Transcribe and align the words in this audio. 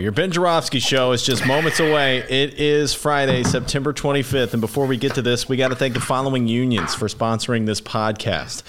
Your 0.00 0.10
Ben 0.10 0.30
Joravsky 0.32 0.80
show 0.80 1.12
is 1.12 1.22
just 1.22 1.46
moments 1.46 1.78
away. 1.78 2.20
It 2.20 2.58
is 2.58 2.94
Friday, 2.94 3.42
September 3.42 3.92
25th. 3.92 4.54
And 4.54 4.62
before 4.62 4.86
we 4.86 4.96
get 4.96 5.16
to 5.16 5.22
this, 5.22 5.50
we 5.50 5.58
got 5.58 5.68
to 5.68 5.76
thank 5.76 5.92
the 5.92 6.00
following 6.00 6.48
unions 6.48 6.94
for 6.94 7.08
sponsoring 7.08 7.66
this 7.66 7.82
podcast. 7.82 8.62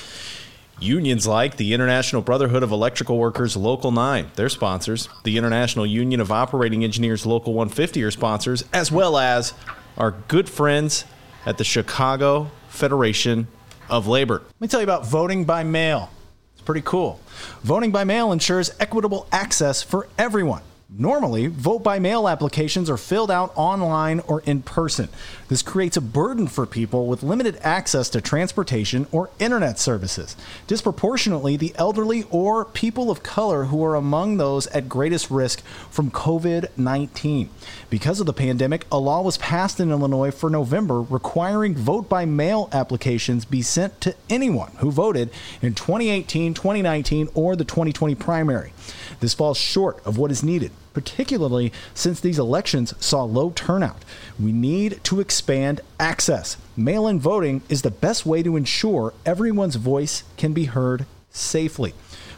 Unions 0.81 1.25
like 1.25 1.55
the 1.55 1.73
International 1.73 2.21
Brotherhood 2.21 2.61
of 2.61 2.73
Electrical 2.73 3.17
Workers 3.17 3.55
Local 3.55 3.89
9, 3.89 4.31
they're 4.35 4.49
sponsors. 4.49 5.07
The 5.23 5.37
International 5.37 5.85
Union 5.85 6.19
of 6.19 6.29
Operating 6.29 6.83
Engineers 6.83 7.25
Local 7.25 7.53
150 7.53 8.03
are 8.03 8.11
sponsors, 8.11 8.65
as 8.73 8.91
well 8.91 9.17
as 9.17 9.53
our 9.97 10.11
good 10.27 10.49
friends 10.49 11.05
at 11.45 11.57
the 11.57 11.63
Chicago 11.63 12.51
Federation 12.67 13.47
of 13.89 14.07
Labor. 14.07 14.41
Let 14.45 14.59
me 14.61 14.67
tell 14.67 14.81
you 14.81 14.85
about 14.85 15.07
voting 15.07 15.45
by 15.45 15.63
mail. 15.63 16.09
It's 16.51 16.63
pretty 16.63 16.81
cool. 16.83 17.21
Voting 17.61 17.93
by 17.93 18.03
mail 18.03 18.33
ensures 18.33 18.71
equitable 18.77 19.25
access 19.31 19.81
for 19.81 20.09
everyone. 20.17 20.63
Normally, 20.95 21.47
vote 21.47 21.79
by 21.79 21.97
mail 21.97 22.27
applications 22.27 22.87
are 22.87 22.97
filled 22.97 23.31
out 23.31 23.51
online 23.55 24.19
or 24.27 24.41
in 24.41 24.61
person. 24.61 25.09
This 25.47 25.63
creates 25.63 25.97
a 25.97 26.01
burden 26.01 26.45
for 26.45 26.67
people 26.67 27.07
with 27.07 27.23
limited 27.23 27.57
access 27.61 28.09
to 28.09 28.21
transportation 28.21 29.07
or 29.11 29.31
internet 29.39 29.79
services. 29.79 30.35
Disproportionately, 30.67 31.57
the 31.57 31.73
elderly 31.77 32.27
or 32.29 32.63
people 32.63 33.09
of 33.09 33.23
color 33.23 33.65
who 33.65 33.83
are 33.83 33.95
among 33.95 34.37
those 34.37 34.67
at 34.67 34.87
greatest 34.87 35.31
risk 35.31 35.63
from 35.89 36.11
COVID 36.11 36.69
19. 36.77 37.49
Because 37.89 38.19
of 38.19 38.27
the 38.27 38.31
pandemic, 38.33 38.85
a 38.91 38.99
law 38.99 39.23
was 39.23 39.39
passed 39.39 39.79
in 39.79 39.89
Illinois 39.89 40.29
for 40.29 40.51
November 40.51 41.01
requiring 41.01 41.73
vote 41.73 42.07
by 42.07 42.25
mail 42.25 42.69
applications 42.71 43.45
be 43.45 43.63
sent 43.63 43.99
to 44.01 44.13
anyone 44.29 44.73
who 44.77 44.91
voted 44.91 45.31
in 45.59 45.73
2018, 45.73 46.53
2019, 46.53 47.29
or 47.33 47.55
the 47.55 47.65
2020 47.65 48.13
primary. 48.13 48.72
This 49.19 49.33
falls 49.33 49.57
short 49.57 49.99
of 50.05 50.17
what 50.17 50.31
is 50.31 50.43
needed, 50.43 50.71
particularly 50.93 51.71
since 51.93 52.19
these 52.19 52.39
elections 52.39 52.93
saw 52.99 53.23
low 53.23 53.51
turnout. 53.51 54.03
We 54.39 54.51
need 54.51 55.03
to 55.05 55.19
expand 55.19 55.81
access. 55.99 56.57
Mail 56.75 57.07
in 57.07 57.19
voting 57.19 57.61
is 57.69 57.81
the 57.81 57.91
best 57.91 58.25
way 58.25 58.43
to 58.43 58.55
ensure 58.55 59.13
everyone's 59.25 59.75
voice 59.75 60.23
can 60.37 60.53
be 60.53 60.65
heard 60.65 61.05
safely. 61.31 61.93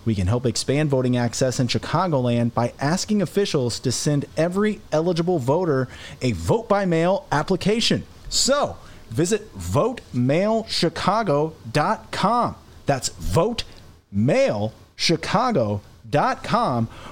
We 0.05 0.16
can 0.16 0.28
help 0.28 0.45
expand 0.45 0.89
voting 0.89 1.17
access 1.17 1.59
in 1.59 1.67
Chicagoland 1.67 2.53
by 2.53 2.73
asking 2.79 3.23
officials 3.23 3.79
to 3.79 3.91
send 3.91 4.25
every 4.38 4.79
eligible 4.91 5.39
voter 5.39 5.88
a 6.22 6.34
vote 6.34 6.69
by 6.69 6.85
mail 6.85 7.25
application. 7.31 8.03
So, 8.29 8.78
visit 9.09 9.51
votemailchicago.com. 9.57 12.55
That's 12.85 13.09
votemailchicago.com 13.09 15.81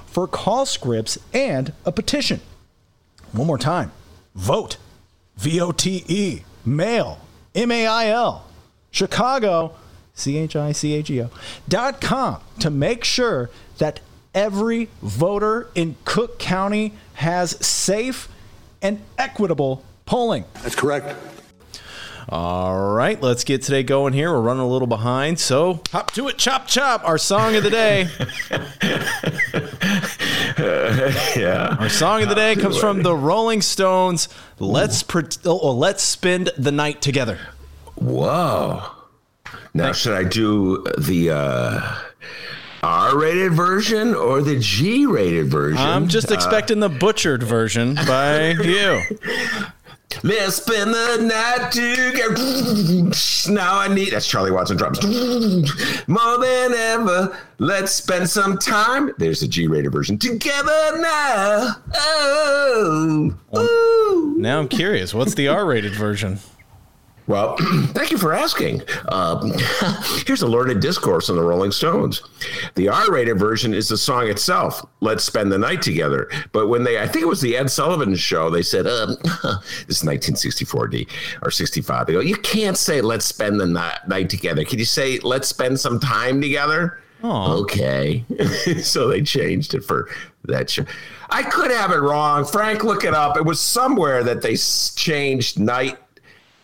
for 0.06 0.28
call 0.28 0.66
scripts 0.66 1.18
and 1.34 1.74
a 1.86 1.92
petition. 1.92 2.42
One 3.32 3.48
more 3.48 3.58
time. 3.58 3.92
Vote. 4.36 4.78
V 5.38 5.60
O 5.60 5.72
T 5.72 6.04
E. 6.08 6.44
Mail. 6.66 7.20
M 7.56 7.72
A 7.72 7.88
I 7.88 8.08
L. 8.08 8.46
Chicago. 8.92 9.76
C 10.14 10.38
H 10.38 10.56
I 10.56 10.72
C 10.72 10.94
H 10.94 11.10
E 11.10 11.22
O. 11.24 11.30
Dot 11.68 12.00
com 12.00 12.42
to 12.60 12.70
make 12.70 13.04
sure 13.04 13.50
that 13.80 14.00
every 14.36 14.90
voter 15.02 15.70
in 15.76 15.96
Cook 16.06 16.38
County 16.40 16.94
has 17.16 17.52
safe 17.66 18.30
and 18.82 19.02
equitable 19.18 19.84
polling. 20.06 20.46
That's 20.62 20.76
correct. 20.76 21.16
All 22.36 22.94
right, 22.94 23.22
let's 23.22 23.44
get 23.44 23.62
today 23.62 23.84
going 23.84 24.14
here. 24.14 24.32
We're 24.32 24.42
running 24.42 24.64
a 24.64 24.68
little 24.68 24.88
behind, 24.88 25.40
so 25.40 25.82
hop 25.92 26.10
to 26.14 26.28
it, 26.30 26.40
chop 26.40 26.66
chop. 26.68 27.08
Our 27.08 27.20
song 27.20 27.56
of 27.56 27.62
the 27.64 27.70
day. 27.70 28.08
yeah. 31.40 31.78
Our 31.80 31.90
song 31.90 32.24
of 32.24 32.30
the 32.30 32.34
day 32.36 32.56
comes 32.56 32.80
from 32.80 33.04
the 33.04 33.16
Rolling 33.16 33.62
Stones. 33.62 34.30
Let's 34.58 35.04
pre- 35.04 35.26
oh, 35.46 35.74
let's 35.74 36.02
spend 36.02 36.50
the 36.58 36.72
night 36.72 37.04
together. 37.04 37.38
Whoa. 37.98 38.82
Now, 39.76 39.92
should 39.92 40.14
I 40.14 40.24
do 40.24 40.84
the 40.98 41.30
uh, 41.30 41.96
R-rated 42.82 43.54
version 43.54 44.16
or 44.16 44.42
the 44.42 44.58
G-rated 44.60 45.50
version? 45.50 45.86
I'm 45.86 46.08
just 46.08 46.32
Uh, 46.32 46.34
expecting 46.34 46.80
the 46.80 46.90
butchered 46.90 47.44
version 47.44 47.94
by 47.94 48.50
you. 48.64 49.02
Let's 50.22 50.58
spend 50.58 50.94
the 50.94 51.18
night 51.18 51.72
together. 51.72 53.52
Now 53.52 53.80
I 53.80 53.88
need 53.94 54.12
that's 54.12 54.28
Charlie 54.28 54.52
Watson 54.52 54.78
drums. 54.78 55.04
More 56.08 56.38
than 56.40 56.74
ever. 56.74 57.38
Let's 57.58 57.94
spend 57.94 58.30
some 58.30 58.58
time. 58.58 59.12
There's 59.18 59.42
the 59.42 59.48
G-rated 59.48 59.92
version. 59.92 60.18
Together 60.20 61.00
now. 61.00 61.76
Oh. 61.96 63.36
Ooh. 63.58 64.36
Now 64.38 64.60
I'm 64.60 64.68
curious. 64.68 65.14
What's 65.14 65.34
the 65.34 65.48
R-rated 65.48 65.94
version? 65.94 66.40
Well, 67.28 67.56
thank 67.94 68.12
you 68.12 68.18
for 68.18 68.34
asking. 68.34 68.82
Um, 69.10 69.54
here's 70.26 70.42
a 70.42 70.48
learned 70.48 70.82
discourse 70.82 71.30
on 71.30 71.36
the 71.36 71.42
Rolling 71.42 71.72
Stones. 71.72 72.22
The 72.76 72.90
R-rated 72.90 73.40
version 73.40 73.74
is 73.74 73.88
the 73.88 73.98
song 73.98 74.28
itself. 74.28 74.86
Let's 75.00 75.24
spend 75.24 75.52
the 75.52 75.58
night 75.58 75.82
together. 75.82 76.30
But 76.52 76.68
when 76.68 76.84
they, 76.84 77.00
I 77.00 77.08
think 77.08 77.24
it 77.24 77.28
was 77.28 77.42
the 77.42 77.56
Ed 77.56 77.70
Sullivan 77.70 78.16
show, 78.16 78.50
they 78.50 78.62
said, 78.62 78.88
um, 78.88 79.16
"This 79.88 80.00
is 80.00 80.04
1964 80.04 80.88
D 80.88 81.08
or 81.42 81.52
65." 81.52 82.08
They 82.08 82.14
go, 82.14 82.20
"You 82.20 82.36
can't 82.38 82.78
say 82.78 83.02
let's 83.02 83.26
spend 83.26 83.60
the 83.60 83.68
night, 83.68 84.00
night 84.08 84.30
together. 84.30 84.66
Can 84.66 84.80
you 84.80 84.86
say 84.86 85.20
let's 85.20 85.48
spend 85.48 85.80
some 85.80 86.00
time 86.00 86.42
together?" 86.42 87.00
Okay, 87.24 88.26
so 88.82 89.08
they 89.08 89.22
changed 89.22 89.74
it 89.74 89.86
for 89.86 90.10
that 90.44 90.70
show. 90.70 90.84
I 91.30 91.42
could 91.44 91.72
have 91.72 91.92
it 91.92 92.00
wrong. 92.00 92.44
Frank, 92.44 92.84
look 92.84 93.06
it 93.06 93.14
up. 93.14 93.38
It 93.38 93.46
was 93.46 93.62
somewhere 93.62 94.24
that 94.24 94.42
they 94.42 94.58
changed 94.58 95.58
night 95.58 95.98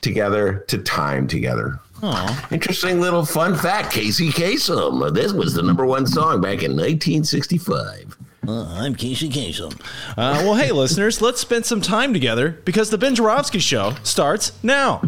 together 0.01 0.65
to 0.67 0.77
time 0.79 1.27
together. 1.27 1.79
Interesting 2.51 3.01
little 3.01 3.25
fun 3.25 3.55
fact, 3.55 3.91
Casey 3.91 4.29
Kasem. 4.29 5.13
This 5.13 5.33
was 5.33 5.53
the 5.53 5.61
number 5.61 5.85
one 5.85 6.07
song 6.07 6.39
back 6.39 6.63
in 6.63 6.71
1965. 6.71 8.17
I'm 8.47 8.95
Casey 8.95 9.29
Kasem. 9.29 9.73
Uh, 10.11 10.41
well, 10.43 10.55
hey, 10.55 10.71
listeners, 10.73 11.21
let's 11.21 11.41
spend 11.41 11.65
some 11.65 11.81
time 11.81 12.13
together 12.13 12.51
because 12.65 12.89
the 12.89 12.97
Ben 12.97 13.15
Joravsky 13.15 13.59
Show 13.59 13.95
starts 14.03 14.51
now. 14.63 15.01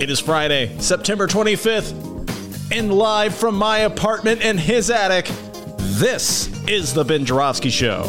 It 0.00 0.10
is 0.10 0.20
Friday, 0.20 0.76
September 0.80 1.26
25th, 1.26 2.70
and 2.70 2.92
live 2.92 3.34
from 3.34 3.56
my 3.56 3.78
apartment 3.78 4.42
in 4.42 4.58
his 4.58 4.90
attic, 4.90 5.30
this 5.84 6.48
is 6.66 6.94
the 6.94 7.04
Ben 7.04 7.24
Joravsky 7.24 7.70
Show. 7.70 8.02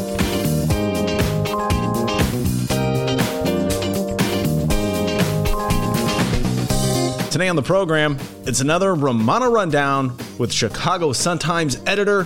Today 7.29 7.49
on 7.49 7.57
the 7.57 7.63
program, 7.63 8.17
it's 8.45 8.61
another 8.61 8.95
Rummana 8.95 9.51
Rundown 9.51 10.15
with 10.37 10.53
Chicago 10.53 11.11
Sun-Times 11.11 11.77
editor 11.85 12.23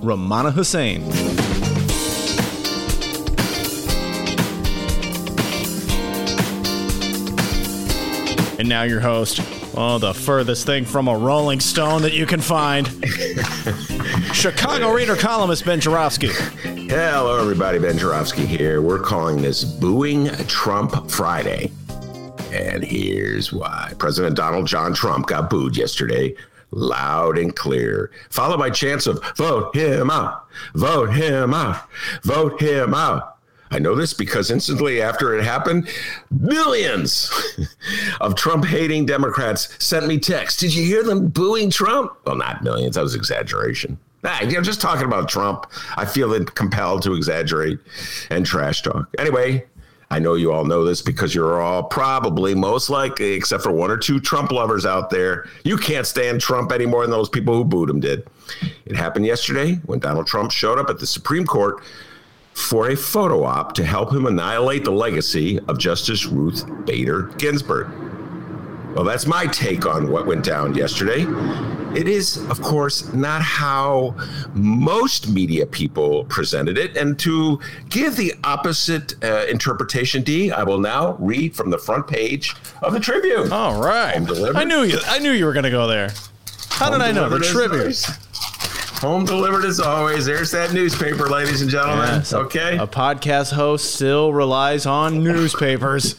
Rummana 0.00 0.52
Hussain. 0.52 1.02
And 8.60 8.68
now 8.68 8.84
your 8.84 9.00
host, 9.00 9.40
Oh, 9.76 9.98
the 9.98 10.14
furthest 10.14 10.66
thing 10.66 10.84
from 10.84 11.08
a 11.08 11.18
Rolling 11.18 11.58
Stone 11.58 12.02
that 12.02 12.12
you 12.12 12.26
can 12.26 12.40
find. 12.40 12.86
Chicago 14.32 14.92
Reader 14.92 15.16
columnist 15.16 15.64
Ben 15.64 15.80
Joravsky. 15.80 16.28
Hello, 16.62 17.40
everybody. 17.40 17.80
Ben 17.80 17.98
Joravsky 17.98 18.46
here. 18.46 18.80
We're 18.80 19.00
calling 19.00 19.42
this 19.42 19.64
Booing 19.64 20.28
Trump 20.46 21.10
Friday. 21.10 21.72
And 22.52 22.84
here's 22.84 23.52
why 23.52 23.92
President 23.98 24.36
Donald 24.36 24.68
John 24.68 24.94
Trump 24.94 25.26
got 25.26 25.50
booed 25.50 25.76
yesterday, 25.76 26.36
loud 26.70 27.36
and 27.36 27.56
clear, 27.56 28.12
followed 28.30 28.58
by 28.58 28.70
chants 28.70 29.08
of 29.08 29.20
vote 29.34 29.74
him 29.74 30.08
out, 30.08 30.46
vote 30.74 31.12
him 31.12 31.52
out, 31.52 31.90
vote 32.22 32.62
him 32.62 32.94
out. 32.94 33.33
I 33.74 33.80
know 33.80 33.96
this 33.96 34.14
because 34.14 34.52
instantly 34.52 35.02
after 35.02 35.36
it 35.36 35.42
happened, 35.42 35.88
millions 36.30 37.28
of 38.20 38.36
Trump 38.36 38.64
hating 38.64 39.04
Democrats 39.04 39.68
sent 39.84 40.06
me 40.06 40.16
texts. 40.16 40.60
Did 40.60 40.72
you 40.72 40.84
hear 40.84 41.02
them 41.02 41.26
booing 41.26 41.70
Trump? 41.70 42.12
Well, 42.24 42.36
not 42.36 42.62
millions. 42.62 42.94
That 42.94 43.02
was 43.02 43.16
exaggeration. 43.16 43.98
Know, 44.22 44.60
just 44.62 44.80
talking 44.80 45.06
about 45.06 45.28
Trump, 45.28 45.66
I 45.96 46.04
feel 46.04 46.42
compelled 46.44 47.02
to 47.02 47.14
exaggerate 47.14 47.80
and 48.30 48.46
trash 48.46 48.82
talk. 48.82 49.08
Anyway, 49.18 49.64
I 50.08 50.20
know 50.20 50.34
you 50.34 50.52
all 50.52 50.64
know 50.64 50.84
this 50.84 51.02
because 51.02 51.34
you're 51.34 51.60
all 51.60 51.82
probably 51.82 52.54
most 52.54 52.90
likely, 52.90 53.32
except 53.32 53.64
for 53.64 53.72
one 53.72 53.90
or 53.90 53.96
two 53.96 54.20
Trump 54.20 54.52
lovers 54.52 54.86
out 54.86 55.10
there, 55.10 55.48
you 55.64 55.76
can't 55.76 56.06
stand 56.06 56.40
Trump 56.40 56.70
any 56.70 56.86
more 56.86 57.02
than 57.02 57.10
those 57.10 57.28
people 57.28 57.54
who 57.54 57.64
booed 57.64 57.90
him 57.90 57.98
did. 57.98 58.24
It 58.86 58.94
happened 58.94 59.26
yesterday 59.26 59.80
when 59.84 59.98
Donald 59.98 60.28
Trump 60.28 60.52
showed 60.52 60.78
up 60.78 60.90
at 60.90 61.00
the 61.00 61.08
Supreme 61.08 61.44
Court 61.44 61.82
for 62.54 62.90
a 62.90 62.96
photo 62.96 63.44
op 63.44 63.74
to 63.74 63.84
help 63.84 64.12
him 64.12 64.26
annihilate 64.26 64.84
the 64.84 64.92
legacy 64.92 65.58
of 65.68 65.78
Justice 65.78 66.26
Ruth 66.26 66.64
Bader 66.86 67.24
Ginsburg. 67.38 67.88
Well, 68.94 69.04
that's 69.04 69.26
my 69.26 69.46
take 69.46 69.86
on 69.86 70.08
what 70.08 70.24
went 70.24 70.44
down 70.44 70.74
yesterday. 70.76 71.26
It 71.98 72.08
is, 72.08 72.38
of 72.48 72.60
course, 72.62 73.12
not 73.12 73.42
how 73.42 74.14
most 74.54 75.28
media 75.28 75.66
people 75.66 76.24
presented 76.24 76.78
it. 76.78 76.96
And 76.96 77.18
to 77.20 77.60
give 77.88 78.16
the 78.16 78.34
opposite 78.44 79.14
uh, 79.24 79.46
interpretation, 79.48 80.22
D, 80.22 80.52
I 80.52 80.62
will 80.62 80.78
now 80.78 81.14
read 81.18 81.56
from 81.56 81.70
the 81.70 81.78
front 81.78 82.06
page 82.06 82.54
of 82.82 82.92
the 82.92 83.00
Tribune. 83.00 83.52
All 83.52 83.80
right. 83.80 84.16
I 84.54 84.64
knew 84.64 84.82
you. 84.82 84.98
I 85.06 85.18
knew 85.18 85.32
you 85.32 85.44
were 85.44 85.52
going 85.52 85.64
to 85.64 85.70
go 85.70 85.88
there. 85.88 86.10
How 86.70 86.90
Home 86.90 87.00
did 87.00 87.02
I 87.02 87.12
know 87.12 87.28
the 87.28 87.40
Tribune? 87.40 87.92
Home 89.00 89.24
delivered 89.24 89.64
as 89.64 89.80
always. 89.80 90.24
There's 90.24 90.50
that 90.52 90.72
newspaper, 90.72 91.28
ladies 91.28 91.60
and 91.62 91.70
gentlemen. 91.70 92.06
Yes, 92.06 92.32
okay. 92.32 92.78
A, 92.78 92.84
a 92.84 92.86
podcast 92.86 93.52
host 93.52 93.94
still 93.94 94.32
relies 94.32 94.86
on 94.86 95.22
newspapers. 95.22 96.14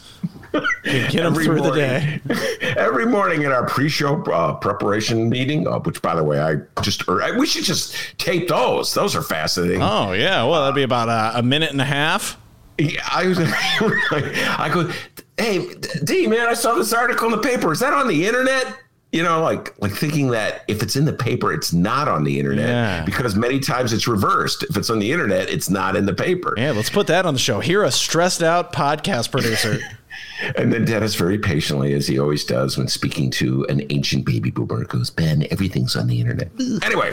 get 0.84 1.12
them 1.12 1.34
through 1.34 1.56
morning, 1.58 1.72
the 1.72 1.74
day. 1.74 2.20
Every 2.76 3.06
morning 3.06 3.42
in 3.42 3.52
our 3.52 3.66
pre-show 3.66 4.22
uh, 4.24 4.54
preparation 4.54 5.28
meeting, 5.28 5.66
uh, 5.66 5.78
which 5.80 6.00
by 6.00 6.14
the 6.14 6.24
way, 6.24 6.40
I 6.40 6.56
just 6.82 7.08
or, 7.08 7.22
I, 7.22 7.36
we 7.36 7.46
should 7.46 7.64
just 7.64 7.94
tape 8.18 8.48
those. 8.48 8.94
Those 8.94 9.16
are 9.16 9.22
fascinating. 9.22 9.82
Oh 9.82 10.12
yeah, 10.12 10.44
well 10.44 10.62
that'd 10.62 10.74
be 10.74 10.82
about 10.82 11.08
a, 11.08 11.38
a 11.38 11.42
minute 11.42 11.72
and 11.72 11.80
a 11.80 11.84
half. 11.84 12.38
Yeah, 12.78 13.06
I 13.10 13.26
was. 13.26 13.38
I 13.40 14.70
go, 14.72 14.90
hey 15.36 15.74
D 16.04 16.26
man, 16.26 16.46
I 16.46 16.54
saw 16.54 16.74
this 16.74 16.92
article 16.92 17.26
in 17.26 17.32
the 17.32 17.46
paper. 17.46 17.72
Is 17.72 17.80
that 17.80 17.92
on 17.92 18.08
the 18.08 18.26
internet? 18.26 18.66
You 19.12 19.22
know, 19.22 19.40
like 19.40 19.80
like 19.80 19.92
thinking 19.92 20.30
that 20.30 20.62
if 20.68 20.82
it's 20.82 20.96
in 20.96 21.04
the 21.04 21.12
paper, 21.12 21.52
it's 21.52 21.72
not 21.72 22.08
on 22.08 22.24
the 22.24 22.38
internet 22.38 22.68
yeah. 22.68 23.04
because 23.04 23.36
many 23.36 23.60
times 23.60 23.92
it's 23.92 24.08
reversed. 24.08 24.64
If 24.64 24.76
it's 24.76 24.90
on 24.90 24.98
the 24.98 25.12
internet, 25.12 25.48
it's 25.48 25.70
not 25.70 25.96
in 25.96 26.06
the 26.06 26.14
paper. 26.14 26.54
Yeah, 26.56 26.72
let's 26.72 26.90
put 26.90 27.06
that 27.06 27.24
on 27.24 27.32
the 27.32 27.40
show. 27.40 27.60
Here, 27.60 27.82
a 27.84 27.90
stressed 27.90 28.42
out 28.42 28.72
podcast 28.72 29.30
producer. 29.30 29.78
and 30.56 30.72
then 30.72 30.84
Dennis, 30.84 31.14
very 31.14 31.38
patiently, 31.38 31.94
as 31.94 32.06
he 32.06 32.18
always 32.18 32.44
does 32.44 32.76
when 32.76 32.88
speaking 32.88 33.30
to 33.32 33.64
an 33.68 33.86
ancient 33.90 34.26
baby 34.26 34.50
boomer, 34.50 34.84
goes, 34.84 35.10
"Ben, 35.10 35.46
everything's 35.50 35.96
on 35.96 36.08
the 36.08 36.20
internet." 36.20 36.50
anyway, 36.82 37.12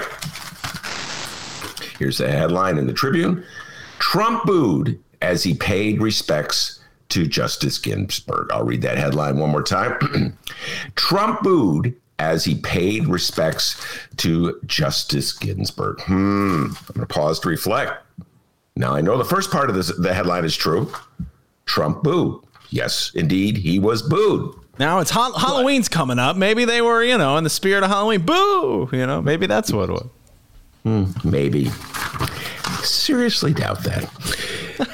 here's 2.00 2.18
the 2.18 2.30
headline 2.30 2.78
in 2.78 2.88
the 2.88 2.94
Tribune: 2.94 3.46
Trump 4.00 4.44
booed 4.46 5.00
as 5.22 5.44
he 5.44 5.54
paid 5.54 6.02
respects 6.02 6.80
to 7.10 7.28
Justice 7.28 7.78
Ginsburg. 7.78 8.52
I'll 8.52 8.66
read 8.66 8.82
that 8.82 8.98
headline 8.98 9.38
one 9.38 9.52
more 9.52 9.62
time. 9.62 10.38
Trump 10.96 11.42
booed 11.42 11.96
as 12.20 12.46
he 12.46 12.56
paid 12.56 13.08
respects 13.08 13.84
to 14.18 14.60
Justice 14.66 15.34
Ginsburg. 15.34 16.00
Hmm. 16.02 16.66
I'm 16.68 16.94
going 16.94 17.00
to 17.02 17.06
pause 17.06 17.40
to 17.42 17.50
reflect. 17.50 18.04
Now, 18.76 18.94
I 18.94 19.02
know 19.02 19.18
the 19.18 19.26
first 19.26 19.52
part 19.52 19.70
of 19.70 19.76
this, 19.76 19.96
the 19.98 20.14
headline 20.14 20.46
is 20.46 20.56
true. 20.56 20.92
Trump 21.66 22.04
booed. 22.04 22.44
Yes, 22.70 23.12
indeed, 23.16 23.58
he 23.58 23.80
was 23.80 24.02
booed. 24.02 24.56
Now 24.80 25.00
it's 25.00 25.12
ha- 25.12 25.38
Halloween's 25.38 25.88
coming 25.88 26.18
up. 26.18 26.36
Maybe 26.36 26.66
they 26.66 26.82
were, 26.82 27.04
you 27.04 27.18
know, 27.18 27.38
in 27.38 27.44
the 27.44 27.50
spirit 27.50 27.84
of 27.84 27.90
Halloween. 27.92 28.26
Boo! 28.26 28.90
You 28.92 29.06
know, 29.06 29.22
maybe 29.22 29.46
that's 29.46 29.72
what 29.72 29.90
it 29.90 29.94
was. 29.94 30.08
Hmm, 30.84 31.06
maybe. 31.24 31.70
Seriously 32.84 33.54
doubt 33.54 33.84
that. 33.84 34.10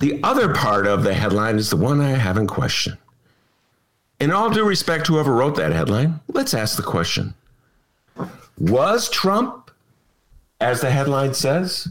The 0.00 0.20
other 0.22 0.52
part 0.52 0.86
of 0.86 1.02
the 1.02 1.14
headline 1.14 1.56
is 1.56 1.70
the 1.70 1.78
one 1.78 1.98
I 2.00 2.10
have 2.10 2.36
in 2.36 2.46
question. 2.46 2.98
In 4.20 4.30
all 4.30 4.50
due 4.50 4.64
respect, 4.64 5.06
whoever 5.06 5.32
wrote 5.32 5.56
that 5.56 5.72
headline, 5.72 6.20
let's 6.28 6.54
ask 6.54 6.76
the 6.76 6.82
question 6.82 7.34
Was 8.58 9.08
Trump, 9.10 9.70
as 10.60 10.80
the 10.80 10.90
headline 10.90 11.34
says, 11.34 11.88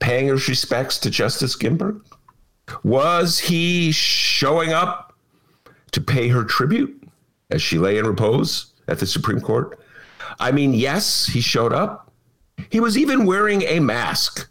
paying 0.00 0.28
his 0.28 0.48
respects 0.48 0.98
to 0.98 1.10
Justice 1.10 1.56
Ginsburg? 1.56 2.04
Was 2.82 3.38
he 3.38 3.92
showing 3.92 4.72
up 4.72 5.14
to 5.92 6.00
pay 6.00 6.28
her 6.28 6.44
tribute 6.44 7.08
as 7.50 7.62
she 7.62 7.78
lay 7.78 7.98
in 7.98 8.06
repose 8.06 8.72
at 8.88 8.98
the 8.98 9.06
Supreme 9.06 9.40
Court? 9.40 9.78
I 10.40 10.50
mean, 10.50 10.74
yes, 10.74 11.26
he 11.26 11.40
showed 11.40 11.72
up. 11.72 12.12
He 12.70 12.80
was 12.80 12.98
even 12.98 13.26
wearing 13.26 13.62
a 13.62 13.80
mask 13.80 14.48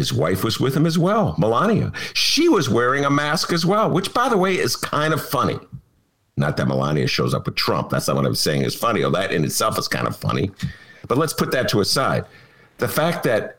his 0.00 0.12
wife 0.12 0.44
was 0.44 0.60
with 0.60 0.74
him 0.74 0.86
as 0.86 0.98
well, 0.98 1.34
Melania. 1.36 1.92
She 2.14 2.48
was 2.48 2.70
wearing 2.70 3.04
a 3.04 3.10
mask 3.10 3.52
as 3.52 3.66
well, 3.66 3.90
which, 3.90 4.14
by 4.14 4.28
the 4.28 4.38
way, 4.38 4.56
is 4.56 4.76
kind 4.76 5.12
of 5.12 5.22
funny. 5.22 5.58
Not 6.36 6.56
that 6.56 6.68
Melania 6.68 7.06
shows 7.06 7.34
up 7.34 7.46
with 7.46 7.56
Trump. 7.56 7.90
That's 7.90 8.08
not 8.08 8.16
what 8.16 8.26
I'm 8.26 8.34
saying 8.34 8.62
is 8.62 8.74
funny. 8.74 9.02
Oh, 9.02 9.10
that 9.10 9.32
in 9.32 9.44
itself 9.44 9.78
is 9.78 9.88
kind 9.88 10.06
of 10.06 10.16
funny. 10.16 10.50
But 11.06 11.18
let's 11.18 11.32
put 11.32 11.50
that 11.52 11.68
to 11.70 11.80
a 11.80 11.84
side. 11.84 12.24
The 12.78 12.88
fact 12.88 13.24
that 13.24 13.58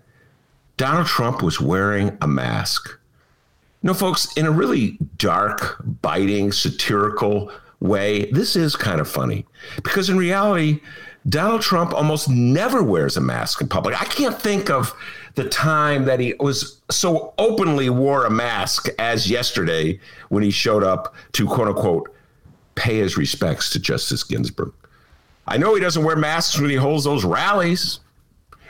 Donald 0.78 1.06
Trump 1.06 1.44
was 1.44 1.62
wearing 1.62 2.18
a 2.22 2.28
mask. 2.28 2.98
No, 3.84 3.94
folks, 3.94 4.32
in 4.36 4.46
a 4.46 4.52
really 4.52 4.98
dark, 5.18 5.84
biting, 6.02 6.52
satirical 6.52 7.52
way, 7.80 8.32
this 8.32 8.56
is 8.56 8.76
kind 8.76 9.00
of 9.00 9.08
funny 9.08 9.46
because 9.84 10.10
in 10.10 10.18
reality, 10.18 10.80
Donald 11.30 11.62
Trump 11.62 11.94
almost 11.94 12.30
never 12.30 12.82
wears 12.82 13.16
a 13.16 13.22
mask 13.22 13.62
in 13.62 13.68
public. 13.68 14.00
I 14.00 14.06
can't 14.06 14.40
think 14.40 14.70
of 14.70 14.94
the 15.36 15.48
time 15.48 16.06
that 16.06 16.20
he 16.20 16.34
was 16.40 16.82
so 16.90 17.34
openly 17.38 17.90
wore 17.90 18.26
a 18.26 18.32
mask 18.32 18.88
as 18.98 19.30
yesterday 19.30 20.00
when 20.30 20.44
he 20.44 20.52
showed 20.52 20.84
up 20.84 21.14
to 21.34 21.46
quote 21.46 21.68
unquote 21.68 22.14
pay 22.76 22.98
his 22.98 23.18
respects 23.18 23.70
to 23.72 23.80
Justice 23.80 24.24
Ginsburg. 24.24 24.74
I 25.48 25.58
know 25.58 25.76
he 25.76 25.82
doesn't 25.82 26.04
wear 26.04 26.16
masks 26.16 26.60
when 26.60 26.70
he 26.70 26.76
holds 26.76 27.04
those 27.04 27.26
rallies 27.26 28.00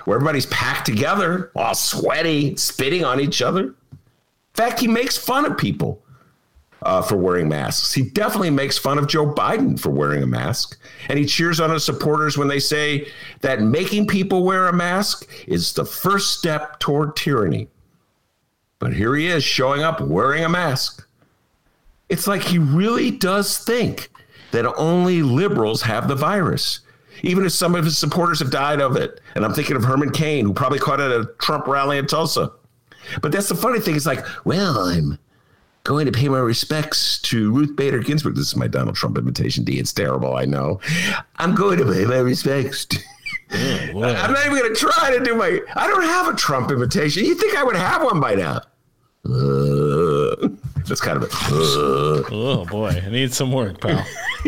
where 0.06 0.16
everybody's 0.16 0.48
packed 0.48 0.86
together, 0.86 1.52
all 1.56 1.76
sweaty, 1.76 2.56
spitting 2.56 3.06
on 3.06 3.20
each 3.20 3.42
other. 3.42 3.64
In 3.64 3.76
fact, 4.56 4.80
he 4.80 4.88
makes 4.88 5.18
fun 5.18 5.46
of 5.46 5.58
people 5.58 6.02
uh, 6.84 7.02
for 7.02 7.16
wearing 7.16 7.48
masks. 7.48 7.94
He 7.94 8.04
definitely 8.04 8.50
makes 8.50 8.78
fun 8.78 8.98
of 8.98 9.08
Joe 9.08 9.32
Biden 9.32 9.80
for 9.80 9.90
wearing 9.90 10.24
a 10.24 10.28
mask. 10.28 10.80
And 11.10 11.20
he 11.20 11.26
cheers 11.26 11.60
on 11.60 11.70
his 11.70 11.84
supporters 11.84 12.38
when 12.38 12.48
they 12.48 12.60
say 12.60 13.08
that 13.42 13.62
making 13.62 14.08
people 14.08 14.44
wear 14.44 14.68
a 14.68 14.74
mask 14.74 15.30
is 15.48 15.74
the 15.74 15.86
first 15.86 16.38
step 16.38 16.80
toward 16.80 17.16
tyranny. 17.16 17.68
But 18.80 18.94
here 18.94 19.16
he 19.16 19.28
is 19.28 19.44
showing 19.44 19.84
up 19.84 20.02
wearing 20.02 20.44
a 20.44 20.50
mask. 20.50 21.08
It's 22.12 22.28
like 22.28 22.44
he 22.44 22.60
really 22.60 23.10
does 23.10 23.58
think 23.58 24.10
that 24.52 24.66
only 24.76 25.24
liberals 25.24 25.82
have 25.84 26.10
the 26.10 26.16
virus, 26.16 26.82
even 27.24 27.46
if 27.46 27.54
some 27.54 27.74
of 27.74 27.86
his 27.86 27.98
supporters 27.98 28.40
have 28.40 28.52
died 28.52 28.82
of 28.82 28.98
it. 28.98 29.22
And 29.34 29.46
I'm 29.46 29.54
thinking 29.54 29.78
of 29.78 29.84
Herman 29.86 30.12
Cain, 30.12 30.46
who 30.46 30.54
probably 30.54 30.78
caught 30.78 31.00
it 31.00 31.10
at 31.10 31.22
a 31.22 31.30
Trump 31.40 31.68
rally 31.68 31.98
in 31.98 32.08
Tulsa. 32.08 32.52
But 33.22 33.32
that's 33.32 33.48
the 33.48 33.56
funny 33.56 33.80
thing. 33.80 33.96
It's 33.96 34.06
like, 34.06 34.26
well, 34.46 34.80
I'm 34.80 35.18
going 35.86 36.06
to 36.06 36.12
pay 36.12 36.28
my 36.28 36.40
respects 36.40 37.18
to 37.20 37.52
Ruth 37.52 37.76
Bader 37.78 38.00
Ginsburg. 38.00 38.36
This 38.36 38.48
is 38.48 38.56
my 38.56 38.68
Donald 38.68 38.96
Trump 38.96 39.18
invitation, 39.18 39.64
D. 39.64 39.80
It's 39.80 39.94
terrible, 39.94 40.36
I 40.36 40.46
know. 40.46 40.80
I'm 41.38 41.56
going 41.56 41.80
to 41.80 41.86
pay 41.86 42.06
my 42.06 42.20
respects. 42.20 42.86
To- 42.86 43.00
oh, 43.54 44.04
I'm 44.04 44.34
not 44.34 44.46
even 44.46 44.60
going 44.60 44.74
to 44.74 44.80
try 44.80 45.18
to 45.18 45.24
do 45.24 45.36
my. 45.36 45.62
I 45.76 45.88
don't 45.88 46.04
have 46.04 46.28
a 46.28 46.36
Trump 46.36 46.72
invitation. 46.72 47.24
You 47.26 47.36
think 47.36 47.56
I 47.56 47.64
would 47.64 47.78
have 47.78 48.04
one 48.04 48.20
by 48.20 48.36
now? 48.36 48.62
Uh, 49.24 49.81
that's 50.92 51.00
kind 51.02 51.16
of 51.16 51.24
a. 51.24 51.28
Uh. 51.28 52.24
Oh 52.32 52.66
boy, 52.66 52.90
I 52.90 53.10
need 53.10 53.34
some 53.34 53.52
work, 53.52 53.80
pal. 53.80 54.06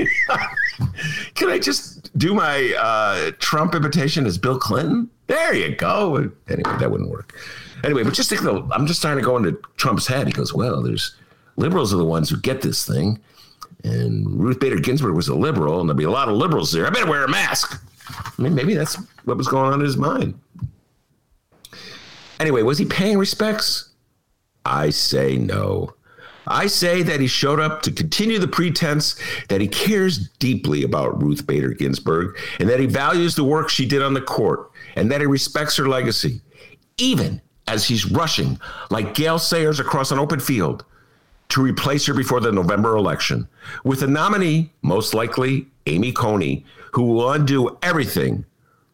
Can 1.35 1.49
I 1.49 1.57
just 1.57 2.15
do 2.17 2.33
my 2.33 2.73
uh, 2.77 3.31
Trump 3.39 3.73
imitation 3.75 4.25
as 4.25 4.37
Bill 4.37 4.59
Clinton? 4.59 5.09
There 5.27 5.53
you 5.53 5.73
go. 5.75 6.29
Anyway, 6.49 6.77
that 6.79 6.91
wouldn't 6.91 7.09
work. 7.09 7.33
Anyway, 7.83 8.03
but 8.03 8.13
just 8.13 8.29
think 8.29 8.41
I'm 8.43 8.85
just 8.87 9.01
trying 9.01 9.17
to 9.17 9.23
go 9.23 9.37
into 9.37 9.53
Trump's 9.77 10.05
head. 10.07 10.27
He 10.27 10.33
goes, 10.33 10.53
"Well, 10.53 10.81
there's 10.81 11.15
liberals 11.55 11.93
are 11.93 11.97
the 11.97 12.05
ones 12.05 12.29
who 12.29 12.37
get 12.37 12.61
this 12.61 12.85
thing. 12.85 13.19
and 13.83 14.27
Ruth 14.39 14.59
Bader 14.59 14.79
Ginsburg 14.79 15.15
was 15.15 15.27
a 15.29 15.35
liberal, 15.35 15.79
and 15.79 15.89
there'll 15.89 15.97
be 15.97 16.03
a 16.03 16.11
lot 16.11 16.27
of 16.27 16.35
liberals 16.35 16.71
there. 16.71 16.85
I 16.85 16.89
better 16.89 17.09
wear 17.09 17.23
a 17.23 17.29
mask. 17.29 17.81
I 18.09 18.41
mean, 18.41 18.53
maybe 18.53 18.73
that's 18.73 18.95
what 19.23 19.37
was 19.37 19.47
going 19.47 19.71
on 19.71 19.79
in 19.79 19.85
his 19.85 19.97
mind. 19.97 20.37
Anyway, 22.39 22.63
was 22.63 22.77
he 22.77 22.85
paying 22.85 23.17
respects? 23.17 23.89
I 24.65 24.89
say 24.89 25.37
no. 25.37 25.93
I 26.47 26.67
say 26.67 27.03
that 27.03 27.19
he 27.19 27.27
showed 27.27 27.59
up 27.59 27.81
to 27.83 27.91
continue 27.91 28.39
the 28.39 28.47
pretense 28.47 29.15
that 29.49 29.61
he 29.61 29.67
cares 29.67 30.29
deeply 30.39 30.83
about 30.83 31.21
Ruth 31.21 31.45
Bader 31.47 31.73
Ginsburg 31.73 32.37
and 32.59 32.69
that 32.69 32.79
he 32.79 32.85
values 32.85 33.35
the 33.35 33.43
work 33.43 33.69
she 33.69 33.85
did 33.85 34.01
on 34.01 34.13
the 34.13 34.21
court 34.21 34.71
and 34.95 35.11
that 35.11 35.21
he 35.21 35.27
respects 35.27 35.77
her 35.77 35.87
legacy, 35.87 36.41
even 36.97 37.41
as 37.67 37.87
he's 37.87 38.11
rushing 38.11 38.59
like 38.89 39.13
Gale 39.13 39.39
Sayers 39.39 39.79
across 39.79 40.11
an 40.11 40.19
open 40.19 40.39
field 40.39 40.83
to 41.49 41.61
replace 41.61 42.05
her 42.07 42.13
before 42.13 42.39
the 42.39 42.51
November 42.51 42.97
election 42.97 43.47
with 43.83 44.01
a 44.01 44.07
nominee, 44.07 44.71
most 44.81 45.13
likely 45.13 45.67
Amy 45.85 46.11
Coney, 46.11 46.65
who 46.91 47.03
will 47.03 47.31
undo 47.31 47.77
everything 47.81 48.45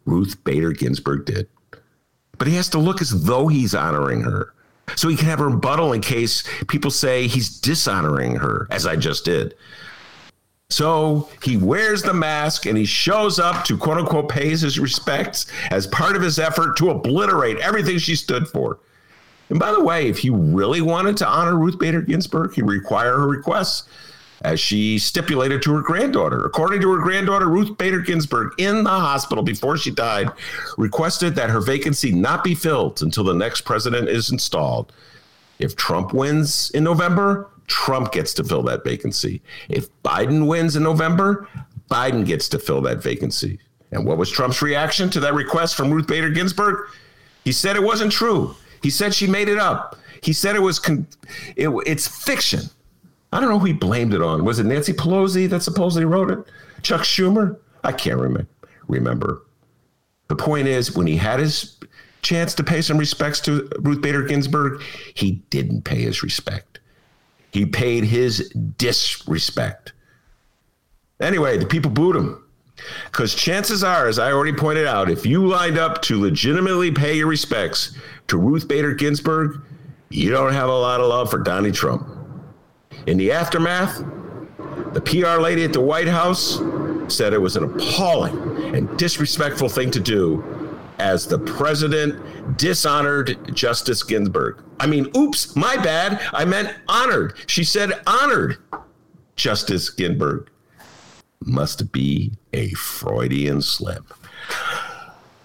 Ruth 0.06 0.44
Bader 0.44 0.72
Ginsburg 0.72 1.26
did. 1.26 1.48
But 2.38 2.48
he 2.48 2.56
has 2.56 2.70
to 2.70 2.80
look 2.80 3.02
as 3.02 3.26
though 3.26 3.48
he's 3.48 3.76
honoring 3.76 4.22
her 4.22 4.54
so 4.96 5.08
he 5.08 5.16
can 5.16 5.28
have 5.28 5.40
a 5.40 5.48
rebuttal 5.48 5.94
in 5.94 6.02
case 6.02 6.44
people 6.68 6.92
say 6.92 7.28
he's 7.28 7.60
dishonoring 7.60 8.36
her, 8.36 8.68
as 8.72 8.86
I 8.86 8.96
just 8.96 9.26
did. 9.26 9.56
So 10.72 11.30
he 11.42 11.58
wears 11.58 12.04
the 12.04 12.14
mask 12.14 12.68
and 12.68 12.78
he 12.78 12.86
shows 12.86 13.40
up 13.40 13.66
to 13.66 13.78
quote 13.78 13.98
unquote 13.98 14.30
pays 14.30 14.62
his 14.62 14.80
respects 14.80 15.48
as 15.72 15.88
part 15.88 16.16
of 16.16 16.22
his 16.22 16.38
effort 16.38 16.78
to 16.78 16.92
obliterate 16.92 17.58
everything 17.58 17.98
she 17.98 18.16
stood 18.16 18.48
for. 18.48 18.80
And 19.50 19.60
by 19.60 19.72
the 19.72 19.84
way, 19.84 20.08
if 20.08 20.20
he 20.20 20.30
really 20.30 20.82
wanted 20.82 21.18
to 21.18 21.28
honor 21.28 21.56
Ruth 21.56 21.80
Bader 21.80 22.02
Ginsburg, 22.02 22.54
he'd 22.54 22.64
require 22.64 23.18
her 23.18 23.28
requests 23.28 23.90
as 24.42 24.60
she 24.60 24.98
stipulated 24.98 25.62
to 25.64 25.74
her 25.74 25.82
granddaughter. 25.82 26.46
According 26.46 26.82
to 26.82 26.92
her 26.92 27.02
granddaughter, 27.02 27.48
Ruth 27.48 27.78
Bader 27.78 28.00
Ginsburg, 28.00 28.54
in 28.58 28.84
the 28.84 28.90
hospital 28.90 29.44
before 29.44 29.78
she 29.78 29.92
died, 29.92 30.30
requested 30.78 31.36
that 31.36 31.50
her 31.50 31.62
vacancy 31.62 32.12
not 32.12 32.44
be 32.44 32.56
filled 32.56 33.02
until 33.02 33.24
the 33.24 33.34
next 33.34 33.62
president 33.62 34.10
is 34.10 34.32
installed. 34.32 34.94
If 35.60 35.76
Trump 35.76 36.14
wins 36.14 36.72
in 36.72 36.84
November, 36.84 37.50
Trump 37.68 38.12
gets 38.12 38.34
to 38.36 38.44
fill 38.44 38.64
that 38.64 38.84
vacancy. 38.84 39.42
If 39.68 39.90
Biden 40.04 40.48
wins 40.48 40.76
in 40.76 40.84
November, 40.84 41.48
Biden 41.92 42.26
gets 42.26 42.48
to 42.50 42.60
fill 42.60 42.82
that 42.82 43.04
vacancy. 43.04 43.60
And 43.92 44.06
what 44.06 44.18
was 44.18 44.30
Trump's 44.30 44.62
reaction 44.62 45.10
to 45.12 45.20
that 45.20 45.34
request 45.34 45.76
from 45.76 45.92
Ruth 45.92 46.08
Bader 46.08 46.30
Ginsburg? 46.30 46.90
He 47.44 47.52
said 47.52 47.76
it 47.76 47.84
wasn't 47.84 48.12
true. 48.12 48.56
He 48.82 48.90
said 48.90 49.14
she 49.14 49.28
made 49.28 49.50
it 49.50 49.58
up. 49.58 49.98
He 50.22 50.34
said 50.34 50.56
it 50.56 50.62
was 50.62 50.80
con- 50.80 51.08
it, 51.56 51.70
it's 51.86 52.08
fiction. 52.08 52.62
I 53.32 53.40
don't 53.40 53.50
know 53.50 53.60
who 53.60 53.68
he 53.68 53.74
blamed 53.74 54.14
it 54.14 54.22
on. 54.22 54.44
Was 54.44 54.60
it 54.60 54.66
Nancy 54.66 54.94
Pelosi 54.94 55.50
that 55.50 55.62
supposedly 55.62 56.06
wrote 56.06 56.32
it? 56.32 56.40
Chuck 56.82 57.02
Schumer? 57.02 57.58
I 57.84 57.92
can't 57.92 58.20
remember. 58.20 58.48
Remember. 58.88 59.44
The 60.30 60.36
point 60.36 60.68
is, 60.68 60.96
when 60.96 61.08
he 61.08 61.18
had 61.18 61.40
his 61.40 61.78
chance 62.22 62.54
to 62.56 62.64
pay 62.64 62.82
some 62.82 62.98
respects 62.98 63.40
to 63.42 63.70
Ruth 63.80 64.02
Bader 64.02 64.24
Ginsburg, 64.24 64.82
he 65.14 65.44
didn't 65.50 65.84
pay 65.84 66.02
his 66.02 66.24
respect. 66.24 66.80
He 67.52 67.66
paid 67.66 68.04
his 68.04 68.50
disrespect. 68.78 69.94
Anyway, 71.20 71.58
the 71.58 71.66
people 71.66 71.92
booed 71.92 72.16
him. 72.16 72.44
Because 73.06 73.36
chances 73.36 73.84
are, 73.84 74.08
as 74.08 74.20
I 74.20 74.32
already 74.32 74.54
pointed 74.54 74.88
out, 74.88 75.10
if 75.10 75.26
you 75.26 75.46
lined 75.46 75.78
up 75.78 76.02
to 76.04 76.22
legitimately 76.22 76.92
pay 76.92 77.18
your 77.18 77.28
respects 77.28 77.98
to 78.28 78.38
Ruth 78.38 78.68
Bader 78.68 78.94
Ginsburg, 78.94 79.62
you 80.10 80.32
don't 80.32 80.54
have 80.54 80.70
a 80.70 80.80
lot 80.80 81.02
of 81.02 81.08
love 81.08 81.30
for 81.30 81.40
Donnie 81.40 81.72
Trump. 81.72 82.08
In 83.10 83.18
the 83.18 83.32
aftermath, 83.32 84.04
the 84.94 85.02
PR 85.02 85.42
lady 85.42 85.64
at 85.64 85.74
the 85.74 85.82
White 85.82 86.08
House 86.08 86.62
said 87.08 87.34
it 87.34 87.42
was 87.42 87.56
an 87.56 87.64
appalling 87.64 88.38
and 88.76 89.00
disrespectful 89.00 89.68
thing 89.68 89.90
to 89.90 90.00
do 90.00 90.44
as 91.00 91.26
the 91.26 91.40
president 91.40 92.56
dishonored 92.56 93.56
Justice 93.56 94.04
Ginsburg. 94.04 94.62
I 94.80 94.86
mean, 94.86 95.10
oops, 95.18 95.56
my 95.56 95.76
bad. 95.78 96.22
I 96.34 96.46
meant 96.46 96.76
honored. 96.88 97.34
She 97.48 97.64
said 97.64 98.00
honored 98.06 98.58
Justice 99.36 99.90
Ginsburg. 99.90 100.48
Must 101.44 101.92
be 101.92 102.34
a 102.54 102.70
Freudian 102.74 103.64
slip. 103.64 104.04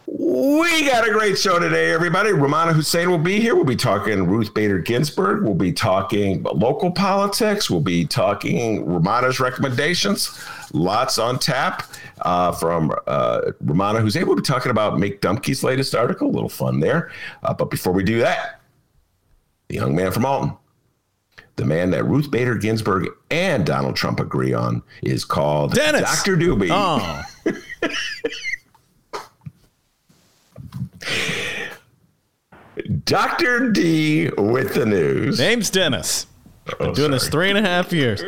We 0.07 0.85
got 0.85 1.09
a 1.09 1.13
great 1.13 1.39
show 1.39 1.59
today, 1.59 1.91
everybody. 1.91 2.29
Rummana 2.29 2.75
Hussain 2.75 3.11
will 3.11 3.17
be 3.17 3.41
here. 3.41 3.55
We'll 3.55 3.65
be 3.65 3.75
talking 3.75 4.27
Ruth 4.27 4.53
Bader 4.53 4.79
Ginsburg. 4.79 5.43
We'll 5.43 5.55
be 5.55 5.73
talking 5.73 6.43
local 6.43 6.91
politics. 6.91 7.71
We'll 7.71 7.81
be 7.81 8.05
talking 8.05 8.85
Rummana's 8.85 9.41
recommendations. 9.41 10.39
Lots 10.75 11.19
on 11.19 11.39
tap 11.39 11.85
uh, 12.21 12.53
from 12.53 12.93
uh, 13.07 13.53
Rummana 13.65 14.03
Hussain. 14.03 14.27
We'll 14.27 14.37
be 14.37 14.43
talking 14.43 14.71
about 14.71 14.95
Mick 14.95 15.21
Dumke's 15.21 15.65
latest 15.65 15.95
article. 15.95 16.29
A 16.29 16.33
little 16.33 16.51
fun 16.51 16.81
there. 16.81 17.11
Uh, 17.43 17.55
but 17.55 17.71
before 17.71 17.95
we 17.95 18.05
do 18.05 18.19
that, 18.19 18.61
the 19.69 19.77
young 19.77 19.97
man 19.97 20.13
from 20.13 20.27
Alton, 20.27 20.55
the 21.57 21.65
man 21.65 21.93
that 21.93 22.05
Ruth 22.05 22.31
Bader 22.31 22.57
Ginsburg 22.57 23.09
and 23.31 23.65
Donald 23.65 23.97
Trump 23.97 24.21
agree 24.21 24.53
on, 24.53 24.83
is 25.03 25.25
called 25.25 25.73
Dennis. 25.73 26.03
Dr. 26.03 26.37
Doobie. 26.37 26.69
Oh. 26.71 27.23
Dr. 33.05 33.71
D 33.71 34.31
with 34.37 34.75
the 34.75 34.85
news. 34.87 35.39
Name's 35.39 35.71
Dennis. 35.71 36.27
Been 36.79 36.89
Oh, 36.89 36.95
doing 36.95 37.11
this 37.11 37.29
three 37.29 37.51
and 37.51 37.59
a 37.59 37.63
half 37.63 37.93
years. 37.93 38.23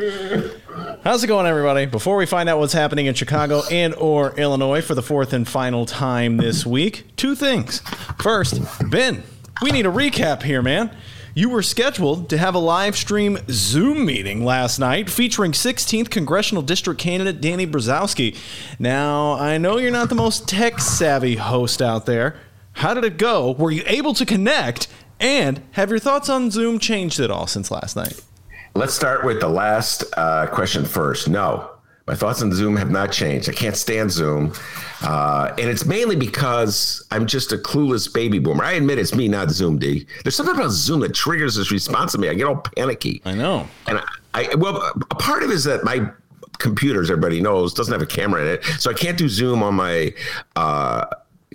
How's 1.02 1.24
it 1.24 1.26
going, 1.26 1.46
everybody? 1.46 1.86
Before 1.86 2.16
we 2.16 2.26
find 2.26 2.48
out 2.48 2.58
what's 2.58 2.74
happening 2.74 3.06
in 3.06 3.14
Chicago 3.14 3.62
and 3.70 3.94
or 3.94 4.38
Illinois 4.38 4.82
for 4.82 4.94
the 4.94 5.02
fourth 5.02 5.32
and 5.32 5.48
final 5.48 5.86
time 5.86 6.36
this 6.36 6.66
week, 6.66 7.06
two 7.16 7.34
things. 7.34 7.80
First, 8.22 8.60
Ben, 8.90 9.22
we 9.62 9.70
need 9.70 9.86
a 9.86 9.90
recap 9.90 10.42
here, 10.42 10.60
man. 10.60 10.94
You 11.34 11.48
were 11.50 11.62
scheduled 11.62 12.28
to 12.30 12.38
have 12.38 12.54
a 12.54 12.58
live 12.58 12.96
stream 12.96 13.38
Zoom 13.50 14.04
meeting 14.06 14.44
last 14.44 14.78
night 14.78 15.08
featuring 15.10 15.52
16th 15.52 16.10
congressional 16.10 16.62
district 16.62 17.00
candidate 17.00 17.40
Dani 17.40 17.70
Brzozowski. 17.70 18.36
Now, 18.78 19.32
I 19.32 19.58
know 19.58 19.78
you're 19.78 19.90
not 19.90 20.08
the 20.08 20.14
most 20.14 20.46
tech 20.48 20.78
savvy 20.80 21.36
host 21.36 21.80
out 21.82 22.04
there. 22.06 22.36
How 22.76 22.92
did 22.92 23.04
it 23.04 23.16
go? 23.16 23.52
Were 23.52 23.70
you 23.70 23.82
able 23.86 24.12
to 24.12 24.26
connect? 24.26 24.88
And 25.18 25.62
have 25.72 25.88
your 25.88 25.98
thoughts 25.98 26.28
on 26.28 26.50
Zoom 26.50 26.78
changed 26.78 27.20
at 27.20 27.30
all 27.30 27.46
since 27.46 27.70
last 27.70 27.96
night? 27.96 28.20
Let's 28.74 28.92
start 28.92 29.24
with 29.24 29.40
the 29.40 29.48
last 29.48 30.04
uh, 30.14 30.46
question 30.48 30.84
first. 30.84 31.26
No, 31.26 31.70
my 32.06 32.14
thoughts 32.14 32.42
on 32.42 32.52
Zoom 32.52 32.76
have 32.76 32.90
not 32.90 33.12
changed. 33.12 33.48
I 33.48 33.54
can't 33.54 33.76
stand 33.76 34.10
Zoom. 34.10 34.52
Uh, 35.00 35.54
and 35.58 35.70
it's 35.70 35.86
mainly 35.86 36.16
because 36.16 37.02
I'm 37.10 37.24
just 37.26 37.50
a 37.50 37.56
clueless 37.56 38.12
baby 38.12 38.38
boomer. 38.38 38.62
I 38.62 38.72
admit 38.72 38.98
it's 38.98 39.14
me, 39.14 39.26
not 39.26 39.50
Zoom, 39.50 39.78
D. 39.78 40.06
There's 40.22 40.36
something 40.36 40.54
about 40.54 40.70
Zoom 40.70 41.00
that 41.00 41.14
triggers 41.14 41.54
this 41.54 41.72
response 41.72 42.12
to 42.12 42.18
me. 42.18 42.28
I 42.28 42.34
get 42.34 42.44
all 42.44 42.56
panicky. 42.56 43.22
I 43.24 43.32
know. 43.32 43.66
And 43.86 44.02
I, 44.34 44.50
I 44.50 44.54
well, 44.54 44.82
a 45.10 45.14
part 45.14 45.42
of 45.42 45.50
it 45.50 45.54
is 45.54 45.64
that 45.64 45.82
my 45.82 46.10
computer, 46.58 47.00
as 47.00 47.10
everybody 47.10 47.40
knows, 47.40 47.72
doesn't 47.72 47.92
have 47.92 48.02
a 48.02 48.06
camera 48.06 48.42
in 48.42 48.48
it, 48.48 48.64
so 48.78 48.90
I 48.90 48.94
can't 48.94 49.16
do 49.16 49.30
Zoom 49.30 49.62
on 49.62 49.74
my 49.74 50.12
uh, 50.56 51.06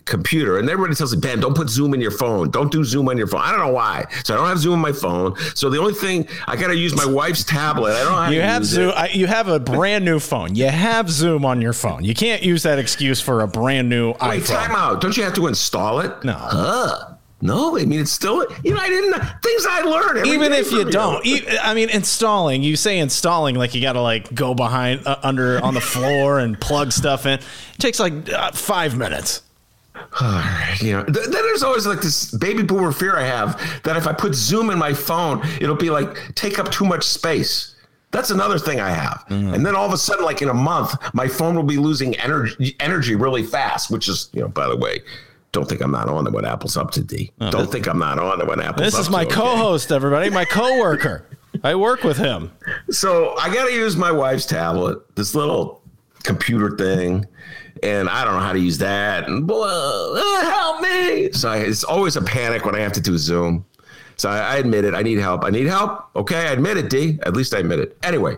computer. 0.06 0.58
And 0.58 0.70
everybody 0.70 0.96
tells 0.96 1.14
me, 1.14 1.20
Ben, 1.22 1.40
don't 1.40 1.56
put 1.56 1.70
Zoom 1.70 1.94
in 1.94 2.02
your 2.02 2.12
phone. 2.12 2.50
Don't 2.50 2.72
do 2.72 2.84
Zoom 2.84 3.10
on 3.10 3.18
your 3.18 3.28
phone. 3.28 3.42
I 3.42 3.52
don't 3.52 3.60
know 3.60 3.74
why. 3.74 4.06
So 4.24 4.34
I 4.34 4.38
don't 4.38 4.48
have 4.48 4.58
Zoom 4.58 4.74
on 4.74 4.80
my 4.80 4.92
phone. 4.92 5.36
So 5.56 5.70
the 5.70 5.80
only 5.80 5.94
thing 5.94 6.28
I 6.48 6.56
got 6.56 6.68
to 6.68 6.76
use 6.76 6.96
my 6.96 7.06
wife's 7.06 7.44
tablet. 7.44 7.94
I 7.94 8.26
don't 8.26 8.34
You 8.34 8.42
have 8.42 8.66
Zoom. 8.66 8.94
I, 8.96 9.10
you 9.10 9.28
have 9.28 9.48
a 9.48 9.60
brand 9.60 10.06
new 10.06 10.20
phone. 10.20 10.56
You 10.56 10.68
have 10.68 11.10
Zoom 11.10 11.46
on 11.46 11.62
your 11.62 11.74
phone. 11.74 12.04
You 12.04 12.14
can't 12.14 12.42
use 12.42 12.64
that 12.64 12.80
excuse 12.80 13.22
for 13.22 13.42
a 13.42 13.48
brand 13.48 13.90
new. 13.90 14.10
Wait, 14.10 14.18
iPhone. 14.20 14.46
time 14.48 14.72
out. 14.72 15.02
Don't 15.02 15.16
you 15.16 15.24
have 15.24 15.34
to 15.34 15.48
install 15.48 16.00
it? 16.00 16.24
No. 16.24 16.34
Huh. 16.34 17.08
No, 17.44 17.76
I 17.76 17.86
mean 17.86 18.00
it's 18.02 18.12
still 18.12 18.46
you 18.64 18.72
know 18.72 18.80
I 18.80 18.88
didn't 18.88 19.14
things 19.42 19.66
I 19.68 19.82
learn. 19.82 20.18
every 20.20 20.30
Even 20.30 20.54
if 20.54 20.72
you 20.72 20.86
don't, 20.86 21.26
e- 21.26 21.44
I 21.60 21.74
mean, 21.74 21.90
installing. 21.90 22.62
You 22.62 22.76
say 22.76 23.00
installing 23.00 23.56
like 23.56 23.74
you 23.74 23.82
got 23.82 23.94
to 23.94 24.02
like 24.02 24.32
go 24.36 24.54
behind 24.54 25.08
uh, 25.08 25.18
under 25.24 25.60
on 25.64 25.74
the 25.74 25.82
floor 25.82 26.38
and 26.38 26.60
plug 26.62 26.92
stuff 26.92 27.26
in. 27.26 27.40
It 27.40 27.44
takes 27.80 28.00
like 28.00 28.32
uh, 28.32 28.52
five 28.52 28.96
minutes. 28.96 29.42
you 30.82 30.94
know, 30.94 31.04
th- 31.04 31.26
then 31.26 31.32
there's 31.32 31.64
always 31.64 31.86
like 31.86 32.02
this 32.02 32.32
baby 32.32 32.64
boomer 32.64 32.92
fear 32.92 33.18
I 33.18 33.24
have 33.24 33.82
that 33.84 33.98
if 33.98 34.08
I 34.08 34.14
put 34.14 34.34
Zoom 34.36 34.70
in 34.70 34.78
my 34.78 34.94
phone, 34.94 35.42
it'll 35.60 35.76
be 35.76 35.90
like 35.90 36.36
take 36.36 36.60
up 36.60 36.72
too 36.72 36.86
much 36.86 37.04
space. 37.04 37.76
That's 38.12 38.30
another 38.30 38.60
thing 38.60 38.82
I 38.82 38.90
have. 38.90 39.24
Mm-hmm. 39.30 39.54
And 39.54 39.66
then 39.66 39.76
all 39.76 39.86
of 39.86 39.94
a 39.94 39.98
sudden, 39.98 40.26
like 40.26 40.42
in 40.42 40.50
a 40.50 40.54
month, 40.54 40.96
my 41.14 41.28
phone 41.28 41.56
will 41.56 41.64
be 41.64 41.78
losing 41.78 42.16
energy 42.18 42.76
energy 42.80 43.16
really 43.16 43.44
fast, 43.44 43.90
which 43.90 44.10
is, 44.10 44.30
you 44.34 44.42
know, 44.42 44.50
by 44.50 44.68
the 44.68 44.76
way, 44.76 45.00
don't 45.52 45.68
think 45.68 45.82
I'm 45.82 45.92
not 45.92 46.08
on 46.08 46.28
it 46.28 46.34
when 46.34 46.46
Apple's 46.46 46.78
up 46.78 46.92
to 46.92 47.04
D. 47.04 47.32
don't 47.50 47.72
think 47.72 47.88
I'm 47.88 48.00
not 48.00 48.20
on 48.20 48.42
it 48.42 48.48
when 48.48 48.62
Apple's 48.62 48.82
Oh, 48.82 48.86
This 48.86 48.98
is 48.98 49.10
my 49.10 49.26
to, 49.26 49.34
co-host, 49.34 49.92
everybody. 49.92 50.30
My 50.30 50.46
coworker. 50.46 51.26
I 51.64 51.76
work 51.76 52.04
with 52.04 52.18
him. 52.18 52.52
So 52.90 53.36
I 53.38 53.54
got 53.54 53.66
to 53.68 53.74
use 53.74 53.98
my 53.98 54.12
wife's 54.12 54.46
tablet, 54.46 55.16
this 55.16 55.36
little 55.36 55.82
computer 56.24 56.76
thing, 56.78 57.26
and 57.84 58.10
I 58.10 58.24
don't 58.24 58.34
know 58.34 58.40
how 58.40 58.54
to 58.54 58.60
use 58.60 58.78
that. 58.80 59.28
And 59.28 59.46
boy, 59.48 59.66
uh, 59.66 60.46
help 60.46 60.82
me! 60.82 61.32
So 61.32 61.50
I, 61.50 61.58
it's 61.58 61.84
always 61.84 62.16
a 62.16 62.22
panic 62.22 62.66
when 62.66 62.76
I 62.76 62.80
have 62.80 62.94
to 62.94 63.02
do 63.02 63.18
Zoom. 63.18 63.66
So 64.18 64.30
I, 64.30 64.40
I 64.40 64.56
admit 64.58 64.86
it. 64.86 64.94
I 64.94 65.02
need 65.02 65.18
help. 65.18 65.44
I 65.44 65.50
need 65.50 65.68
help. 65.68 66.06
Okay, 66.16 66.48
I 66.48 66.52
admit 66.52 66.78
it, 66.78 66.90
D. 66.90 67.20
At 67.24 67.36
least 67.36 67.54
I 67.54 67.60
admit 67.60 67.80
it. 67.80 67.98
Anyway, 68.04 68.38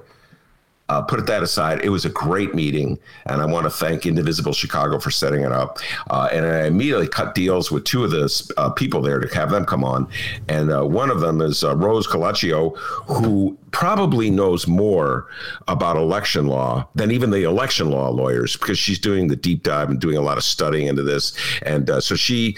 uh, 0.94 1.02
put 1.02 1.26
that 1.26 1.42
aside. 1.42 1.82
It 1.84 1.90
was 1.90 2.06
a 2.06 2.10
great 2.10 2.54
meeting, 2.54 3.00
and 3.26 3.42
I 3.42 3.46
want 3.46 3.66
to 3.66 3.72
thank 3.72 4.06
Indivisible 4.06 4.54
Chicago 4.54 5.00
for 5.00 5.10
setting 5.10 5.42
it 5.42 5.52
up. 5.52 5.80
Uh, 6.10 6.30
and 6.32 6.46
I 6.46 6.68
immediately 6.68 7.08
cut 7.08 7.34
deals 7.34 7.72
with 7.72 7.84
two 7.84 8.04
of 8.04 8.12
the 8.12 8.54
uh, 8.58 8.70
people 8.70 9.02
there 9.02 9.20
to 9.20 9.36
have 9.36 9.50
them 9.50 9.66
come 9.66 9.84
on, 9.84 10.08
and 10.48 10.72
uh, 10.72 10.84
one 10.84 11.10
of 11.10 11.20
them 11.20 11.42
is 11.42 11.64
uh, 11.64 11.76
Rose 11.76 12.06
Colicchio, 12.06 12.78
who 12.78 13.58
probably 13.72 14.30
knows 14.30 14.68
more 14.68 15.28
about 15.68 15.98
election 15.98 16.46
law 16.46 16.88
than 16.94 17.10
even 17.10 17.32
the 17.32 17.42
election 17.44 17.90
law 17.90 18.10
lawyers 18.10 18.56
because 18.56 18.78
she's 18.78 19.00
doing 19.00 19.28
the 19.28 19.36
deep 19.36 19.64
dive 19.64 19.90
and 19.90 20.00
doing 20.00 20.16
a 20.16 20.22
lot 20.22 20.38
of 20.38 20.44
studying 20.44 20.86
into 20.88 21.02
this, 21.02 21.34
and 21.64 21.90
uh, 21.90 22.00
so 22.00 22.16
she 22.16 22.56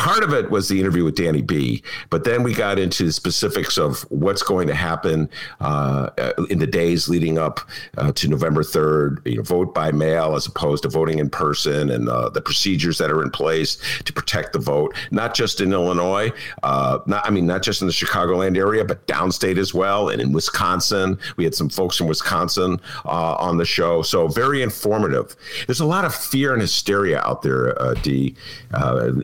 part 0.00 0.24
of 0.24 0.32
it 0.32 0.50
was 0.50 0.66
the 0.70 0.80
interview 0.80 1.04
with 1.04 1.14
Danny 1.14 1.42
B, 1.42 1.82
but 2.08 2.24
then 2.24 2.42
we 2.42 2.54
got 2.54 2.78
into 2.78 3.04
the 3.04 3.12
specifics 3.12 3.76
of 3.76 4.00
what's 4.10 4.42
going 4.42 4.66
to 4.66 4.74
happen 4.74 5.28
uh, 5.60 6.08
in 6.48 6.58
the 6.58 6.66
days 6.66 7.06
leading 7.06 7.36
up 7.36 7.60
uh, 7.98 8.10
to 8.12 8.26
November 8.26 8.62
3rd. 8.62 9.18
You 9.26 9.36
know, 9.36 9.42
vote 9.42 9.74
by 9.74 9.92
mail 9.92 10.36
as 10.36 10.46
opposed 10.46 10.84
to 10.84 10.88
voting 10.88 11.18
in 11.18 11.28
person, 11.28 11.90
and 11.90 12.08
uh, 12.08 12.30
the 12.30 12.40
procedures 12.40 12.96
that 12.96 13.10
are 13.10 13.22
in 13.22 13.30
place 13.30 13.76
to 14.04 14.12
protect 14.14 14.54
the 14.54 14.58
vote, 14.58 14.96
not 15.10 15.34
just 15.34 15.60
in 15.60 15.70
Illinois, 15.70 16.32
uh, 16.62 17.00
not 17.04 17.26
I 17.26 17.30
mean 17.30 17.46
not 17.46 17.62
just 17.62 17.82
in 17.82 17.86
the 17.86 17.92
Chicagoland 17.92 18.56
area, 18.56 18.86
but 18.86 19.06
downstate 19.06 19.58
as 19.58 19.74
well, 19.74 20.08
and 20.08 20.20
in 20.22 20.32
Wisconsin. 20.32 21.18
We 21.36 21.44
had 21.44 21.54
some 21.54 21.68
folks 21.68 21.98
from 21.98 22.06
Wisconsin 22.06 22.80
uh, 23.04 23.34
on 23.34 23.58
the 23.58 23.66
show, 23.66 24.00
so 24.00 24.28
very 24.28 24.62
informative. 24.62 25.36
There's 25.66 25.80
a 25.80 25.84
lot 25.84 26.06
of 26.06 26.14
fear 26.14 26.54
and 26.54 26.62
hysteria 26.62 27.20
out 27.20 27.42
there, 27.42 27.80
uh, 27.82 27.92
D, 27.94 28.34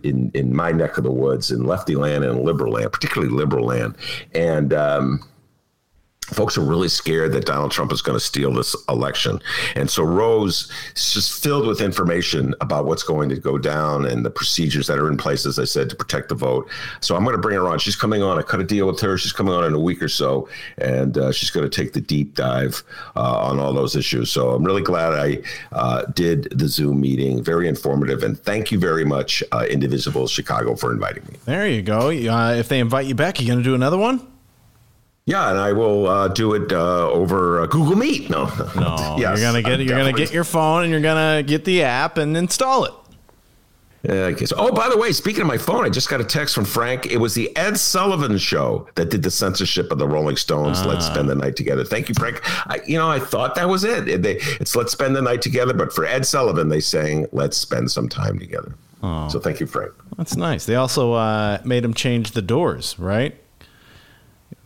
in 0.03 0.31
in 0.35 0.55
my 0.55 0.66
my 0.67 0.73
neck 0.73 0.99
of 0.99 1.05
the 1.05 1.13
woods 1.13 1.53
in 1.53 1.65
lefty 1.65 1.95
land 1.95 2.25
and 2.25 2.43
liberal 2.43 2.73
land, 2.73 2.93
particularly 2.93 3.33
liberal 3.33 3.65
land. 3.65 3.97
And 4.35 4.73
um, 4.73 5.23
folks 6.27 6.59
are 6.59 6.63
really 6.63 6.89
scared 6.89 7.33
that 7.33 7.47
Donald 7.47 7.71
Trump 7.71 7.93
is 7.93 8.03
going 8.03 8.19
to 8.19 8.25
steal 8.25 8.53
this 8.53 8.75
election. 8.89 9.41
And 9.77 9.89
so 9.89 10.03
Rose 10.03 10.71
is 10.95 11.15
just 11.15 11.43
filled 11.43 11.67
with 11.67 11.81
information 11.81 12.55
about 12.61 12.85
what's 12.85 13.03
going 13.03 13.29
to 13.29 13.37
go 13.37 13.59
down 13.59 14.07
and 14.07 14.25
the 14.25 14.31
procedures 14.31 14.89
that 14.89 14.99
are 14.99 15.09
in 15.09 15.17
place, 15.17 15.47
as 15.47 15.59
I 15.59 15.65
said, 15.65 15.89
to 15.91 15.97
protect 15.97 16.29
the 16.29 16.35
vote. 16.35 16.69
So 17.01 17.15
I'm 17.15 17.25
going 17.25 17.37
to 17.37 17.41
bring 17.41 17.57
her 17.57 17.69
on. 17.69 17.79
She's 17.79 17.97
coming 17.97 18.23
on. 18.23 18.39
I 18.39 18.43
cut 18.43 18.61
a 18.61 18.65
deal 18.65 18.87
with 18.87 19.01
her. 19.01 19.17
She's 19.17 19.33
coming 19.33 19.55
on 19.55 19.65
in 19.65 19.75
a 19.75 19.81
week 19.81 20.03
or 20.03 20.09
so, 20.09 20.49
and 20.79 21.17
uh, 21.17 21.33
she's 21.33 21.51
going 21.51 21.69
to 21.69 21.75
take 21.75 21.93
the 21.93 22.01
deep 22.01 22.35
dive 22.35 22.83
uh, 23.15 23.39
on 23.39 23.59
all 23.59 23.73
those 23.73 23.95
issues. 23.95 24.31
So 24.31 24.51
I'm 24.51 24.65
really 24.65 24.83
glad 24.83 25.13
I 25.13 25.43
uh, 25.73 26.05
did 26.07 26.49
the 26.51 26.69
Zoom 26.69 27.01
meeting. 27.01 27.43
Very 27.43 27.69
informative. 27.69 28.23
And 28.23 28.39
thank 28.39 28.73
you 28.73 28.79
very 28.79 29.05
much, 29.05 29.43
uh, 29.53 29.67
Indivisible 29.69 30.27
Chicago, 30.27 30.75
for 30.75 30.93
inviting 30.93 31.25
me. 31.25 31.39
There 31.45 31.69
you 31.69 31.83
go. 31.83 32.09
Uh, 32.09 32.55
if 32.55 32.69
they 32.69 32.81
invite 32.81 33.07
you 33.07 33.15
back, 33.15 33.41
you 33.41 33.47
going 33.47 33.59
to 33.59 33.65
do 33.65 33.75
another 33.75 33.99
one? 33.99 34.36
Yeah, 35.27 35.51
and 35.51 35.59
I 35.59 35.73
will 35.73 36.07
uh, 36.07 36.29
do 36.29 36.55
it 36.55 36.73
uh, 36.73 37.11
over 37.11 37.61
uh, 37.61 37.67
Google 37.67 37.97
Meet. 37.97 38.31
No, 38.31 38.45
no, 38.77 39.17
yes, 39.19 39.41
you're 39.41 39.49
gonna 39.49 39.61
get 39.61 39.81
you're 39.81 39.99
gonna 39.99 40.13
get 40.13 40.33
your 40.33 40.45
phone 40.45 40.85
and 40.85 40.93
you're 40.93 41.01
gonna 41.01 41.43
get 41.43 41.65
the 41.65 41.83
app 41.83 42.17
and 42.17 42.37
install 42.37 42.85
it. 42.85 42.95
Yeah, 44.05 44.27
I 44.27 44.33
guess. 44.33 44.53
Oh, 44.57 44.71
by 44.71 44.89
the 44.89 44.97
way, 44.97 45.11
speaking 45.11 45.41
of 45.41 45.49
my 45.49 45.59
phone, 45.59 45.85
I 45.85 45.89
just 45.89 46.09
got 46.09 46.21
a 46.21 46.25
text 46.25 46.55
from 46.55 46.65
Frank. 46.65 47.07
It 47.07 47.17
was 47.17 47.35
the 47.35 47.55
Ed 47.57 47.77
Sullivan 47.77 48.39
show 48.39 48.89
that 48.95 49.11
did 49.11 49.25
the 49.25 49.31
censorship 49.33 49.91
of 49.91 49.99
the 49.99 50.07
Rolling 50.07 50.37
Stones. 50.37 50.87
Let's 50.87 51.09
ah. 51.09 51.13
spend 51.13 51.29
the 51.29 51.35
night 51.35 51.57
together. 51.57 51.85
Thank 51.85 52.09
you, 52.09 52.15
Frank. 52.15 52.41
I, 52.71 52.81
you 52.87 52.97
know, 52.97 53.11
I 53.11 53.19
thought 53.19 53.57
that 53.57 53.69
was 53.69 53.83
it. 53.83 54.23
They, 54.23 54.37
it's 54.61 54.77
let's 54.77 54.93
spend 54.93 55.17
the 55.17 55.23
night 55.23 55.43
together, 55.43 55.75
but 55.75 55.93
for 55.93 56.05
Ed 56.05 56.25
Sullivan, 56.25 56.69
they 56.69 56.79
sang 56.79 57.27
let's 57.33 57.57
spend 57.57 57.91
some 57.91 58.09
time 58.09 58.39
together. 58.39 58.77
Oh, 59.03 59.29
so 59.29 59.41
thank 59.41 59.59
you, 59.59 59.67
Frank. 59.67 59.93
That's 60.17 60.37
nice. 60.37 60.67
They 60.67 60.77
also 60.77 61.15
uh, 61.15 61.59
made 61.65 61.85
him 61.85 61.95
change 61.95 62.31
the 62.31 62.43
doors, 62.43 62.97
right? 63.01 63.37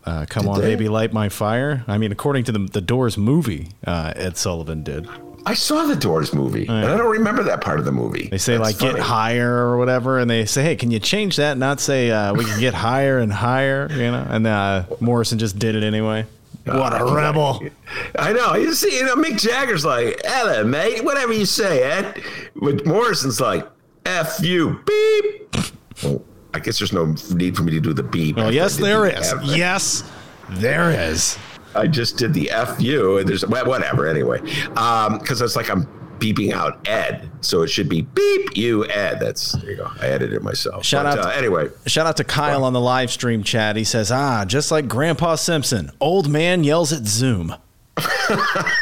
Uh, 0.05 0.27
Come 0.29 0.45
did 0.45 0.49
on, 0.51 0.61
they? 0.61 0.67
baby, 0.69 0.89
light 0.89 1.13
my 1.13 1.29
fire. 1.29 1.85
I 1.87 1.99
mean, 1.99 2.13
according 2.13 2.45
to 2.45 2.53
the 2.53 2.59
the 2.61 2.81
Doors 2.81 3.19
movie, 3.19 3.69
uh, 3.87 4.13
Ed 4.17 4.37
Sullivan 4.37 4.83
did. 4.83 5.09
I 5.47 5.55
saw 5.55 5.85
the 5.87 5.97
Doors 5.97 6.35
movie, 6.35 6.67
and 6.67 6.87
I 6.87 6.97
don't 6.99 7.11
remember 7.11 7.43
that 7.45 7.63
part 7.63 7.79
of 7.79 7.87
the 7.87 7.93
movie. 7.93 8.29
They 8.31 8.37
say 8.39 8.59
That's 8.59 8.65
like 8.71 8.77
funny. 8.77 8.93
get 8.95 9.03
higher 9.03 9.51
or 9.69 9.79
whatever, 9.79 10.19
and 10.19 10.31
they 10.31 10.45
say, 10.45 10.63
"Hey, 10.63 10.77
can 10.77 10.91
you 10.91 11.01
change 11.01 11.37
that? 11.37 11.57
Not 11.57 11.81
say 11.81 12.11
uh, 12.11 12.35
we 12.35 12.45
can 12.45 12.61
get 12.61 12.75
higher 12.75 13.19
and 13.19 13.33
higher," 13.33 13.89
you 13.91 14.11
know? 14.11 14.27
And 14.29 14.47
uh, 14.47 14.85
Morrison 15.01 15.39
just 15.39 15.59
did 15.59 15.75
it 15.77 15.83
anyway. 15.83 16.27
What 16.65 16.99
a 17.01 17.05
rebel! 17.05 17.63
I 18.19 18.33
know. 18.35 18.55
You 18.55 18.75
see, 18.75 18.95
you 18.99 19.05
know, 19.05 19.17
Mick 19.17 19.41
Jagger's 19.41 19.85
like, 19.85 20.21
"Hello, 20.25 20.63
mate. 20.63 21.03
Whatever 21.05 21.33
you 21.33 21.47
say, 21.47 21.83
Ed." 21.85 22.23
But 22.55 22.85
Morrison's 22.87 23.41
like, 23.41 23.67
"F 24.05 24.41
you, 24.43 24.81
beep." 24.85 25.57
I 26.53 26.59
guess 26.59 26.79
there's 26.79 26.93
no 26.93 27.15
need 27.35 27.57
for 27.57 27.63
me 27.63 27.73
to 27.73 27.81
do 27.81 27.93
the 27.93 28.03
beep. 28.03 28.37
Well, 28.37 28.53
yes, 28.53 28.77
there 28.77 29.07
is. 29.07 29.33
Yes, 29.45 30.11
there 30.51 30.91
is. 30.91 31.39
I 31.75 31.87
just 31.87 32.17
did 32.17 32.35
the 32.35 32.51
fu, 32.77 33.19
and 33.19 33.29
there's 33.29 33.47
whatever 33.47 34.09
anyway, 34.09 34.41
because 34.41 35.41
um, 35.41 35.45
it's 35.45 35.55
like 35.55 35.71
I'm 35.71 35.87
beeping 36.19 36.53
out 36.53 36.87
Ed, 36.89 37.31
so 37.41 37.63
it 37.63 37.69
should 37.69 37.89
be 37.89 38.03
beep 38.03 38.57
you 38.57 38.87
Ed. 38.89 39.19
That's 39.21 39.53
there 39.53 39.71
you 39.71 39.77
go. 39.77 39.91
I 40.01 40.09
edited 40.09 40.35
it 40.35 40.43
myself. 40.43 40.85
Shout 40.85 41.05
but, 41.05 41.19
out 41.19 41.27
uh, 41.27 41.31
anyway. 41.31 41.69
Shout 41.87 42.07
out 42.07 42.17
to 42.19 42.25
Kyle 42.25 42.59
well, 42.59 42.65
on 42.65 42.73
the 42.73 42.81
live 42.81 43.11
stream 43.11 43.43
chat. 43.43 43.77
He 43.77 43.85
says, 43.85 44.11
"Ah, 44.11 44.45
just 44.45 44.71
like 44.71 44.89
Grandpa 44.89 45.37
Simpson, 45.37 45.91
old 46.01 46.29
man 46.29 46.65
yells 46.65 46.93
at 46.93 47.05
Zoom." 47.05 47.55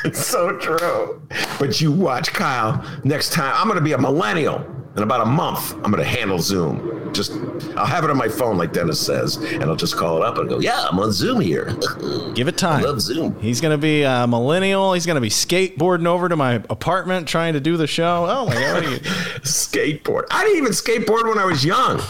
it's 0.04 0.18
so 0.26 0.56
true. 0.58 1.22
But 1.58 1.80
you 1.80 1.92
watch 1.92 2.32
Kyle 2.32 2.84
next 3.04 3.32
time. 3.32 3.54
I'm 3.56 3.66
going 3.66 3.78
to 3.78 3.84
be 3.84 3.92
a 3.92 3.98
millennial 3.98 4.58
in 4.98 5.04
about 5.04 5.20
a 5.20 5.30
month, 5.30 5.74
I'm 5.74 5.90
going 5.92 6.02
to 6.02 6.04
handle 6.04 6.40
Zoom. 6.40 7.12
Just, 7.14 7.32
I'll 7.76 7.86
have 7.86 8.04
it 8.04 8.10
on 8.10 8.16
my 8.16 8.28
phone, 8.28 8.58
like 8.58 8.72
Dennis 8.72 9.00
says, 9.00 9.36
and 9.36 9.64
I'll 9.64 9.76
just 9.76 9.96
call 9.96 10.18
it 10.18 10.22
up 10.24 10.36
and 10.38 10.48
go, 10.48 10.58
"Yeah, 10.58 10.88
I'm 10.90 10.98
on 10.98 11.12
Zoom 11.12 11.40
here." 11.40 11.74
Give 12.34 12.48
it 12.48 12.58
time. 12.58 12.80
I 12.80 12.88
love 12.88 13.00
Zoom. 13.00 13.40
He's 13.40 13.60
going 13.60 13.70
to 13.70 13.78
be 13.78 14.02
a 14.02 14.26
millennial. 14.26 14.92
He's 14.92 15.06
going 15.06 15.14
to 15.14 15.20
be 15.20 15.30
skateboarding 15.30 16.06
over 16.06 16.28
to 16.28 16.36
my 16.36 16.54
apartment 16.68 17.26
trying 17.26 17.54
to 17.54 17.60
do 17.60 17.76
the 17.76 17.86
show. 17.86 18.26
Oh 18.28 18.46
my 18.46 18.54
god, 18.54 18.82
skateboard! 19.42 20.24
I 20.30 20.42
didn't 20.44 20.58
even 20.58 20.72
skateboard 20.72 21.28
when 21.28 21.38
I 21.38 21.44
was 21.44 21.64
young. 21.64 22.02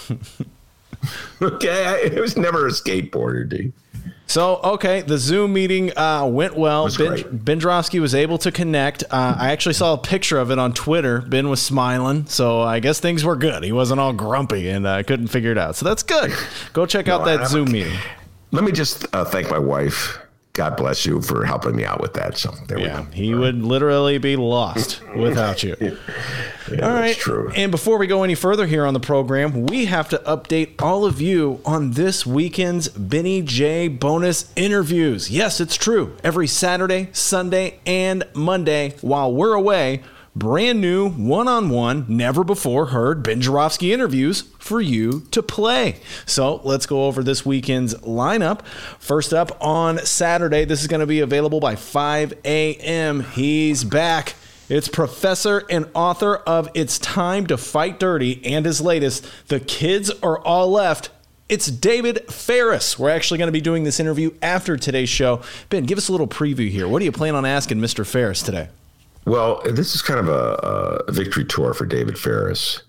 okay, 1.43 2.11
I, 2.13 2.17
I 2.17 2.21
was 2.21 2.37
never 2.37 2.67
a 2.67 2.71
skateboarder, 2.71 3.49
dude. 3.49 3.73
So 4.27 4.57
okay, 4.63 5.01
the 5.01 5.19
Zoom 5.19 5.53
meeting 5.53 5.97
uh, 5.97 6.27
went 6.27 6.57
well. 6.57 6.85
Was 6.85 6.97
ben, 6.97 7.25
ben 7.33 7.61
Joravsky 7.61 8.01
was 8.01 8.15
able 8.15 8.39
to 8.39 8.53
connect. 8.53 9.05
Uh, 9.05 9.37
I 9.39 9.53
actually 9.53 9.73
saw 9.75 9.95
a 9.95 9.99
picture 9.99 10.39
of 10.39 10.51
it 10.51 10.59
on 10.59 10.73
Twitter. 10.73 11.23
Ben 11.23 11.49
was 11.49 11.63
smiling, 11.63 12.27
so 12.27 12.61
I 12.61 12.81
guess 12.81 13.01
things 13.01 13.25
were 13.25 13.37
good. 13.37 13.65
He 13.65 13.73
wasn't 13.73 14.01
all 14.01 14.13
grumpy, 14.13 14.69
and 14.69 14.87
I 14.87 15.01
uh, 15.01 15.03
couldn't 15.03 15.29
figure 15.29 15.53
it 15.53 15.59
out. 15.59 15.77
So 15.77 15.85
that's 15.85 16.03
good. 16.03 16.33
Go 16.73 16.87
check 16.87 17.07
no, 17.07 17.17
out 17.17 17.25
that 17.25 17.49
Zoom 17.49 17.73
meeting. 17.73 17.99
Let 18.51 18.65
me 18.65 18.73
just 18.73 19.07
uh, 19.15 19.25
thank 19.25 19.51
my 19.51 19.59
wife 19.59 20.19
God 20.59 20.77
bless 20.77 21.07
you 21.07 21.23
for 21.23 21.45
helping 21.45 21.77
me 21.77 21.85
out 21.85 22.01
with 22.01 22.15
that. 22.15 22.37
So 22.37 22.51
there 22.67 22.81
yeah, 22.81 23.03
we 23.03 23.07
go. 23.07 23.13
He 23.13 23.33
would 23.33 23.63
literally 23.63 24.19
be 24.19 24.35
lost 24.35 25.01
without 25.17 25.63
you. 25.63 25.77
yeah, 25.81 26.81
all 26.83 26.93
right. 26.93 27.15
True. 27.15 27.53
And 27.55 27.71
before 27.71 27.97
we 27.97 28.09
go 28.09 28.25
any 28.25 28.35
further 28.35 28.67
here 28.67 28.85
on 28.85 28.93
the 28.93 28.99
program, 28.99 29.67
we 29.67 29.85
have 29.85 30.09
to 30.09 30.19
update 30.27 30.83
all 30.83 31.05
of 31.05 31.21
you 31.21 31.61
on 31.65 31.93
this 31.93 32.27
weekend's 32.27 32.89
Benny 32.89 33.41
J 33.41 33.87
bonus 33.87 34.53
interviews. 34.57 35.31
Yes, 35.31 35.61
it's 35.61 35.77
true. 35.77 36.17
Every 36.25 36.49
Saturday, 36.49 37.11
Sunday, 37.13 37.79
and 37.87 38.25
Monday 38.35 38.97
while 39.01 39.33
we're 39.33 39.55
away 39.55 40.03
brand 40.39 40.81
new 40.81 41.11
one 41.11 41.49
on 41.49 41.69
one, 41.69 42.05
never 42.09 42.45
before 42.45 42.87
heard 42.87 43.23
Ben 43.23 43.41
Joravsky 43.41 43.93
interviews 43.93 44.43
for 44.59 44.81
you 44.81 45.21
to 45.33 45.43
play. 45.43 46.01
So 46.27 46.61
let's 46.65 46.87
go 46.87 47.07
over 47.07 47.23
this 47.23 47.45
weekend's 47.45 47.95
lineup. 47.97 48.65
First 48.99 49.35
up 49.35 49.57
on 49.61 49.99
Saturday, 49.99 50.65
this 50.65 50.81
is 50.81 50.87
going 50.87 51.01
to 51.01 51.07
be 51.07 51.21
available 51.21 51.61
by 51.61 51.77
5 51.77 52.35
a.m. 52.45 53.21
He's 53.21 53.85
back. 53.85 54.37
It's 54.69 54.89
professor 54.89 55.65
and 55.71 55.89
author 55.95 56.37
of 56.37 56.69
It's 56.75 56.99
Time 56.99 57.47
to 57.47 57.57
Fight 57.57 57.99
Dirty 57.99 58.45
and 58.45 58.67
his 58.67 58.81
latest, 58.81 59.27
The 59.49 59.61
Kids 59.61 60.11
Are 60.23 60.39
All 60.41 60.71
Left. 60.71 61.11
It's 61.49 61.67
David 61.69 62.31
Faris. 62.31 62.99
We're 62.99 63.09
actually 63.09 63.39
going 63.39 63.49
to 63.49 63.53
be 63.53 63.63
doing 63.63 63.85
this 63.85 63.99
interview 63.99 64.33
after 64.43 64.77
today's 64.77 65.09
show. 65.09 65.41
Ben, 65.71 65.85
give 65.85 65.97
us 65.97 66.09
a 66.09 66.13
little 66.13 66.29
preview 66.29 66.69
here. 66.69 66.87
What 66.87 66.99
do 66.99 67.07
you 67.07 67.13
plan 67.13 67.35
on 67.35 67.47
asking 67.47 67.79
Mr. 67.79 68.07
Faris 68.07 68.43
today? 68.43 68.69
Well, 69.29 69.61
this 69.65 69.95
is 69.95 70.01
kind 70.01 70.19
of 70.19 70.29
a, 70.29 71.05
a 71.07 71.13
victory 71.13 71.45
tour 71.45 71.75
for 71.75 71.85
David 71.85 72.19
Faris. 72.19 72.83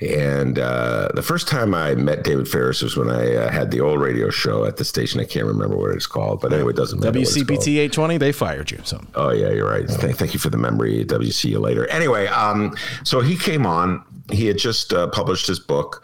And 0.00 0.58
uh, 0.58 1.08
the 1.14 1.22
first 1.22 1.48
time 1.48 1.74
I 1.74 1.94
met 1.94 2.22
David 2.22 2.48
Faris 2.48 2.82
was 2.82 2.96
when 2.96 3.10
I 3.10 3.34
uh, 3.34 3.50
had 3.50 3.70
the 3.70 3.80
old 3.80 4.00
radio 4.00 4.30
show 4.30 4.64
at 4.64 4.78
the 4.78 4.84
station. 4.84 5.20
I 5.20 5.24
can't 5.24 5.46
remember 5.46 5.76
what 5.76 5.90
it's 5.90 6.06
called, 6.06 6.40
but 6.40 6.52
anyway, 6.52 6.70
it 6.70 6.76
doesn't 6.76 7.00
matter. 7.00 7.18
WCPT 7.18 7.76
820, 7.76 8.18
they 8.18 8.32
fired 8.32 8.70
you. 8.70 8.80
So. 8.84 9.02
Oh, 9.14 9.30
yeah, 9.30 9.50
you're 9.50 9.68
right. 9.68 9.86
Thank, 9.86 10.16
thank 10.16 10.34
you 10.34 10.40
for 10.40 10.50
the 10.50 10.58
memory. 10.58 11.04
WC 11.04 11.50
you 11.50 11.58
later. 11.58 11.86
Anyway, 11.88 12.26
um, 12.26 12.74
so 13.04 13.20
he 13.20 13.36
came 13.36 13.64
on. 13.66 14.02
He 14.30 14.46
had 14.46 14.58
just 14.58 14.92
uh, 14.92 15.08
published 15.08 15.46
his 15.46 15.60
book, 15.60 16.02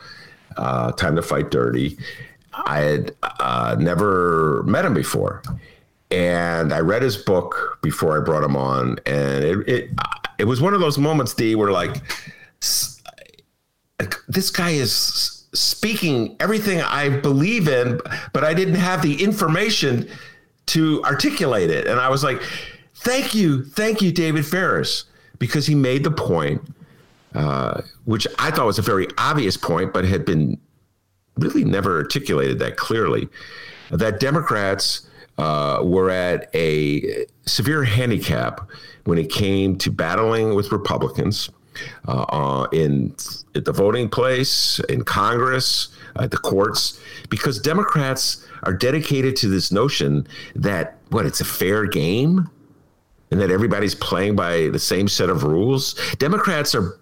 uh, 0.57 0.93
Time 0.93 1.17
to 1.17 1.23
Fight 1.23 1.51
Dirty. 1.51 1.99
I 2.53 2.81
had 2.81 3.17
uh, 3.23 3.77
never 3.79 4.63
met 4.65 4.85
him 4.85 4.95
before 4.95 5.43
and 6.13 6.73
I 6.73 6.81
read 6.81 7.03
his 7.03 7.17
book 7.17 7.79
before 7.83 8.21
I 8.21 8.25
brought 8.25 8.45
him 8.45 8.57
on, 8.57 8.99
and 9.07 9.45
it 9.45 9.69
it 9.69 9.91
it 10.39 10.45
was 10.45 10.61
one 10.61 10.75
of 10.75 10.81
those 10.81 10.99
moments, 10.99 11.35
D, 11.35 11.55
where 11.55 11.73
like 11.73 11.97
this 14.29 14.51
guy 14.51 14.71
is 14.71 15.47
speaking 15.55 16.37
everything 16.39 16.81
I 16.83 17.09
believe 17.09 17.69
in, 17.69 18.01
but 18.33 18.45
I 18.45 18.55
didn't 18.55 18.77
have 18.77 19.03
the 19.03 19.23
information 19.23 20.09
to 20.67 21.03
articulate 21.05 21.71
it, 21.71 21.87
and 21.87 21.99
I 21.99 22.09
was 22.09 22.23
like. 22.23 22.41
thank 22.95 23.35
you, 23.35 23.65
thank 23.65 24.01
you, 24.01 24.13
David 24.13 24.47
Faris," 24.47 25.07
because 25.41 25.67
he 25.67 25.75
made 25.75 26.05
the 26.05 26.11
point, 26.13 26.63
uh, 27.35 27.83
which 28.05 28.29
I 28.39 28.53
thought 28.53 28.67
was 28.67 28.79
a 28.79 28.83
very 28.83 29.09
obvious 29.19 29.57
point, 29.57 29.93
but 29.93 30.05
had 30.05 30.25
been 30.25 30.57
really 31.37 31.65
never 31.65 31.97
articulated 31.99 32.61
that 32.61 32.77
clearly, 32.77 33.29
that 33.91 34.21
Democrats 34.21 35.09
uh, 35.39 35.81
were 35.83 36.11
at 36.11 36.55
a 36.55 37.27
severe 37.47 37.85
handicap 37.85 38.69
when 39.05 39.19
it 39.19 39.31
came 39.31 39.77
to 39.79 39.91
battling 39.91 40.55
with 40.55 40.71
Republicans 40.71 41.51
uh, 42.07 42.23
uh, 42.23 42.67
in 42.73 43.15
at 43.55 43.65
the 43.65 43.73
voting 43.73 44.09
place, 44.09 44.79
in 44.89 45.05
Congress, 45.05 45.89
at 46.17 46.31
the 46.31 46.37
courts, 46.37 47.01
because 47.31 47.59
Democrats 47.59 48.47
are 48.65 48.73
dedicated 48.73 49.35
to 49.37 49.49
this 49.49 49.73
notion 49.73 50.27
that 50.55 50.99
what 51.09 51.27
it's 51.27 51.41
a 51.41 51.45
fair 51.45 51.87
game 51.87 52.49
and 53.31 53.41
that 53.41 53.51
everybody's 53.51 53.95
playing 53.95 54.37
by 54.37 54.69
the 54.69 54.79
same 54.79 55.09
set 55.09 55.31
of 55.31 55.43
rules. 55.43 55.95
Democrats 56.19 56.75
are 56.75 56.99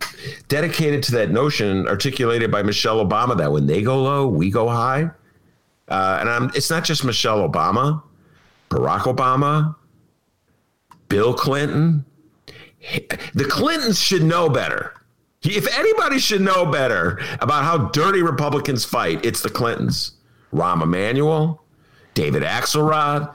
dedicated 0.46 1.02
to 1.02 1.12
that 1.12 1.30
notion 1.30 1.88
articulated 1.88 2.52
by 2.52 2.62
Michelle 2.62 3.04
Obama 3.04 3.36
that 3.36 3.50
when 3.50 3.66
they 3.66 3.82
go 3.82 4.00
low, 4.00 4.28
we 4.28 4.48
go 4.48 4.68
high. 4.68 5.10
Uh, 5.88 6.18
and 6.20 6.28
I'm, 6.28 6.50
it's 6.54 6.70
not 6.70 6.84
just 6.84 7.04
Michelle 7.04 7.46
Obama, 7.48 8.00
Barack 8.70 9.00
Obama, 9.00 9.76
Bill 11.08 11.34
Clinton. 11.34 12.04
The 13.34 13.44
Clintons 13.44 14.00
should 14.00 14.22
know 14.22 14.48
better. 14.48 14.94
If 15.42 15.66
anybody 15.76 16.18
should 16.18 16.40
know 16.40 16.64
better 16.66 17.20
about 17.40 17.64
how 17.64 17.88
dirty 17.88 18.22
Republicans 18.22 18.84
fight, 18.84 19.24
it's 19.24 19.42
the 19.42 19.50
Clintons. 19.50 20.12
Rahm 20.52 20.82
Emanuel, 20.82 21.62
David 22.14 22.42
Axelrod, 22.42 23.34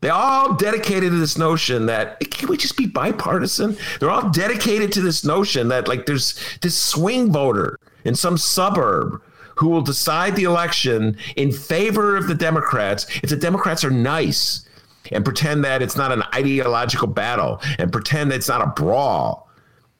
they 0.00 0.10
all 0.10 0.54
dedicated 0.54 1.12
to 1.12 1.18
this 1.18 1.38
notion 1.38 1.86
that 1.86 2.20
can 2.30 2.50
we 2.50 2.58
just 2.58 2.76
be 2.76 2.86
bipartisan? 2.86 3.76
They're 3.98 4.10
all 4.10 4.28
dedicated 4.28 4.92
to 4.92 5.00
this 5.00 5.24
notion 5.24 5.68
that 5.68 5.88
like 5.88 6.04
there's 6.04 6.38
this 6.60 6.76
swing 6.76 7.32
voter 7.32 7.78
in 8.04 8.14
some 8.14 8.36
suburb 8.36 9.22
who 9.56 9.68
will 9.68 9.82
decide 9.82 10.36
the 10.36 10.44
election 10.44 11.16
in 11.36 11.52
favor 11.52 12.16
of 12.16 12.26
the 12.26 12.34
Democrats 12.34 13.06
if 13.22 13.30
the 13.30 13.36
Democrats 13.36 13.84
are 13.84 13.90
nice 13.90 14.68
and 15.12 15.24
pretend 15.24 15.64
that 15.64 15.82
it's 15.82 15.96
not 15.96 16.12
an 16.12 16.22
ideological 16.34 17.06
battle 17.06 17.60
and 17.78 17.92
pretend 17.92 18.30
that 18.30 18.36
it's 18.36 18.48
not 18.48 18.62
a 18.62 18.66
brawl. 18.68 19.48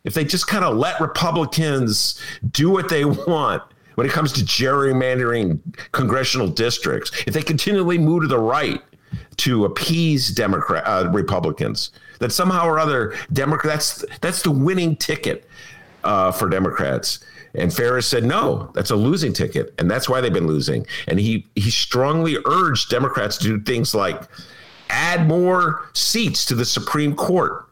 If 0.05 0.15
they 0.15 0.25
just 0.25 0.47
kind 0.47 0.65
of 0.65 0.77
let 0.77 1.01
Republicans 1.01 2.21
do 2.51 2.71
what 2.71 2.89
they 2.89 3.05
want 3.05 3.63
when 3.95 4.07
it 4.07 4.13
comes 4.13 4.33
to 4.33 4.41
gerrymandering 4.41 5.61
congressional 5.93 6.49
districts, 6.49 7.13
if 7.27 7.35
they 7.35 7.43
continually 7.43 7.99
move 7.99 8.23
to 8.23 8.29
the 8.29 8.39
right 8.39 8.83
to 9.39 9.65
appease 9.65 10.31
Democrat 10.31 10.85
uh, 10.87 11.11
Republicans. 11.13 11.91
That 12.21 12.33
somehow 12.33 12.67
or 12.67 12.79
other, 12.79 13.15
Democrats 13.33 13.99
that's 13.99 14.19
that's 14.21 14.43
the 14.43 14.51
winning 14.51 14.97
ticket 14.97 15.49
uh, 16.05 16.33
for 16.33 16.49
Democrats. 16.49 17.21
And 17.55 17.73
Faris 17.73 18.07
said, 18.07 18.25
no, 18.25 18.71
that's 18.75 18.91
a 18.91 18.97
losing 18.97 19.33
ticket. 19.33 19.75
And 19.79 19.91
that's 19.91 20.09
why 20.09 20.21
they've 20.21 20.33
been 20.33 20.47
losing. 20.47 20.87
And 21.07 21.21
he, 21.21 21.47
he 21.55 21.71
strongly 21.71 22.37
urged 22.47 22.91
Democrats 22.91 23.37
to 23.39 23.45
do 23.45 23.61
things 23.61 23.95
like 23.95 24.23
add 24.91 25.27
more 25.27 25.89
seats 25.93 26.45
to 26.47 26.55
the 26.55 26.65
Supreme 26.65 27.15
Court 27.15 27.69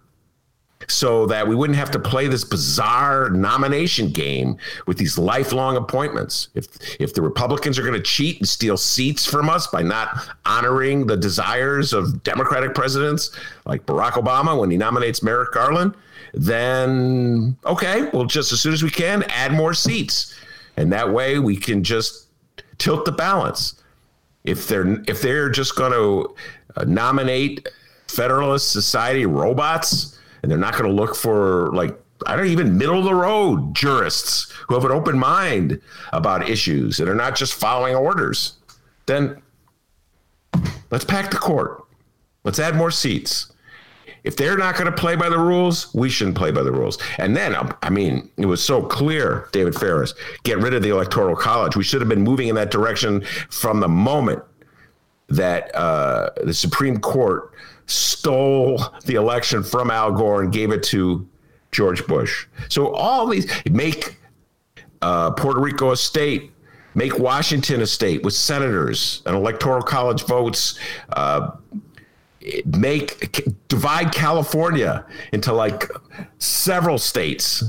so 0.88 1.27
that 1.27 1.47
we 1.47 1.55
wouldn't 1.55 1.79
have 1.79 1.90
to 1.92 1.99
play 1.99 2.27
this 2.29 2.45
bizarre 2.45 3.31
nomination 3.31 4.11
game 4.11 4.57
with 4.87 4.99
these 4.99 5.16
lifelong 5.18 5.77
appointments. 5.77 6.49
If 6.55 6.66
if 7.01 7.14
the 7.14 7.23
Republicans 7.23 7.79
are 7.79 7.83
going 7.83 7.95
to 7.95 8.01
cheat 8.01 8.38
and 8.38 8.49
steal 8.49 8.77
seats 8.77 9.25
from 9.25 9.49
us 9.49 9.66
by 9.66 9.83
not 9.83 10.29
honoring 10.45 11.07
the 11.07 11.16
desires 11.16 11.92
of 11.92 12.23
Democratic 12.23 12.75
presidents 12.75 13.31
like 13.64 13.87
Barack 13.87 14.12
Obama 14.12 14.59
when 14.59 14.71
he 14.71 14.77
nominates 14.77 15.23
Merrick 15.23 15.53
Garland, 15.53 15.95
then 16.35 17.57
okay, 17.66 18.09
well 18.12 18.25
just 18.25 18.53
as 18.53 18.61
soon 18.61 18.73
as 18.73 18.83
we 18.83 18.90
can 18.90 19.23
add 19.25 19.53
more 19.53 19.75
seats. 19.75 20.35
And 20.77 20.92
that 20.92 21.12
way 21.12 21.38
we 21.38 21.57
can 21.57 21.85
just 21.85 22.29
tilt 22.79 23.05
the 23.05 23.12
balance. 23.12 23.83
If 24.45 24.68
they're 24.68 25.03
if 25.09 25.23
they're 25.23 25.51
just 25.51 25.77
going 25.77 25.92
to 25.92 26.35
uh, 26.77 26.85
nominate 26.85 27.68
Federalist 28.09 28.73
Society 28.73 29.27
robots, 29.27 30.18
and 30.42 30.51
they're 30.51 30.59
not 30.59 30.73
going 30.73 30.85
to 30.85 30.92
look 30.92 31.14
for 31.14 31.71
like 31.73 31.99
I 32.27 32.37
don't 32.37 32.47
even 32.47 32.79
middle 32.79 32.99
of 32.99 33.05
the 33.05 33.14
road 33.14 33.75
jurists 33.75 34.51
who 34.68 34.75
have 34.75 34.85
an 34.85 34.90
open 34.90 35.18
mind 35.18 35.81
about 36.12 36.49
issues 36.49 37.01
and 37.01 37.09
are 37.09 37.14
not 37.14 37.37
just 37.37 37.55
following 37.55 37.95
orders. 37.95 38.55
Then 39.07 39.42
let's 40.90 41.05
pack 41.05 41.31
the 41.31 41.37
court. 41.37 41.85
Let's 42.45 42.59
add 42.59 42.75
more 42.75 42.90
seats. 42.90 43.52
If 44.24 44.37
they're 44.37 44.56
not 44.56 44.74
going 44.76 44.87
to 44.87 44.92
play 44.92 45.16
by 45.16 45.28
the 45.28 45.38
rules, 45.38 45.92
we 45.94 46.08
shouldn't 46.08 46.37
play 46.37 46.50
by 46.52 46.62
the 46.62 46.70
rules. 46.70 46.98
And 47.18 47.37
then, 47.37 47.54
um, 47.54 47.74
I 47.82 47.90
mean, 47.90 48.30
it 48.37 48.46
was 48.46 48.62
so 48.62 48.82
clear, 48.82 49.48
David 49.52 49.74
Faris, 49.74 50.14
get 50.44 50.58
rid 50.58 50.74
of 50.74 50.82
the 50.82 50.90
Electoral 50.90 51.35
College. 51.35 51.76
We 51.76 51.85
should 51.85 52.00
have 52.00 52.08
been 52.08 52.22
moving 52.22 52.48
in 52.48 52.54
that 52.54 52.70
direction 52.70 53.24
from 53.50 53.80
the 53.80 53.88
moment 53.88 54.42
that 55.28 55.74
uh, 55.74 56.30
the 56.44 56.54
Supreme 56.54 57.00
Court 57.00 57.52
stole 57.87 58.80
the 59.06 59.14
election 59.14 59.62
from 59.62 59.90
Al 59.90 60.12
Gore 60.12 60.42
and 60.42 60.52
gave 60.52 60.70
it 60.70 60.82
to 60.85 61.26
George 61.72 62.06
Bush. 62.06 62.46
So 62.68 62.94
all 62.94 63.26
these 63.26 63.50
make 63.70 64.16
uh, 65.00 65.32
Puerto 65.32 65.61
Rico 65.61 65.90
a 65.90 65.96
state, 65.96 66.52
make 66.94 67.18
Washington 67.18 67.80
a 67.80 67.87
state 67.87 68.22
with 68.22 68.35
senators 68.35 69.22
and 69.26 69.35
electoral 69.35 69.82
college 69.82 70.24
votes. 70.24 70.78
Uh, 71.11 71.52
make 72.64 73.68
divide 73.68 74.12
California 74.12 75.05
into 75.33 75.52
like 75.52 75.90
several 76.38 76.98
states, 76.98 77.64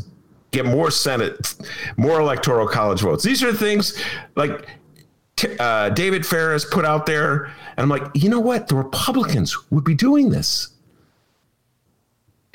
get 0.51 0.65
more 0.65 0.91
Senate, 0.91 1.55
more 1.97 2.19
electoral 2.19 2.67
college 2.67 3.01
votes. 3.01 3.23
These 3.23 3.43
are 3.43 3.53
things 3.53 4.01
like 4.35 4.67
uh, 5.59 5.89
David 5.89 6.25
Faris 6.25 6.65
put 6.65 6.85
out 6.85 7.05
there, 7.05 7.45
and 7.45 7.79
I'm 7.79 7.89
like, 7.89 8.03
you 8.13 8.29
know 8.29 8.39
what? 8.39 8.67
The 8.67 8.75
Republicans 8.75 9.57
would 9.71 9.83
be 9.83 9.95
doing 9.95 10.29
this. 10.29 10.69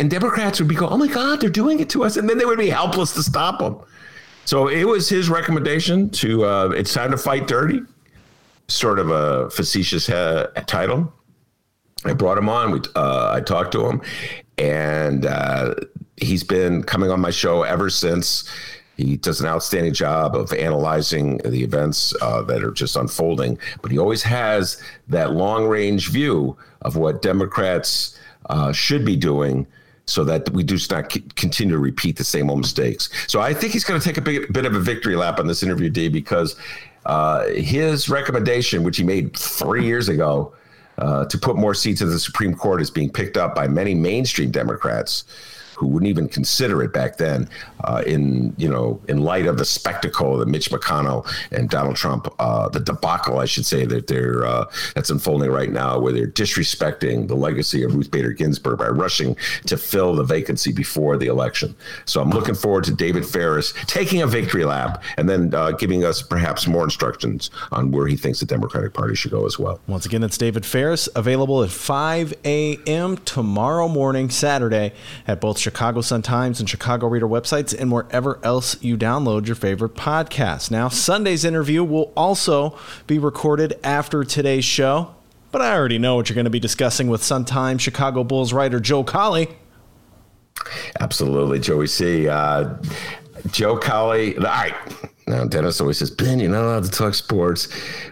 And 0.01 0.09
Democrats 0.09 0.61
would 0.61 0.69
be 0.69 0.77
going, 0.77 0.93
oh 0.93 0.97
my 0.97 1.09
God, 1.09 1.41
they're 1.41 1.51
doing 1.51 1.81
it 1.81 1.91
to 1.91 2.05
us. 2.05 2.17
And 2.17 2.31
then 2.31 2.39
they 2.39 2.45
would 2.45 2.59
be 2.59 2.71
helpless 2.71 3.13
to 3.15 3.23
stop 3.23 3.59
them. 3.59 3.81
So 4.45 4.69
it 4.69 4.85
was 4.85 5.09
his 5.09 5.29
recommendation 5.29 6.09
to, 6.11 6.45
uh, 6.45 6.69
it's 6.69 6.95
time 6.95 7.11
to 7.11 7.19
fight 7.19 7.49
dirty, 7.49 7.81
sort 8.69 9.01
of 9.01 9.11
a 9.11 9.51
facetious 9.51 10.09
uh, 10.09 10.53
title. 10.67 11.13
I 12.05 12.13
brought 12.13 12.39
him 12.39 12.49
on. 12.49 12.71
We, 12.71 12.81
uh, 12.95 13.33
I 13.35 13.41
talked 13.41 13.73
to 13.73 13.89
him, 13.89 14.01
and 14.57 15.27
uh, 15.27 15.75
he's 16.17 16.45
been 16.45 16.83
coming 16.83 17.11
on 17.11 17.21
my 17.21 17.31
show 17.31 17.63
ever 17.63 17.91
since. 17.91 18.49
He 18.97 19.17
does 19.17 19.41
an 19.41 19.47
outstanding 19.47 19.95
job 19.95 20.35
of 20.35 20.53
analyzing 20.53 21.39
the 21.39 21.63
events 21.63 22.15
uh, 22.21 22.43
that 22.43 22.65
are 22.65 22.73
just 22.73 22.97
unfolding, 22.97 23.59
but 23.81 23.93
he 23.93 23.99
always 23.99 24.25
has 24.25 24.83
that 25.07 25.33
long 25.33 25.67
range 25.67 26.11
view 26.11 26.57
of 26.83 26.97
what 26.97 27.23
Democrats 27.23 28.19
uh, 28.51 28.73
should 28.73 29.05
be 29.05 29.15
doing 29.15 29.67
so 30.07 30.25
that 30.25 30.51
we 30.51 30.63
do 30.63 30.79
not 30.91 31.11
continue 31.37 31.75
to 31.75 31.79
repeat 31.79 32.17
the 32.17 32.25
same 32.25 32.51
old 32.51 32.59
mistakes. 32.61 33.11
So 33.29 33.41
I 33.41 33.53
think 33.53 33.73
he's 33.73 33.85
going 33.85 34.01
to 34.01 34.05
take 34.05 34.17
a 34.17 34.23
big, 34.23 34.53
bit 34.53 34.65
of 34.65 34.75
a 34.75 34.81
victory 34.81 35.17
lap 35.17 35.39
on 35.39 35.47
this 35.47 35.63
interview, 35.63 35.91
D, 35.91 36.09
because 36.09 36.57
uh, 37.07 37.47
his 37.49 38.09
recommendation, 38.09 38.83
which 38.83 38.97
he 38.97 39.05
made 39.05 39.37
three 39.37 39.85
years 39.85 40.09
ago, 40.09 40.55
uh, 40.99 41.25
to 41.27 41.39
put 41.39 41.57
more 41.57 41.75
seats 41.75 42.01
in 42.01 42.09
the 42.09 42.19
Supreme 42.19 42.55
Court 42.55 42.83
is 42.83 42.91
being 42.91 43.11
picked 43.11 43.37
up 43.37 43.55
by 43.55 43.69
many 43.69 43.95
mainstream 43.95 44.51
Democrats 44.51 45.25
who 45.79 45.87
wouldn't 45.87 46.09
even 46.09 46.29
consider 46.29 46.83
it 46.83 46.93
back 46.93 47.19
then. 47.19 47.49
Uh, 47.85 48.03
in 48.07 48.53
you 48.59 48.69
know, 48.69 49.01
in 49.09 49.23
light 49.23 49.47
of 49.47 49.59
the 49.59 49.65
spectacle 49.65 50.37
that 50.39 50.49
Mitch 50.49 50.71
McConnell 50.71 51.25
and 51.53 51.71
Donald 51.71 51.95
Trump, 51.95 52.27
uh, 52.41 52.69
the 52.69 52.81
debacle, 52.81 53.39
I 53.39 53.45
should 53.45 53.65
say, 53.65 53.87
that 53.87 54.09
they're 54.09 54.45
uh, 54.45 54.65
that's 54.97 55.11
unfolding 55.11 55.51
right 55.51 55.71
now, 55.71 55.99
where 55.99 56.13
they're 56.13 56.27
disrespecting 56.27 57.29
the 57.29 57.37
legacy 57.37 57.85
of 57.85 57.95
Ruth 57.95 58.11
Bader 58.11 58.33
Ginsburg 58.33 58.79
by 58.79 58.89
rushing 58.89 59.37
to 59.67 59.77
fill 59.77 60.17
the 60.17 60.25
vacancy 60.25 60.73
before 60.73 61.17
the 61.17 61.27
election. 61.27 61.77
So 62.07 62.21
I'm 62.21 62.31
looking 62.31 62.57
forward 62.57 62.85
to 62.85 62.95
David 62.95 63.25
Faris 63.25 63.73
taking 63.87 64.23
a 64.23 64.27
victory 64.27 64.65
lap 64.65 65.03
and 65.17 65.29
then 65.29 65.55
uh, 65.55 65.73
giving 65.73 66.05
us 66.05 66.23
perhaps 66.23 66.67
more 66.67 66.83
instructions 66.83 67.51
on 67.71 67.93
where 67.93 68.09
he 68.09 68.17
thinks 68.17 68.41
the 68.41 68.47
Democratic 68.47 68.95
Party 68.95 69.15
should 69.15 69.31
go 69.31 69.47
as 69.47 69.59
well. 69.59 69.81
Once 69.87 70.07
again, 70.07 70.23
that's 70.23 70.39
David 70.39 70.67
Faris, 70.67 71.09
available 71.15 71.63
at 71.63 71.71
5 71.71 72.35
a.m. 72.45 73.17
tomorrow 73.19 73.87
morning, 73.87 74.31
Saturday, 74.31 74.93
at 75.27 75.41
both. 75.41 75.59
Chicago 75.69 76.01
Sun 76.01 76.23
Times 76.23 76.61
and 76.61 76.69
Chicago 76.71 77.07
Reader 77.09 77.29
websites, 77.29 77.79
and 77.79 77.93
wherever 77.93 78.41
else 78.43 78.83
you 78.83 78.97
download 78.97 79.47
your 79.47 79.55
favorite 79.55 79.95
podcast. 79.95 80.71
Now, 80.71 80.89
Sunday's 80.89 81.45
interview 81.45 81.85
will 81.85 82.11
also 82.17 82.79
be 83.07 83.19
recorded 83.19 83.79
after 83.85 84.25
today's 84.25 84.65
show, 84.65 85.15
but 85.53 85.61
I 85.61 85.77
already 85.77 85.99
know 85.99 86.17
what 86.17 86.31
you're 86.31 86.35
going 86.35 86.47
to 86.47 86.51
be 86.51 86.59
discussing 86.59 87.09
with 87.09 87.23
Sun 87.23 87.45
Times 87.45 87.83
Chicago 87.83 88.25
Bulls 88.25 88.55
writer 88.55 88.81
Joe 88.81 89.05
Cowley. 89.05 89.49
Absolutely, 91.01 91.59
Joey 91.59 91.87
C. 91.87 92.29
Uh, 92.29 92.77
Joe 93.51 93.77
Cowley. 93.77 94.39
All 94.39 94.45
right. 94.45 94.75
Now, 95.29 95.45
Dennis 95.45 95.79
always 95.81 95.99
says, 95.99 96.11
Ben, 96.11 96.41
you're 96.41 96.51
not 96.51 96.65
allowed 96.65 96.85
to 96.85 96.91
talk 96.91 97.13
sports. 97.13 97.69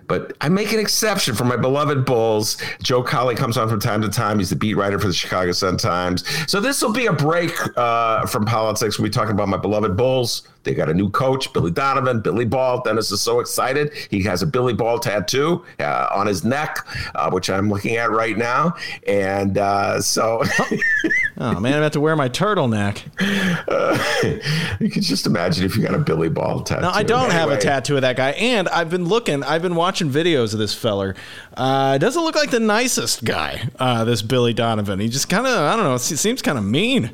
But 0.06 0.36
I 0.42 0.50
make 0.50 0.72
an 0.72 0.78
exception 0.78 1.34
for 1.34 1.44
my 1.44 1.56
beloved 1.56 2.04
Bulls. 2.04 2.58
Joe 2.82 3.02
Cowley 3.02 3.34
comes 3.34 3.56
on 3.56 3.68
from 3.68 3.80
time 3.80 4.02
to 4.02 4.08
time. 4.10 4.38
He's 4.38 4.50
the 4.50 4.56
beat 4.56 4.74
writer 4.74 4.98
for 4.98 5.06
the 5.06 5.14
Chicago 5.14 5.52
Sun-Times. 5.52 6.24
So 6.50 6.60
this 6.60 6.82
will 6.82 6.92
be 6.92 7.06
a 7.06 7.12
break 7.12 7.52
uh, 7.78 8.26
from 8.26 8.44
politics. 8.44 8.98
We'll 8.98 9.08
be 9.08 9.10
talking 9.10 9.32
about 9.32 9.48
my 9.48 9.56
beloved 9.56 9.96
Bulls. 9.96 10.46
They 10.66 10.74
got 10.74 10.90
a 10.90 10.94
new 10.94 11.08
coach, 11.08 11.52
Billy 11.52 11.70
Donovan, 11.70 12.20
Billy 12.20 12.44
Ball. 12.44 12.82
Dennis 12.82 13.12
is 13.12 13.20
so 13.20 13.38
excited. 13.38 13.94
He 14.10 14.20
has 14.24 14.42
a 14.42 14.46
Billy 14.46 14.74
Ball 14.74 14.98
tattoo 14.98 15.64
uh, 15.78 16.08
on 16.12 16.26
his 16.26 16.44
neck, 16.44 16.84
uh, 17.14 17.30
which 17.30 17.48
I'm 17.48 17.70
looking 17.70 17.94
at 17.96 18.10
right 18.10 18.36
now. 18.36 18.74
And 19.06 19.56
uh, 19.58 20.00
so. 20.00 20.42
oh, 21.38 21.60
man, 21.60 21.74
I'm 21.74 21.78
about 21.78 21.92
to 21.92 22.00
wear 22.00 22.16
my 22.16 22.28
turtleneck. 22.28 23.04
you 24.80 24.90
can 24.90 25.02
just 25.02 25.24
imagine 25.24 25.64
if 25.64 25.76
you 25.76 25.82
got 25.82 25.94
a 25.94 25.98
Billy 25.98 26.28
Ball 26.28 26.62
tattoo. 26.62 26.82
No, 26.82 26.90
I 26.90 27.04
don't 27.06 27.30
have 27.30 27.50
a 27.50 27.58
tattoo 27.58 27.96
of 27.96 28.02
that 28.02 28.16
guy. 28.16 28.30
And 28.32 28.68
I've 28.68 28.90
been 28.90 29.06
looking, 29.06 29.42
I've 29.42 29.62
been 29.62 29.74
watching 29.74 30.10
videos 30.10 30.52
of 30.52 30.58
this 30.58 30.74
feller. 30.74 31.14
Uh, 31.56 31.98
doesn't 31.98 32.22
look 32.22 32.34
like 32.34 32.50
the 32.50 32.60
nicest 32.60 33.24
guy, 33.24 33.68
uh, 33.78 34.04
this 34.04 34.22
Billy 34.22 34.52
Donovan. 34.52 35.00
He 35.00 35.08
just 35.08 35.28
kind 35.28 35.46
of, 35.46 35.56
I 35.56 35.76
don't 35.76 35.84
know, 35.84 35.96
seems 35.96 36.42
kind 36.42 36.58
of 36.58 36.64
mean 36.64 37.10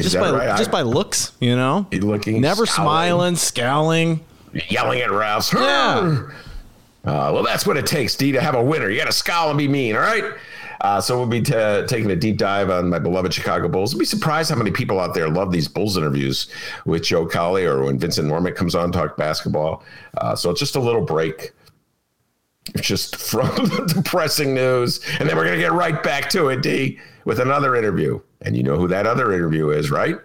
just 0.00 0.16
by 0.16 0.30
right? 0.30 0.58
just 0.58 0.70
by 0.70 0.82
looks, 0.82 1.32
you 1.40 1.56
know, 1.56 1.86
looking 1.92 2.40
never 2.40 2.66
scowling. 2.66 3.36
smiling, 3.36 3.36
scowling, 3.36 4.20
yelling 4.68 5.00
at 5.00 5.10
refs. 5.10 5.52
Yeah. 5.52 6.30
Uh, 7.04 7.32
well, 7.32 7.42
that's 7.42 7.66
what 7.66 7.76
it 7.76 7.86
takes, 7.86 8.14
D, 8.14 8.32
to 8.32 8.40
have 8.40 8.54
a 8.54 8.62
winner. 8.62 8.88
You 8.88 8.96
got 8.96 9.06
to 9.06 9.12
scowl 9.12 9.48
and 9.50 9.58
be 9.58 9.66
mean. 9.66 9.96
All 9.96 10.02
right. 10.02 10.24
Uh, 10.82 11.00
so 11.00 11.16
we'll 11.16 11.28
be 11.28 11.40
t- 11.40 11.52
taking 11.86 12.10
a 12.10 12.16
deep 12.16 12.36
dive 12.36 12.68
on 12.68 12.90
my 12.90 12.98
beloved 12.98 13.32
Chicago 13.32 13.68
Bulls. 13.68 13.94
I'll 13.94 14.00
be 14.00 14.04
surprised 14.04 14.50
how 14.50 14.56
many 14.56 14.72
people 14.72 14.98
out 14.98 15.14
there 15.14 15.28
love 15.28 15.52
these 15.52 15.68
Bulls 15.68 15.96
interviews 15.96 16.48
with 16.84 17.04
Joe 17.04 17.26
Cowley 17.26 17.64
or 17.64 17.84
when 17.84 17.98
Vincent 17.98 18.26
Norman 18.26 18.52
comes 18.52 18.74
on 18.74 18.90
talk 18.90 19.16
basketball. 19.16 19.84
Uh, 20.18 20.34
so 20.34 20.50
it's 20.50 20.58
just 20.58 20.74
a 20.74 20.80
little 20.80 21.04
break 21.04 21.52
just 22.80 23.14
from 23.14 23.46
the 23.56 23.92
depressing 23.94 24.54
news. 24.54 25.00
And 25.20 25.28
then 25.28 25.36
we're 25.36 25.44
going 25.44 25.56
to 25.56 25.62
get 25.62 25.72
right 25.72 26.02
back 26.02 26.28
to 26.30 26.48
it, 26.48 26.62
D, 26.62 26.98
with 27.24 27.38
another 27.38 27.76
interview. 27.76 28.20
And 28.40 28.56
you 28.56 28.64
know 28.64 28.76
who 28.76 28.88
that 28.88 29.06
other 29.06 29.32
interview 29.32 29.70
is, 29.70 29.90
right? 29.90 30.16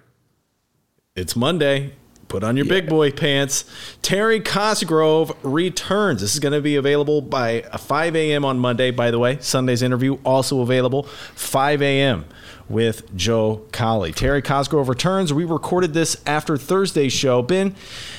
It's 1.15 1.35
Monday. 1.35 1.93
Put 2.27 2.43
on 2.43 2.57
your 2.57 2.65
yeah. 2.65 2.73
big 2.73 2.89
boy 2.89 3.11
pants. 3.11 3.63
Terry 4.01 4.39
Cosgrove 4.39 5.35
returns. 5.43 6.21
This 6.21 6.33
is 6.33 6.39
going 6.39 6.53
to 6.53 6.61
be 6.61 6.75
available 6.75 7.21
by 7.21 7.61
uh, 7.63 7.77
5 7.77 8.15
a.m. 8.15 8.43
on 8.43 8.59
Monday, 8.59 8.91
by 8.91 9.11
the 9.11 9.19
way. 9.19 9.37
Sunday's 9.39 9.81
interview 9.81 10.17
also 10.25 10.61
available 10.61 11.03
5 11.03 11.81
a.m. 11.81 12.25
with 12.67 13.15
Joe 13.15 13.65
Cowley. 13.71 14.11
Terry 14.11 14.41
Cosgrove 14.41 14.89
returns. 14.89 15.31
We 15.33 15.45
recorded 15.45 15.93
this 15.93 16.21
after 16.25 16.57
Thursday's 16.57 17.13
show. 17.13 17.41
Ben, 17.41 17.75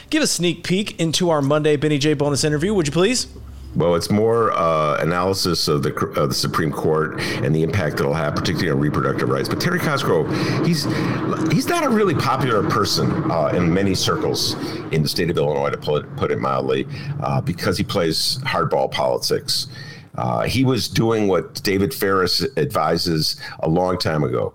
give 0.08 0.22
a 0.22 0.26
sneak 0.26 0.64
peek 0.64 0.98
into 0.98 1.28
our 1.30 1.42
Monday 1.42 1.76
Benny 1.76 1.98
J 1.98 2.14
bonus 2.14 2.44
interview, 2.44 2.72
would 2.72 2.86
you 2.86 2.92
please? 2.92 3.26
Well, 3.76 3.94
it's 3.94 4.10
more 4.10 4.50
uh, 4.52 4.96
analysis 5.00 5.68
of 5.68 5.82
the 5.82 5.94
of 6.16 6.30
the 6.30 6.34
Supreme 6.34 6.72
Court 6.72 7.20
and 7.20 7.54
the 7.54 7.62
impact 7.62 8.00
it'll 8.00 8.14
have, 8.14 8.34
particularly 8.34 8.70
on 8.70 8.80
reproductive 8.80 9.28
rights. 9.28 9.48
But 9.48 9.60
Terry 9.60 9.78
Cosgrove, 9.78 10.28
he's 10.66 10.84
he's 11.52 11.68
not 11.68 11.84
a 11.84 11.88
really 11.88 12.14
popular 12.14 12.68
person 12.68 13.30
uh, 13.30 13.48
in 13.48 13.72
many 13.72 13.94
circles 13.94 14.54
in 14.90 15.02
the 15.02 15.08
state 15.08 15.30
of 15.30 15.36
Illinois, 15.36 15.70
to 15.70 15.76
put 15.76 16.04
it, 16.04 16.16
put 16.16 16.30
it 16.30 16.40
mildly, 16.40 16.88
uh, 17.20 17.40
because 17.40 17.76
he 17.78 17.84
plays 17.84 18.38
hardball 18.38 18.90
politics. 18.90 19.68
Uh, 20.16 20.42
he 20.42 20.64
was 20.64 20.88
doing 20.88 21.28
what 21.28 21.62
David 21.62 21.94
Faris 21.94 22.44
advises 22.56 23.36
a 23.60 23.68
long 23.68 23.98
time 23.98 24.24
ago 24.24 24.52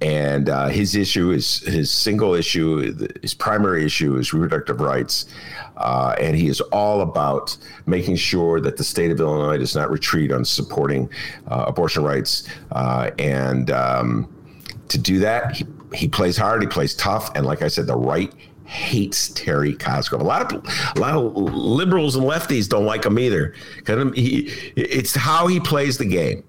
and 0.00 0.50
uh, 0.50 0.68
his 0.68 0.94
issue 0.94 1.30
is 1.30 1.60
his 1.60 1.90
single 1.90 2.34
issue 2.34 2.94
his 3.22 3.32
primary 3.32 3.84
issue 3.84 4.16
is 4.16 4.32
reproductive 4.32 4.80
rights 4.80 5.26
uh, 5.78 6.14
and 6.20 6.36
he 6.36 6.48
is 6.48 6.60
all 6.60 7.00
about 7.00 7.56
making 7.86 8.14
sure 8.16 8.60
that 8.60 8.76
the 8.76 8.84
state 8.84 9.10
of 9.10 9.18
illinois 9.20 9.56
does 9.56 9.74
not 9.74 9.90
retreat 9.90 10.30
on 10.30 10.44
supporting 10.44 11.08
uh, 11.48 11.64
abortion 11.66 12.04
rights 12.04 12.46
uh, 12.72 13.10
and 13.18 13.70
um, 13.70 14.28
to 14.88 14.98
do 14.98 15.18
that 15.18 15.56
he, 15.56 15.64
he 15.94 16.06
plays 16.06 16.36
hard 16.36 16.60
he 16.60 16.68
plays 16.68 16.94
tough 16.94 17.34
and 17.34 17.46
like 17.46 17.62
i 17.62 17.68
said 17.68 17.86
the 17.86 17.96
right 17.96 18.32
hates 18.66 19.28
Terry 19.28 19.74
Cosgrove. 19.74 20.20
A 20.20 20.24
lot 20.24 20.52
of 20.52 20.64
a 20.96 21.00
lot 21.00 21.14
of 21.14 21.36
liberals 21.36 22.16
and 22.16 22.24
lefties 22.24 22.68
don't 22.68 22.84
like 22.84 23.04
him 23.04 23.16
either. 23.16 23.54
Because 23.76 24.12
he, 24.16 24.50
it's 24.74 25.14
how 25.14 25.46
he 25.46 25.60
plays 25.60 25.98
the 25.98 26.04
game 26.04 26.42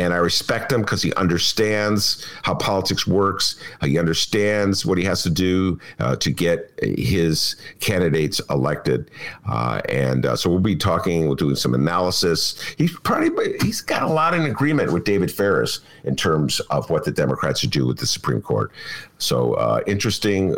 and 0.00 0.14
I 0.14 0.16
respect 0.16 0.72
him 0.72 0.80
because 0.80 1.02
he 1.02 1.12
understands 1.14 2.26
how 2.42 2.54
politics 2.54 3.06
works. 3.06 3.56
He 3.82 3.98
understands 3.98 4.86
what 4.86 4.96
he 4.96 5.04
has 5.04 5.22
to 5.24 5.30
do 5.30 5.78
uh, 5.98 6.16
to 6.16 6.30
get 6.30 6.72
his 6.82 7.56
candidates 7.80 8.40
elected, 8.48 9.10
uh, 9.46 9.82
and 9.90 10.24
uh, 10.24 10.36
so 10.36 10.48
we'll 10.48 10.58
be 10.58 10.74
talking. 10.74 11.26
We'll 11.26 11.34
doing 11.34 11.54
some 11.54 11.74
analysis. 11.74 12.58
He's 12.78 12.98
probably 13.00 13.58
he's 13.60 13.82
got 13.82 14.02
a 14.02 14.08
lot 14.08 14.32
in 14.32 14.46
agreement 14.46 14.90
with 14.90 15.04
David 15.04 15.30
Faris 15.30 15.80
in 16.04 16.16
terms 16.16 16.60
of 16.70 16.88
what 16.88 17.04
the 17.04 17.10
Democrats 17.10 17.60
should 17.60 17.70
do 17.70 17.86
with 17.86 17.98
the 17.98 18.06
Supreme 18.06 18.40
Court. 18.40 18.72
So 19.18 19.52
uh, 19.54 19.82
interesting 19.86 20.56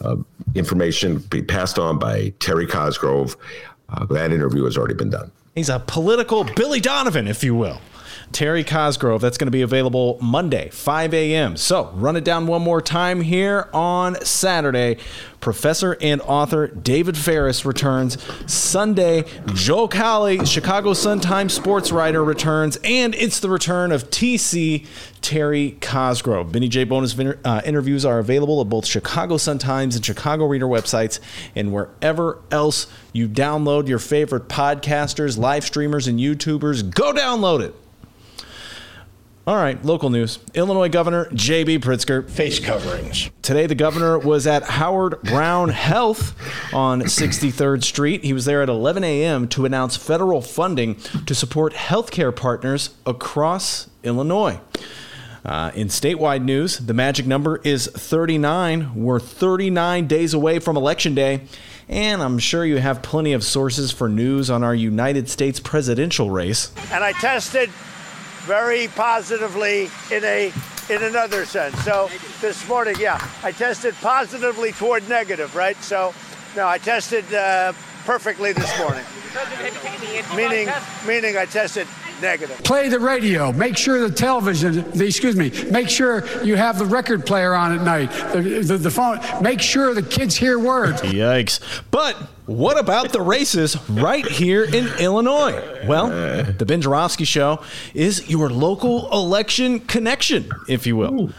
uh, 0.00 0.16
information 0.56 1.18
be 1.18 1.42
passed 1.42 1.78
on 1.78 2.00
by 2.00 2.32
Terry 2.40 2.66
Cosgrove. 2.66 3.36
Uh, 3.88 4.04
that 4.06 4.32
interview 4.32 4.64
has 4.64 4.76
already 4.76 4.94
been 4.94 5.10
done. 5.10 5.30
He's 5.54 5.68
a 5.68 5.78
political 5.78 6.42
Billy 6.42 6.80
Donovan, 6.80 7.28
if 7.28 7.44
you 7.44 7.54
will. 7.54 7.80
Terry 8.32 8.62
Cosgrove. 8.62 9.20
That's 9.20 9.38
going 9.38 9.48
to 9.48 9.52
be 9.52 9.62
available 9.62 10.18
Monday, 10.20 10.70
5 10.70 11.14
a.m. 11.14 11.56
So 11.56 11.90
run 11.94 12.16
it 12.16 12.24
down 12.24 12.46
one 12.46 12.62
more 12.62 12.80
time 12.80 13.20
here 13.20 13.68
on 13.72 14.24
Saturday. 14.24 14.98
Professor 15.40 15.96
and 16.00 16.20
author 16.20 16.68
David 16.68 17.16
Faris 17.16 17.64
returns. 17.64 18.18
Sunday, 18.46 19.24
Joe 19.54 19.88
Cowley, 19.88 20.44
Chicago 20.44 20.92
Sun-Times 20.92 21.52
sports 21.52 21.90
writer, 21.90 22.22
returns. 22.22 22.78
And 22.84 23.14
it's 23.14 23.40
the 23.40 23.48
return 23.48 23.90
of 23.90 24.10
TC 24.10 24.86
Terry 25.22 25.78
Cosgrove. 25.80 26.52
Benny 26.52 26.68
J 26.68 26.84
bonus 26.84 27.18
uh, 27.18 27.62
interviews 27.64 28.04
are 28.04 28.18
available 28.18 28.60
at 28.60 28.68
both 28.68 28.86
Chicago 28.86 29.38
Sun-Times 29.38 29.96
and 29.96 30.04
Chicago 30.04 30.46
Reader 30.46 30.66
websites 30.66 31.20
and 31.56 31.72
wherever 31.72 32.42
else 32.50 32.86
you 33.12 33.28
download 33.28 33.88
your 33.88 33.98
favorite 33.98 34.48
podcasters, 34.48 35.38
live 35.38 35.64
streamers, 35.64 36.06
and 36.06 36.20
YouTubers. 36.20 36.88
Go 36.94 37.12
download 37.12 37.60
it. 37.60 37.74
All 39.50 39.56
right, 39.56 39.84
local 39.84 40.10
news. 40.10 40.38
Illinois 40.54 40.88
Governor 40.88 41.28
J.B. 41.34 41.80
Pritzker. 41.80 42.30
Face 42.30 42.60
coverings. 42.60 43.30
Today, 43.42 43.66
the 43.66 43.74
governor 43.74 44.16
was 44.16 44.46
at 44.46 44.62
Howard 44.62 45.20
Brown 45.22 45.70
Health 45.70 46.36
on 46.72 47.00
63rd 47.02 47.82
Street. 47.82 48.22
He 48.22 48.32
was 48.32 48.44
there 48.44 48.62
at 48.62 48.68
11 48.68 49.02
a.m. 49.02 49.48
to 49.48 49.64
announce 49.64 49.96
federal 49.96 50.40
funding 50.40 50.94
to 51.26 51.34
support 51.34 51.72
healthcare 51.72 52.34
partners 52.34 52.90
across 53.04 53.90
Illinois. 54.04 54.60
Uh, 55.44 55.72
in 55.74 55.88
statewide 55.88 56.44
news, 56.44 56.78
the 56.78 56.94
magic 56.94 57.26
number 57.26 57.60
is 57.64 57.88
39. 57.88 58.94
We're 58.94 59.18
39 59.18 60.06
days 60.06 60.32
away 60.32 60.60
from 60.60 60.76
Election 60.76 61.16
Day, 61.16 61.40
and 61.88 62.22
I'm 62.22 62.38
sure 62.38 62.64
you 62.64 62.76
have 62.76 63.02
plenty 63.02 63.32
of 63.32 63.42
sources 63.42 63.90
for 63.90 64.08
news 64.08 64.48
on 64.48 64.62
our 64.62 64.76
United 64.76 65.28
States 65.28 65.58
presidential 65.58 66.30
race. 66.30 66.70
And 66.92 67.02
I 67.02 67.10
tested 67.14 67.68
very 68.46 68.88
positively 68.88 69.90
in 70.10 70.24
a 70.24 70.52
in 70.88 71.02
another 71.04 71.44
sense. 71.44 71.76
So 71.84 72.10
this 72.40 72.66
morning, 72.68 72.96
yeah, 72.98 73.24
I 73.44 73.52
tested 73.52 73.94
positively 74.00 74.72
toward 74.72 75.08
negative, 75.08 75.54
right? 75.54 75.76
So 75.82 76.12
no, 76.56 76.66
I 76.66 76.78
tested 76.78 77.32
uh, 77.32 77.72
perfectly 78.04 78.52
this 78.52 78.76
morning. 78.78 79.04
meaning, 80.36 80.68
meaning 81.06 81.36
I 81.36 81.44
tested 81.44 81.86
negative. 82.20 82.62
Play 82.62 82.88
the 82.88 83.00
radio. 83.00 83.52
Make 83.52 83.76
sure 83.76 84.06
the 84.06 84.14
television, 84.14 84.90
the, 84.92 85.06
excuse 85.06 85.36
me, 85.36 85.50
make 85.70 85.88
sure 85.88 86.24
you 86.42 86.56
have 86.56 86.78
the 86.78 86.86
record 86.86 87.26
player 87.26 87.54
on 87.54 87.72
at 87.78 87.82
night, 87.82 88.10
the, 88.32 88.60
the, 88.60 88.78
the 88.78 88.90
phone. 88.90 89.20
Make 89.42 89.60
sure 89.60 89.94
the 89.94 90.02
kids 90.02 90.36
hear 90.36 90.58
words. 90.58 91.02
Yikes. 91.02 91.82
But 91.90 92.16
what 92.46 92.78
about 92.78 93.12
the 93.12 93.20
races 93.20 93.76
right 93.88 94.26
here 94.26 94.64
in 94.64 94.88
Illinois? 94.98 95.84
Well, 95.86 96.08
the 96.52 96.64
Ben 96.66 96.80
Joravsky 96.80 97.24
Show 97.24 97.62
is 97.94 98.28
your 98.28 98.50
local 98.50 99.10
election 99.12 99.80
connection, 99.80 100.50
if 100.68 100.86
you 100.86 100.96
will. 100.96 101.20
Ooh. 101.22 101.32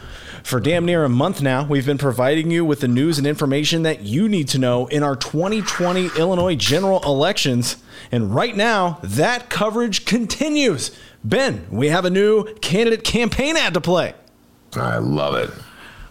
For 0.43 0.59
damn 0.59 0.85
near 0.85 1.03
a 1.03 1.09
month 1.09 1.41
now, 1.41 1.65
we've 1.65 1.85
been 1.85 1.97
providing 1.97 2.51
you 2.51 2.65
with 2.65 2.81
the 2.81 2.87
news 2.87 3.17
and 3.17 3.27
information 3.27 3.83
that 3.83 4.01
you 4.01 4.27
need 4.27 4.47
to 4.49 4.57
know 4.57 4.87
in 4.87 5.03
our 5.03 5.15
2020 5.15 6.11
Illinois 6.17 6.55
general 6.55 7.01
elections. 7.03 7.77
And 8.11 8.33
right 8.33 8.55
now, 8.55 8.99
that 9.03 9.49
coverage 9.49 10.05
continues. 10.05 10.91
Ben, 11.23 11.67
we 11.69 11.87
have 11.87 12.05
a 12.05 12.09
new 12.09 12.53
candidate 12.55 13.03
campaign 13.03 13.55
ad 13.55 13.73
to 13.75 13.81
play. 13.81 14.13
I 14.75 14.97
love 14.97 15.35
it. 15.35 15.51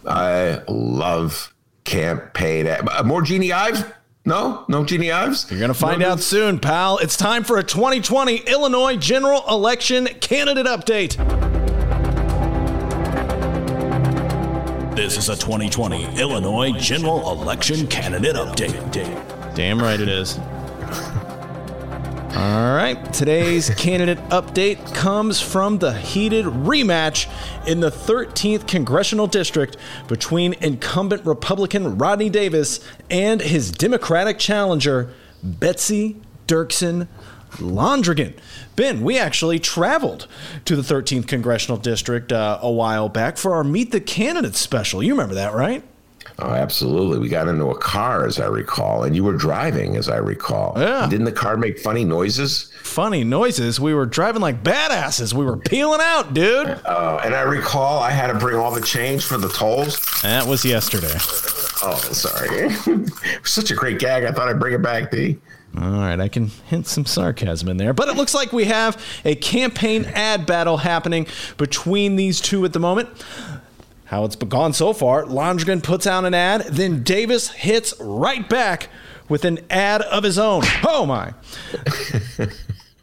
I 0.07 0.61
love 0.67 1.53
campaign 1.83 2.67
ad. 2.67 2.87
Uh, 2.89 3.03
more 3.03 3.21
Jeanne 3.21 3.51
Ives? 3.51 3.83
No, 4.25 4.65
no 4.67 4.85
Jeanne 4.85 5.11
Ives. 5.11 5.49
You're 5.49 5.59
going 5.59 5.73
to 5.73 5.77
find 5.77 5.99
no, 5.99 6.11
out 6.11 6.19
soon, 6.19 6.59
pal. 6.59 6.99
It's 6.99 7.17
time 7.17 7.43
for 7.43 7.57
a 7.57 7.63
2020 7.63 8.37
Illinois 8.37 8.95
general 8.95 9.43
election 9.49 10.05
candidate 10.05 10.67
update. 10.67 11.60
This 14.95 15.17
is 15.17 15.29
a 15.29 15.37
2020 15.37 16.19
Illinois 16.19 16.73
general 16.73 17.31
election 17.31 17.87
candidate 17.87 18.35
update. 18.35 19.55
Damn 19.55 19.79
right 19.79 19.97
it 19.97 20.09
is. 20.09 20.37
All 22.35 22.75
right. 22.75 22.97
Today's 23.13 23.69
candidate 23.77 24.17
update 24.29 24.93
comes 24.93 25.39
from 25.39 25.77
the 25.77 25.93
heated 25.93 26.43
rematch 26.43 27.29
in 27.65 27.79
the 27.79 27.89
13th 27.89 28.67
congressional 28.67 29.27
district 29.27 29.77
between 30.09 30.55
incumbent 30.55 31.25
Republican 31.25 31.97
Rodney 31.97 32.29
Davis 32.29 32.85
and 33.09 33.39
his 33.39 33.71
Democratic 33.71 34.39
challenger, 34.39 35.13
Betsy 35.41 36.17
Dirksen 36.47 37.07
Londrigan. 37.53 38.33
Ben, 38.75 39.01
we 39.01 39.17
actually 39.17 39.59
traveled 39.59 40.27
to 40.65 40.75
the 40.75 40.81
13th 40.81 41.27
congressional 41.27 41.77
district 41.77 42.31
uh, 42.31 42.59
a 42.61 42.71
while 42.71 43.09
back 43.09 43.37
for 43.37 43.53
our 43.53 43.63
Meet 43.63 43.91
the 43.91 44.01
Candidates 44.01 44.59
special. 44.59 45.03
You 45.03 45.13
remember 45.13 45.35
that, 45.35 45.53
right? 45.53 45.83
Oh, 46.39 46.49
absolutely. 46.49 47.19
We 47.19 47.29
got 47.29 47.47
into 47.47 47.65
a 47.67 47.77
car, 47.77 48.25
as 48.25 48.39
I 48.39 48.47
recall, 48.47 49.03
and 49.03 49.15
you 49.15 49.23
were 49.23 49.35
driving, 49.35 49.95
as 49.95 50.09
I 50.09 50.17
recall. 50.17 50.73
Yeah. 50.75 51.07
Didn't 51.07 51.25
the 51.25 51.31
car 51.31 51.55
make 51.55 51.77
funny 51.79 52.03
noises? 52.03 52.71
Funny 52.81 53.23
noises. 53.23 53.79
We 53.79 53.93
were 53.93 54.07
driving 54.07 54.41
like 54.41 54.63
badasses. 54.63 55.33
We 55.33 55.45
were 55.45 55.57
peeling 55.57 55.99
out, 56.01 56.33
dude. 56.33 56.67
Uh, 56.67 57.21
and 57.23 57.35
I 57.35 57.41
recall 57.41 57.99
I 57.99 58.09
had 58.09 58.27
to 58.27 58.39
bring 58.39 58.55
all 58.55 58.71
the 58.71 58.81
change 58.81 59.23
for 59.23 59.37
the 59.37 59.49
tolls. 59.49 59.99
That 60.23 60.47
was 60.47 60.65
yesterday. 60.65 61.13
Oh, 61.83 61.97
sorry. 62.11 62.69
such 63.43 63.71
a 63.71 63.75
great 63.75 63.99
gag. 63.99 64.23
I 64.23 64.31
thought 64.31 64.47
I'd 64.47 64.59
bring 64.59 64.73
it 64.73 64.81
back, 64.81 65.11
D. 65.11 65.37
All 65.77 65.89
right, 65.89 66.19
I 66.19 66.27
can 66.27 66.47
hint 66.67 66.87
some 66.87 67.05
sarcasm 67.05 67.69
in 67.69 67.77
there, 67.77 67.93
but 67.93 68.09
it 68.09 68.17
looks 68.17 68.33
like 68.33 68.51
we 68.51 68.65
have 68.65 69.01
a 69.23 69.35
campaign 69.35 70.05
ad 70.05 70.45
battle 70.45 70.77
happening 70.77 71.27
between 71.57 72.17
these 72.17 72.41
two 72.41 72.65
at 72.65 72.73
the 72.73 72.79
moment. 72.79 73.09
How 74.05 74.25
it's 74.25 74.35
gone 74.35 74.73
so 74.73 74.91
far, 74.91 75.23
Londrigan 75.23 75.81
puts 75.81 76.05
out 76.05 76.25
an 76.25 76.33
ad, 76.33 76.63
then 76.63 77.03
Davis 77.03 77.49
hits 77.49 77.93
right 78.01 78.47
back 78.49 78.89
with 79.29 79.45
an 79.45 79.59
ad 79.69 80.01
of 80.01 80.23
his 80.23 80.37
own. 80.37 80.63
Oh 80.85 81.05
my. 81.05 81.33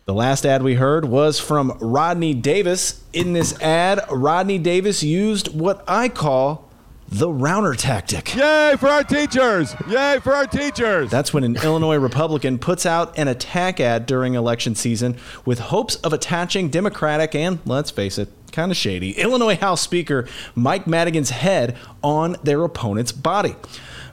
The 0.08 0.14
last 0.14 0.46
ad 0.46 0.62
we 0.62 0.72
heard 0.72 1.04
was 1.04 1.38
from 1.38 1.76
Rodney 1.82 2.32
Davis. 2.32 3.02
In 3.12 3.34
this 3.34 3.60
ad, 3.60 4.00
Rodney 4.10 4.56
Davis 4.56 5.02
used 5.02 5.48
what 5.48 5.84
I 5.86 6.08
call 6.08 6.67
the 7.10 7.28
Rauner 7.28 7.74
tactic. 7.74 8.34
Yay 8.34 8.74
for 8.78 8.88
our 8.88 9.02
teachers! 9.02 9.74
Yay 9.88 10.18
for 10.22 10.34
our 10.34 10.46
teachers! 10.46 11.10
That's 11.10 11.32
when 11.32 11.42
an 11.42 11.56
Illinois 11.56 11.96
Republican 11.96 12.58
puts 12.58 12.84
out 12.84 13.18
an 13.18 13.28
attack 13.28 13.80
ad 13.80 14.04
during 14.04 14.34
election 14.34 14.74
season 14.74 15.16
with 15.46 15.58
hopes 15.58 15.96
of 15.96 16.12
attaching 16.12 16.68
Democratic 16.68 17.34
and, 17.34 17.60
let's 17.64 17.90
face 17.90 18.18
it, 18.18 18.28
kind 18.52 18.70
of 18.70 18.76
shady, 18.76 19.12
Illinois 19.18 19.56
House 19.56 19.80
Speaker 19.80 20.26
Mike 20.54 20.86
Madigan's 20.86 21.30
head 21.30 21.76
on 22.02 22.36
their 22.42 22.62
opponent's 22.62 23.12
body. 23.12 23.56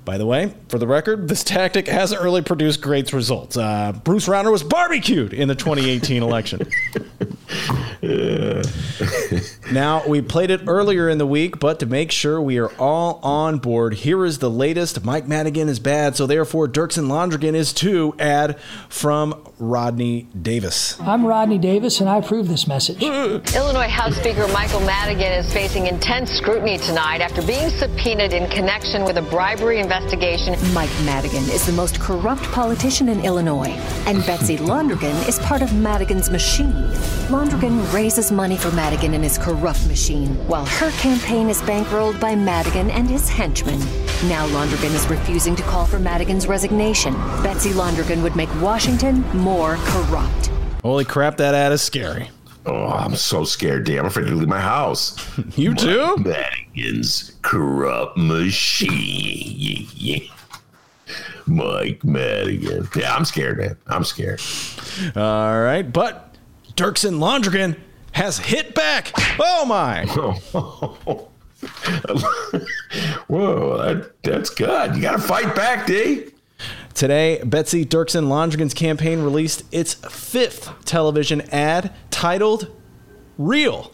By 0.06 0.18
the 0.18 0.26
way, 0.26 0.54
for 0.70 0.78
the 0.78 0.88
record, 0.88 1.28
this 1.28 1.44
tactic 1.44 1.88
hasn't 1.88 2.22
really 2.22 2.44
produced 2.44 2.80
great 2.80 3.12
results. 3.12 3.58
Uh, 3.58 3.92
Bruce 4.04 4.28
Rauner 4.28 4.52
was 4.52 4.64
barbecued 4.64 5.34
in 5.34 5.48
the 5.48 5.56
2018 5.56 6.24
election. 6.24 6.62
now, 9.72 10.06
we 10.08 10.22
played 10.22 10.50
it 10.50 10.62
earlier 10.68 11.10
in 11.10 11.18
the 11.18 11.26
week, 11.26 11.60
but 11.60 11.80
to 11.80 11.86
make 11.86 12.12
sure 12.12 12.42
we 12.42 12.58
are 12.58 12.72
all 12.80 13.20
on 13.24 13.58
board, 13.58 13.94
here 13.94 14.26
is 14.26 14.40
the 14.40 14.50
latest 14.50 15.04
Mike 15.04 15.28
Madigan 15.28 15.70
is 15.70 15.80
bad, 15.80 16.16
so 16.16 16.26
therefore 16.26 16.68
Dirksen 16.68 17.08
Londrigan 17.08 17.54
is 17.54 17.74
too 17.74 18.16
ad 18.20 18.60
from 18.90 19.46
Rodney 19.60 20.28
Davis. 20.40 21.00
I'm 21.00 21.26
Rodney 21.26 21.58
Davis, 21.58 22.02
and 22.02 22.10
I 22.10 22.18
approve 22.18 22.48
this 22.48 22.68
message. 22.68 23.02
Illinois 23.02 23.88
House 23.88 24.16
Speaker 24.16 24.48
Michael 24.50 24.82
Madigan 24.82 25.32
is 25.32 25.52
facing 25.54 25.88
intense 25.88 26.32
scrutiny 26.32 26.78
tonight 26.78 27.22
after 27.22 27.42
being 27.42 27.70
subpoenaed 27.70 28.34
in 28.34 28.50
connection 28.50 29.04
with 29.04 29.18
a 29.18 29.22
bribery 29.24 29.80
investigation. 29.80 30.56
Mike 30.74 30.90
Madigan 31.06 31.44
is 31.52 31.66
the 31.66 31.74
most 31.74 32.00
corrupt 32.00 32.44
politician 32.52 33.10
in 33.10 33.24
Illinois, 33.24 33.72
and 34.06 34.26
Betsy 34.26 34.58
Londrigan 34.66 35.28
is 35.28 35.40
part 35.40 35.62
of 35.62 35.74
Madigan's 35.74 36.30
machine. 36.30 36.74
Londrigan 37.36 37.92
raises 37.92 38.32
money 38.32 38.56
for 38.56 38.72
Madigan 38.72 39.14
and 39.14 39.22
his 39.22 39.38
corrupt 39.38 39.86
machine, 39.88 40.30
while 40.48 40.66
her 40.66 40.90
campaign 40.92 41.50
is 41.50 41.62
bankrolled 41.64 42.18
by 42.18 42.34
Madigan 42.34 42.90
and 42.90 43.10
his 43.10 43.28
henchmen. 43.28 43.78
Now 44.30 44.48
Londrigan 44.48 44.96
is 44.96 45.06
refusing 45.08 45.54
to 45.58 45.64
call 45.64 45.86
for 45.86 46.00
Madigan's 46.00 46.48
resignation. 46.48 47.14
Betsy 47.44 47.72
Londrigan 47.72 48.24
would 48.24 48.38
make 48.38 48.48
Washington 48.62 49.20
more 49.36 49.76
corrupt. 49.80 50.48
Holy 50.82 51.04
crap, 51.04 51.36
that 51.36 51.54
ad 51.54 51.74
is 51.74 51.82
scary. 51.82 52.30
Oh, 52.66 52.86
I'm 52.86 53.18
so 53.18 53.44
scared, 53.44 53.84
D. 53.84 53.98
I'm 53.98 54.06
afraid 54.06 54.28
to 54.28 54.34
leave 54.34 54.48
my 54.48 54.62
house. 54.62 55.18
You 55.58 55.76
too? 55.76 56.16
Madigan's 56.16 57.34
corrupt 57.42 58.16
machine. 58.16 59.90
Yeah. 59.94 60.20
Mike 61.48 62.02
Madigan. 62.06 62.88
Yeah, 62.96 63.14
I'm 63.14 63.26
scared, 63.26 63.58
man. 63.58 63.78
I'm 63.88 64.06
scared. 64.06 64.42
All 65.18 65.62
right, 65.62 65.84
but 65.84 66.25
Dirksen 66.76 67.20
Londrigan 67.20 67.78
has 68.12 68.38
hit 68.38 68.76
back. 68.76 69.12
Oh 69.40 69.66
my! 69.66 70.06
Whoa, 73.28 73.78
that, 73.78 74.12
that's 74.24 74.50
good. 74.50 74.96
You 74.96 75.02
got 75.02 75.14
to 75.14 75.20
fight 75.20 75.56
back, 75.56 75.88
D. 75.88 76.32
Today, 76.94 77.42
Betsy 77.44 77.86
Dirksen 77.86 78.28
Londrigan's 78.28 78.74
campaign 78.74 79.22
released 79.22 79.64
its 79.72 79.94
fifth 79.94 80.72
television 80.86 81.42
ad 81.52 81.94
titled 82.12 82.72
Real, 83.38 83.92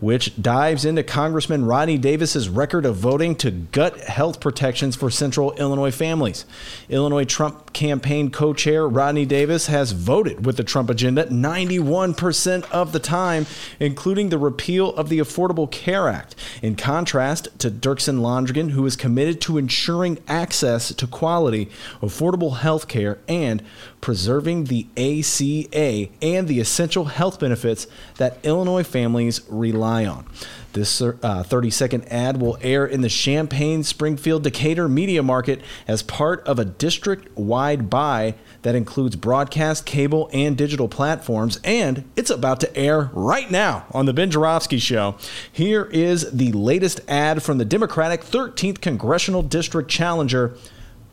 which 0.00 0.40
dives 0.40 0.84
into 0.84 1.02
Congressman 1.02 1.64
Rodney 1.64 1.98
Davis's 1.98 2.48
record 2.48 2.86
of 2.86 2.96
voting 2.96 3.34
to 3.36 3.50
gut 3.50 3.98
health 4.00 4.40
protections 4.40 4.96
for 4.96 5.10
central 5.10 5.52
Illinois 5.54 5.90
families. 5.90 6.44
Illinois 6.88 7.24
Trump 7.24 7.72
campaign 7.72 8.30
co-chair 8.30 8.88
Rodney 8.88 9.26
Davis 9.26 9.66
has 9.66 9.92
voted 9.92 10.44
with 10.44 10.56
the 10.56 10.64
Trump 10.64 10.90
agenda 10.90 11.26
91% 11.26 12.70
of 12.70 12.92
the 12.92 12.98
time, 12.98 13.46
including 13.78 14.28
the 14.28 14.38
repeal 14.38 14.94
of 14.94 15.08
the 15.08 15.18
Affordable 15.18 15.70
Care 15.70 16.08
Act. 16.08 16.34
In 16.62 16.76
contrast 16.76 17.48
to 17.58 17.70
Dirksen 17.70 18.20
Londrigan, 18.20 18.70
who 18.70 18.84
is 18.86 18.96
committed 18.96 19.40
to 19.42 19.58
ensuring 19.58 20.18
access 20.26 20.92
to 20.94 21.06
quality, 21.06 21.70
affordable 22.00 22.58
health 22.58 22.88
care 22.88 23.18
and 23.28 23.62
preserving 24.00 24.64
the 24.64 24.86
ACA 24.96 26.08
and 26.22 26.48
the 26.48 26.60
essential 26.60 27.06
health 27.06 27.40
benefits 27.40 27.86
that 28.16 28.38
Illinois 28.44 28.82
families 28.82 29.40
rely 29.48 30.06
on. 30.06 30.26
This 30.72 31.00
uh, 31.00 31.42
30 31.42 31.70
second 31.70 32.12
ad 32.12 32.40
will 32.40 32.58
air 32.60 32.86
in 32.86 33.00
the 33.00 33.08
Champaign 33.08 33.82
Springfield 33.82 34.44
Decatur 34.44 34.88
media 34.88 35.22
market 35.22 35.60
as 35.88 36.02
part 36.02 36.46
of 36.46 36.58
a 36.58 36.64
district 36.64 37.36
wide 37.36 37.88
buy 37.90 38.34
that 38.62 38.74
includes 38.74 39.16
broadcast, 39.16 39.86
cable, 39.86 40.28
and 40.32 40.56
digital 40.56 40.88
platforms. 40.88 41.58
And 41.64 42.04
it's 42.16 42.30
about 42.30 42.60
to 42.60 42.76
air 42.76 43.10
right 43.12 43.50
now 43.50 43.86
on 43.92 44.06
The 44.06 44.12
Ben 44.12 44.30
Joravsky 44.30 44.78
Show. 44.78 45.16
Here 45.50 45.84
is 45.86 46.30
the 46.30 46.52
latest 46.52 47.00
ad 47.08 47.42
from 47.42 47.58
the 47.58 47.64
Democratic 47.64 48.20
13th 48.20 48.80
Congressional 48.80 49.42
District 49.42 49.90
Challenger, 49.90 50.54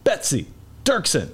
Betsy 0.04 0.48
Dirksen 0.84 1.32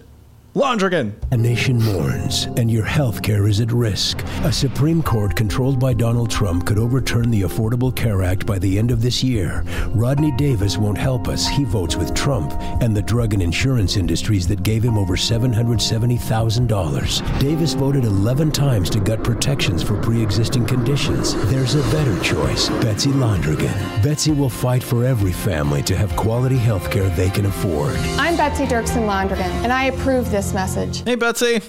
Londrigan. 0.53 1.13
A 1.31 1.37
nation 1.37 1.81
mourns, 1.81 2.43
and 2.57 2.69
your 2.69 2.83
health 2.83 3.23
care 3.23 3.47
is 3.47 3.61
at 3.61 3.71
risk. 3.71 4.21
A 4.43 4.51
Supreme 4.51 5.01
Court 5.01 5.33
controlled 5.33 5.79
by 5.79 5.93
Donald 5.93 6.29
Trump 6.29 6.65
could 6.65 6.77
overturn 6.77 7.31
the 7.31 7.43
Affordable 7.43 7.95
Care 7.95 8.21
Act 8.21 8.45
by 8.45 8.59
the 8.59 8.77
end 8.77 8.91
of 8.91 9.01
this 9.01 9.23
year. 9.23 9.63
Rodney 9.91 10.33
Davis 10.33 10.77
won't 10.77 10.97
help 10.97 11.29
us. 11.29 11.47
He 11.47 11.63
votes 11.63 11.95
with 11.95 12.13
Trump 12.13 12.51
and 12.81 12.93
the 12.93 13.01
drug 13.01 13.33
and 13.33 13.41
insurance 13.41 13.95
industries 13.95 14.45
that 14.49 14.63
gave 14.63 14.83
him 14.83 14.97
over 14.97 15.15
$770,000. 15.15 17.39
Davis 17.39 17.73
voted 17.73 18.03
11 18.03 18.51
times 18.51 18.89
to 18.89 18.99
gut 18.99 19.23
protections 19.23 19.81
for 19.81 19.95
pre 20.01 20.21
existing 20.21 20.65
conditions. 20.65 21.33
There's 21.49 21.75
a 21.75 21.91
better 21.91 22.21
choice 22.21 22.67
Betsy 22.81 23.11
Londrigan. 23.11 24.03
Betsy 24.03 24.33
will 24.33 24.49
fight 24.49 24.83
for 24.83 25.05
every 25.05 25.31
family 25.31 25.81
to 25.83 25.95
have 25.95 26.13
quality 26.17 26.57
health 26.57 26.91
care 26.91 27.07
they 27.11 27.29
can 27.29 27.45
afford. 27.45 27.95
I'm 28.17 28.35
Betsy 28.35 28.65
Dirksen 28.65 29.07
Londrigan, 29.07 29.49
and 29.63 29.71
I 29.71 29.85
approve 29.85 30.29
this 30.29 30.40
message. 30.54 31.04
Hey, 31.04 31.15
Betsy. 31.15 31.62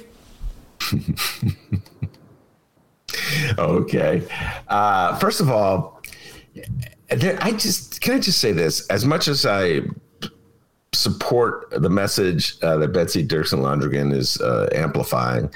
okay. 3.59 4.27
Uh, 4.69 5.17
first 5.19 5.41
of 5.41 5.51
all, 5.51 6.01
I 7.11 7.53
just 7.53 8.01
can 8.01 8.15
I 8.15 8.19
just 8.19 8.41
say 8.41 8.53
this? 8.53 8.87
As 8.89 9.05
much 9.05 9.29
as 9.29 9.45
I 9.47 9.83
support 10.93 11.71
the 11.71 11.91
message 11.91 12.57
uh, 12.63 12.77
that 12.79 12.89
Betsy 12.89 13.27
Dirksen 13.27 13.61
Londrigan 13.61 14.15
is 14.15 14.41
uh, 14.41 14.69
amplifying, 14.75 15.51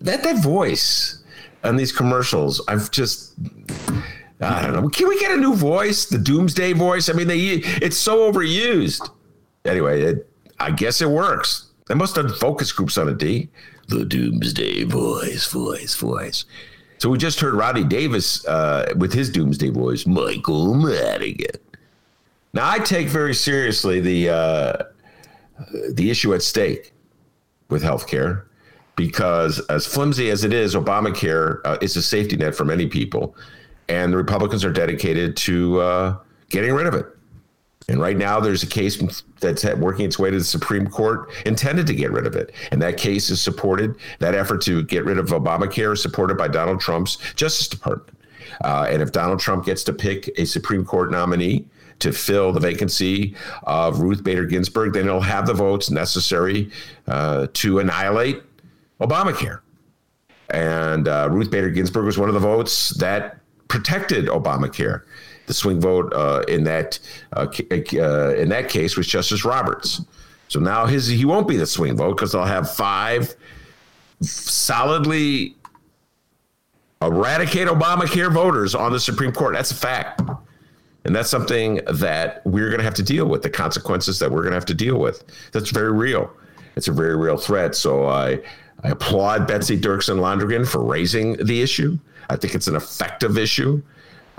that 0.00 0.22
that 0.22 0.42
voice 0.42 1.22
on 1.64 1.76
these 1.76 1.92
commercials, 1.92 2.60
I've 2.68 2.90
just. 2.90 3.34
I 4.42 4.62
don't 4.62 4.72
know. 4.72 4.88
Can 4.88 5.06
we 5.06 5.20
get 5.20 5.32
a 5.32 5.36
new 5.36 5.54
voice? 5.54 6.06
The 6.06 6.16
Doomsday 6.16 6.72
voice? 6.72 7.10
I 7.10 7.12
mean, 7.12 7.28
they 7.28 7.38
it's 7.82 7.98
so 7.98 8.32
overused. 8.32 9.06
Anyway, 9.66 10.00
it, 10.02 10.30
I 10.58 10.70
guess 10.70 11.02
it 11.02 11.10
works. 11.10 11.69
They 11.90 11.96
must 11.96 12.14
have 12.14 12.38
focus 12.38 12.70
groups 12.70 12.96
on 12.96 13.08
it, 13.08 13.18
D. 13.18 13.48
The 13.88 14.04
Doomsday 14.04 14.84
voice, 14.84 15.48
voice, 15.48 15.96
voice. 15.96 16.44
So 16.98 17.10
we 17.10 17.18
just 17.18 17.40
heard 17.40 17.52
Rodney 17.54 17.82
Davis 17.82 18.46
uh, 18.46 18.92
with 18.96 19.12
his 19.12 19.28
Doomsday 19.28 19.70
voice, 19.70 20.06
Michael 20.06 20.74
Madigan. 20.74 21.60
Now 22.52 22.70
I 22.70 22.78
take 22.78 23.08
very 23.08 23.34
seriously 23.34 23.98
the 23.98 24.28
uh, 24.28 24.72
the 25.90 26.12
issue 26.12 26.32
at 26.32 26.42
stake. 26.42 26.92
with 27.70 27.82
health 27.82 28.06
care 28.06 28.46
because, 28.96 29.60
as 29.70 29.86
flimsy 29.86 30.30
as 30.30 30.44
it 30.44 30.52
is, 30.52 30.74
Obamacare 30.74 31.60
uh, 31.64 31.78
is 31.80 31.96
a 31.96 32.02
safety 32.02 32.36
net 32.36 32.54
for 32.54 32.64
many 32.64 32.86
people. 32.86 33.34
And 33.88 34.12
the 34.12 34.16
Republicans 34.16 34.64
are 34.64 34.72
dedicated 34.72 35.36
to 35.38 35.80
uh, 35.80 36.16
getting 36.50 36.72
rid 36.74 36.86
of 36.86 36.94
it. 36.94 37.06
And 37.90 38.00
right 38.00 38.16
now, 38.16 38.38
there's 38.38 38.62
a 38.62 38.68
case 38.68 39.02
that's 39.40 39.64
working 39.64 40.06
its 40.06 40.16
way 40.16 40.30
to 40.30 40.38
the 40.38 40.44
Supreme 40.44 40.86
Court 40.86 41.28
intended 41.44 41.88
to 41.88 41.94
get 41.94 42.12
rid 42.12 42.24
of 42.24 42.36
it. 42.36 42.52
And 42.70 42.80
that 42.82 42.96
case 42.96 43.30
is 43.30 43.40
supported, 43.40 43.96
that 44.20 44.34
effort 44.34 44.62
to 44.62 44.84
get 44.84 45.04
rid 45.04 45.18
of 45.18 45.26
Obamacare 45.26 45.92
is 45.92 46.00
supported 46.00 46.38
by 46.38 46.46
Donald 46.46 46.80
Trump's 46.80 47.18
Justice 47.34 47.66
Department. 47.66 48.16
Uh, 48.62 48.86
and 48.88 49.02
if 49.02 49.10
Donald 49.10 49.40
Trump 49.40 49.64
gets 49.64 49.82
to 49.84 49.92
pick 49.92 50.30
a 50.38 50.44
Supreme 50.44 50.84
Court 50.84 51.10
nominee 51.10 51.66
to 51.98 52.12
fill 52.12 52.52
the 52.52 52.60
vacancy 52.60 53.34
of 53.64 53.98
Ruth 53.98 54.22
Bader 54.22 54.46
Ginsburg, 54.46 54.92
then 54.92 55.04
he'll 55.04 55.20
have 55.20 55.46
the 55.46 55.54
votes 55.54 55.90
necessary 55.90 56.70
uh, 57.08 57.48
to 57.54 57.80
annihilate 57.80 58.40
Obamacare. 59.00 59.60
And 60.50 61.08
uh, 61.08 61.28
Ruth 61.30 61.50
Bader 61.50 61.70
Ginsburg 61.70 62.04
was 62.04 62.18
one 62.18 62.28
of 62.28 62.34
the 62.34 62.40
votes 62.40 62.90
that 62.98 63.40
protected 63.66 64.26
Obamacare 64.26 65.02
the 65.50 65.54
swing 65.54 65.80
vote 65.80 66.12
uh, 66.14 66.44
in 66.46 66.62
that 66.62 67.00
uh, 67.32 67.46
uh, 67.72 68.34
in 68.36 68.48
that 68.48 68.68
case 68.68 68.96
was 68.96 69.08
Justice 69.08 69.44
Roberts. 69.44 70.00
So 70.46 70.60
now 70.60 70.86
his 70.86 71.08
he 71.08 71.24
won't 71.24 71.48
be 71.48 71.56
the 71.56 71.66
swing 71.66 71.96
vote 71.96 72.16
because 72.16 72.30
they'll 72.30 72.44
have 72.44 72.72
five 72.72 73.34
solidly 74.20 75.56
eradicate 77.02 77.66
Obamacare 77.66 78.32
voters 78.32 78.76
on 78.76 78.92
the 78.92 79.00
Supreme 79.00 79.32
Court. 79.32 79.54
That's 79.54 79.72
a 79.72 79.74
fact. 79.74 80.22
And 81.04 81.16
that's 81.16 81.30
something 81.30 81.80
that 81.90 82.42
we're 82.44 82.68
going 82.68 82.78
to 82.78 82.84
have 82.84 82.94
to 82.94 83.02
deal 83.02 83.26
with, 83.26 83.42
the 83.42 83.50
consequences 83.50 84.18
that 84.18 84.30
we're 84.30 84.42
going 84.42 84.52
to 84.52 84.56
have 84.56 84.66
to 84.66 84.74
deal 84.74 84.98
with. 84.98 85.24
That's 85.50 85.70
very 85.70 85.92
real. 85.92 86.30
It's 86.76 86.88
a 86.88 86.92
very 86.92 87.16
real 87.16 87.38
threat. 87.38 87.74
So 87.74 88.06
I, 88.06 88.38
I 88.84 88.90
applaud 88.90 89.48
Betsy 89.48 89.80
Dirksen 89.80 90.18
Londrigan 90.18 90.68
for 90.68 90.84
raising 90.84 91.36
the 91.44 91.62
issue. 91.62 91.98
I 92.28 92.36
think 92.36 92.54
it's 92.54 92.68
an 92.68 92.76
effective 92.76 93.38
issue. 93.38 93.82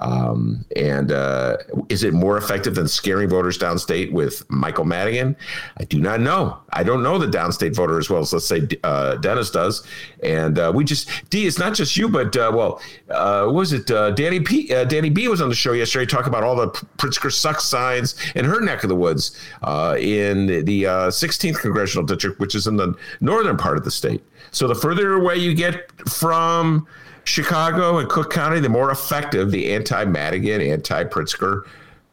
Um, 0.02 0.66
and 0.76 1.12
uh, 1.12 1.58
is 1.90 2.04
it 2.04 2.14
more 2.14 2.38
effective 2.38 2.74
than 2.74 2.88
scaring 2.88 3.30
voters 3.30 3.58
downstate 3.58 4.12
with 4.12 4.50
Michael 4.50 4.84
Madigan? 4.84 5.36
I 5.78 5.84
do 5.86 6.02
not 6.02 6.20
know. 6.20 6.58
I 6.74 6.84
don't 6.84 7.04
know 7.04 7.20
the 7.20 7.28
downstate 7.28 7.76
voter 7.76 8.00
as 8.00 8.10
well 8.10 8.22
as 8.22 8.34
let's 8.34 8.46
say 8.46 8.68
uh, 8.84 9.16
Dennis 9.18 9.52
does. 9.52 9.86
And 10.24 10.58
uh, 10.58 10.72
we 10.74 10.84
just 10.84 11.10
D. 11.30 11.46
It's 11.46 11.60
not 11.60 11.76
just 11.76 11.96
you, 11.96 12.10
but 12.10 12.36
uh, 12.36 12.52
well, 12.54 12.82
uh, 13.10 13.48
was 13.52 13.74
it 13.74 13.92
uh, 13.92 14.12
Danny 14.12 14.40
P? 14.40 14.70
Dani 14.70 15.14
B 15.14 15.28
was 15.28 15.40
on 15.40 15.50
the 15.50 15.56
show 15.56 15.74
yesterday 15.74 16.08
talking 16.08 16.30
about 16.30 16.44
all 16.44 16.56
the 16.56 16.70
Pritzker 16.98 17.32
sucks 17.32 17.66
signs 17.66 18.16
in 18.36 18.44
her 18.44 18.60
neck 18.60 18.84
of 18.84 18.90
the 18.90 18.96
woods 18.96 19.40
in 19.62 20.48
the 20.48 20.84
16th 20.84 21.60
congressional 21.60 22.06
district, 22.06 22.40
which 22.40 22.56
is 22.56 22.66
in 22.66 22.76
the 22.76 22.96
northern 23.20 23.58
part 23.58 23.78
of 23.78 23.84
the 23.84 23.92
state. 23.92 24.24
So 24.50 24.68
the 24.68 24.76
further 24.76 25.14
away 25.14 25.38
you 25.38 25.54
get 25.54 25.92
from 26.10 26.88
Chicago 27.24 28.00
and 28.00 28.10
Cook 28.10 28.32
County, 28.32 28.60
the 28.60 28.70
more 28.70 28.92
effective 28.92 29.52
the 29.52 29.74
anti 29.74 30.06
Madigan, 30.06 30.62
anti 30.62 31.04
Pritzker 31.04 31.64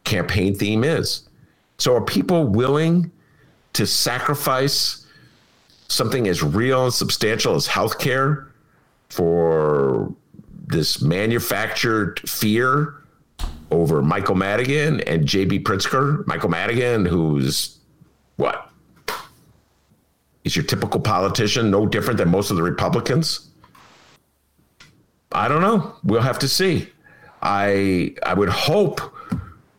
campaign 0.03 0.55
theme 0.55 0.83
is. 0.83 1.27
So, 1.77 1.95
are 1.95 2.01
people 2.01 2.45
willing 2.45 3.11
to 3.73 3.85
sacrifice 3.85 5.05
something 5.87 6.27
as 6.27 6.43
real 6.43 6.85
and 6.85 6.93
substantial 6.93 7.55
as 7.55 7.67
healthcare 7.67 8.47
for 9.09 10.13
this 10.67 11.01
manufactured 11.01 12.19
fear 12.29 12.95
over 13.71 14.01
Michael 14.01 14.35
Madigan 14.35 15.01
and 15.01 15.25
JB 15.25 15.63
Pritzker? 15.63 16.25
Michael 16.27 16.49
Madigan, 16.49 17.05
who's 17.05 17.79
what? 18.35 18.69
Is 20.43 20.55
your 20.55 20.65
typical 20.65 20.99
politician 20.99 21.69
no 21.69 21.85
different 21.85 22.17
than 22.17 22.29
most 22.29 22.51
of 22.51 22.57
the 22.57 22.63
Republicans? 22.63 23.48
I 25.31 25.47
don't 25.47 25.61
know. 25.61 25.95
We'll 26.03 26.21
have 26.21 26.39
to 26.39 26.47
see. 26.47 26.89
I 27.41 28.15
I 28.23 28.33
would 28.33 28.49
hope 28.49 29.01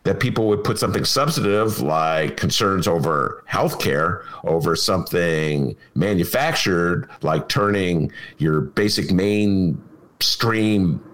that 0.05 0.19
people 0.19 0.49
would 0.49 0.65
put 0.65 0.79
something 0.79 1.05
substantive 1.05 1.81
like 1.81 2.37
concerns 2.37 2.89
over 2.89 3.45
healthcare 3.49 4.25
over 4.45 4.75
something 4.75 5.77
manufactured 5.95 7.09
like 7.21 7.49
turning 7.49 8.11
your 8.39 8.63
basic 8.63 9.11
mainstream 9.13 11.05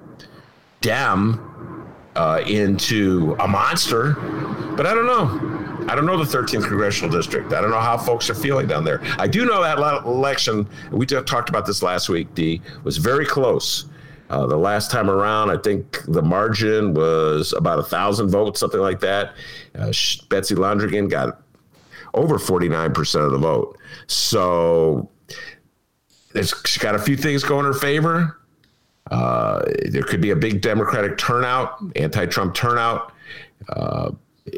dem 0.82 1.40
uh, 2.14 2.42
into 2.46 3.36
a 3.40 3.48
monster. 3.48 4.12
But 4.76 4.86
I 4.86 4.94
don't 4.94 5.06
know. 5.06 5.86
I 5.88 5.94
don't 5.94 6.06
know 6.06 6.22
the 6.22 6.38
13th 6.38 6.66
congressional 6.66 7.10
district. 7.10 7.52
I 7.52 7.60
don't 7.60 7.70
know 7.70 7.80
how 7.80 7.98
folks 7.98 8.28
are 8.30 8.34
feeling 8.34 8.66
down 8.66 8.84
there. 8.84 9.00
I 9.18 9.26
do 9.26 9.44
know 9.44 9.62
that 9.62 9.78
election. 9.78 10.66
We 10.90 11.06
talked 11.06 11.48
about 11.48 11.66
this 11.66 11.82
last 11.82 12.08
week. 12.08 12.34
D 12.34 12.60
was 12.84 12.96
very 12.96 13.26
close. 13.26 13.86
Uh, 14.28 14.46
the 14.46 14.56
last 14.56 14.90
time 14.90 15.08
around, 15.08 15.50
I 15.50 15.56
think 15.56 16.02
the 16.06 16.22
margin 16.22 16.94
was 16.94 17.52
about 17.52 17.78
a 17.78 17.82
thousand 17.82 18.30
votes, 18.30 18.58
something 18.58 18.80
like 18.80 19.00
that. 19.00 19.34
Uh, 19.74 19.92
Betsy 20.28 20.54
Londrigan 20.54 21.08
got 21.08 21.42
over 22.14 22.38
49% 22.38 23.24
of 23.24 23.30
the 23.30 23.38
vote. 23.38 23.78
So 24.08 25.10
she's 26.34 26.78
got 26.78 26.94
a 26.94 26.98
few 26.98 27.16
things 27.16 27.44
going 27.44 27.66
in 27.66 27.72
her 27.72 27.78
favor. 27.78 28.40
Uh, 29.10 29.62
there 29.90 30.02
could 30.02 30.20
be 30.20 30.30
a 30.30 30.36
big 30.36 30.60
Democratic 30.60 31.16
turnout, 31.16 31.80
anti 31.94 32.26
Trump 32.26 32.54
turnout. 32.54 33.12
Uh, 33.68 34.10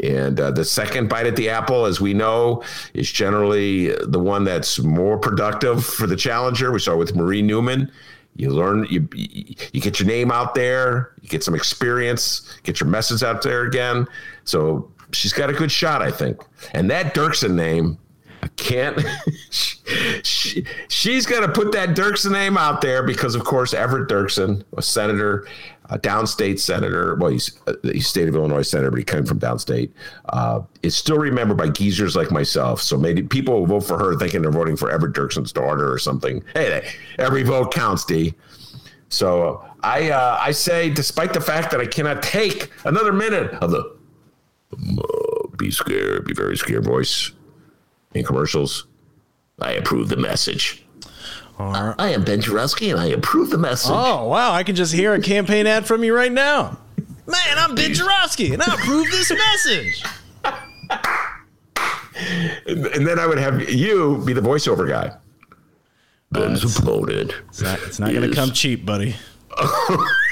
and 0.03 0.39
uh, 0.39 0.51
the 0.51 0.65
second 0.65 1.09
bite 1.09 1.27
at 1.27 1.37
the 1.37 1.49
apple, 1.49 1.87
as 1.87 2.01
we 2.01 2.15
know, 2.15 2.63
is 2.95 3.11
generally 3.11 3.95
the 4.07 4.19
one 4.19 4.45
that's 4.45 4.79
more 4.79 5.19
productive 5.19 5.85
for 5.85 6.07
the 6.07 6.17
challenger. 6.17 6.71
We 6.73 6.79
saw 6.79 6.97
with 6.97 7.15
Marie 7.15 7.43
Newman 7.43 7.91
you 8.39 8.51
learn 8.51 8.87
you 8.89 9.07
you 9.13 9.81
get 9.81 9.99
your 10.01 10.07
name 10.07 10.31
out 10.31 10.55
there 10.55 11.13
you 11.21 11.29
get 11.29 11.45
some 11.45 11.55
experience 11.55 12.49
get 12.63 12.81
your 12.81 12.89
message 12.89 13.23
out 13.23 13.43
there 13.43 13.65
again. 13.65 14.07
So 14.45 14.91
she's 15.13 15.33
got 15.33 15.51
a 15.51 15.53
good 15.53 15.71
shot 15.71 16.01
i 16.01 16.11
think. 16.11 16.41
And 16.73 16.91
that 16.91 17.15
dirksen 17.15 17.55
name 17.55 17.99
i 18.43 18.49
can't 18.57 19.05
she, 20.23 20.65
she's 20.87 21.27
going 21.27 21.43
to 21.43 21.49
put 21.49 21.73
that 21.73 21.91
dirksen 21.91 22.31
name 22.31 22.57
out 22.57 22.81
there 22.81 23.03
because 23.03 23.35
of 23.35 23.45
course 23.45 23.75
everett 23.75 24.09
dirksen 24.09 24.63
a 24.77 24.83
senator 24.83 25.47
a 25.91 25.99
downstate 25.99 26.59
senator. 26.59 27.17
Well, 27.17 27.31
he's 27.31 27.59
uh, 27.67 27.75
he's 27.83 28.07
state 28.07 28.29
of 28.29 28.35
Illinois 28.35 28.63
senator, 28.63 28.91
but 28.91 28.99
he 28.99 29.05
came 29.05 29.25
from 29.25 29.39
downstate. 29.41 29.91
Uh, 30.29 30.61
is 30.83 30.97
still 30.97 31.19
remembered 31.19 31.57
by 31.57 31.69
geezers 31.69 32.17
like 32.17 32.31
myself. 32.31 32.83
So 32.83 32.97
maybe 32.97 33.23
people 33.23 33.67
vote 33.67 33.81
for 33.81 33.99
her 33.99 34.17
thinking 34.17 34.43
they're 34.43 34.51
voting 34.51 34.77
for 34.77 34.91
Everett 34.91 35.15
Dirksen's 35.15 35.53
daughter 35.53 35.91
or 35.91 35.99
something. 35.99 36.43
Hey, 36.55 36.91
every 37.19 37.43
vote 37.43 37.73
counts, 37.73 38.05
D. 38.05 38.35
So 39.09 39.65
I 39.83 40.11
uh, 40.11 40.39
I 40.41 40.51
say, 40.51 40.91
despite 40.91 41.33
the 41.33 41.41
fact 41.41 41.71
that 41.71 41.81
I 41.81 41.87
cannot 41.87 42.23
take 42.23 42.71
another 42.85 43.13
minute 43.13 43.53
of 43.55 43.71
the 43.71 43.97
uh, 44.73 45.49
be 45.57 45.71
scared, 45.71 46.27
be 46.27 46.35
very 46.35 46.57
scared 46.57 46.85
voice 46.85 47.33
in 48.15 48.25
commercials, 48.25 48.87
I 49.61 49.73
approve 49.73 50.09
the 50.09 50.17
message. 50.17 50.85
Right. 51.59 51.95
I 51.99 52.09
am 52.11 52.25
Ben 52.25 52.41
Joravsky, 52.41 52.91
and 52.91 53.01
I 53.01 53.07
approve 53.07 53.51
the 53.51 53.59
message. 53.59 53.91
Oh, 53.93 54.29
wow. 54.29 54.53
I 54.53 54.63
can 54.63 54.77
just 54.77 54.93
hear 54.93 55.15
a 55.15 55.21
campaign 55.21 55.67
ad 55.67 55.87
from 55.87 56.05
you 56.05 56.15
right 56.15 56.31
now. 56.31 56.79
Man, 57.27 57.59
I'm 57.59 57.75
Ben 57.75 57.93
Joravsky, 57.93 58.53
and 58.55 58.63
I 58.63 58.75
approve 58.75 59.11
this 59.11 59.31
message. 59.31 60.03
and 62.67 63.07
then 63.07 63.19
I 63.19 63.27
would 63.27 63.39
have 63.39 63.69
you 63.69 64.23
be 64.25 64.33
the 64.33 64.41
voiceover 64.41 64.89
guy. 64.89 65.13
Ben's 66.31 66.65
uh, 66.65 66.81
opponent. 66.83 67.35
It's 67.49 67.61
not, 67.63 67.81
it's 67.83 67.99
not 67.99 68.13
going 68.13 68.29
to 68.29 68.35
come 68.35 68.53
cheap, 68.53 68.87
buddy. 68.87 69.17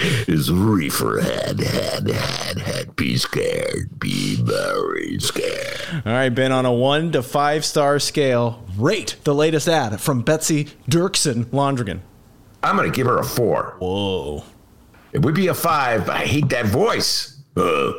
is 0.00 0.50
reefer 0.50 1.20
head, 1.20 1.60
head, 1.60 2.08
head, 2.08 2.58
head. 2.58 2.96
Be 2.96 3.16
scared. 3.16 3.98
Be 3.98 4.36
very 4.36 5.18
scared. 5.18 6.02
All 6.06 6.12
right, 6.12 6.28
Ben, 6.30 6.52
on 6.52 6.64
a 6.66 6.72
one 6.72 7.12
to 7.12 7.22
five 7.22 7.64
star 7.64 7.98
scale, 7.98 8.64
rate 8.76 9.16
the 9.24 9.34
latest 9.34 9.68
ad 9.68 10.00
from 10.00 10.22
Betsy 10.22 10.66
Dirksen 10.88 11.44
Londrigan. 11.46 12.00
I'm 12.62 12.76
going 12.76 12.90
to 12.90 12.94
give 12.94 13.06
her 13.06 13.18
a 13.18 13.24
four. 13.24 13.76
Whoa. 13.78 14.44
It 15.12 15.22
would 15.22 15.34
be 15.34 15.48
a 15.48 15.54
five, 15.54 16.06
but 16.06 16.16
I 16.16 16.24
hate 16.24 16.48
that 16.50 16.66
voice. 16.66 17.38
Uh, 17.56 17.92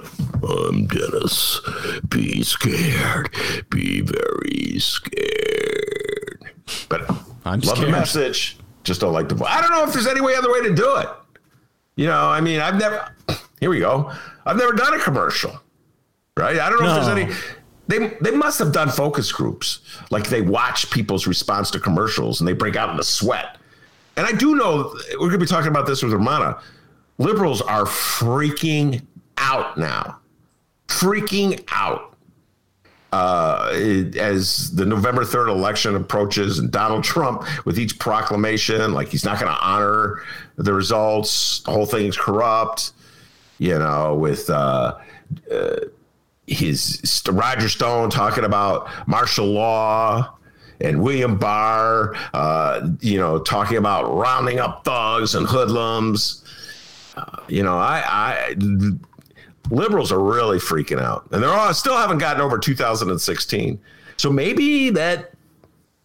I'm 0.48 0.86
Dennis. 0.88 1.60
Be 2.08 2.42
scared. 2.44 3.36
Be 3.70 4.02
very 4.02 4.80
scared. 4.80 6.52
But 6.90 7.10
I'm 7.46 7.60
love 7.60 7.78
scared. 7.78 7.88
the 7.88 7.92
message. 7.92 8.58
Just 8.84 9.02
don't 9.02 9.14
like 9.14 9.30
the 9.30 9.36
voice. 9.36 9.50
I 9.52 9.62
don't 9.62 9.72
know 9.72 9.84
if 9.84 9.94
there's 9.94 10.08
any 10.08 10.22
way 10.22 10.36
other 10.36 10.52
way 10.52 10.62
to 10.62 10.74
do 10.74 10.96
it. 10.98 11.08
You 12.02 12.08
know, 12.08 12.30
I 12.30 12.42
mean, 12.42 12.60
I've 12.60 12.80
never. 12.80 13.14
Here 13.60 13.70
we 13.70 13.78
go. 13.78 14.12
I've 14.48 14.58
never 14.58 14.74
done 14.74 14.96
a 14.96 15.00
commercial, 15.00 15.52
right? 16.36 16.60
I 16.60 16.68
don't 16.68 16.80
know 16.80 16.88
no. 16.88 17.00
if 17.00 17.06
there's 17.06 17.16
any. 17.16 17.34
They 17.88 18.18
they 18.22 18.36
must 18.36 18.58
have 18.58 18.72
done 18.72 18.90
focus 18.90 19.32
groups, 19.32 19.82
like 20.10 20.28
they 20.28 20.42
watch 20.42 20.90
people's 20.90 21.28
response 21.28 21.70
to 21.70 21.80
commercials 21.80 22.42
and 22.42 22.48
they 22.48 22.54
break 22.54 22.76
out 22.76 22.90
in 22.90 22.98
the 22.98 23.04
sweat. 23.04 23.60
And 24.18 24.26
I 24.26 24.32
do 24.32 24.56
know 24.56 24.96
we're 25.12 25.28
going 25.28 25.34
to 25.34 25.38
be 25.38 25.46
talking 25.46 25.68
about 25.68 25.86
this 25.86 26.02
with 26.02 26.12
Rummana. 26.12 26.60
Liberals 27.20 27.62
are 27.62 27.86
freaking 27.86 29.06
out 29.38 29.78
now, 29.78 30.18
freaking 30.88 31.64
out 31.70 32.11
uh, 33.12 33.70
as 34.18 34.72
the 34.72 34.86
November 34.86 35.24
3rd 35.24 35.50
election 35.50 35.96
approaches 35.96 36.60
and 36.60 36.72
Donald 36.72 37.04
Trump 37.04 37.46
with 37.66 37.78
each 37.78 38.00
proclamation, 38.00 38.94
like 38.94 39.10
he's 39.10 39.26
not 39.26 39.40
going 39.40 39.52
to 39.52 39.60
honor 39.62 40.24
the 40.56 40.74
results, 40.74 41.62
the 41.62 41.72
whole 41.72 41.86
thing's 41.86 42.18
corrupt, 42.18 42.94
you 43.58 43.78
know, 43.78 44.16
with 44.16 44.50
uh, 44.50 44.98
uh, 45.52 45.76
his 46.48 47.24
Roger 47.30 47.70
Stone 47.70 48.12
talking 48.12 48.46
about 48.46 48.90
martial 49.08 49.46
law 49.46 50.34
and 50.80 51.02
William 51.02 51.38
Barr, 51.38 52.16
uh, 52.34 52.90
you 53.02 53.20
know, 53.20 53.40
talking 53.40 53.78
about 53.78 54.12
rounding 54.16 54.60
up 54.60 54.84
thugs 54.84 55.36
and 55.36 55.46
hoodlums. 55.46 56.44
Uh, 57.16 57.42
you 57.48 57.62
know, 57.62 57.78
I, 57.78 58.04
I 58.08 58.56
liberals 59.72 60.12
are 60.12 60.20
really 60.20 60.60
freaking 60.60 61.02
out, 61.02 61.28
and 61.32 61.42
they're 61.42 61.50
all 61.50 61.74
still 61.74 61.98
haven't 61.98 62.20
gotten 62.20 62.42
over 62.42 62.60
2016. 62.60 63.80
So 64.18 64.32
maybe 64.32 64.90
that 64.92 65.32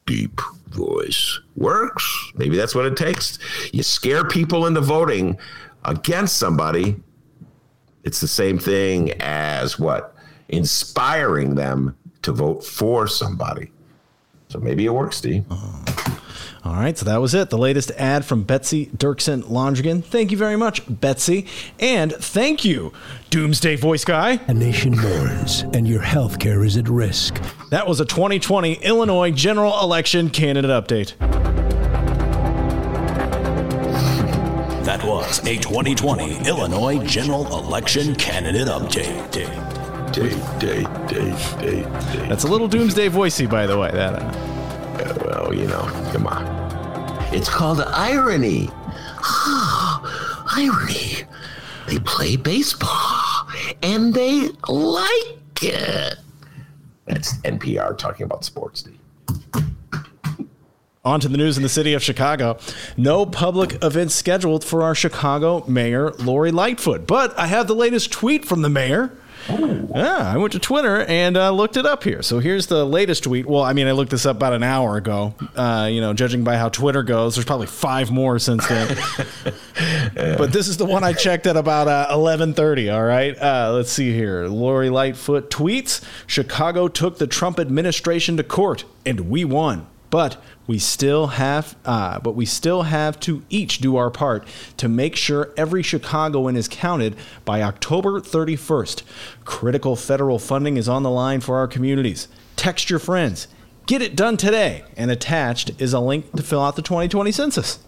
deep 0.06 0.40
voice 0.68 1.40
works. 1.56 2.32
Maybe 2.36 2.56
that's 2.56 2.74
what 2.74 2.86
it 2.86 2.96
takes. 2.96 3.38
You 3.72 3.82
scare 3.82 4.24
people 4.24 4.66
into 4.66 4.80
voting 4.80 5.36
against 5.84 6.36
somebody. 6.36 6.96
It's 8.04 8.20
the 8.20 8.28
same 8.28 8.58
thing 8.58 9.12
as 9.20 9.78
what 9.78 10.14
inspiring 10.48 11.56
them 11.56 11.96
to 12.22 12.32
vote 12.32 12.64
for 12.64 13.08
somebody. 13.08 13.72
So 14.48 14.60
maybe 14.60 14.86
it 14.86 14.94
works, 14.94 15.16
Steve. 15.16 15.44
Oh. 15.50 16.05
All 16.66 16.74
right, 16.74 16.98
so 16.98 17.04
that 17.04 17.20
was 17.20 17.32
it. 17.32 17.50
The 17.50 17.58
latest 17.58 17.92
ad 17.92 18.24
from 18.24 18.42
Betsy 18.42 18.86
Dirksen 18.86 19.44
Londrigan. 19.44 20.04
Thank 20.04 20.32
you 20.32 20.36
very 20.36 20.56
much, 20.56 20.82
Betsy. 20.88 21.46
And 21.78 22.12
thank 22.12 22.64
you, 22.64 22.92
Doomsday 23.30 23.76
Voice 23.76 24.04
Guy. 24.04 24.40
A 24.48 24.52
nation 24.52 24.98
mourns, 24.98 25.62
and 25.74 25.86
your 25.86 26.02
health 26.02 26.40
care 26.40 26.64
is 26.64 26.76
at 26.76 26.88
risk. 26.88 27.40
That 27.70 27.86
was 27.86 28.00
a 28.00 28.04
2020 28.04 28.82
Illinois 28.82 29.30
general 29.30 29.80
election 29.80 30.28
candidate 30.28 30.72
update. 30.72 31.16
That 34.84 35.04
was 35.04 35.38
a 35.46 35.56
2020 35.58 36.48
Illinois 36.48 36.98
general 37.06 37.46
election 37.46 38.16
candidate 38.16 38.66
update. 38.66 39.32
Date, 40.12 40.58
date, 40.58 40.88
date, 41.06 41.60
date, 41.60 42.28
That's 42.28 42.42
a 42.42 42.48
little 42.48 42.66
Doomsday 42.66 43.08
Voicey, 43.08 43.48
by 43.48 43.68
the 43.68 43.78
way. 43.78 43.92
That. 43.92 44.14
Uh, 44.14 44.32
yeah, 44.32 44.55
well, 45.24 45.54
you 45.54 45.66
know, 45.66 45.82
come 46.12 46.26
on. 46.26 46.44
It's 47.34 47.48
called 47.48 47.80
irony. 47.80 48.70
irony. 50.56 51.24
They 51.86 51.98
play 52.00 52.36
baseball 52.36 53.48
and 53.82 54.12
they 54.12 54.48
like 54.68 55.62
it. 55.62 56.16
That's 57.04 57.34
NPR 57.38 57.96
talking 57.96 58.24
about 58.24 58.44
sports, 58.44 58.80
Steve. 58.80 58.98
On 61.04 61.20
to 61.20 61.28
the 61.28 61.36
news 61.36 61.56
in 61.56 61.62
the 61.62 61.68
city 61.68 61.94
of 61.94 62.02
Chicago. 62.02 62.58
No 62.96 63.24
public 63.26 63.82
events 63.84 64.16
scheduled 64.16 64.64
for 64.64 64.82
our 64.82 64.94
Chicago 64.94 65.64
mayor, 65.68 66.10
Lori 66.14 66.50
Lightfoot. 66.50 67.06
But 67.06 67.38
I 67.38 67.46
have 67.46 67.68
the 67.68 67.76
latest 67.76 68.10
tweet 68.10 68.44
from 68.44 68.62
the 68.62 68.68
mayor. 68.68 69.16
Ooh. 69.50 69.88
Yeah, 69.94 70.32
I 70.32 70.36
went 70.36 70.52
to 70.52 70.58
Twitter 70.58 71.02
and 71.02 71.36
uh, 71.36 71.50
looked 71.50 71.76
it 71.76 71.86
up 71.86 72.04
here. 72.04 72.22
So 72.22 72.38
here's 72.38 72.66
the 72.66 72.84
latest 72.84 73.24
tweet. 73.24 73.46
Well, 73.46 73.62
I 73.62 73.72
mean, 73.72 73.86
I 73.86 73.92
looked 73.92 74.10
this 74.10 74.26
up 74.26 74.36
about 74.36 74.52
an 74.52 74.62
hour 74.62 74.96
ago. 74.96 75.34
Uh, 75.54 75.88
you 75.90 76.00
know, 76.00 76.12
judging 76.12 76.44
by 76.44 76.56
how 76.56 76.68
Twitter 76.68 77.02
goes, 77.02 77.36
there's 77.36 77.44
probably 77.44 77.66
five 77.66 78.10
more 78.10 78.38
since 78.38 78.66
then. 78.66 78.96
but 80.14 80.52
this 80.52 80.68
is 80.68 80.76
the 80.76 80.84
one 80.84 81.04
I 81.04 81.12
checked 81.12 81.46
at 81.46 81.56
about 81.56 81.88
uh, 81.88 82.08
11:30. 82.10 82.94
All 82.94 83.04
right, 83.04 83.36
uh, 83.40 83.72
let's 83.74 83.90
see 83.92 84.12
here. 84.12 84.46
Lori 84.46 84.90
Lightfoot 84.90 85.50
tweets: 85.50 86.02
Chicago 86.26 86.88
took 86.88 87.18
the 87.18 87.26
Trump 87.26 87.58
administration 87.60 88.36
to 88.36 88.42
court, 88.42 88.84
and 89.04 89.30
we 89.30 89.44
won. 89.44 89.86
But 90.10 90.42
we 90.66 90.78
still 90.78 91.28
have 91.28 91.76
uh, 91.84 92.18
but 92.20 92.34
we 92.34 92.46
still 92.46 92.82
have 92.82 93.18
to 93.20 93.42
each 93.50 93.78
do 93.78 93.96
our 93.96 94.10
part 94.10 94.46
to 94.76 94.88
make 94.88 95.16
sure 95.16 95.52
every 95.56 95.82
chicagoan 95.82 96.56
is 96.56 96.68
counted 96.68 97.16
by 97.44 97.62
october 97.62 98.20
31st 98.20 99.02
critical 99.44 99.94
federal 99.96 100.38
funding 100.38 100.76
is 100.76 100.88
on 100.88 101.02
the 101.02 101.10
line 101.10 101.40
for 101.40 101.56
our 101.56 101.68
communities. 101.68 102.28
Text 102.56 102.90
your 102.90 102.98
friends. 102.98 103.48
Get 103.86 104.02
it 104.02 104.16
done 104.16 104.36
today. 104.36 104.84
And 104.96 105.10
attached 105.10 105.80
is 105.80 105.92
a 105.92 106.00
link 106.00 106.32
to 106.32 106.42
fill 106.42 106.62
out 106.62 106.76
the 106.76 106.82
2020 106.82 107.30
census. 107.32 107.78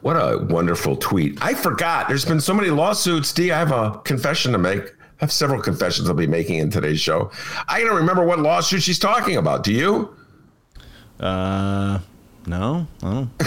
What 0.00 0.14
a 0.14 0.38
wonderful 0.38 0.96
tweet. 0.96 1.38
I 1.42 1.54
forgot. 1.54 2.08
There's 2.08 2.24
been 2.24 2.40
so 2.40 2.52
many 2.52 2.70
lawsuits. 2.70 3.32
D 3.32 3.52
i 3.52 3.58
have 3.58 3.70
a 3.70 4.00
confession 4.00 4.50
to 4.52 4.58
make. 4.58 4.82
I 4.82 5.24
have 5.24 5.30
several 5.30 5.60
confessions 5.60 6.08
I'll 6.08 6.16
be 6.16 6.26
making 6.26 6.58
in 6.58 6.70
today's 6.70 6.98
show. 6.98 7.30
I 7.68 7.80
don't 7.82 7.94
remember 7.94 8.24
what 8.24 8.40
lawsuit 8.40 8.82
she's 8.82 8.98
talking 8.98 9.36
about. 9.36 9.62
Do 9.62 9.72
you? 9.72 10.16
Uh, 11.20 11.98
no. 12.46 12.86
Oh. 13.02 13.28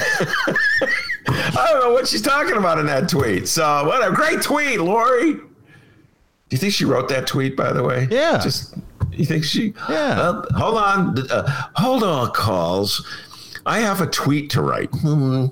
I 1.28 1.68
don't 1.72 1.80
know 1.80 1.92
what 1.94 2.08
she's 2.08 2.22
talking 2.22 2.56
about 2.56 2.80
in 2.80 2.86
that 2.86 3.10
tweet. 3.10 3.48
So, 3.48 3.86
what 3.86 4.08
a 4.08 4.14
great 4.14 4.42
tweet, 4.42 4.80
Lori. 4.80 5.34
Do 5.34 5.42
you 6.50 6.58
think 6.58 6.74
she 6.74 6.86
wrote 6.86 7.10
that 7.10 7.26
tweet, 7.26 7.58
by 7.58 7.74
the 7.74 7.84
way? 7.84 8.08
Yeah. 8.12 8.40
Just, 8.42 8.76
you 9.12 9.26
think 9.26 9.44
she? 9.44 9.74
Yeah. 9.90 10.22
Uh, 10.22 10.54
hold 10.54 10.78
on. 10.78 11.32
Uh, 11.32 11.50
hold 11.76 12.04
on, 12.04 12.32
calls. 12.32 13.06
I 13.66 13.80
have 13.80 14.02
a 14.02 14.08
tweet 14.08 14.50
to 14.52 14.62
write. 14.62 14.90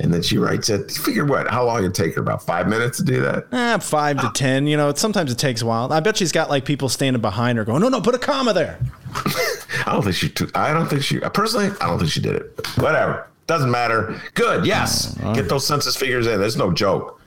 And 0.00 0.12
then 0.12 0.22
she 0.22 0.38
writes 0.38 0.68
it. 0.68 0.90
Figure 0.90 1.24
what? 1.24 1.48
How 1.48 1.64
long 1.64 1.84
it 1.84 1.94
take 1.94 2.14
her? 2.14 2.20
About 2.20 2.42
five 2.42 2.68
minutes 2.68 2.98
to 2.98 3.04
do 3.04 3.20
that? 3.22 3.46
Eh, 3.52 3.78
five 3.78 4.20
to 4.20 4.30
ten. 4.34 4.66
You 4.66 4.76
know, 4.76 4.92
sometimes 4.94 5.32
it 5.32 5.38
takes 5.38 5.62
a 5.62 5.66
while. 5.66 5.92
I 5.92 6.00
bet 6.00 6.16
she's 6.16 6.32
got 6.32 6.50
like 6.50 6.64
people 6.64 6.88
standing 6.88 7.20
behind 7.20 7.58
her 7.58 7.64
going, 7.64 7.80
"No, 7.80 7.88
no, 7.88 8.00
put 8.00 8.14
a 8.14 8.18
comma 8.18 8.52
there." 8.52 8.78
I 9.14 9.92
don't 9.92 10.02
think 10.02 10.16
she. 10.16 10.32
I 10.54 10.72
don't 10.72 10.88
think 10.88 11.02
she. 11.02 11.18
Personally, 11.20 11.70
I 11.80 11.86
don't 11.86 11.98
think 11.98 12.10
she 12.10 12.20
did 12.20 12.36
it. 12.36 12.66
Whatever. 12.76 13.28
Doesn't 13.46 13.70
matter. 13.70 14.20
Good. 14.34 14.64
Yes. 14.66 15.18
Uh, 15.22 15.32
Get 15.32 15.48
those 15.48 15.66
census 15.66 15.96
figures 15.96 16.26
in. 16.26 16.38
There's 16.40 16.56
no 16.56 16.72
joke. 16.72 17.20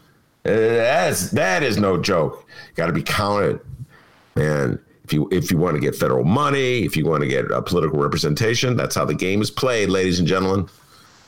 That's 0.44 1.32
that 1.32 1.64
is 1.64 1.78
no 1.78 1.98
joke. 2.00 2.46
Got 2.76 2.88
to 2.88 2.94
be 2.94 3.04
counted, 3.04 3.60
man 4.36 4.80
if 5.06 5.14
you 5.14 5.30
if 5.32 5.52
you 5.52 5.58
want 5.58 5.76
to 5.76 5.80
get 5.80 5.96
federal 5.96 6.24
money, 6.24 6.84
if 6.84 6.98
you 6.98 7.06
want 7.06 7.22
to 7.22 7.28
get 7.28 7.48
political 7.66 8.00
representation, 8.00 8.76
that's 8.76 8.96
how 8.96 9.06
the 9.06 9.14
game 9.14 9.40
is 9.42 9.52
played, 9.52 9.90
ladies 9.90 10.18
and 10.18 10.28
gentlemen. 10.28 10.68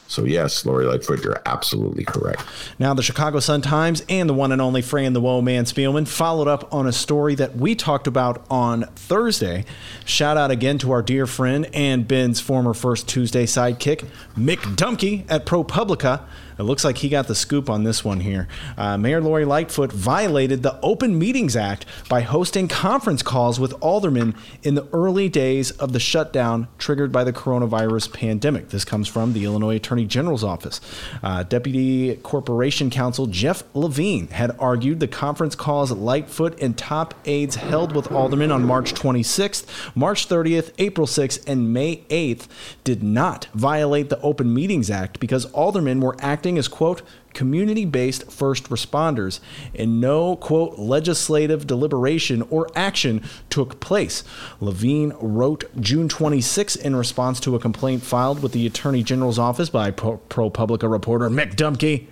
So 0.07 0.23
yes, 0.23 0.65
Lori 0.65 0.85
Lightfoot, 0.85 1.23
you're 1.23 1.41
absolutely 1.45 2.05
correct. 2.05 2.41
Now, 2.79 2.93
the 2.93 3.03
Chicago 3.03 3.39
Sun 3.39 3.61
Times 3.61 4.03
and 4.07 4.29
the 4.29 4.33
one 4.33 4.53
and 4.53 4.61
only 4.61 4.81
Fran 4.81 5.13
the 5.13 5.21
Woe 5.21 5.41
Man 5.41 5.65
Spielman 5.65 6.07
followed 6.07 6.47
up 6.47 6.73
on 6.73 6.87
a 6.87 6.93
story 6.93 7.35
that 7.35 7.57
we 7.57 7.75
talked 7.75 8.07
about 8.07 8.45
on 8.49 8.83
Thursday. 8.95 9.65
Shout 10.05 10.37
out 10.37 10.49
again 10.49 10.77
to 10.79 10.91
our 10.91 11.01
dear 11.01 11.27
friend 11.27 11.69
and 11.73 12.07
Ben's 12.07 12.39
former 12.39 12.73
First 12.73 13.07
Tuesday 13.07 13.45
sidekick, 13.45 14.07
Mick 14.35 14.59
Dumke 14.75 15.25
at 15.29 15.45
ProPublica. 15.45 16.23
It 16.57 16.63
looks 16.63 16.83
like 16.83 16.97
he 16.97 17.09
got 17.09 17.27
the 17.27 17.35
scoop 17.35 17.69
on 17.69 17.83
this 17.83 18.03
one 18.03 18.19
here. 18.19 18.47
Uh, 18.77 18.97
Mayor 18.97 19.21
Lori 19.21 19.45
Lightfoot 19.45 19.91
violated 19.91 20.63
the 20.63 20.79
Open 20.81 21.17
Meetings 21.17 21.55
Act 21.55 21.85
by 22.09 22.21
hosting 22.21 22.67
conference 22.67 23.21
calls 23.21 23.59
with 23.59 23.73
aldermen 23.81 24.35
in 24.63 24.75
the 24.75 24.87
early 24.91 25.29
days 25.29 25.71
of 25.71 25.93
the 25.93 25.99
shutdown 25.99 26.67
triggered 26.77 27.11
by 27.11 27.23
the 27.23 27.33
coronavirus 27.33 28.13
pandemic. 28.13 28.69
This 28.69 28.85
comes 28.85 29.07
from 29.07 29.33
the 29.33 29.45
Illinois 29.45 29.75
Attorney 29.75 30.05
General's 30.05 30.43
office. 30.43 30.81
Uh, 31.21 31.43
Deputy 31.43 32.15
Corporation 32.17 32.89
Counsel 32.89 33.27
Jeff 33.27 33.63
Levine 33.73 34.27
had 34.27 34.55
argued 34.59 34.99
the 34.99 35.07
conference 35.07 35.55
calls 35.55 35.91
Lightfoot 35.91 36.59
and 36.61 36.77
top 36.77 37.13
aides 37.25 37.55
held 37.55 37.95
with 37.95 38.11
aldermen 38.11 38.51
on 38.51 38.65
March 38.65 38.93
26th, 38.93 39.65
March 39.95 40.27
30th, 40.27 40.71
April 40.77 41.07
6th, 41.07 41.47
and 41.47 41.73
May 41.73 41.97
8th 42.09 42.47
did 42.83 43.03
not 43.03 43.47
violate 43.53 44.09
the 44.09 44.19
Open 44.21 44.53
Meetings 44.53 44.89
Act 44.89 45.19
because 45.19 45.45
aldermen 45.45 45.99
were 45.99 46.15
acting 46.19 46.46
acting 46.47 46.57
as, 46.57 46.69
quote, 46.69 47.01
community 47.33 47.83
based 47.83 48.31
first 48.31 48.69
responders, 48.69 49.41
and 49.75 49.99
no, 49.99 50.37
quote, 50.37 50.79
legislative 50.79 51.67
deliberation 51.67 52.41
or 52.49 52.69
action 52.73 53.21
took 53.49 53.81
place. 53.81 54.23
Levine 54.61 55.13
wrote 55.19 55.65
June 55.77 56.07
26 56.07 56.77
in 56.77 56.95
response 56.95 57.41
to 57.41 57.53
a 57.55 57.59
complaint 57.59 58.01
filed 58.01 58.41
with 58.41 58.53
the 58.53 58.65
Attorney 58.65 59.03
General's 59.03 59.37
office 59.37 59.69
by 59.69 59.91
ProPublica 59.91 60.89
reporter 60.89 61.29
Mick 61.29 61.55
Dumke. 61.55 62.07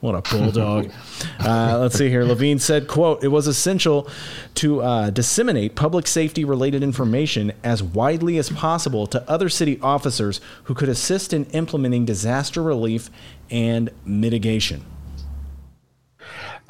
What 0.00 0.14
a 0.14 0.22
bulldog. 0.34 0.90
uh, 1.40 1.78
let's 1.78 1.96
see 1.96 2.08
here. 2.08 2.24
Levine 2.24 2.58
said, 2.58 2.88
quote, 2.88 3.22
it 3.22 3.28
was 3.28 3.46
essential 3.46 4.08
to 4.54 4.80
uh, 4.80 5.10
disseminate 5.10 5.74
public 5.74 6.06
safety 6.06 6.44
related 6.44 6.82
information 6.82 7.52
as 7.62 7.82
widely 7.82 8.38
as 8.38 8.48
possible 8.48 9.06
to 9.08 9.30
other 9.30 9.50
city 9.50 9.78
officers 9.82 10.40
who 10.64 10.74
could 10.74 10.88
assist 10.88 11.34
in 11.34 11.44
implementing 11.46 12.06
disaster 12.06 12.62
relief 12.62 13.10
and 13.50 13.90
mitigation. 14.06 14.86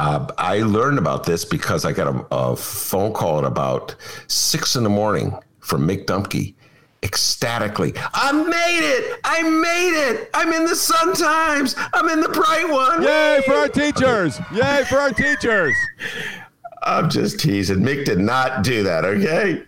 Uh, 0.00 0.26
I 0.38 0.62
learned 0.62 0.98
about 0.98 1.24
this 1.24 1.44
because 1.44 1.84
I 1.84 1.92
got 1.92 2.08
a, 2.08 2.34
a, 2.34 2.56
phone 2.56 3.12
call 3.12 3.38
at 3.38 3.44
about 3.44 3.94
six 4.28 4.74
in 4.74 4.82
the 4.82 4.88
morning 4.88 5.38
from 5.60 5.86
Mick 5.86 6.06
Dumke. 6.06 6.54
Ecstatically. 7.02 7.94
I 8.12 8.32
made 8.32 8.80
it! 8.82 9.20
I 9.24 9.42
made 9.42 10.10
it! 10.10 10.30
I'm 10.34 10.52
in 10.52 10.64
the 10.64 10.76
Sun 10.76 11.14
Times! 11.14 11.74
I'm 11.92 12.08
in 12.08 12.20
the 12.20 12.28
bright 12.28 12.68
one! 12.68 13.02
Yay 13.02 13.42
for 13.46 13.54
our 13.54 13.68
teachers! 13.68 14.38
Yay 14.52 14.84
for 14.88 14.98
our 14.98 15.10
teachers! 15.10 15.74
I'm 16.82 17.10
just 17.10 17.40
teasing. 17.40 17.78
Mick 17.78 18.04
did 18.04 18.18
not 18.18 18.62
do 18.62 18.82
that, 18.84 19.04
okay? 19.04 19.62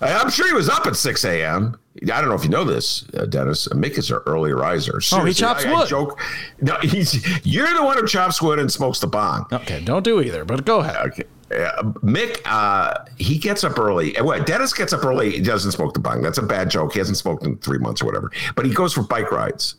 I'm 0.00 0.30
sure 0.30 0.46
he 0.46 0.52
was 0.52 0.68
up 0.68 0.86
at 0.86 0.96
6 0.96 1.24
a.m. 1.24 1.78
I 2.02 2.20
don't 2.20 2.28
know 2.28 2.34
if 2.34 2.44
you 2.44 2.50
know 2.50 2.64
this, 2.64 3.06
uh, 3.14 3.24
Dennis. 3.24 3.68
Mick 3.68 3.96
is 3.96 4.10
an 4.10 4.20
early 4.26 4.52
riser. 4.52 5.00
oh, 5.12 5.24
he 5.24 5.32
chops 5.32 5.64
I, 5.64 5.72
wood. 5.72 5.84
I 5.84 5.86
joke. 5.86 6.20
No, 6.60 6.76
he's 6.82 7.46
you're 7.46 7.72
the 7.72 7.82
one 7.82 7.96
who 7.96 8.06
chops 8.06 8.42
wood 8.42 8.58
and 8.58 8.70
smokes 8.70 9.00
the 9.00 9.06
bong. 9.06 9.46
Okay, 9.50 9.80
don't 9.82 10.02
do 10.02 10.20
either, 10.20 10.44
but 10.44 10.66
go 10.66 10.80
ahead. 10.80 10.96
Okay. 11.06 11.24
Uh, 11.50 11.82
Mick, 12.02 12.40
uh, 12.44 13.04
he 13.18 13.38
gets 13.38 13.62
up 13.64 13.78
early. 13.78 14.14
What? 14.20 14.46
Dennis 14.46 14.72
gets 14.72 14.92
up 14.92 15.04
early. 15.04 15.32
He 15.32 15.40
doesn't 15.40 15.72
smoke 15.72 15.94
the 15.94 16.00
bong. 16.00 16.22
That's 16.22 16.38
a 16.38 16.42
bad 16.42 16.70
joke. 16.70 16.92
He 16.92 16.98
hasn't 16.98 17.18
smoked 17.18 17.44
in 17.44 17.56
three 17.58 17.78
months 17.78 18.02
or 18.02 18.06
whatever. 18.06 18.32
But 18.54 18.66
he 18.66 18.74
goes 18.74 18.92
for 18.92 19.02
bike 19.02 19.30
rides. 19.30 19.76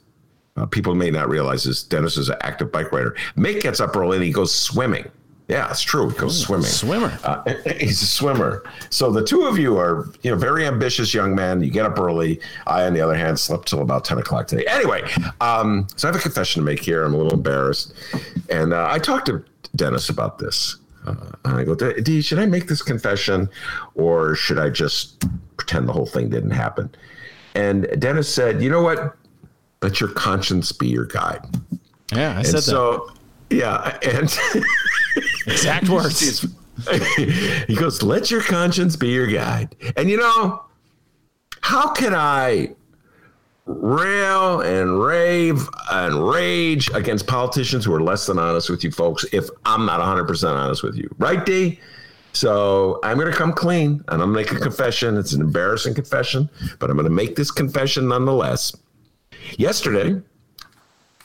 Uh, 0.55 0.65
people 0.65 0.95
may 0.95 1.11
not 1.11 1.29
realize 1.29 1.63
this. 1.63 1.83
Dennis 1.83 2.17
is 2.17 2.29
an 2.29 2.37
active 2.41 2.71
bike 2.71 2.91
rider. 2.91 3.15
Mick 3.35 3.61
gets 3.61 3.79
up 3.79 3.95
early 3.95 4.17
and 4.17 4.25
he 4.25 4.31
goes 4.31 4.53
swimming. 4.53 5.09
Yeah, 5.47 5.69
it's 5.69 5.81
true. 5.81 6.09
He 6.09 6.17
goes 6.17 6.41
Ooh, 6.41 6.45
swimming. 6.45 6.65
Swimmer. 6.65 7.17
Uh, 7.23 7.53
he's 7.79 8.01
a 8.01 8.05
swimmer. 8.05 8.63
So 8.89 9.11
the 9.11 9.23
two 9.23 9.43
of 9.43 9.57
you 9.57 9.77
are, 9.77 10.09
you 10.21 10.31
know, 10.31 10.37
very 10.37 10.65
ambitious 10.65 11.13
young 11.13 11.35
men. 11.35 11.61
You 11.61 11.71
get 11.71 11.85
up 11.85 11.97
early. 11.99 12.41
I, 12.65 12.83
on 12.83 12.93
the 12.93 13.01
other 13.01 13.15
hand, 13.15 13.39
slept 13.39 13.67
till 13.67 13.81
about 13.81 14.03
ten 14.03 14.17
o'clock 14.17 14.47
today. 14.47 14.65
Anyway, 14.65 15.03
um, 15.39 15.87
so 15.95 16.07
I 16.07 16.11
have 16.11 16.19
a 16.19 16.21
confession 16.21 16.61
to 16.61 16.65
make 16.65 16.81
here. 16.81 17.05
I'm 17.05 17.13
a 17.13 17.17
little 17.17 17.33
embarrassed, 17.33 17.93
and 18.49 18.73
uh, 18.73 18.89
I 18.91 18.99
talked 18.99 19.27
to 19.27 19.43
Dennis 19.75 20.09
about 20.09 20.37
this. 20.37 20.75
Uh, 21.07 21.31
and 21.45 21.57
I 21.57 21.63
go, 21.63 21.73
D, 21.75 22.21
should 22.21 22.39
I 22.39 22.45
make 22.45 22.67
this 22.67 22.81
confession, 22.81 23.49
or 23.95 24.35
should 24.35 24.59
I 24.59 24.69
just 24.69 25.23
pretend 25.55 25.87
the 25.87 25.93
whole 25.93 26.05
thing 26.05 26.29
didn't 26.29 26.51
happen? 26.51 26.93
And 27.55 27.87
Dennis 27.99 28.31
said, 28.33 28.61
you 28.61 28.69
know 28.69 28.81
what? 28.81 29.15
Let 29.81 30.01
your 30.01 30.09
conscience 30.09 30.71
be 30.71 30.87
your 30.87 31.05
guide. 31.05 31.45
Yeah, 32.11 32.33
I 32.33 32.39
and 32.39 32.47
said 32.47 32.63
so, 32.63 33.11
that. 33.49 33.55
Yeah, 33.55 33.97
and 34.01 34.63
exact 35.47 35.89
words. 35.89 36.45
he 37.67 37.75
goes, 37.75 38.03
"Let 38.03 38.29
your 38.29 38.41
conscience 38.41 38.95
be 38.95 39.09
your 39.09 39.27
guide." 39.27 39.75
And 39.95 40.09
you 40.09 40.17
know, 40.17 40.63
how 41.61 41.91
can 41.93 42.13
I 42.13 42.75
rail 43.67 44.61
and 44.61 44.99
rave 44.99 45.67
and 45.91 46.29
rage 46.29 46.89
against 46.93 47.27
politicians 47.27 47.83
who 47.85 47.93
are 47.93 48.01
less 48.01 48.25
than 48.25 48.39
honest 48.39 48.69
with 48.69 48.83
you 48.83 48.91
folks 48.91 49.25
if 49.33 49.49
I'm 49.65 49.85
not 49.85 49.99
100% 49.99 50.55
honest 50.55 50.83
with 50.83 50.95
you? 50.95 51.13
Right, 51.17 51.45
D? 51.45 51.79
So 52.33 52.99
I'm 53.03 53.17
going 53.17 53.31
to 53.31 53.37
come 53.37 53.51
clean 53.51 54.03
and 54.07 54.21
I'm 54.21 54.31
going 54.31 54.45
to 54.45 54.51
make 54.53 54.61
a 54.61 54.63
confession. 54.63 55.17
It's 55.17 55.33
an 55.33 55.41
embarrassing 55.41 55.95
confession, 55.95 56.49
but 56.79 56.89
I'm 56.89 56.95
going 56.95 57.09
to 57.09 57.13
make 57.13 57.35
this 57.35 57.51
confession 57.51 58.07
nonetheless. 58.07 58.75
Yesterday, 59.57 60.21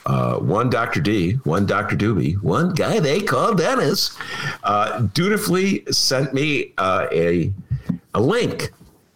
uh, 0.05 0.37
one 0.37 0.69
Dr. 0.69 1.01
D, 1.01 1.33
one 1.43 1.65
Dr. 1.65 1.95
Doobie, 1.95 2.41
one 2.41 2.73
guy 2.73 2.99
they 2.99 3.21
call 3.21 3.53
Dennis, 3.53 4.17
uh, 4.63 5.01
dutifully 5.13 5.83
sent 5.91 6.33
me 6.33 6.73
uh, 6.77 7.07
a, 7.11 7.53
a 8.13 8.19
link 8.19 8.71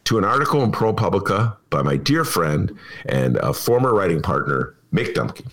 to 0.07 0.17
an 0.17 0.23
article 0.23 0.63
in 0.63 0.71
ProPublica 0.71 1.57
by 1.69 1.81
my 1.81 1.97
dear 1.97 2.23
friend 2.23 2.73
and 3.07 3.35
a 3.37 3.53
former 3.53 3.93
writing 3.93 4.21
partner, 4.21 4.73
Mick 4.93 5.13
Dumke. 5.13 5.45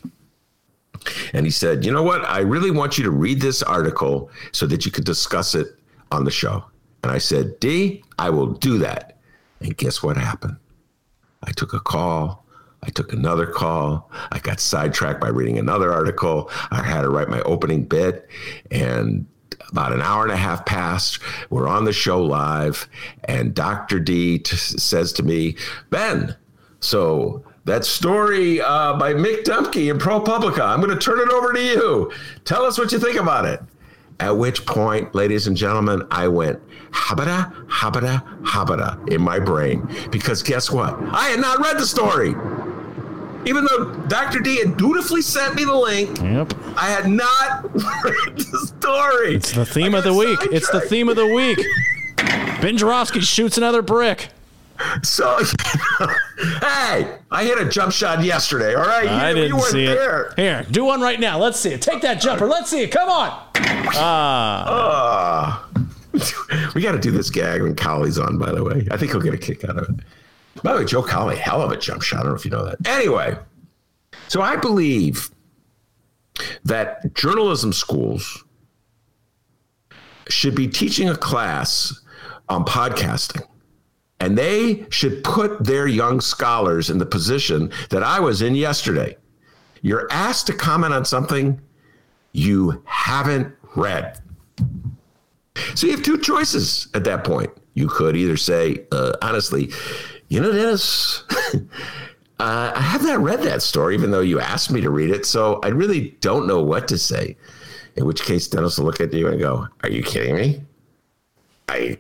And 1.33 1.45
he 1.45 1.51
said, 1.51 1.85
You 1.85 1.91
know 1.91 2.05
what? 2.05 2.23
I 2.25 2.39
really 2.39 2.71
want 2.71 2.97
you 2.97 3.03
to 3.03 3.11
read 3.11 3.41
this 3.41 3.65
article 3.65 4.31
so 4.53 4.65
that 4.67 4.87
you 4.87 4.93
could 4.93 5.05
discuss 5.05 5.57
it 5.57 5.77
on 6.13 6.23
the 6.23 6.31
show. 6.31 6.65
And 7.03 7.11
I 7.11 7.19
said, 7.19 7.59
D, 7.59 8.05
I 8.17 8.31
will 8.31 8.47
do 8.47 8.79
that. 8.79 9.19
And 9.59 9.77
guess 9.77 10.05
what 10.05 10.17
happened? 10.17 10.57
I 11.43 11.51
took 11.51 11.73
a 11.73 11.81
call. 11.81 12.47
I 12.85 12.91
took 12.91 13.13
another 13.13 13.47
call. 13.47 14.09
I 14.31 14.39
got 14.39 14.61
sidetracked 14.61 15.21
by 15.21 15.31
reading 15.31 15.59
another 15.59 15.93
article. 15.93 16.49
I 16.71 16.81
had 16.81 17.01
to 17.01 17.11
write 17.11 17.29
my 17.29 17.41
opening 17.43 17.87
bit. 17.87 18.29
And 18.71 19.27
about 19.71 19.93
an 19.93 20.03
hour 20.03 20.23
and 20.23 20.33
a 20.33 20.37
half 20.37 20.65
passed. 20.67 21.19
We're 21.51 21.69
on 21.69 21.85
the 21.85 21.93
show 21.93 22.23
live. 22.23 22.89
And 23.25 23.55
Dr. 23.55 24.01
D 24.01 24.39
t- 24.39 24.57
says 24.57 25.13
to 25.15 25.23
me, 25.23 25.57
Ben, 25.91 26.37
so 26.81 27.45
that 27.65 27.85
story 27.85 28.61
uh, 28.61 28.95
by 28.95 29.15
Mick 29.15 29.45
Dumke 29.45 29.91
in 29.91 29.99
ProPublica, 29.99 30.61
I'm 30.61 30.81
going 30.81 30.97
to 30.97 30.99
turn 30.99 31.21
it 31.21 31.29
over 31.29 31.53
to 31.53 31.63
you. 31.63 32.13
Tell 32.45 32.65
us 32.65 32.79
what 32.79 32.93
you 32.93 32.99
think 32.99 33.19
about 33.19 33.47
it. 33.47 33.61
At 34.21 34.37
which 34.37 34.65
point, 34.65 35.15
ladies 35.15 35.47
and 35.49 35.57
gentlemen, 35.57 36.03
I 36.11 36.29
went 36.29 36.61
habada, 36.93 37.53
habada, 37.67 38.23
habada 38.45 39.13
in 39.13 39.21
my 39.21 39.41
brain. 39.41 39.89
Because 40.11 40.43
guess 40.43 40.71
what? 40.71 40.95
I 41.13 41.31
had 41.31 41.41
not 41.41 41.59
read 41.59 41.79
the 41.79 41.87
story. 41.87 42.35
Even 43.47 43.65
though 43.65 43.95
Dr. 44.09 44.41
D 44.41 44.57
had 44.59 44.77
dutifully 44.77 45.23
sent 45.23 45.55
me 45.55 45.65
the 45.65 45.75
link, 45.75 46.19
yep. 46.21 46.53
I 46.77 46.89
had 46.91 47.09
not 47.11 47.65
read 47.75 48.39
the 48.39 48.73
story. 48.79 49.37
It's 49.37 49.53
the 49.53 49.67
theme 49.67 49.95
of 49.95 50.05
the 50.05 50.15
week. 50.15 50.39
It's 50.53 50.71
the 50.71 50.81
theme 50.81 51.09
of 51.09 51.17
the 51.17 51.27
week. 51.27 51.59
Ben 52.61 52.77
Joravsky 52.79 53.21
shoots 53.21 53.59
another 53.59 53.83
brick. 53.83 54.29
So, 55.03 55.39
hey, 56.61 57.19
I 57.31 57.45
hit 57.45 57.59
a 57.61 57.69
jump 57.69 57.93
shot 57.93 58.25
yesterday. 58.25 58.75
All 58.75 58.85
right, 58.85 59.07
I 59.07 59.29
you, 59.29 59.35
didn't 59.35 59.49
you 59.51 59.57
weren't 59.57 59.73
see 59.73 59.87
there. 59.87 60.27
it. 60.27 60.39
Here, 60.39 60.67
do 60.71 60.85
one 60.85 61.01
right 61.01 61.21
now. 61.21 61.39
Let's 61.39 61.61
see 61.61 61.71
it. 61.71 61.81
Take 61.81 62.03
that 62.03 62.21
jumper. 62.21 62.47
Let's 62.47 62.71
see 62.71 62.83
it. 62.83 62.91
Come 62.91 63.09
on. 63.09 63.49
Ah. 63.97 65.69
Uh, 65.75 65.79
we 66.75 66.83
got 66.83 66.93
to 66.93 66.99
do 66.99 67.11
this 67.11 67.31
gag 67.31 67.63
when 67.63 67.77
Colley's 67.77 68.19
on. 68.19 68.39
By 68.39 68.53
the 68.53 68.65
way, 68.65 68.87
I 68.91 68.97
think 68.97 69.13
he'll 69.13 69.21
get 69.21 69.35
a 69.35 69.39
kick 69.39 69.65
out 69.65 69.79
of 69.79 69.89
it. 69.89 70.05
By 70.65 70.73
the 70.73 70.79
way, 70.79 70.85
Joe 70.87 71.03
Colley, 71.03 71.37
hell 71.37 71.61
of 71.61 71.71
a 71.71 71.77
jump 71.77 72.01
shot. 72.01 72.21
I 72.21 72.23
don't 72.23 72.33
know 72.33 72.37
if 72.37 72.45
you 72.47 72.51
know 72.51 72.65
that. 72.65 72.79
Anyway, 72.87 73.37
so 74.29 74.41
I 74.41 74.57
believe 74.57 75.29
that 76.65 77.15
journalism 77.15 77.71
schools 77.71 78.43
should 80.31 80.55
be 80.55 80.67
teaching 80.67 81.11
a 81.11 81.17
class 81.17 82.01
on 82.49 82.65
podcasting. 82.65 83.47
And 84.21 84.39
they 84.39 84.87
should 84.89 85.23
put 85.23 85.63
their 85.63 85.87
young 85.87 86.23
scholars 86.23 86.89
in 86.89 86.97
the 86.97 87.05
position 87.05 87.71
that 87.91 88.03
I 88.03 88.19
was 88.21 88.41
in 88.41 88.55
yesterday. 88.55 89.19
You're 89.83 90.09
asked 90.11 90.47
to 90.47 90.55
comment 90.55 90.95
on 90.95 91.05
something 91.05 91.61
you 92.33 92.83
haven't 92.87 93.55
read. 93.77 94.19
So 95.75 95.87
you 95.87 95.93
have 95.93 96.03
two 96.03 96.17
choices 96.17 96.89
at 96.95 97.05
that 97.05 97.23
point. 97.23 97.51
You 97.75 97.87
could 97.89 98.17
either 98.17 98.39
say, 98.39 98.87
uh, 98.93 99.13
honestly, 99.21 99.71
you 100.29 100.41
know, 100.41 100.53
Dennis, 100.53 101.25
uh, 102.39 102.73
I 102.75 102.81
have 102.81 103.03
not 103.03 103.21
read 103.21 103.41
that 103.43 103.63
story, 103.63 103.95
even 103.95 104.11
though 104.11 104.21
you 104.21 104.41
asked 104.41 104.71
me 104.71 104.81
to 104.81 104.91
read 104.91 105.11
it. 105.11 105.27
So 105.27 105.61
I 105.63 105.69
really 105.69 106.17
don't 106.21 106.47
know 106.47 106.63
what 106.63 106.89
to 106.89 106.99
say. 106.99 107.37
In 107.97 108.07
which 108.07 108.23
case, 108.23 108.49
Dennis 108.49 108.79
will 108.79 108.87
look 108.87 109.01
at 109.01 109.13
you 109.13 109.29
and 109.29 109.39
go, 109.39 109.69
Are 109.83 109.91
you 109.91 110.03
kidding 110.03 110.35
me? 110.35 110.61
I, 111.69 111.99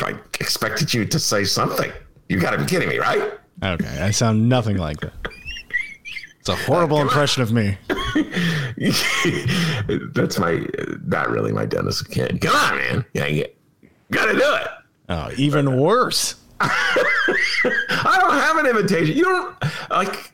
I 0.00 0.18
expected 0.38 0.92
you 0.92 1.06
to 1.06 1.18
say 1.18 1.44
something. 1.44 1.90
You 2.28 2.38
got 2.38 2.50
to 2.52 2.58
be 2.58 2.66
kidding 2.66 2.88
me, 2.88 2.98
right? 2.98 3.32
Okay, 3.62 4.00
I 4.00 4.10
sound 4.10 4.48
nothing 4.48 4.76
like 4.76 5.00
that. 5.00 5.12
It's 6.40 6.48
a 6.48 6.56
horrible 6.66 7.00
impression 7.00 7.42
of 7.42 7.52
me. 7.52 7.78
That's 10.14 10.38
my, 10.38 10.66
not 11.06 11.30
really 11.30 11.52
my 11.52 11.66
Dennis 11.66 12.02
kid. 12.02 12.40
Come 12.40 12.54
on, 12.54 12.76
man. 12.76 13.04
Yeah, 13.14 13.26
you 13.26 13.46
got 14.10 14.26
to 14.26 14.32
do 14.32 14.54
it. 14.54 14.68
Oh, 15.08 15.30
even 15.36 15.78
worse. 15.78 16.36
I 18.04 18.18
don't 18.20 18.34
have 18.34 18.56
an 18.58 18.66
invitation. 18.66 19.16
You 19.16 19.24
don't 19.24 19.56
like. 19.90 20.32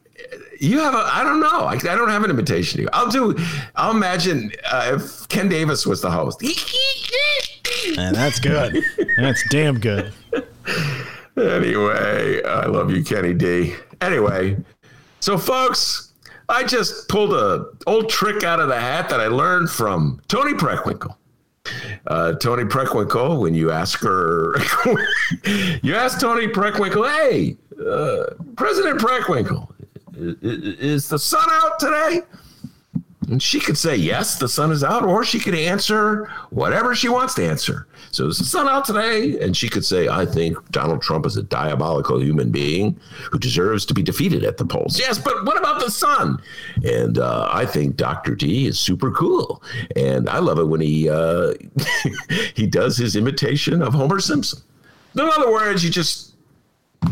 You 0.61 0.79
have 0.81 0.95
a. 0.95 0.99
I 0.99 1.23
don't 1.23 1.41
know. 1.41 1.61
I, 1.65 1.75
I 1.75 1.97
don't 1.97 2.09
have 2.09 2.25
an 2.25 2.31
invitation 2.31 2.79
to 2.79 2.83
you. 2.83 2.89
I'll 2.93 3.11
do. 3.11 3.37
I'll 3.77 3.93
imagine 3.93 4.53
uh, 4.71 4.93
if 4.97 5.29
Ken 5.29 5.49
Davis 5.49 5.87
was 5.87 6.01
the 6.01 6.11
host. 6.11 6.43
And 7.97 8.15
that's 8.15 8.41
good. 8.41 8.83
That's 9.19 9.43
damn 9.51 9.79
good. 9.79 10.13
Anyway, 11.37 12.43
I 12.43 12.67
love 12.67 12.91
you, 12.91 13.05
Kenny 13.05 13.33
D. 13.33 13.75
Anyway, 14.01 14.57
so 15.21 15.39
folks, 15.39 16.13
I 16.49 16.65
just 16.65 17.09
pulled 17.09 17.33
a 17.33 17.67
old 17.87 18.09
trick 18.09 18.43
out 18.43 18.59
of 18.59 18.69
the 18.69 18.79
hat 18.79 19.09
that 19.11 19.21
I 19.21 19.29
learned 19.29 19.71
from 19.71 20.21
Toni 20.29 20.55
Preckwinkle. 20.55 21.15
Uh, 22.07 22.33
Toni 22.35 22.65
Preckwinkle, 22.65 23.41
when 23.41 23.55
you 23.55 23.71
ask 23.71 24.01
her, 24.01 24.55
you 25.83 25.95
ask 25.95 26.21
Toni 26.21 26.49
Preckwinkle, 26.49 27.09
hey, 27.09 27.57
uh, 27.87 28.35
President 28.57 29.01
Preckwinkle, 29.01 29.73
is 30.15 31.09
the 31.09 31.19
sun 31.19 31.47
out 31.51 31.79
today? 31.79 32.23
And 33.29 33.43
she 33.43 33.61
could 33.61 33.77
say, 33.77 33.95
yes, 33.95 34.39
the 34.39 34.49
sun 34.49 34.73
is 34.73 34.83
out, 34.83 35.05
or 35.05 35.23
she 35.23 35.39
could 35.39 35.55
answer 35.55 36.31
whatever 36.51 36.95
she 36.95 37.09
wants 37.09 37.35
to 37.35 37.47
answer. 37.47 37.87
So 38.11 38.27
is 38.27 38.39
the 38.39 38.45
sun 38.45 38.69
out 38.69 38.87
today? 38.87 39.39
And 39.41 39.57
she 39.57 39.69
could 39.69 39.85
say, 39.85 40.09
I 40.09 40.25
think 40.25 40.57
Donald 40.71 41.03
Trump 41.03 41.27
is 41.27 41.37
a 41.37 41.43
diabolical 41.43 42.23
human 42.23 42.51
being 42.51 42.99
who 43.31 43.39
deserves 43.39 43.85
to 43.87 43.95
be 43.95 44.03
defeated 44.03 44.45
at 44.45 44.57
the 44.57 44.65
polls. 44.65 44.99
Yes, 44.99 45.19
but 45.19 45.45
what 45.45 45.59
about 45.59 45.81
the 45.81 45.91
sun? 45.91 46.41
And 46.85 47.19
uh, 47.19 47.49
I 47.51 47.67
think 47.67 47.97
Dr. 47.97 48.35
D 48.35 48.67
is 48.67 48.79
super 48.79 49.11
cool. 49.11 49.63
And 49.95 50.29
I 50.29 50.39
love 50.39 50.59
it 50.59 50.65
when 50.65 50.81
he 50.81 51.09
uh, 51.09 51.53
he 52.55 52.67
does 52.67 52.97
his 52.97 53.15
imitation 53.15 53.83
of 53.83 53.93
Homer 53.93 54.21
Simpson. 54.21 54.63
In 55.15 55.21
other 55.21 55.51
words, 55.51 55.85
you 55.85 55.91
just 55.91 56.28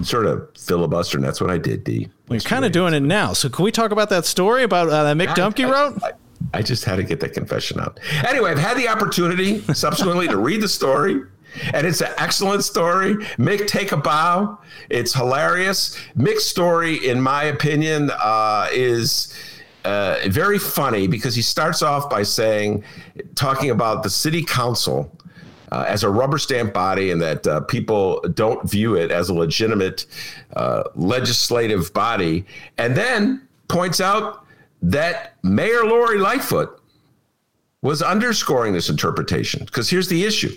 sort 0.03 0.27
of 0.27 0.49
filibustering. 0.59 1.23
That's 1.23 1.41
what 1.41 1.51
I 1.51 1.59
did, 1.59 1.85
D. 1.85 2.09
We're 2.29 2.41
kind 2.41 2.65
of 2.65 2.73
doing 2.73 2.95
it 2.95 3.01
now. 3.01 3.33
So 3.33 3.49
can 3.49 3.65
we 3.65 3.71
talk 3.71 3.93
about 3.93 4.11
that 4.11 4.27
story 4.27 4.63
about 4.63 4.89
uh, 4.89 5.05
that 5.05 5.17
Mick 5.17 5.29
Dumke 5.35 5.71
wrote? 5.71 6.03
I, 6.03 6.13
I 6.59 6.63
just 6.63 6.85
had 6.85 6.97
to 6.97 7.03
get 7.03 7.21
that 7.21 7.33
confession 7.33 7.81
out. 7.81 8.01
Anyway, 8.27 8.51
I've 8.51 8.59
had 8.59 8.77
the 8.77 8.89
opportunity 8.89 9.61
subsequently 9.75 10.29
to 10.29 10.37
read 10.37 10.61
the 10.61 10.69
story. 10.69 11.23
And 11.73 11.87
it's 11.87 12.03
an 12.03 12.13
excellent 12.19 12.65
story. 12.65 13.15
Mick, 13.39 13.67
take 13.67 13.93
a 13.93 13.97
bow. 13.97 14.59
It's 14.91 15.15
hilarious. 15.15 15.97
Mick's 16.17 16.45
story, 16.45 17.09
in 17.09 17.19
my 17.21 17.45
opinion, 17.45 18.11
uh, 18.23 18.69
is 18.73 19.33
uh, 19.85 20.19
very 20.27 20.59
funny 20.59 21.07
because 21.07 21.35
he 21.35 21.41
starts 21.41 21.81
off 21.81 22.11
by 22.11 22.25
saying, 22.25 22.85
talking 23.37 23.71
about 23.71 24.03
the 24.03 24.11
city 24.11 24.45
council 24.45 25.11
uh, 25.73 25.85
as 25.87 26.03
a 26.05 26.11
rubber 26.11 26.39
stamp 26.39 26.73
body 26.73 27.11
and 27.11 27.21
that 27.21 27.47
uh, 27.47 27.61
people 27.61 28.21
don't 28.35 28.69
view 28.71 28.95
it 28.95 29.11
as 29.11 29.29
a 29.29 29.35
legitimate 29.35 30.07
uh, 30.55 30.85
legislative 30.95 31.93
body. 31.93 32.45
And 32.79 32.97
then 32.97 33.47
points 33.69 34.01
out 34.01 34.45
that 34.83 35.35
Mayor 35.43 35.85
Lori 35.85 36.19
Lightfoot 36.19 36.81
was 37.83 38.03
underscoring 38.03 38.73
this 38.73 38.89
interpretation. 38.89 39.65
Because 39.65 39.89
here's 39.89 40.09
the 40.09 40.25
issue 40.25 40.55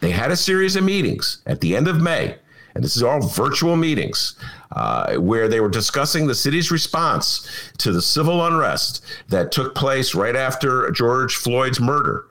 they 0.00 0.10
had 0.10 0.30
a 0.30 0.36
series 0.36 0.76
of 0.76 0.84
meetings 0.84 1.42
at 1.46 1.60
the 1.60 1.76
end 1.76 1.86
of 1.86 2.00
May, 2.00 2.36
and 2.74 2.82
this 2.82 2.96
is 2.96 3.02
all 3.02 3.20
virtual 3.20 3.76
meetings, 3.76 4.36
uh, 4.72 5.16
where 5.16 5.48
they 5.48 5.60
were 5.60 5.68
discussing 5.68 6.26
the 6.26 6.34
city's 6.34 6.70
response 6.70 7.48
to 7.78 7.92
the 7.92 8.00
civil 8.00 8.44
unrest 8.46 9.04
that 9.28 9.52
took 9.52 9.74
place 9.74 10.14
right 10.14 10.36
after 10.36 10.90
George 10.90 11.36
Floyd's 11.36 11.80
murder. 11.80 12.26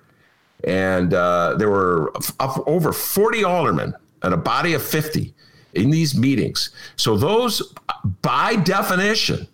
And 0.66 1.14
uh, 1.14 1.55
there 1.57 1.70
were 1.70 2.12
over 2.39 2.91
40 2.91 3.43
aldermen 3.43 3.93
and 4.22 4.34
a 4.34 4.38
body 4.38 4.74
of 4.74 4.84
50 4.84 5.34
in 5.74 5.89
these 5.89 6.16
meetings. 6.16 6.72
So, 6.95 7.16
those, 7.16 7.74
by 8.22 8.55
definition, 8.55 9.47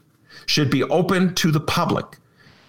should 0.45 0.69
be 0.69 0.83
open 0.83 1.35
to 1.35 1.51
the 1.51 1.59
public. 1.59 2.05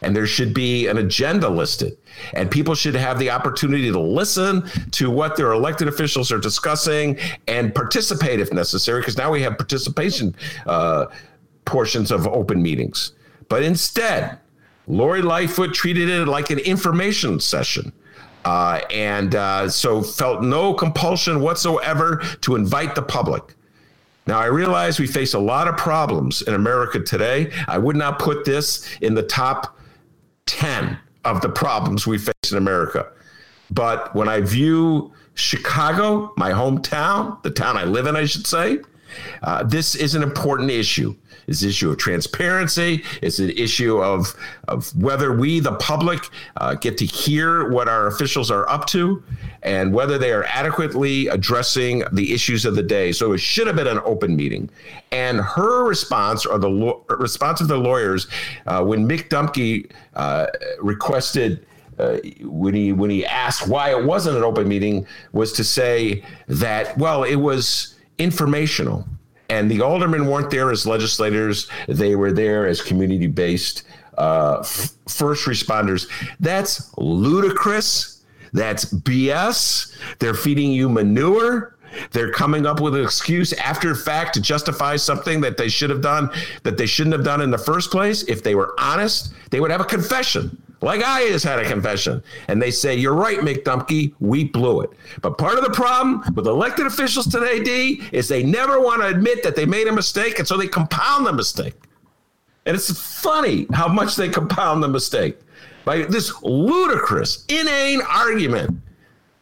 And 0.02 0.14
there 0.14 0.26
should 0.26 0.52
be 0.52 0.88
an 0.88 0.98
agenda 0.98 1.48
listed. 1.48 1.96
And 2.34 2.50
people 2.50 2.74
should 2.74 2.94
have 2.94 3.18
the 3.18 3.30
opportunity 3.30 3.90
to 3.90 3.98
listen 3.98 4.68
to 4.92 5.10
what 5.10 5.36
their 5.36 5.52
elected 5.52 5.88
officials 5.88 6.30
are 6.30 6.38
discussing 6.38 7.18
and 7.48 7.74
participate 7.74 8.40
if 8.40 8.52
necessary 8.52 9.00
because 9.00 9.16
now 9.16 9.30
we 9.32 9.42
have 9.42 9.56
participation 9.56 10.34
uh, 10.66 11.06
portions 11.64 12.10
of 12.10 12.26
open 12.26 12.62
meetings. 12.62 13.12
But 13.48 13.62
instead 13.62 14.38
lori 14.88 15.20
lightfoot 15.20 15.74
treated 15.74 16.08
it 16.08 16.26
like 16.26 16.50
an 16.50 16.60
information 16.60 17.40
session 17.40 17.92
uh, 18.46 18.80
and 18.90 19.34
uh, 19.34 19.68
so 19.68 20.02
felt 20.02 20.42
no 20.42 20.72
compulsion 20.72 21.40
whatsoever 21.40 22.22
to 22.40 22.56
invite 22.56 22.94
the 22.94 23.02
public 23.02 23.56
now, 24.26 24.40
I 24.40 24.46
realize 24.46 24.98
we 24.98 25.06
face 25.06 25.34
a 25.34 25.38
lot 25.38 25.68
of 25.68 25.76
problems 25.76 26.42
in 26.42 26.54
America 26.54 26.98
today. 26.98 27.52
I 27.68 27.78
would 27.78 27.94
not 27.94 28.18
put 28.18 28.44
this 28.44 28.86
in 29.00 29.14
the 29.14 29.22
top 29.22 29.78
10 30.46 30.98
of 31.24 31.40
the 31.42 31.48
problems 31.48 32.06
we 32.06 32.18
face 32.18 32.34
in 32.50 32.58
America. 32.58 33.08
But 33.70 34.14
when 34.14 34.28
I 34.28 34.40
view 34.40 35.12
Chicago, 35.34 36.32
my 36.36 36.50
hometown, 36.50 37.40
the 37.42 37.50
town 37.50 37.76
I 37.76 37.84
live 37.84 38.06
in, 38.06 38.16
I 38.16 38.24
should 38.24 38.46
say, 38.46 38.80
uh, 39.42 39.62
this 39.62 39.94
is 39.94 40.16
an 40.16 40.22
important 40.22 40.70
issue. 40.70 41.14
It's 41.46 41.62
an 41.62 41.68
issue 41.68 41.90
of 41.90 41.98
transparency. 41.98 43.04
It's 43.22 43.38
an 43.38 43.50
issue 43.50 43.98
of, 43.98 44.34
of 44.68 44.94
whether 45.00 45.32
we, 45.32 45.60
the 45.60 45.74
public, 45.74 46.28
uh, 46.56 46.74
get 46.74 46.98
to 46.98 47.06
hear 47.06 47.70
what 47.70 47.88
our 47.88 48.08
officials 48.08 48.50
are 48.50 48.68
up 48.68 48.86
to 48.88 49.22
and 49.62 49.92
whether 49.92 50.18
they 50.18 50.32
are 50.32 50.44
adequately 50.44 51.28
addressing 51.28 52.02
the 52.12 52.32
issues 52.32 52.64
of 52.64 52.74
the 52.74 52.82
day. 52.82 53.12
So 53.12 53.32
it 53.32 53.38
should 53.38 53.66
have 53.66 53.76
been 53.76 53.86
an 53.86 54.00
open 54.04 54.36
meeting. 54.36 54.70
And 55.12 55.40
her 55.40 55.84
response, 55.84 56.46
or 56.46 56.58
the 56.58 56.68
lo- 56.68 57.04
response 57.08 57.60
of 57.60 57.68
the 57.68 57.78
lawyers, 57.78 58.26
uh, 58.66 58.84
when 58.84 59.08
Mick 59.08 59.28
Dumke 59.28 59.90
uh, 60.14 60.46
requested. 60.80 61.66
Uh, 61.98 62.18
when 62.42 62.74
he 62.74 62.92
when 62.92 63.08
he 63.08 63.24
asked 63.24 63.68
why 63.68 63.88
it 63.88 64.04
wasn't 64.04 64.36
an 64.36 64.42
open 64.42 64.68
meeting, 64.68 65.06
was 65.32 65.50
to 65.50 65.64
say 65.64 66.22
that 66.46 66.94
well, 66.98 67.24
it 67.24 67.36
was 67.36 67.94
informational 68.18 69.08
and 69.48 69.70
the 69.70 69.80
aldermen 69.80 70.26
weren't 70.26 70.50
there 70.50 70.70
as 70.70 70.86
legislators; 70.86 71.68
they 71.88 72.16
were 72.16 72.32
there 72.32 72.66
as 72.66 72.80
community-based 72.80 73.82
uh, 74.18 74.58
f- 74.60 74.92
first 75.08 75.46
responders. 75.46 76.08
That's 76.40 76.92
ludicrous. 76.98 78.24
That's 78.52 78.86
BS. 78.86 79.94
They're 80.18 80.34
feeding 80.34 80.72
you 80.72 80.88
manure. 80.88 81.76
They're 82.12 82.32
coming 82.32 82.66
up 82.66 82.80
with 82.80 82.94
an 82.94 83.02
excuse 83.02 83.52
after 83.54 83.94
fact 83.94 84.34
to 84.34 84.40
justify 84.40 84.96
something 84.96 85.40
that 85.40 85.56
they 85.56 85.68
should 85.68 85.90
have 85.90 86.02
done 86.02 86.30
that 86.62 86.76
they 86.76 86.86
shouldn't 86.86 87.14
have 87.14 87.24
done 87.24 87.40
in 87.40 87.50
the 87.50 87.58
first 87.58 87.90
place. 87.90 88.22
If 88.24 88.42
they 88.42 88.54
were 88.54 88.74
honest, 88.78 89.32
they 89.50 89.60
would 89.60 89.70
have 89.70 89.80
a 89.80 89.84
confession 89.84 90.60
like 90.86 91.02
I 91.02 91.26
just 91.28 91.44
had 91.44 91.58
a 91.58 91.64
confession. 91.64 92.22
And 92.46 92.62
they 92.62 92.70
say, 92.70 92.94
You're 92.94 93.14
right, 93.14 93.38
Mick 93.40 93.64
Dumke, 93.64 94.14
we 94.20 94.44
blew 94.44 94.82
it. 94.82 94.90
But 95.20 95.36
part 95.36 95.58
of 95.58 95.64
the 95.64 95.70
problem 95.70 96.22
with 96.34 96.46
elected 96.46 96.86
officials 96.86 97.26
today, 97.26 97.60
D, 97.60 98.02
is 98.12 98.28
they 98.28 98.44
never 98.44 98.80
want 98.80 99.02
to 99.02 99.08
admit 99.08 99.42
that 99.42 99.56
they 99.56 99.66
made 99.66 99.88
a 99.88 99.92
mistake, 99.92 100.38
and 100.38 100.46
so 100.46 100.56
they 100.56 100.68
compound 100.68 101.26
the 101.26 101.32
mistake. 101.32 101.74
And 102.66 102.76
it's 102.76 103.00
funny 103.20 103.66
how 103.72 103.88
much 103.88 104.14
they 104.14 104.28
compound 104.28 104.80
the 104.80 104.88
mistake 104.88 105.38
by 105.84 106.02
this 106.02 106.32
ludicrous, 106.42 107.44
inane 107.48 108.02
argument 108.02 108.80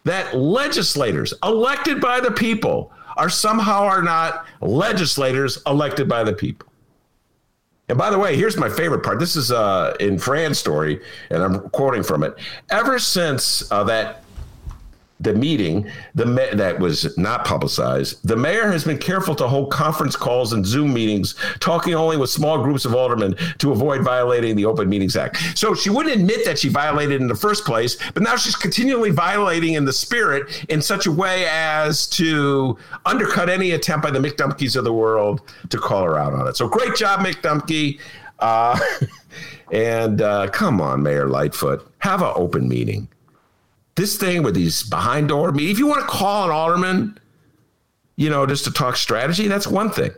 that 0.05 0.35
legislators 0.35 1.35
elected 1.43 2.01
by 2.01 2.21
the 2.21 2.31
people 2.31 2.91
are 3.19 3.29
somehow 3.29 3.83
are 3.83 4.03
not 4.03 4.47
legislators 4.63 5.63
elected 5.67 6.09
by 6.09 6.25
the 6.25 6.33
people. 6.33 6.69
And 7.89 7.99
by 7.99 8.11
the 8.11 8.19
way, 8.19 8.37
here's 8.37 8.57
my 8.57 8.69
favorite 8.69 9.03
part. 9.03 9.19
This 9.19 9.37
is 9.37 9.53
uh, 9.53 9.95
in 10.01 10.19
Fran's 10.19 10.59
story, 10.59 11.01
and 11.31 11.43
I'm 11.43 11.69
quoting 11.71 12.03
from 12.03 12.23
it. 12.23 12.35
Ever 12.71 12.99
since 12.99 13.71
uh, 13.71 13.85
that 13.85 14.24
the 15.21 15.33
meeting 15.33 15.89
the 16.15 16.25
that 16.55 16.79
was 16.79 17.17
not 17.17 17.45
publicized, 17.45 18.27
the 18.27 18.37
mayor 18.37 18.71
has 18.71 18.85
been 18.85 18.99
careful 18.99 19.35
to 19.37 19.47
hold 19.47 19.71
conference 19.71 20.17
calls 20.17 20.53
and 20.53 20.67
Zoom 20.67 20.93
meetings, 20.93 21.35
talking 21.61 21.95
only 21.95 22.17
with 22.17 22.31
small 22.31 22.63
groups 22.63 22.85
of 22.85 22.95
aldermen 22.95 23.37
to 23.59 23.71
avoid 23.71 24.03
violating 24.03 24.57
the 24.57 24.65
Open 24.65 24.89
Meetings 24.89 25.17
Act. 25.17 25.37
So 25.57 25.75
she 25.75 25.91
wouldn't 25.91 26.17
admit 26.17 26.45
that 26.45 26.59
she 26.59 26.69
violated 26.69 27.21
in 27.21 27.29
the 27.29 27.35
first 27.35 27.65
place, 27.65 27.97
but 28.13 28.23
now 28.23 28.37
she's 28.37 28.57
continually 28.57 29.11
violating 29.11 29.75
in 29.75 29.85
the 29.85 29.93
spirit 29.93 30.65
in 30.69 30.83
such 30.83 31.07
a 31.07 31.13
way 31.13 31.47
as 31.49 32.07
to 32.09 32.77
undercut 33.07 33.49
any 33.49 33.73
attempt 33.73 34.03
by 34.03 34.11
the 34.11 34.19
Mick 34.19 34.77
of 34.77 34.85
the 34.85 34.93
world 34.93 35.41
to 35.69 35.79
call 35.79 36.05
her 36.05 36.19
out 36.19 36.33
on 36.33 36.47
it. 36.49 36.57
So 36.57 36.69
great 36.69 36.97
job, 36.97 37.21
Mick 37.21 37.41
Dumke. 37.41 38.01
Uh, 38.41 38.79
and 39.73 40.21
uh, 40.21 40.49
come 40.49 40.81
on, 40.81 41.03
Mayor 41.03 41.29
Lightfoot, 41.29 41.87
have 41.99 42.21
an 42.21 42.33
open 42.35 42.69
meeting 42.69 43.09
this 43.95 44.17
thing 44.17 44.43
with 44.43 44.55
these 44.55 44.83
behind 44.83 45.29
door 45.29 45.53
meetings, 45.53 45.73
if 45.73 45.79
you 45.79 45.87
want 45.87 46.01
to 46.01 46.07
call 46.07 46.45
an 46.45 46.51
alderman, 46.51 47.19
you 48.17 48.31
know, 48.31 48.47
just 48.47 48.65
to 48.65 48.73
talk 48.73 48.97
strategy, 48.97 49.49
that's 49.49 49.67
one 49.67 49.91
thing. 49.91 50.11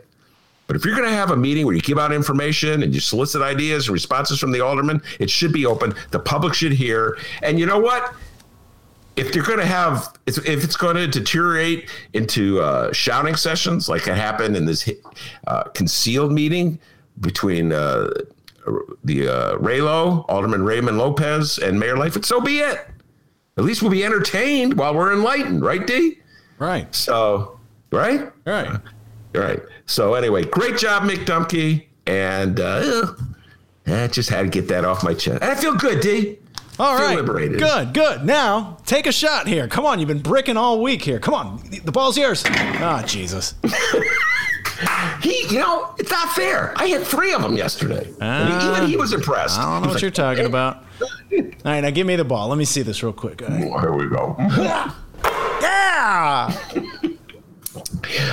But 0.67 0.75
if 0.75 0.83
you're 0.83 0.95
going 0.95 1.07
to 1.07 1.15
have 1.15 1.31
a 1.31 1.37
meeting 1.37 1.65
where 1.65 1.73
you 1.73 1.81
give 1.81 1.97
out 1.97 2.11
information 2.11 2.83
and 2.83 2.93
you 2.93 2.99
solicit 2.99 3.41
ideas 3.41 3.87
and 3.87 3.93
responses 3.93 4.37
from 4.37 4.51
the 4.51 4.59
alderman, 4.59 5.01
it 5.19 5.29
should 5.29 5.53
be 5.53 5.65
open. 5.65 5.93
The 6.11 6.19
public 6.19 6.53
should 6.53 6.73
hear. 6.73 7.17
And 7.41 7.57
you 7.57 7.65
know 7.65 7.79
what? 7.79 8.13
If 9.15 9.33
you're 9.33 9.45
going 9.45 9.59
to 9.59 9.65
have, 9.65 10.13
if 10.27 10.37
it's 10.45 10.75
going 10.75 10.97
to 10.97 11.07
deteriorate 11.07 11.89
into 12.13 12.59
uh, 12.59 12.91
shouting 12.91 13.35
sessions 13.35 13.89
like 13.89 14.07
it 14.07 14.15
happened 14.15 14.55
in 14.55 14.65
this 14.65 14.89
uh, 15.47 15.63
concealed 15.73 16.31
meeting 16.31 16.79
between 17.21 17.71
uh, 17.71 18.09
the 19.05 19.27
uh, 19.27 19.57
Raylo, 19.57 20.25
Alderman 20.27 20.63
Raymond 20.63 20.97
Lopez, 20.99 21.57
and 21.57 21.79
Mayor 21.79 21.97
Lightfoot, 21.97 22.25
so 22.25 22.41
be 22.41 22.59
it. 22.59 22.85
At 23.57 23.63
least 23.63 23.81
we'll 23.81 23.91
be 23.91 24.05
entertained 24.05 24.75
while 24.75 24.93
we're 24.93 25.13
enlightened, 25.13 25.63
right, 25.63 25.85
D? 25.85 26.19
Right. 26.59 26.93
So, 26.93 27.59
right? 27.91 28.31
Right. 28.45 28.79
Right. 29.33 29.59
So, 29.85 30.13
anyway, 30.13 30.45
great 30.45 30.77
job, 30.77 31.03
Mick 31.03 31.25
Dumke. 31.25 31.85
And 32.05 32.59
uh, 32.59 33.13
I 33.87 34.07
just 34.07 34.29
had 34.29 34.43
to 34.43 34.49
get 34.49 34.67
that 34.69 34.85
off 34.85 35.03
my 35.03 35.13
chest. 35.13 35.41
And 35.41 35.51
I 35.51 35.55
feel 35.55 35.75
good, 35.75 36.01
D. 36.01 36.37
All 36.79 36.95
right. 36.95 37.15
liberated. 37.15 37.59
Good, 37.59 37.93
good. 37.93 38.23
Now, 38.23 38.77
take 38.85 39.07
a 39.07 39.11
shot 39.11 39.47
here. 39.47 39.67
Come 39.67 39.85
on, 39.85 39.99
you've 39.99 40.07
been 40.07 40.21
bricking 40.21 40.57
all 40.57 40.81
week 40.81 41.01
here. 41.01 41.19
Come 41.19 41.33
on. 41.33 41.61
The 41.83 41.91
ball's 41.91 42.17
yours. 42.17 42.43
Ah, 42.45 43.01
oh, 43.01 43.07
Jesus. 43.07 43.55
he, 45.21 45.45
you 45.49 45.59
know, 45.59 45.95
it's 45.97 46.11
not 46.11 46.29
fair. 46.33 46.73
I 46.77 46.87
hit 46.87 47.05
three 47.05 47.33
of 47.33 47.41
them 47.41 47.55
yesterday. 47.55 48.11
Uh, 48.19 48.75
even 48.77 48.89
he 48.89 48.97
was 48.97 49.13
impressed. 49.13 49.57
I 49.57 49.63
don't 49.63 49.81
know 49.81 49.87
what 49.87 49.93
like, 49.95 50.01
you're 50.01 50.11
talking 50.11 50.45
about. 50.45 50.83
All 51.31 51.41
right, 51.65 51.81
now 51.81 51.89
give 51.89 52.07
me 52.07 52.15
the 52.15 52.25
ball. 52.25 52.47
Let 52.47 52.57
me 52.57 52.65
see 52.65 52.81
this 52.81 53.03
real 53.03 53.13
quick. 53.13 53.41
Right. 53.41 53.63
Here 53.63 53.93
we 53.93 54.07
go. 54.07 54.35
yeah. 54.39 54.93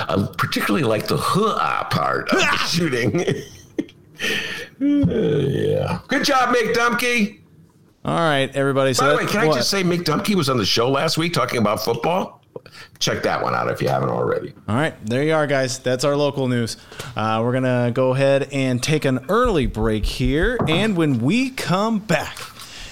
I 0.07 0.27
particularly 0.37 0.85
like 0.85 1.07
the 1.07 1.17
huh 1.17 1.83
part 1.89 2.29
of 2.29 2.39
the 2.39 2.57
shooting. 2.67 3.19
yeah. 4.79 5.99
Good 6.07 6.23
job, 6.25 6.55
Mick 6.55 6.73
Dumke. 6.73 7.39
All 8.03 8.19
right, 8.19 8.55
everybody. 8.55 8.93
So 8.93 9.03
By 9.03 9.09
the 9.11 9.17
way, 9.17 9.25
can 9.25 9.47
what? 9.47 9.55
I 9.55 9.59
just 9.59 9.69
say 9.71 9.83
Mick 9.83 10.03
Dumke 10.03 10.35
was 10.35 10.49
on 10.49 10.57
the 10.57 10.65
show 10.65 10.89
last 10.89 11.17
week 11.17 11.33
talking 11.33 11.57
about 11.59 11.83
football? 11.83 12.41
Check 12.99 13.23
that 13.23 13.43
one 13.43 13.53
out 13.53 13.69
if 13.69 13.81
you 13.81 13.87
haven't 13.87 14.09
already. 14.09 14.53
All 14.67 14.75
right, 14.75 14.93
there 15.05 15.23
you 15.23 15.33
are, 15.33 15.47
guys. 15.47 15.79
That's 15.79 16.03
our 16.03 16.15
local 16.15 16.47
news. 16.47 16.77
Uh, 17.15 17.41
we're 17.43 17.53
gonna 17.53 17.91
go 17.93 18.13
ahead 18.13 18.49
and 18.51 18.81
take 18.81 19.05
an 19.05 19.25
early 19.29 19.65
break 19.67 20.05
here, 20.05 20.57
and 20.67 20.95
when 20.95 21.19
we 21.19 21.49
come 21.49 21.99
back. 21.99 22.37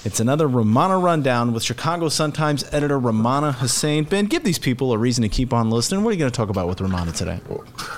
It's 0.06 0.20
another 0.20 0.50
Rummana 0.50 1.02
Rundown 1.02 1.54
with 1.54 1.64
Chicago 1.64 2.10
Sun-Times 2.10 2.66
editor 2.74 3.00
Rummana 3.00 3.54
Hussain. 3.54 4.04
Ben, 4.04 4.26
give 4.26 4.44
these 4.44 4.60
people 4.60 4.92
a 4.92 4.98
reason 4.98 5.22
to 5.22 5.30
keep 5.30 5.54
on 5.54 5.70
listening. 5.70 6.04
What 6.04 6.10
are 6.10 6.14
you 6.14 6.20
going 6.20 6.30
to 6.30 6.36
talk 6.36 6.50
about 6.50 6.68
with 6.68 6.80
Rummana 6.80 7.16
today? 7.16 7.40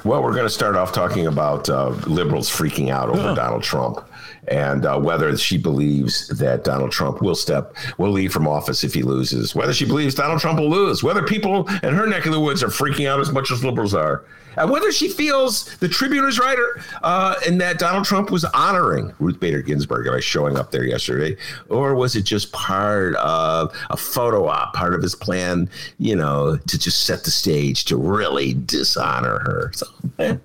Well, 0.04 0.22
we're 0.22 0.34
going 0.34 0.46
to 0.46 0.52
start 0.52 0.76
off 0.76 0.92
talking 0.92 1.26
about 1.26 1.68
uh, 1.68 1.90
liberals 2.06 2.48
freaking 2.48 2.90
out 2.90 3.10
over 3.10 3.34
Donald 3.34 3.64
Trump 3.64 4.08
and 4.48 4.86
uh, 4.86 5.00
whether 5.00 5.36
she 5.38 5.58
believes 5.58 6.28
that 6.28 6.64
Donald 6.64 6.92
Trump 6.92 7.22
will 7.22 7.36
step, 7.36 7.76
will 7.98 8.12
leave 8.12 8.32
from 8.32 8.48
office 8.48 8.84
if 8.84 8.94
he 8.94 9.04
loses, 9.04 9.56
whether 9.56 9.74
she 9.74 9.86
believes 9.86 10.16
Donald 10.16 10.40
Trump 10.40 10.60
will 10.60 10.70
lose, 10.70 11.04
whether 11.04 11.24
people 11.24 11.68
in 11.84 11.94
her 11.94 12.08
neck 12.08 12.26
of 12.26 12.32
the 12.32 12.40
woods 12.40 12.64
are 12.64 12.68
freaking 12.68 13.08
out 13.08 13.20
as 13.20 13.32
much 13.32 13.52
as 13.52 13.64
liberals 13.64 13.94
are, 13.94 14.26
and 14.58 14.70
whether 14.70 14.92
she 14.92 15.10
feels 15.10 15.76
the 15.78 15.88
Tribune 15.90 16.26
is 16.26 16.40
right 16.40 16.58
uh, 17.04 17.36
and 17.46 17.60
that 17.60 17.78
Donald 17.78 18.06
Trump 18.06 18.32
was 18.32 18.46
honoring 18.46 19.14
Ruth 19.20 19.40
Bader 19.40 19.62
Ginsburg 19.62 20.08
by 20.08 20.20
showing 20.20 20.58
up 20.58 20.72
there 20.72 20.86
yesterday, 20.86 21.36
or 21.70 21.96
was 21.96 22.16
it 22.16 22.24
just 22.24 22.52
part 22.54 23.16
of 23.16 23.76
a 23.90 23.98
photo 23.98 24.48
op, 24.48 24.74
part 24.74 24.94
of 24.94 25.02
his 25.02 25.16
plan, 25.16 25.70
you 25.98 26.16
know, 26.16 26.58
to 26.58 26.80
just 26.80 27.04
set 27.04 27.24
the 27.24 27.32
stage 27.32 27.86
to 27.86 27.98
really 27.98 28.54
dishonor 28.54 29.40
her? 29.40 29.72
So, 29.74 29.88
eh 30.20 30.38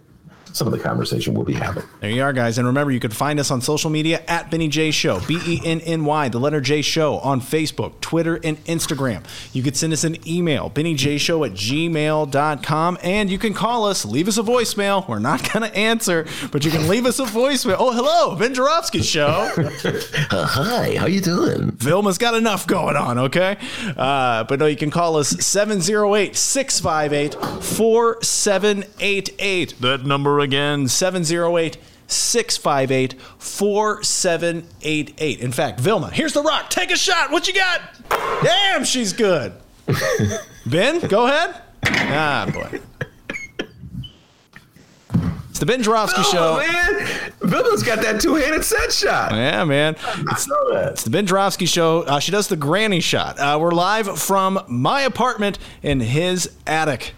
some 0.52 0.66
of 0.66 0.72
the 0.72 0.78
conversation 0.78 1.34
we'll 1.34 1.44
be 1.44 1.54
having. 1.54 1.82
There 2.00 2.10
you 2.10 2.22
are, 2.22 2.32
guys. 2.32 2.58
And 2.58 2.66
remember, 2.66 2.92
you 2.92 3.00
can 3.00 3.10
find 3.10 3.40
us 3.40 3.50
on 3.50 3.60
social 3.60 3.90
media 3.90 4.22
at 4.26 4.50
Benny 4.50 4.68
J 4.68 4.90
Show, 4.90 5.20
B 5.26 5.38
E 5.46 5.60
N 5.64 5.80
N 5.80 6.04
Y, 6.04 6.28
the 6.28 6.40
letter 6.40 6.60
J 6.60 6.82
Show, 6.82 7.18
on 7.18 7.40
Facebook, 7.40 8.00
Twitter, 8.00 8.40
and 8.42 8.62
Instagram. 8.64 9.24
You 9.52 9.62
could 9.62 9.76
send 9.76 9.92
us 9.92 10.04
an 10.04 10.16
email, 10.28 10.70
bennyjshow 10.70 11.46
at 11.46 11.52
gmail.com, 11.52 12.98
and 13.02 13.30
you 13.30 13.38
can 13.38 13.54
call 13.54 13.86
us, 13.86 14.04
leave 14.04 14.28
us 14.28 14.38
a 14.38 14.42
voicemail. 14.42 15.06
We're 15.08 15.18
not 15.18 15.52
going 15.52 15.68
to 15.68 15.76
answer, 15.76 16.26
but 16.52 16.64
you 16.64 16.70
can 16.70 16.88
leave 16.88 17.06
us 17.06 17.18
a 17.18 17.24
voicemail. 17.24 17.76
Oh, 17.78 17.92
hello, 17.92 18.36
Ben 18.36 18.54
Joravsky 18.54 19.02
Show. 19.02 19.26
uh, 20.30 20.46
hi, 20.46 20.96
how 20.96 21.06
you 21.06 21.20
doing? 21.20 21.72
Vilma's 21.72 22.18
got 22.18 22.34
enough 22.34 22.66
going 22.66 22.96
on, 22.96 23.18
okay? 23.18 23.56
Uh, 23.96 24.44
but 24.44 24.58
no, 24.58 24.66
you 24.66 24.76
can 24.76 24.90
call 24.90 25.16
us 25.16 25.30
708 25.30 26.36
658 26.36 27.34
4788. 27.64 29.80
That 29.80 30.04
number 30.04 30.34
again 30.40 30.88
708 30.88 31.76
658 32.06 33.20
4788. 33.38 35.40
In 35.40 35.52
fact, 35.52 35.80
Vilma, 35.80 36.10
here's 36.10 36.32
the 36.32 36.42
rock. 36.42 36.70
Take 36.70 36.90
a 36.90 36.96
shot. 36.96 37.30
What 37.30 37.46
you 37.46 37.52
got? 37.54 37.82
Damn, 38.42 38.84
she's 38.84 39.12
good. 39.12 39.52
ben, 40.66 41.00
go 41.08 41.26
ahead. 41.26 41.62
Ah, 41.84 42.50
boy. 42.52 42.80
It's 45.50 45.58
the 45.58 45.66
Ben 45.66 45.82
Joravsky 45.82 46.22
oh, 46.24 46.32
Show. 46.32 46.56
man. 46.58 47.32
Vilma's 47.42 47.82
got 47.82 48.00
that 48.02 48.20
two 48.20 48.36
handed 48.36 48.64
set 48.64 48.92
shot. 48.92 49.32
Yeah, 49.32 49.64
man. 49.64 49.96
It's, 50.30 50.48
it's 50.48 51.02
the 51.04 51.10
Ben 51.10 51.26
Joravsky 51.26 51.66
Show. 51.66 52.02
Uh, 52.02 52.18
she 52.18 52.32
does 52.32 52.48
the 52.48 52.56
granny 52.56 53.00
shot. 53.00 53.38
Uh, 53.38 53.58
we're 53.60 53.72
live 53.72 54.18
from 54.18 54.60
my 54.68 55.02
apartment 55.02 55.58
in 55.82 56.00
his 56.00 56.56
attic. 56.66 57.12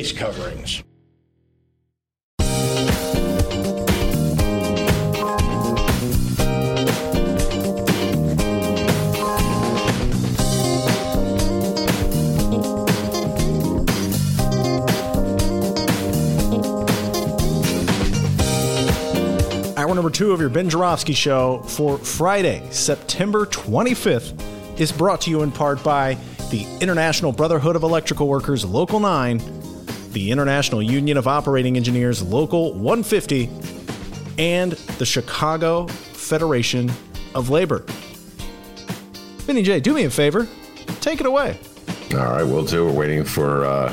Face 0.00 0.12
coverings. 0.12 0.82
Hour 19.76 19.94
number 19.94 20.10
two 20.10 20.32
of 20.32 20.40
your 20.40 20.48
Ben 20.48 20.70
Joravsky 20.70 21.12
Show 21.12 21.58
for 21.66 21.98
Friday, 21.98 22.66
September 22.70 23.44
25th, 23.44 24.80
is 24.80 24.92
brought 24.92 25.20
to 25.22 25.30
you 25.30 25.42
in 25.42 25.52
part 25.52 25.82
by 25.84 26.16
the 26.50 26.66
International 26.80 27.32
Brotherhood 27.32 27.76
of 27.76 27.82
Electrical 27.82 28.28
Workers, 28.28 28.64
Local 28.64 28.98
9, 28.98 29.59
the 30.12 30.30
International 30.30 30.82
Union 30.82 31.16
of 31.16 31.26
Operating 31.28 31.76
Engineers, 31.76 32.22
Local 32.22 32.72
150, 32.74 33.48
and 34.38 34.72
the 34.72 35.06
Chicago 35.06 35.86
Federation 35.86 36.90
of 37.34 37.50
Labor. 37.50 37.84
Benny 39.46 39.62
J, 39.62 39.80
do 39.80 39.94
me 39.94 40.04
a 40.04 40.10
favor. 40.10 40.46
Take 41.00 41.20
it 41.20 41.26
away. 41.26 41.58
All 42.12 42.18
right, 42.18 42.42
we'll 42.42 42.64
do. 42.64 42.86
We're 42.86 42.92
waiting 42.92 43.24
for 43.24 43.64
uh, 43.64 43.70
uh, 43.70 43.92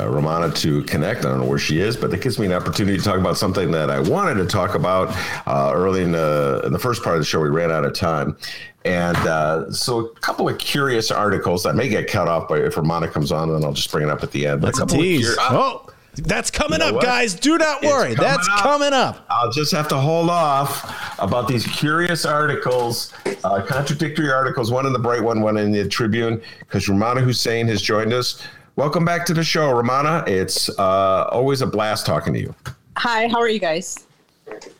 Rummana 0.00 0.54
to 0.56 0.82
connect. 0.84 1.24
I 1.24 1.30
don't 1.30 1.40
know 1.40 1.46
where 1.46 1.58
she 1.58 1.80
is, 1.80 1.96
but 1.96 2.10
that 2.10 2.20
gives 2.20 2.38
me 2.38 2.44
an 2.46 2.52
opportunity 2.52 2.98
to 2.98 3.02
talk 3.02 3.18
about 3.18 3.38
something 3.38 3.70
that 3.70 3.90
I 3.90 4.00
wanted 4.00 4.34
to 4.34 4.46
talk 4.46 4.74
about 4.74 5.08
uh, 5.46 5.72
early 5.74 6.02
in 6.02 6.12
the, 6.12 6.60
in 6.66 6.74
the 6.74 6.78
first 6.78 7.02
part 7.02 7.16
of 7.16 7.22
the 7.22 7.24
show. 7.24 7.40
We 7.40 7.48
ran 7.48 7.72
out 7.72 7.84
of 7.86 7.94
time. 7.94 8.36
And 8.84 9.16
uh, 9.16 9.70
so 9.72 10.00
a 10.06 10.14
couple 10.20 10.48
of 10.48 10.58
curious 10.58 11.10
articles 11.10 11.62
that 11.62 11.74
may 11.74 11.88
get 11.88 12.06
cut 12.06 12.28
off 12.28 12.48
by 12.48 12.58
if 12.58 12.74
Rummana 12.74 13.10
comes 13.10 13.32
on, 13.32 13.48
and 13.48 13.56
then 13.58 13.64
I'll 13.64 13.72
just 13.72 13.90
bring 13.90 14.04
it 14.06 14.10
up 14.10 14.22
at 14.22 14.30
the 14.30 14.46
end. 14.46 14.62
That's 14.62 14.78
a 14.78 14.86
tease. 14.86 15.34
oh, 15.40 15.86
that's 16.16 16.50
coming 16.50 16.74
You 16.74 16.78
know 16.78 16.88
up, 16.90 16.94
what? 16.96 17.02
guys. 17.04 17.34
Do 17.34 17.56
not 17.58 17.82
worry. 17.82 18.14
Coming 18.14 18.30
That's 18.30 18.48
up. 18.48 18.60
coming 18.60 18.92
up. 18.92 19.26
I'll 19.30 19.50
just 19.50 19.72
have 19.72 19.88
to 19.88 19.96
hold 19.96 20.28
off 20.30 21.18
about 21.18 21.48
these 21.48 21.66
curious 21.66 22.24
articles, 22.24 23.12
uh, 23.42 23.62
contradictory 23.66 24.30
articles, 24.30 24.70
one 24.70 24.86
in 24.86 24.92
the 24.92 24.98
Bright 24.98 25.22
One, 25.22 25.40
one 25.40 25.56
in 25.56 25.72
the 25.72 25.88
Tribune, 25.88 26.40
because 26.60 26.86
Rummana 26.86 27.20
Hussain 27.24 27.66
has 27.68 27.80
joined 27.82 28.12
us. 28.12 28.40
Welcome 28.76 29.04
back 29.04 29.24
to 29.26 29.34
the 29.34 29.42
show, 29.42 29.72
Rummana. 29.72 30.28
It's 30.28 30.68
uh, 30.78 31.28
always 31.32 31.62
a 31.62 31.66
blast 31.66 32.06
talking 32.06 32.32
to 32.34 32.40
you. 32.40 32.54
Hi, 32.98 33.28
how 33.28 33.38
are 33.40 33.48
you 33.48 33.58
guys? 33.60 34.06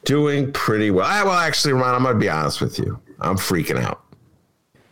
Doing 0.05 0.53
pretty 0.53 0.91
well. 0.91 1.07
I, 1.07 1.23
well, 1.25 1.33
actually, 1.33 1.73
Rummana, 1.75 1.95
I'm 1.97 2.03
going 2.03 2.15
to 2.15 2.21
be 2.21 2.29
honest 2.29 2.61
with 2.61 2.79
you. 2.79 3.01
I'm 3.25 3.37
freaking 3.37 3.83
out. 3.83 4.05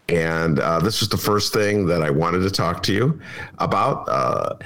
And 0.08 0.58
uh, 0.58 0.80
this 0.80 1.00
was 1.00 1.08
the 1.08 1.16
first 1.16 1.52
thing 1.52 1.86
that 1.86 2.02
I 2.02 2.10
wanted 2.10 2.40
to 2.40 2.50
talk 2.50 2.82
to 2.84 2.92
you 2.92 3.20
about. 3.58 4.08
Uh, 4.08 4.56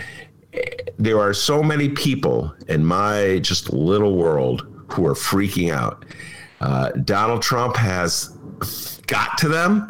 there 0.99 1.21
are 1.21 1.35
so 1.35 1.63
many 1.63 1.89
people 1.89 2.55
in 2.69 2.85
my 2.85 3.39
just 3.43 3.73
little 3.73 4.17
world 4.17 4.67
who 4.91 5.07
are 5.07 5.15
freaking 5.15 5.73
out. 5.73 6.05
Uh, 6.61 6.91
Donald 7.05 7.43
Trump 7.43 7.77
has 7.77 8.29
got 9.07 9.37
to 9.39 9.49
them. 9.49 9.89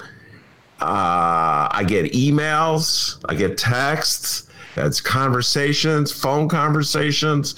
Uh, 0.80 1.68
I 1.70 1.84
get 1.86 2.12
emails, 2.12 3.18
I 3.28 3.34
get 3.34 3.56
texts, 3.56 4.50
it's 4.76 5.00
conversations, 5.00 6.12
phone 6.12 6.48
conversations. 6.48 7.54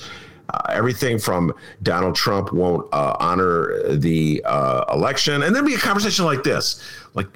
Uh, 0.50 0.72
everything 0.72 1.18
from 1.18 1.52
Donald 1.82 2.14
Trump 2.14 2.52
won't 2.52 2.86
uh, 2.92 3.16
honor 3.20 3.96
the 3.96 4.42
uh, 4.46 4.84
election, 4.92 5.42
and 5.42 5.54
then 5.54 5.64
be 5.66 5.74
a 5.74 5.78
conversation 5.78 6.24
like 6.24 6.42
this, 6.42 6.82
like, 7.14 7.26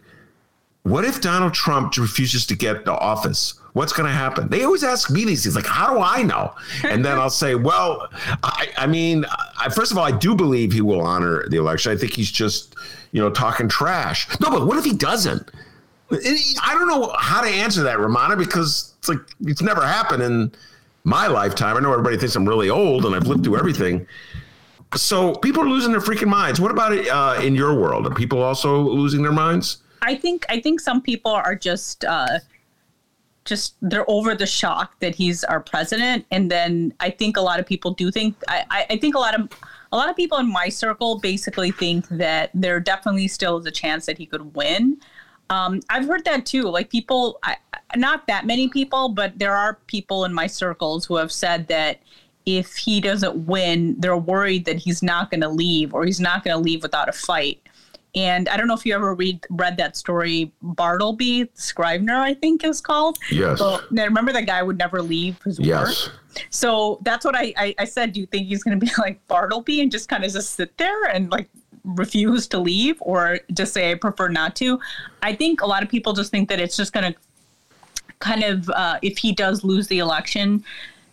what 0.85 1.05
if 1.05 1.21
Donald 1.21 1.55
Trump 1.55 1.97
refuses 1.97 2.47
to 2.47 2.57
get 2.57 2.85
the 2.85 2.93
office? 2.93 3.55
What's 3.75 3.93
going 3.93 4.07
to 4.07 4.13
happen? 4.15 4.49
They 4.49 4.65
always 4.65 4.83
ask 4.83 5.11
me 5.11 5.25
these 5.25 5.43
things, 5.43 5.55
like, 5.55 5.67
how 5.67 5.95
do 5.95 6.01
I 6.01 6.23
know? 6.23 6.55
And 6.85 7.05
then 7.05 7.19
I'll 7.19 7.31
say, 7.31 7.55
well, 7.55 8.09
I, 8.43 8.69
I 8.77 8.87
mean, 8.87 9.25
I, 9.59 9.69
first 9.69 9.93
of 9.93 9.99
all, 9.99 10.05
I 10.05 10.11
do 10.11 10.35
believe 10.35 10.73
he 10.73 10.81
will 10.81 11.01
honor 11.01 11.49
the 11.49 11.57
election. 11.57 11.93
I 11.93 11.97
think 11.97 12.13
he's 12.15 12.31
just, 12.31 12.75
you 13.13 13.21
know, 13.23 13.31
talking 13.31 13.69
trash. 13.69 14.29
No, 14.41 14.51
but 14.51 14.67
what 14.67 14.77
if 14.77 14.85
he 14.85 14.93
doesn't? 14.93 15.51
I 16.11 16.75
don't 16.75 16.89
know 16.89 17.15
how 17.19 17.41
to 17.41 17.49
answer 17.49 17.83
that, 17.85 17.99
Rummana, 17.99 18.37
because 18.37 18.93
it's 18.99 19.09
like 19.09 19.21
it's 19.43 19.63
never 19.63 19.87
happened 19.87 20.23
in 20.23 20.53
my 21.05 21.27
lifetime. 21.27 21.77
I 21.77 21.81
know 21.81 21.93
everybody 21.93 22.17
thinks 22.17 22.37
I'm 22.37 22.49
really 22.49 22.71
old 22.71 23.05
and 23.05 23.15
I've 23.15 23.27
lived 23.27 23.45
through 23.45 23.59
everything. 23.59 24.07
So 24.95 25.35
people 25.35 25.63
are 25.63 25.69
losing 25.69 25.93
their 25.93 26.01
freaking 26.01 26.29
minds. 26.29 26.61
What 26.61 26.71
about 26.71 26.93
it 26.93 27.09
uh, 27.09 27.41
in 27.43 27.55
your 27.55 27.75
world? 27.75 28.07
Are 28.07 28.15
people 28.15 28.43
also 28.43 28.81
losing 28.81 29.23
their 29.23 29.33
minds? 29.33 29.79
I 30.03 30.17
think 30.17 30.45
I 30.49 30.61
think 30.61 30.81
some 30.81 31.01
people 31.01 31.33
are 31.33 31.55
just 31.55 32.05
uh, 32.05 32.41
just 33.45 33.75
they're 33.81 34.09
over 34.11 34.35
the 34.35 34.47
shock 34.47 34.99
that 35.01 35.15
he's 35.15 35.45
our 35.45 35.61
president, 35.61 36.27
and 36.31 36.51
then 36.51 36.93
I 37.01 37.11
think 37.11 37.37
a 37.37 37.41
lot 37.41 37.59
of 37.61 37.67
people 37.67 37.93
do 37.93 38.11
think 38.11 38.37
I, 38.49 38.65
I, 38.71 38.87
I 38.91 38.97
think 38.99 39.15
a 39.15 39.19
lot 39.19 39.39
of 39.39 39.49
a 39.93 39.97
lot 39.97 40.11
of 40.11 40.17
people 40.17 40.39
in 40.39 40.51
my 40.51 40.69
circle 40.69 41.19
basically 41.21 41.71
think 41.71 42.09
that 42.09 42.51
there 42.53 42.81
definitely 42.81 43.29
still 43.29 43.59
is 43.59 43.67
a 43.67 43.71
chance 43.71 44.07
that 44.07 44.19
he 44.19 44.27
could 44.27 44.55
win. 44.55 44.99
Um, 45.53 45.81
I've 45.91 46.07
heard 46.07 46.25
that 46.25 46.47
too. 46.47 46.63
Like 46.63 46.89
people, 46.89 47.39
I, 47.43 47.57
not 47.95 48.27
that 48.27 48.47
many 48.47 48.69
people, 48.69 49.11
but 49.11 49.39
there 49.39 49.55
are 49.55 49.79
people 49.87 50.25
in 50.25 50.33
my 50.33 50.47
circles 50.47 51.05
who 51.05 51.17
have 51.17 51.31
said 51.31 51.69
that 51.69 52.01
if 52.47 52.75
he 52.75 53.03
doesn't 53.03 53.47
win, 53.47 53.95
they're 54.01 54.17
worried 54.17 54.65
that 54.65 54.79
he's 54.79 55.03
not 55.03 55.31
going 55.31 55.43
to 55.43 55.49
leave 55.49 55.93
or 55.93 56.07
he's 56.07 56.21
not 56.21 56.43
going 56.43 56.57
to 56.57 56.63
leave 56.63 56.83
without 56.83 57.09
a 57.09 57.13
fight. 57.13 57.61
And 58.15 58.49
I 58.49 58.57
don't 58.57 58.67
know 58.67 58.75
if 58.75 58.85
you 58.85 58.95
ever 58.95 59.15
read 59.15 59.47
read 59.51 59.77
that 59.79 59.97
story, 59.97 60.53
Bartleby 60.61 61.51
Scrivener, 61.55 62.17
I 62.17 62.35
think 62.35 62.65
is 62.65 62.81
called. 62.81 63.19
Yes. 63.31 63.59
So, 63.59 63.81
now 63.91 64.05
remember 64.05 64.33
that 64.33 64.47
guy 64.47 64.63
would 64.63 64.77
never 64.79 65.03
leave 65.03 65.41
his 65.43 65.59
Yes. 65.59 66.09
work. 66.09 66.17
So 66.51 66.99
that's 67.03 67.25
what 67.25 67.35
I, 67.37 67.53
I, 67.57 67.75
I 67.79 67.85
said. 67.85 68.13
Do 68.13 68.21
you 68.21 68.27
think 68.27 68.49
he's 68.49 68.63
going 68.63 68.79
to 68.79 68.87
be 68.87 68.93
like 68.99 69.27
Bartleby 69.29 69.81
and 69.81 69.91
just 69.91 70.09
kind 70.09 70.25
of 70.25 70.33
just 70.33 70.55
sit 70.55 70.77
there 70.79 71.05
and 71.05 71.31
like 71.31 71.49
refuse 71.85 72.47
to 72.49 72.59
leave 72.59 72.97
or 73.01 73.41
just 73.53 73.73
say 73.75 73.91
I 73.91 73.95
prefer 73.95 74.29
not 74.29 74.57
to? 74.57 74.81
I 75.23 75.35
think 75.35 75.61
a 75.61 75.67
lot 75.67 75.83
of 75.83 75.89
people 75.89 76.13
just 76.13 76.31
think 76.31 76.49
that 76.49 76.61
it's 76.61 76.77
just 76.77 76.93
going 76.93 77.13
to 77.13 77.19
kind 78.19 78.45
of 78.45 78.71
uh, 78.71 78.99
if 79.03 79.19
he 79.19 79.33
does 79.33 79.65
lose 79.65 79.89
the 79.89 79.99
election 79.99 80.65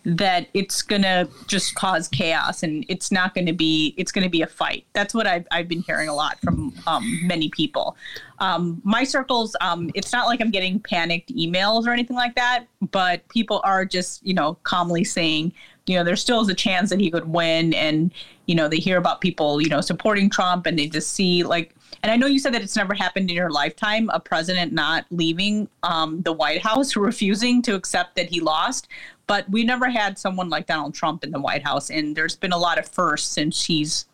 that 0.04 0.48
it's 0.54 0.80
gonna 0.80 1.28
just 1.46 1.74
cause 1.74 2.08
chaos 2.08 2.62
and 2.62 2.86
it's 2.88 3.12
not 3.12 3.34
gonna 3.34 3.52
be 3.52 3.94
it's 3.98 4.10
gonna 4.10 4.30
be 4.30 4.40
a 4.40 4.46
fight 4.46 4.86
that's 4.94 5.12
what 5.12 5.26
i've, 5.26 5.46
I've 5.50 5.68
been 5.68 5.82
hearing 5.82 6.08
a 6.08 6.14
lot 6.14 6.40
from 6.40 6.72
um, 6.86 7.20
many 7.26 7.50
people 7.50 7.96
um, 8.38 8.80
my 8.82 9.04
circles 9.04 9.54
um, 9.60 9.90
it's 9.94 10.10
not 10.10 10.26
like 10.26 10.40
i'm 10.40 10.50
getting 10.50 10.80
panicked 10.80 11.34
emails 11.34 11.86
or 11.86 11.90
anything 11.90 12.16
like 12.16 12.34
that 12.36 12.64
but 12.90 13.28
people 13.28 13.60
are 13.62 13.84
just 13.84 14.24
you 14.26 14.32
know 14.32 14.56
calmly 14.62 15.04
saying 15.04 15.52
you 15.86 15.96
know 15.96 16.04
there 16.04 16.16
still 16.16 16.40
is 16.40 16.48
a 16.48 16.54
chance 16.54 16.88
that 16.88 17.00
he 17.00 17.10
could 17.10 17.28
win 17.28 17.74
and 17.74 18.14
you 18.50 18.56
know 18.56 18.66
they 18.66 18.78
hear 18.78 18.98
about 18.98 19.20
people 19.20 19.60
you 19.62 19.68
know 19.68 19.80
supporting 19.80 20.28
trump 20.28 20.66
and 20.66 20.76
they 20.76 20.88
just 20.88 21.12
see 21.12 21.44
like 21.44 21.74
and 22.02 22.10
I 22.10 22.16
know 22.16 22.26
you 22.26 22.38
said 22.38 22.54
that 22.54 22.62
it's 22.62 22.76
never 22.76 22.94
happened 22.94 23.28
in 23.30 23.36
your 23.36 23.50
lifetime, 23.50 24.08
a 24.10 24.20
president 24.20 24.72
not 24.72 25.04
leaving 25.10 25.68
um, 25.82 26.22
the 26.22 26.32
White 26.32 26.62
House, 26.62 26.96
refusing 26.96 27.62
to 27.62 27.74
accept 27.74 28.16
that 28.16 28.30
he 28.30 28.40
lost. 28.40 28.88
But 29.26 29.48
we 29.50 29.64
never 29.64 29.90
had 29.90 30.18
someone 30.18 30.48
like 30.48 30.66
Donald 30.66 30.94
Trump 30.94 31.24
in 31.24 31.30
the 31.30 31.40
White 31.40 31.62
House, 31.62 31.90
and 31.90 32.16
there's 32.16 32.36
been 32.36 32.52
a 32.52 32.58
lot 32.58 32.78
of 32.78 32.88
firsts 32.88 33.30
since 33.30 33.64
he's 33.66 34.06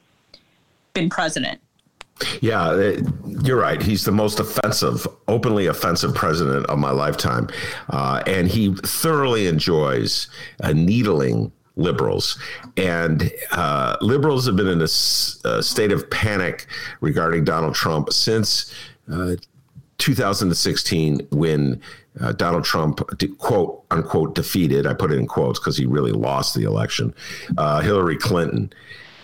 been 0.95 1.09
president. 1.09 1.61
Yeah, 2.41 2.71
uh, 2.71 3.01
you're 3.43 3.61
right. 3.61 3.81
He's 3.81 4.05
the 4.05 4.13
most 4.13 4.41
offensive, 4.41 5.07
openly 5.29 5.67
offensive 5.67 6.15
president 6.15 6.67
of 6.67 6.79
my 6.79 6.91
lifetime. 6.91 7.49
Uh, 7.91 8.23
and 8.27 8.49
he 8.49 8.75
thoroughly 8.75 9.47
enjoys 9.47 10.29
uh, 10.63 10.73
needling 10.73 11.53
liberals. 11.77 12.39
And 12.77 13.31
uh, 13.53 13.97
liberals 14.01 14.47
have 14.47 14.57
been 14.57 14.67
in 14.69 14.81
a, 14.81 14.85
s- 14.85 15.41
a 15.45 15.63
state 15.63 15.93
of 15.93 16.09
panic 16.11 16.67
regarding 17.01 17.45
Donald 17.45 17.75
Trump 17.75 18.13
since 18.13 18.75
uh, 19.13 19.37
2016 19.99 21.27
when 21.31 21.81
uh, 22.21 22.33
Donald 22.33 22.65
Trump, 22.65 23.01
de- 23.19 23.29
quote 23.29 23.85
unquote, 23.91 24.35
defeated, 24.35 24.87
I 24.87 24.95
put 24.95 25.13
it 25.13 25.19
in 25.19 25.27
quotes 25.27 25.59
because 25.59 25.77
he 25.77 25.87
really 25.87 26.13
lost 26.13 26.55
the 26.55 26.65
election, 26.65 27.15
uh, 27.59 27.81
Hillary 27.81 28.17
Clinton. 28.17 28.73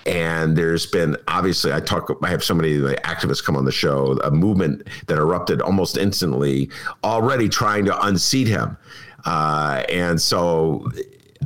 And 0.05 0.57
there's 0.57 0.84
been 0.86 1.16
obviously, 1.28 1.72
I 1.72 1.80
talk, 1.80 2.11
I 2.22 2.28
have 2.28 2.42
so 2.42 2.55
many 2.55 2.76
the 2.76 2.96
activists 3.05 3.42
come 3.42 3.57
on 3.57 3.64
the 3.64 3.72
show, 3.72 4.18
a 4.24 4.30
movement 4.30 4.88
that 5.07 5.16
erupted 5.16 5.62
almost 5.62 5.96
instantly, 5.96 6.68
already 7.05 7.48
trying 7.48 7.84
to 7.84 8.03
unseat 8.07 8.48
him. 8.48 8.76
Uh, 9.24 9.84
and 9.88 10.20
so 10.20 10.90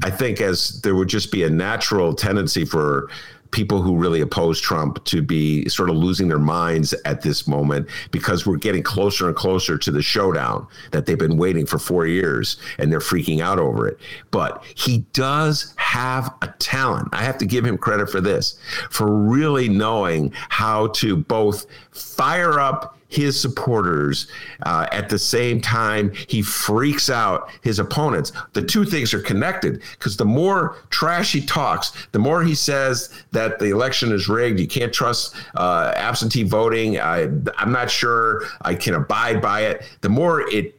I 0.03 0.11
think 0.11 0.41
as 0.41 0.81
there 0.83 0.95
would 0.95 1.09
just 1.09 1.33
be 1.33 1.45
a 1.45 1.51
natural 1.51 2.15
tendency 2.15 2.65
for 2.65 3.09
people 3.51 3.81
who 3.81 3.97
really 3.97 4.21
oppose 4.21 4.61
Trump 4.61 5.03
to 5.05 5.23
be 5.23 5.69
sort 5.69 5.89
of 5.89 5.97
losing 5.97 6.29
their 6.29 6.39
minds 6.39 6.95
at 7.05 7.23
this 7.23 7.47
moment 7.47 7.89
because 8.11 8.47
we're 8.47 8.57
getting 8.57 8.83
closer 8.83 9.29
and 9.29 9.37
closer 9.37 9.79
to 9.79 9.91
the 9.91 10.03
showdown 10.03 10.67
that 10.91 11.07
they've 11.07 11.19
been 11.19 11.39
waiting 11.39 11.65
for 11.65 11.79
four 11.79 12.07
years 12.07 12.57
and 12.79 12.91
they're 12.91 12.99
freaking 12.99 13.41
out 13.41 13.59
over 13.59 13.87
it. 13.87 13.99
But 14.31 14.65
he 14.75 14.99
does 15.13 15.75
have 15.77 16.35
a 16.43 16.49
talent. 16.59 17.09
I 17.13 17.23
have 17.23 17.39
to 17.39 17.47
give 17.47 17.65
him 17.65 17.79
credit 17.79 18.11
for 18.11 18.21
this, 18.21 18.59
for 18.91 19.11
really 19.11 19.69
knowing 19.69 20.33
how 20.49 20.89
to 20.89 21.17
both 21.17 21.67
fire 21.93 22.59
up 22.61 22.96
his 23.09 23.41
supporters 23.41 24.27
uh, 24.65 24.87
at 24.93 25.09
the 25.09 25.19
same 25.19 25.61
time 25.61 26.13
he 26.29 26.43
freaks 26.43 27.09
out 27.09 27.51
his 27.63 27.79
opponents. 27.79 28.33
The 28.53 28.63
two 28.63 28.85
things 28.85 29.15
are 29.15 29.21
connected 29.21 29.83
because 29.93 30.17
the 30.17 30.25
more 30.25 30.77
trash 30.91 31.33
he 31.33 31.41
talks, 31.41 31.93
the 32.13 32.19
more 32.19 32.43
he 32.43 32.55
says 32.55 33.11
that 33.33 33.59
the 33.59 33.71
election 33.71 34.13
is 34.13 34.29
rigged. 34.29 34.59
You 34.59 34.67
can't 34.67 34.93
trust 34.93 35.35
uh, 35.55 35.93
absentee 35.97 36.43
voting. 36.43 36.99
I, 36.99 37.23
I'm 37.59 37.73
not 37.73 37.91
sure 37.91 38.43
I 38.63 38.75
can 38.75 38.95
abide 38.95 39.41
by 39.41 39.63
it. 39.63 39.89
The 40.01 40.09
more 40.09 40.49
it 40.51 40.75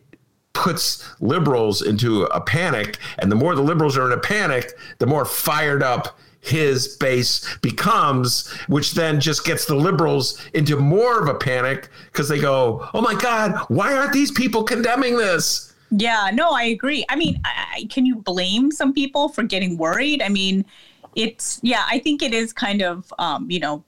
puts 0.54 1.08
liberals 1.22 1.84
into 1.84 2.24
a 2.24 2.42
panic, 2.42 2.98
and 3.20 3.32
the 3.32 3.36
more 3.36 3.54
the 3.54 3.62
liberals 3.62 3.96
are 3.96 4.12
in 4.12 4.18
a 4.18 4.22
panic, 4.22 4.74
the 4.98 5.06
more 5.06 5.24
fired 5.24 5.84
up 5.84 6.18
his 6.48 6.98
base 6.98 7.58
becomes, 7.62 8.48
which 8.68 8.94
then 8.94 9.20
just 9.20 9.46
gets 9.46 9.66
the 9.66 9.76
liberals 9.76 10.42
into 10.54 10.78
more 10.78 11.22
of 11.22 11.28
a 11.28 11.36
panic 11.36 11.90
because 12.12 12.30
they 12.30 12.40
go, 12.40 12.88
"Oh 12.94 13.02
my 13.02 13.16
God, 13.16 13.66
why 13.70 13.94
aren't 13.94 14.14
these 14.14 14.32
people 14.32 14.64
condemning 14.64 15.18
this?" 15.18 15.74
Yeah, 15.92 16.32
no, 16.34 16.50
I 16.50 16.64
agree. 16.64 17.06
I 17.10 17.16
mean, 17.16 17.40
I, 17.46 17.88
can 17.90 18.06
you 18.06 18.18
blame 18.18 18.72
some 18.72 18.94
people 18.94 19.30
for 19.30 19.44
getting 19.44 19.78
worried? 19.78 20.22
I 20.22 20.30
mean, 20.30 20.66
it's 21.16 21.60
yeah, 21.64 21.86
I 21.90 22.00
think 22.00 22.22
it 22.22 22.34
is 22.34 22.54
kind 22.54 22.82
of 22.82 23.14
um, 23.20 23.50
you 23.50 23.60
know 23.60 23.84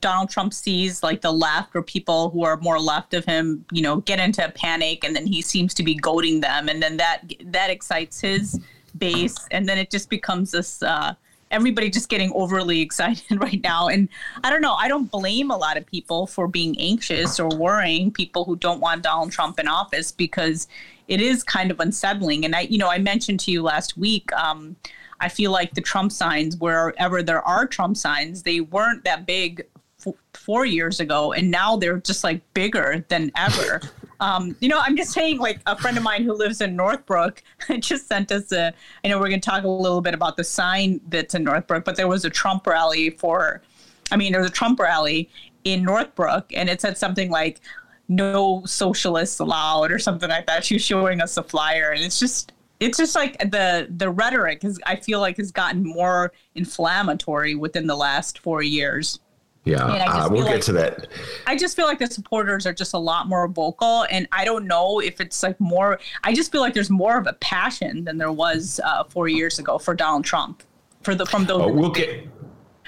Donald 0.00 0.30
Trump 0.30 0.54
sees 0.54 1.02
like 1.02 1.20
the 1.20 1.32
left 1.32 1.74
or 1.74 1.82
people 1.82 2.30
who 2.30 2.44
are 2.44 2.56
more 2.58 2.78
left 2.78 3.14
of 3.14 3.24
him, 3.24 3.64
you 3.72 3.82
know, 3.82 3.96
get 3.98 4.20
into 4.20 4.44
a 4.44 4.50
panic 4.50 5.04
and 5.04 5.14
then 5.14 5.26
he 5.26 5.42
seems 5.42 5.74
to 5.74 5.82
be 5.82 5.94
goading 5.94 6.40
them 6.40 6.68
and 6.68 6.82
then 6.82 6.96
that 6.98 7.22
that 7.44 7.70
excites 7.70 8.20
his 8.20 8.60
base 8.96 9.36
and 9.50 9.68
then 9.68 9.78
it 9.78 9.90
just 9.90 10.08
becomes 10.08 10.50
this 10.50 10.82
uh 10.82 11.14
everybody 11.50 11.90
just 11.90 12.08
getting 12.08 12.32
overly 12.34 12.80
excited 12.80 13.40
right 13.40 13.62
now. 13.62 13.88
And 13.88 14.08
I 14.44 14.50
don't 14.50 14.62
know, 14.62 14.74
I 14.74 14.88
don't 14.88 15.10
blame 15.10 15.50
a 15.50 15.56
lot 15.56 15.76
of 15.76 15.86
people 15.86 16.26
for 16.26 16.48
being 16.48 16.78
anxious 16.78 17.40
or 17.40 17.48
worrying 17.48 18.10
people 18.10 18.44
who 18.44 18.56
don't 18.56 18.80
want 18.80 19.02
Donald 19.02 19.32
Trump 19.32 19.58
in 19.58 19.68
office 19.68 20.12
because 20.12 20.68
it 21.08 21.20
is 21.20 21.42
kind 21.42 21.70
of 21.70 21.80
unsettling. 21.80 22.44
And 22.44 22.54
I, 22.54 22.62
you 22.62 22.78
know, 22.78 22.90
I 22.90 22.98
mentioned 22.98 23.40
to 23.40 23.50
you 23.50 23.62
last 23.62 23.96
week, 23.96 24.32
um, 24.32 24.76
I 25.20 25.28
feel 25.28 25.50
like 25.50 25.74
the 25.74 25.80
Trump 25.80 26.12
signs, 26.12 26.56
wherever 26.56 27.22
there 27.22 27.42
are 27.42 27.66
Trump 27.66 27.96
signs, 27.96 28.42
they 28.42 28.60
weren't 28.60 29.04
that 29.04 29.26
big 29.26 29.66
f- 30.06 30.14
four 30.34 30.64
years 30.64 31.00
ago, 31.00 31.32
and 31.32 31.50
now 31.50 31.76
they're 31.76 31.98
just 31.98 32.22
like 32.22 32.40
bigger 32.54 33.04
than 33.08 33.32
ever. 33.36 33.80
Um, 34.20 34.56
you 34.60 34.68
know, 34.68 34.80
I'm 34.80 34.96
just 34.96 35.12
saying, 35.12 35.38
like 35.38 35.60
a 35.66 35.76
friend 35.76 35.96
of 35.96 36.02
mine 36.02 36.24
who 36.24 36.32
lives 36.32 36.60
in 36.60 36.74
Northbrook 36.74 37.42
just 37.78 38.08
sent 38.08 38.32
us 38.32 38.50
a. 38.52 38.72
I 39.04 39.08
know 39.08 39.18
we're 39.18 39.28
going 39.28 39.40
to 39.40 39.48
talk 39.50 39.64
a 39.64 39.68
little 39.68 40.00
bit 40.00 40.14
about 40.14 40.36
the 40.36 40.44
sign 40.44 41.00
that's 41.08 41.34
in 41.34 41.44
Northbrook, 41.44 41.84
but 41.84 41.96
there 41.96 42.08
was 42.08 42.24
a 42.24 42.30
Trump 42.30 42.66
rally 42.66 43.10
for. 43.10 43.62
I 44.10 44.16
mean, 44.16 44.32
there 44.32 44.40
was 44.40 44.50
a 44.50 44.54
Trump 44.54 44.80
rally 44.80 45.30
in 45.64 45.84
Northbrook, 45.84 46.52
and 46.54 46.68
it 46.68 46.80
said 46.80 46.98
something 46.98 47.30
like 47.30 47.60
"No 48.08 48.62
socialists 48.64 49.38
allowed" 49.38 49.92
or 49.92 49.98
something 49.98 50.28
like 50.28 50.46
that. 50.46 50.64
She 50.64 50.74
was 50.74 50.84
showing 50.84 51.20
us 51.20 51.36
a 51.36 51.42
flyer, 51.42 51.90
and 51.90 52.02
it's 52.02 52.18
just 52.18 52.52
it's 52.80 52.98
just 52.98 53.14
like 53.14 53.38
the 53.38 53.88
the 53.96 54.10
rhetoric 54.10 54.62
has 54.62 54.78
I 54.86 54.96
feel 54.96 55.20
like 55.20 55.36
has 55.36 55.50
gotten 55.50 55.84
more 55.84 56.32
inflammatory 56.54 57.54
within 57.54 57.86
the 57.86 57.96
last 57.96 58.38
four 58.38 58.62
years. 58.62 59.20
Yeah, 59.68 59.84
uh, 59.86 60.28
we'll 60.30 60.44
get 60.44 60.54
like, 60.54 60.62
to 60.62 60.72
that. 60.72 61.08
I 61.46 61.56
just 61.56 61.76
feel 61.76 61.86
like 61.86 61.98
the 61.98 62.06
supporters 62.06 62.66
are 62.66 62.72
just 62.72 62.94
a 62.94 62.98
lot 62.98 63.28
more 63.28 63.46
vocal, 63.48 64.06
and 64.10 64.28
I 64.32 64.44
don't 64.44 64.66
know 64.66 65.00
if 65.00 65.20
it's 65.20 65.42
like 65.42 65.58
more. 65.60 65.98
I 66.24 66.32
just 66.32 66.50
feel 66.52 66.60
like 66.60 66.74
there's 66.74 66.90
more 66.90 67.18
of 67.18 67.26
a 67.26 67.34
passion 67.34 68.04
than 68.04 68.18
there 68.18 68.32
was 68.32 68.80
uh, 68.84 69.04
four 69.04 69.28
years 69.28 69.58
ago 69.58 69.78
for 69.78 69.94
Donald 69.94 70.24
Trump. 70.24 70.62
For 71.02 71.14
the 71.14 71.26
from 71.26 71.44
those, 71.44 71.62
uh, 71.62 71.72
we'll 71.72 71.90
get. 71.90 72.26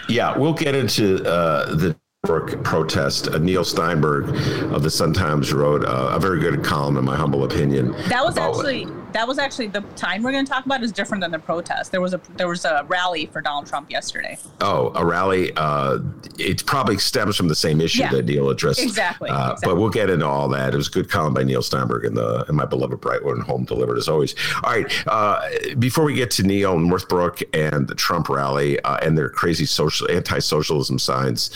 Yeah, 0.08 0.36
we'll 0.36 0.54
get 0.54 0.74
into 0.74 1.22
uh, 1.24 1.74
the 1.74 1.96
protest. 2.30 3.28
Uh, 3.28 3.38
Neil 3.38 3.64
Steinberg 3.64 4.28
of 4.72 4.82
the 4.82 4.90
Sun 4.90 5.14
Times 5.14 5.52
wrote 5.52 5.84
uh, 5.84 6.12
a 6.12 6.20
very 6.20 6.40
good 6.40 6.62
column, 6.62 6.96
in 6.96 7.04
my 7.04 7.16
humble 7.16 7.44
opinion. 7.44 7.92
That 8.08 8.24
was 8.24 8.36
actually 8.36 8.86
that 9.12 9.26
was 9.26 9.40
actually 9.40 9.66
the 9.66 9.80
time 9.96 10.22
we're 10.22 10.30
going 10.30 10.44
to 10.44 10.50
talk 10.50 10.64
about 10.64 10.84
is 10.84 10.92
different 10.92 11.20
than 11.22 11.32
the 11.32 11.38
protest. 11.38 11.90
There 11.90 12.00
was 12.00 12.14
a 12.14 12.20
there 12.36 12.46
was 12.46 12.64
a 12.64 12.84
rally 12.88 13.26
for 13.26 13.40
Donald 13.40 13.66
Trump 13.66 13.90
yesterday. 13.90 14.38
Oh, 14.60 14.92
a 14.94 15.04
rally. 15.04 15.52
Uh, 15.56 15.98
it 16.38 16.64
probably 16.66 16.98
stems 16.98 17.36
from 17.36 17.48
the 17.48 17.54
same 17.54 17.80
issue 17.80 18.00
yeah, 18.00 18.12
that 18.12 18.26
Neil 18.26 18.50
addressed. 18.50 18.80
Exactly, 18.80 19.30
uh, 19.30 19.52
exactly, 19.52 19.68
But 19.68 19.80
we'll 19.80 19.90
get 19.90 20.10
into 20.10 20.26
all 20.26 20.48
that. 20.48 20.74
It 20.74 20.76
was 20.76 20.88
a 20.88 20.92
good 20.92 21.10
column 21.10 21.34
by 21.34 21.42
Neil 21.42 21.62
Steinberg 21.62 22.04
in 22.04 22.14
the 22.14 22.44
in 22.48 22.54
my 22.54 22.66
beloved 22.66 23.00
Brightwood 23.00 23.42
Home 23.42 23.64
Delivered 23.64 23.98
as 23.98 24.08
always. 24.08 24.34
All 24.62 24.70
right. 24.70 25.04
Uh, 25.06 25.48
before 25.78 26.04
we 26.04 26.14
get 26.14 26.30
to 26.32 26.42
Neil 26.42 26.78
Northbrook 26.78 27.42
and 27.54 27.88
the 27.88 27.94
Trump 27.94 28.28
rally 28.28 28.78
uh, 28.80 28.98
and 28.98 29.18
their 29.18 29.30
crazy 29.30 29.66
social 29.66 30.10
anti-socialism 30.10 30.98
signs 30.98 31.50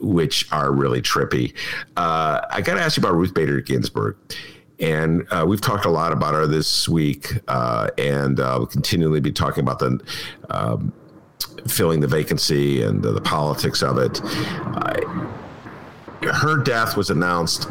which 0.00 0.50
are 0.52 0.72
really 0.72 1.02
trippy. 1.02 1.54
Uh, 1.96 2.40
I 2.50 2.60
got 2.60 2.74
to 2.74 2.80
ask 2.80 2.96
you 2.96 3.02
about 3.02 3.14
Ruth 3.14 3.34
Bader 3.34 3.60
Ginsburg. 3.60 4.16
And 4.80 5.26
uh, 5.30 5.44
we've 5.46 5.60
talked 5.60 5.84
a 5.84 5.90
lot 5.90 6.12
about 6.12 6.34
her 6.34 6.48
this 6.48 6.88
week, 6.88 7.28
uh, 7.46 7.90
and 7.96 8.40
uh, 8.40 8.56
we'll 8.58 8.66
continually 8.66 9.20
be 9.20 9.30
talking 9.30 9.62
about 9.62 9.78
the 9.78 10.00
um, 10.50 10.92
filling 11.68 12.00
the 12.00 12.08
vacancy 12.08 12.82
and 12.82 13.00
the, 13.00 13.12
the 13.12 13.20
politics 13.20 13.82
of 13.82 13.98
it. 13.98 14.18
her 16.22 16.56
death 16.56 16.96
was 16.96 17.10
announced 17.10 17.68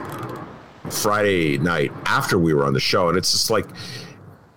Friday 0.89 1.57
night 1.57 1.91
after 2.05 2.37
we 2.37 2.53
were 2.53 2.65
on 2.65 2.73
the 2.73 2.79
show, 2.79 3.09
and 3.09 3.17
it's 3.17 3.31
just 3.31 3.49
like 3.49 3.65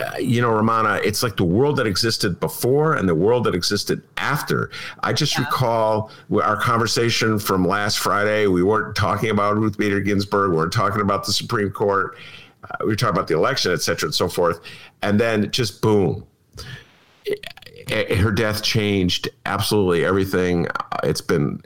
uh, 0.01 0.19
you 0.19 0.41
know, 0.43 0.51
Rummana, 0.51 1.03
it's 1.05 1.23
like 1.23 1.37
the 1.37 1.45
world 1.45 1.77
that 1.77 1.87
existed 1.87 2.39
before 2.39 2.95
and 2.95 3.09
the 3.09 3.15
world 3.15 3.45
that 3.45 3.55
existed 3.55 4.03
after. 4.17 4.71
I 5.01 5.13
just 5.13 5.39
yeah. 5.39 5.45
recall 5.45 6.11
our 6.43 6.57
conversation 6.57 7.39
from 7.39 7.67
last 7.67 7.99
Friday. 7.99 8.47
We 8.47 8.63
weren't 8.63 8.95
talking 8.95 9.31
about 9.31 9.57
Ruth 9.57 9.79
Bader 9.79 10.01
Ginsburg. 10.01 10.51
We 10.51 10.57
weren't 10.57 10.73
talking 10.73 11.01
about 11.01 11.25
the 11.25 11.33
Supreme 11.33 11.71
Court. 11.71 12.17
Uh, 12.65 12.77
we 12.81 12.87
were 12.89 12.97
talking 12.97 13.15
about 13.15 13.29
the 13.29 13.35
election, 13.35 13.73
et 13.73 13.81
cetera, 13.81 14.09
and 14.09 14.15
so 14.15 14.29
forth. 14.29 14.61
And 15.03 15.19
then 15.21 15.51
just 15.51 15.81
boom, 15.81 16.27
her 17.89 18.33
death 18.33 18.63
changed 18.63 19.29
absolutely 19.47 20.05
everything. 20.05 20.67
Uh, 20.69 20.99
it's 21.05 21.21
been, 21.21 21.63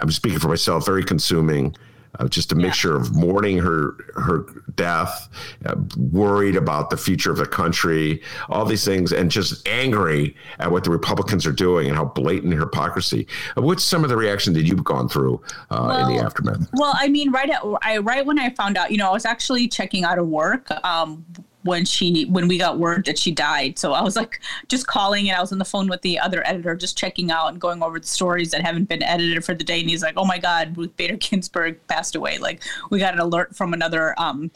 I'm 0.00 0.10
speaking 0.10 0.38
for 0.38 0.48
myself, 0.48 0.84
very 0.86 1.02
consuming 1.02 1.74
uh, 2.18 2.28
just 2.28 2.52
a 2.52 2.54
mixture 2.54 2.90
yeah. 2.90 3.00
of 3.00 3.14
mourning 3.14 3.58
her 3.58 3.96
her 4.14 4.46
death, 4.74 5.28
uh, 5.64 5.74
worried 5.96 6.56
about 6.56 6.90
the 6.90 6.96
future 6.96 7.30
of 7.30 7.36
the 7.38 7.46
country, 7.46 8.22
all 8.48 8.64
these 8.64 8.84
things, 8.84 9.12
and 9.12 9.30
just 9.30 9.66
angry 9.66 10.36
at 10.58 10.70
what 10.70 10.84
the 10.84 10.90
Republicans 10.90 11.46
are 11.46 11.52
doing 11.52 11.88
and 11.88 11.96
how 11.96 12.04
blatant 12.04 12.52
hypocrisy. 12.52 13.26
What's 13.54 13.84
some 13.84 14.04
of 14.04 14.10
the 14.10 14.16
reaction 14.16 14.52
that 14.54 14.62
you've 14.62 14.84
gone 14.84 15.08
through 15.08 15.40
well, 15.70 15.90
uh, 15.90 16.08
in 16.08 16.16
the 16.16 16.22
aftermath? 16.22 16.68
Well, 16.74 16.94
I 16.96 17.08
mean, 17.08 17.30
right 17.32 17.50
at, 17.50 17.62
I 17.82 17.98
right 17.98 18.24
when 18.24 18.38
I 18.38 18.50
found 18.50 18.76
out, 18.76 18.90
you 18.90 18.98
know, 18.98 19.08
I 19.08 19.12
was 19.12 19.24
actually 19.24 19.68
checking 19.68 20.04
out 20.04 20.18
of 20.18 20.28
work. 20.28 20.70
Um, 20.84 21.24
when 21.64 21.84
she 21.84 22.24
when 22.26 22.48
we 22.48 22.58
got 22.58 22.78
word 22.78 23.04
that 23.06 23.18
she 23.18 23.30
died. 23.30 23.78
So 23.78 23.92
I 23.92 24.02
was 24.02 24.16
like 24.16 24.40
just 24.68 24.86
calling 24.86 25.28
and 25.28 25.36
I 25.36 25.40
was 25.40 25.52
on 25.52 25.58
the 25.58 25.64
phone 25.64 25.88
with 25.88 26.02
the 26.02 26.18
other 26.18 26.46
editor, 26.46 26.74
just 26.74 26.96
checking 26.98 27.30
out 27.30 27.48
and 27.48 27.60
going 27.60 27.82
over 27.82 27.98
the 27.98 28.06
stories 28.06 28.50
that 28.50 28.62
haven't 28.62 28.88
been 28.88 29.02
edited 29.02 29.44
for 29.44 29.54
the 29.54 29.64
day. 29.64 29.80
And 29.80 29.90
he's 29.90 30.02
like, 30.02 30.14
"Oh 30.16 30.24
my 30.24 30.38
God, 30.38 30.76
Ruth 30.76 30.96
Bader 30.96 31.16
Ginsburg 31.16 31.78
passed 31.86 32.14
away!" 32.14 32.38
Like 32.38 32.62
we 32.90 32.98
got 32.98 33.14
an 33.14 33.20
alert 33.20 33.54
from 33.56 33.72
another 33.72 34.14
um, 34.18 34.50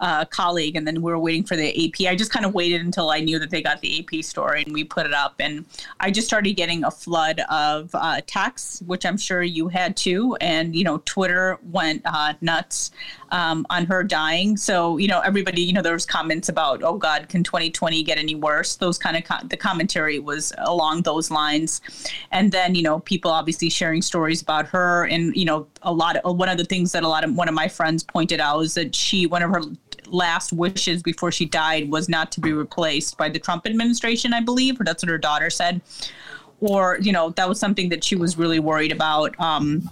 uh, 0.00 0.24
colleague, 0.24 0.76
and 0.76 0.86
then 0.86 1.02
we 1.02 1.12
were 1.12 1.18
waiting 1.18 1.44
for 1.44 1.56
the 1.56 1.68
AP. 1.68 2.10
I 2.10 2.16
just 2.16 2.30
kind 2.30 2.46
of 2.46 2.54
waited 2.54 2.80
until 2.80 3.10
I 3.10 3.20
knew 3.20 3.38
that 3.38 3.50
they 3.50 3.62
got 3.62 3.80
the 3.80 4.00
AP 4.00 4.24
story, 4.24 4.62
and 4.62 4.72
we 4.72 4.84
put 4.84 5.06
it 5.06 5.12
up. 5.12 5.34
And 5.38 5.66
I 6.00 6.10
just 6.10 6.26
started 6.26 6.54
getting 6.54 6.84
a 6.84 6.90
flood 6.90 7.40
of 7.50 7.90
uh, 7.94 8.20
texts, 8.26 8.82
which 8.82 9.04
I'm 9.04 9.18
sure 9.18 9.42
you 9.42 9.68
had 9.68 9.96
too. 9.96 10.36
And 10.40 10.74
you 10.74 10.84
know, 10.84 11.02
Twitter 11.04 11.58
went 11.70 12.02
uh, 12.04 12.34
nuts 12.40 12.90
um, 13.30 13.66
on 13.70 13.86
her 13.86 14.02
dying. 14.02 14.56
So 14.56 14.96
you 14.96 15.08
know, 15.08 15.20
everybody, 15.20 15.62
you 15.62 15.72
know, 15.72 15.82
there 15.82 15.92
was 15.92 16.06
comments 16.06 16.48
about, 16.48 16.82
oh 16.82 16.96
God, 16.96 17.28
can 17.28 17.44
2020 17.44 18.02
get 18.02 18.18
any 18.18 18.34
worse? 18.34 18.76
Those 18.76 18.98
kind 18.98 19.16
of 19.16 19.24
co- 19.24 19.46
the 19.46 19.56
commentary 19.56 20.18
was 20.18 20.52
along 20.58 21.02
those 21.02 21.30
lines. 21.30 21.80
And 22.32 22.52
then 22.52 22.74
you 22.74 22.82
know, 22.82 23.00
people 23.00 23.30
obviously 23.30 23.68
sharing 23.68 24.00
stories 24.00 24.40
about 24.40 24.66
her, 24.68 25.04
and 25.04 25.36
you 25.36 25.44
know, 25.44 25.66
a 25.82 25.92
lot 25.92 26.16
of 26.16 26.36
one 26.36 26.48
of 26.48 26.56
the 26.56 26.64
things 26.64 26.92
that 26.92 27.02
a 27.02 27.08
lot 27.08 27.22
of 27.22 27.34
one 27.34 27.48
of 27.48 27.54
my 27.54 27.68
friends 27.68 28.02
pointed 28.02 28.40
out 28.40 28.60
is 28.60 28.74
that 28.74 28.94
she 28.94 29.26
one 29.26 29.42
of 29.42 29.50
her 29.50 29.62
last 30.12 30.52
wishes 30.52 31.02
before 31.02 31.32
she 31.32 31.46
died 31.46 31.90
was 31.90 32.08
not 32.08 32.32
to 32.32 32.40
be 32.40 32.52
replaced 32.52 33.16
by 33.16 33.28
the 33.28 33.38
Trump 33.38 33.66
administration, 33.66 34.32
I 34.32 34.40
believe, 34.40 34.80
or 34.80 34.84
that's 34.84 35.02
what 35.02 35.10
her 35.10 35.18
daughter 35.18 35.50
said. 35.50 35.80
Or, 36.60 36.98
you 37.00 37.12
know, 37.12 37.30
that 37.30 37.48
was 37.48 37.58
something 37.58 37.88
that 37.88 38.04
she 38.04 38.16
was 38.16 38.36
really 38.36 38.58
worried 38.58 38.92
about. 38.92 39.38
Um, 39.40 39.88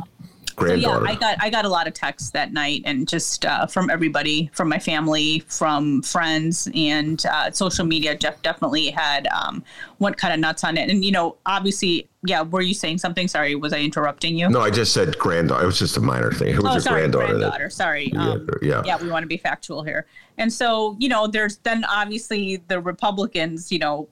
granddaughter. 0.59 0.99
So 0.99 1.05
yeah, 1.05 1.11
I 1.11 1.15
got 1.15 1.37
I 1.41 1.51
got 1.51 1.65
a 1.65 1.69
lot 1.69 1.87
of 1.87 1.95
texts 1.95 2.31
that 2.31 2.53
night, 2.53 2.83
and 2.85 3.09
just 3.09 3.45
uh, 3.45 3.67
from 3.67 3.91
everybody, 3.91 4.51
from 4.53 4.69
my 4.69 4.79
family, 4.79 5.41
from 5.49 6.03
friends, 6.03 6.69
and 6.75 7.25
uh, 7.27 7.51
social 7.51 7.87
media. 7.87 8.17
Jeff 8.17 8.41
definitely 8.43 8.91
had 8.91 9.27
um, 9.29 9.63
went 9.99 10.17
kind 10.17 10.35
of 10.35 10.41
nuts 10.41 10.65
on 10.65 10.77
it, 10.77 10.91
and 10.91 11.05
you 11.05 11.13
know, 11.13 11.37
obviously, 11.47 12.09
yeah. 12.25 12.43
Were 12.43 12.61
you 12.61 12.75
saying 12.75 12.99
something? 12.99 13.29
Sorry, 13.29 13.55
was 13.55 13.73
I 13.73 13.81
interrupting 13.81 14.37
you? 14.37 14.49
No, 14.49 14.61
I 14.61 14.71
just 14.71 14.93
said 14.93 15.19
granddaughter. 15.19 15.63
It 15.63 15.67
was 15.67 15.79
just 15.79 15.97
a 15.97 16.01
minor 16.01 16.33
thing. 16.33 16.55
Who 16.55 16.63
was 16.63 16.71
oh, 16.71 16.73
your 16.75 16.81
sorry, 16.81 17.01
granddaughter? 17.01 17.27
Granddaughter. 17.27 17.65
That, 17.65 17.73
sorry. 17.73 18.13
Um, 18.15 18.49
yeah, 18.63 18.83
yeah. 18.85 19.01
We 19.01 19.11
want 19.11 19.23
to 19.23 19.29
be 19.29 19.39
factual 19.39 19.83
here, 19.83 20.07
and 20.37 20.53
so 20.53 20.97
you 20.99 21.09
know, 21.09 21.27
there's 21.27 21.59
then 21.59 21.85
obviously 21.85 22.57
the 22.69 22.81
Republicans, 22.81 23.73
you 23.73 23.79
know 23.79 24.09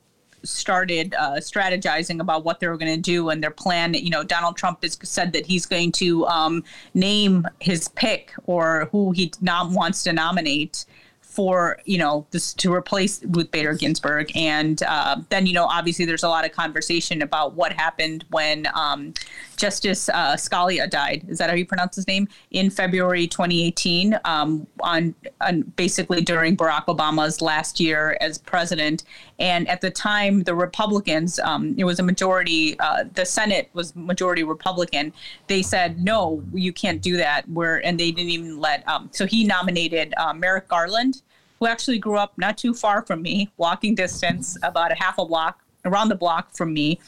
started 0.47 1.15
uh, 1.15 1.33
strategizing 1.35 2.21
about 2.21 2.45
what 2.45 2.61
they 2.61 2.69
were 2.69 2.77
going 2.77 2.95
to 2.95 3.01
do 3.01 3.31
and 3.31 3.43
their 3.43 3.51
plan. 3.51 3.95
You 3.95 4.11
know, 4.11 4.25
Donald 4.25 4.57
Trump 4.57 4.83
has 4.83 4.99
said 5.03 5.33
that 5.33 5.47
he's 5.47 5.67
going 5.67 5.93
to 5.93 6.27
um, 6.27 6.65
name 6.95 7.47
his 7.61 7.89
pick 7.89 8.33
or 8.45 8.89
who 8.93 9.13
he 9.13 9.33
not 9.41 9.71
wants 9.71 10.03
to 10.05 10.13
nominate 10.13 10.87
for 11.37 11.79
you 11.85 11.99
know 11.99 12.27
this 12.31 12.55
to 12.55 12.73
replace 12.73 13.23
Ruth 13.25 13.51
Bader 13.51 13.75
Ginsburg, 13.75 14.35
and 14.35 14.83
uh, 14.85 15.19
then 15.29 15.47
you 15.47 15.53
know 15.53 15.67
obviously 15.67 16.07
there's 16.07 16.23
a 16.23 16.29
lot 16.31 16.47
of 16.47 16.53
conversation 16.53 17.21
about 17.21 17.53
what 17.53 17.75
happened 17.75 18.25
when 18.31 18.67
um, 18.75 19.13
Justice 19.57 20.09
uh, 20.09 20.35
Scalia 20.37 20.89
died. 20.89 21.27
Is 21.29 21.37
that 21.37 21.51
how 21.51 21.57
you 21.57 21.67
pronounce 21.67 21.95
his 21.97 22.07
name? 22.07 22.27
In 22.53 22.71
February 22.71 23.27
2018, 23.27 24.19
um, 24.25 24.67
on, 24.81 25.15
on 25.43 25.63
basically 25.77 26.23
during 26.23 26.57
Barack 26.57 26.87
Obama's 26.87 27.43
last 27.43 27.81
year 27.81 28.17
as 28.23 28.39
president, 28.39 29.05
and 29.39 29.69
at 29.69 29.81
the 29.81 29.91
time 29.91 30.43
the 30.43 30.55
Republicans, 30.55 31.39
um, 31.41 31.75
it 31.77 31.85
was 31.85 31.99
a 31.99 32.03
majority. 32.03 32.79
Uh, 32.81 33.05
the 33.15 33.25
Senate 33.25 33.71
was 33.73 33.95
majority 33.95 34.45
Republican. 34.45 35.13
They 35.47 35.63
said 35.63 36.03
no, 36.03 36.43
you 36.53 36.73
can't 36.73 37.03
do 37.03 37.17
that. 37.19 37.49
Where 37.49 37.85
and 37.85 37.99
they 38.01 38.11
didn't 38.11 38.31
even 38.31 38.61
let. 38.61 38.87
Um, 38.89 39.11
so 39.13 39.27
he 39.27 39.45
nominated 39.45 40.15
uh, 40.17 40.33
Merrick 40.33 40.69
Garland 40.69 41.23
who 41.59 41.67
actually 41.67 41.99
grew 41.99 42.17
up 42.17 42.37
not 42.37 42.59
too 42.59 42.75
far 42.75 43.03
from 43.03 43.23
me, 43.23 43.51
walking 43.57 43.95
distance, 43.95 44.57
about 44.63 44.93
a 44.93 44.95
half 44.95 45.19
a 45.19 45.25
block 45.25 45.63
around 45.85 46.09
the 46.09 46.15
block 46.15 46.55
from 46.55 46.73
me. 46.73 47.01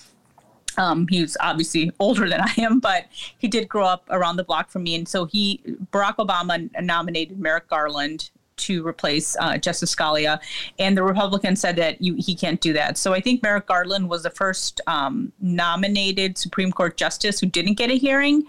Um, 0.77 1.07
he's 1.09 1.37
obviously 1.41 1.91
older 1.99 2.29
than 2.29 2.41
I 2.41 2.55
am, 2.59 2.79
but 2.79 3.07
he 3.39 3.49
did 3.49 3.69
grow 3.69 3.85
up 3.85 4.05
around 4.11 4.37
the 4.37 4.45
block 4.45 4.71
from 4.71 4.85
me. 4.85 4.95
And 4.95 5.09
so 5.09 5.25
he, 5.25 5.61
Barack 5.93 6.17
Obama 6.17 6.71
nominated 6.83 7.39
Merrick 7.39 7.69
Garland 7.69 8.31
to 8.59 8.87
replace 8.87 9.37
uh, 9.41 9.59
Justice 9.59 9.95
Scalia, 9.95 10.41
and 10.79 10.97
the 10.97 11.03
Republicans 11.03 11.61
said 11.61 11.77
that 11.77 12.01
you, 12.01 12.15
he 12.19 12.35
can't 12.35 12.61
do 12.61 12.73
that. 12.73 12.99
So 12.99 13.15
I 13.15 13.21
think 13.21 13.43
Merrick 13.43 13.67
Garland 13.67 14.09
was 14.09 14.23
the 14.23 14.31
first 14.31 14.81
um, 14.87 15.33
nominated 15.41 16.39
Supreme 16.39 16.73
Court 16.73 16.97
justice 16.97 17.41
who 17.41 17.47
didn't 17.47 17.75
get 17.75 17.91
a 17.91 17.97
hearing, 17.97 18.45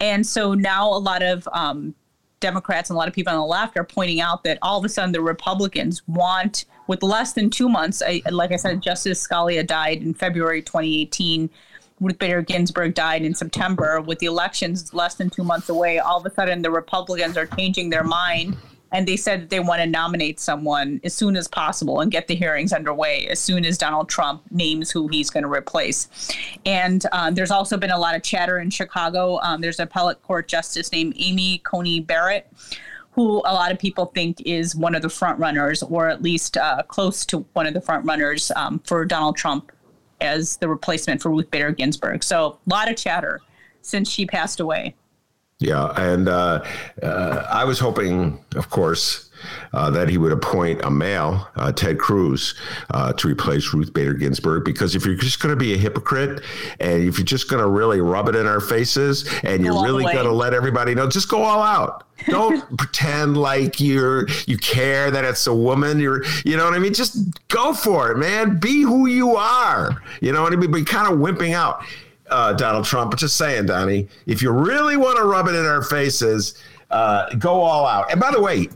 and 0.00 0.26
so 0.26 0.54
now 0.54 0.88
a 0.88 0.98
lot 0.98 1.22
of 1.22 1.48
um, 1.52 1.94
Democrats 2.40 2.90
and 2.90 2.96
a 2.96 2.98
lot 2.98 3.08
of 3.08 3.14
people 3.14 3.32
on 3.32 3.38
the 3.38 3.44
left 3.44 3.76
are 3.76 3.84
pointing 3.84 4.20
out 4.20 4.44
that 4.44 4.58
all 4.62 4.78
of 4.78 4.84
a 4.84 4.88
sudden 4.88 5.12
the 5.12 5.20
Republicans 5.20 6.06
want, 6.06 6.64
with 6.86 7.02
less 7.02 7.32
than 7.32 7.50
two 7.50 7.68
months, 7.68 8.02
I, 8.04 8.22
like 8.30 8.52
I 8.52 8.56
said, 8.56 8.82
Justice 8.82 9.26
Scalia 9.26 9.66
died 9.66 10.02
in 10.02 10.14
February 10.14 10.62
2018. 10.62 11.50
Ruth 12.00 12.18
Bader 12.18 12.42
Ginsburg 12.42 12.94
died 12.94 13.22
in 13.22 13.34
September. 13.34 14.00
With 14.00 14.20
the 14.20 14.26
elections 14.26 14.94
less 14.94 15.16
than 15.16 15.30
two 15.30 15.42
months 15.42 15.68
away, 15.68 15.98
all 15.98 16.18
of 16.18 16.26
a 16.26 16.30
sudden 16.30 16.62
the 16.62 16.70
Republicans 16.70 17.36
are 17.36 17.46
changing 17.46 17.90
their 17.90 18.04
mind 18.04 18.56
and 18.92 19.06
they 19.06 19.16
said 19.16 19.42
that 19.42 19.50
they 19.50 19.60
want 19.60 19.80
to 19.80 19.86
nominate 19.86 20.40
someone 20.40 21.00
as 21.04 21.14
soon 21.14 21.36
as 21.36 21.46
possible 21.46 22.00
and 22.00 22.10
get 22.10 22.26
the 22.26 22.34
hearings 22.34 22.72
underway 22.72 23.26
as 23.28 23.38
soon 23.38 23.64
as 23.64 23.76
Donald 23.76 24.08
Trump 24.08 24.42
names 24.50 24.90
who 24.90 25.08
he's 25.08 25.30
going 25.30 25.42
to 25.42 25.50
replace. 25.50 26.08
And 26.64 27.04
um, 27.12 27.34
there's 27.34 27.50
also 27.50 27.76
been 27.76 27.90
a 27.90 27.98
lot 27.98 28.16
of 28.16 28.22
chatter 28.22 28.58
in 28.58 28.70
Chicago. 28.70 29.38
Um, 29.40 29.60
there's 29.60 29.78
an 29.78 29.84
appellate 29.84 30.22
court 30.22 30.48
justice 30.48 30.90
named 30.92 31.14
Amy 31.18 31.58
Coney 31.58 32.00
Barrett. 32.00 32.50
Who 33.12 33.38
a 33.38 33.52
lot 33.52 33.72
of 33.72 33.80
people 33.80 34.06
think 34.06 34.40
is 34.42 34.76
one 34.76 34.94
of 34.94 35.02
the 35.02 35.08
front 35.08 35.40
runners, 35.40 35.82
or 35.82 36.08
at 36.08 36.22
least 36.22 36.56
uh, 36.56 36.84
close 36.86 37.26
to 37.26 37.38
one 37.54 37.66
of 37.66 37.74
the 37.74 37.80
front 37.80 38.06
runners 38.06 38.52
um, 38.54 38.78
for 38.84 39.04
Donald 39.04 39.36
Trump 39.36 39.72
as 40.20 40.56
the 40.58 40.68
replacement 40.68 41.20
for 41.20 41.30
Ruth 41.30 41.50
Bader 41.50 41.72
Ginsburg. 41.72 42.22
So, 42.22 42.58
a 42.64 42.70
lot 42.70 42.88
of 42.88 42.96
chatter 42.96 43.40
since 43.82 44.08
she 44.08 44.24
passed 44.24 44.60
away. 44.60 44.94
Yeah, 45.60 45.92
and 45.96 46.28
uh, 46.28 46.64
uh, 47.02 47.46
I 47.50 47.64
was 47.64 47.80
hoping, 47.80 48.38
of 48.54 48.70
course, 48.70 49.28
uh, 49.72 49.90
that 49.90 50.08
he 50.08 50.16
would 50.16 50.30
appoint 50.30 50.84
a 50.84 50.90
male, 50.90 51.48
uh, 51.56 51.72
Ted 51.72 51.98
Cruz, 51.98 52.54
uh, 52.90 53.12
to 53.14 53.28
replace 53.28 53.72
Ruth 53.74 53.92
Bader 53.92 54.14
Ginsburg. 54.14 54.64
Because 54.64 54.94
if 54.94 55.04
you're 55.04 55.16
just 55.16 55.40
going 55.40 55.52
to 55.52 55.58
be 55.58 55.74
a 55.74 55.76
hypocrite 55.76 56.44
and 56.80 57.02
if 57.02 57.18
you're 57.18 57.24
just 57.24 57.48
going 57.50 57.62
to 57.62 57.68
really 57.68 58.00
rub 58.00 58.28
it 58.28 58.36
in 58.36 58.46
our 58.46 58.60
faces 58.60 59.28
and 59.42 59.64
you're 59.64 59.82
really 59.82 60.04
going 60.04 60.26
to 60.26 60.32
let 60.32 60.54
everybody 60.54 60.94
know, 60.94 61.08
just 61.08 61.28
go 61.28 61.42
all 61.42 61.62
out. 61.62 62.04
Don't 62.26 62.76
pretend 62.78 63.36
like 63.36 63.80
you're 63.80 64.28
you 64.46 64.58
care 64.58 65.10
that 65.10 65.24
it's 65.24 65.46
a 65.46 65.54
woman. 65.54 66.00
You're 66.00 66.24
you 66.44 66.56
know 66.56 66.64
what 66.64 66.74
I 66.74 66.78
mean. 66.78 66.94
Just 66.94 67.16
go 67.48 67.72
for 67.72 68.10
it, 68.10 68.18
man. 68.18 68.58
Be 68.58 68.82
who 68.82 69.06
you 69.06 69.36
are. 69.36 70.02
You 70.20 70.32
know 70.32 70.42
what 70.42 70.52
I 70.52 70.56
mean. 70.56 70.70
Be 70.70 70.84
kind 70.84 71.12
of 71.12 71.20
wimping 71.20 71.54
out 71.54 71.84
uh, 72.30 72.52
Donald 72.52 72.84
Trump, 72.84 73.10
but 73.10 73.18
just 73.18 73.36
saying, 73.36 73.66
Donnie, 73.66 74.08
if 74.26 74.42
you 74.42 74.50
really 74.50 74.96
want 74.96 75.16
to 75.16 75.24
rub 75.24 75.48
it 75.48 75.54
in 75.54 75.64
our 75.64 75.82
faces, 75.82 76.54
uh, 76.90 77.32
go 77.34 77.60
all 77.60 77.86
out. 77.86 78.10
And 78.10 78.20
by 78.20 78.30
the 78.30 78.40
way, 78.40 78.68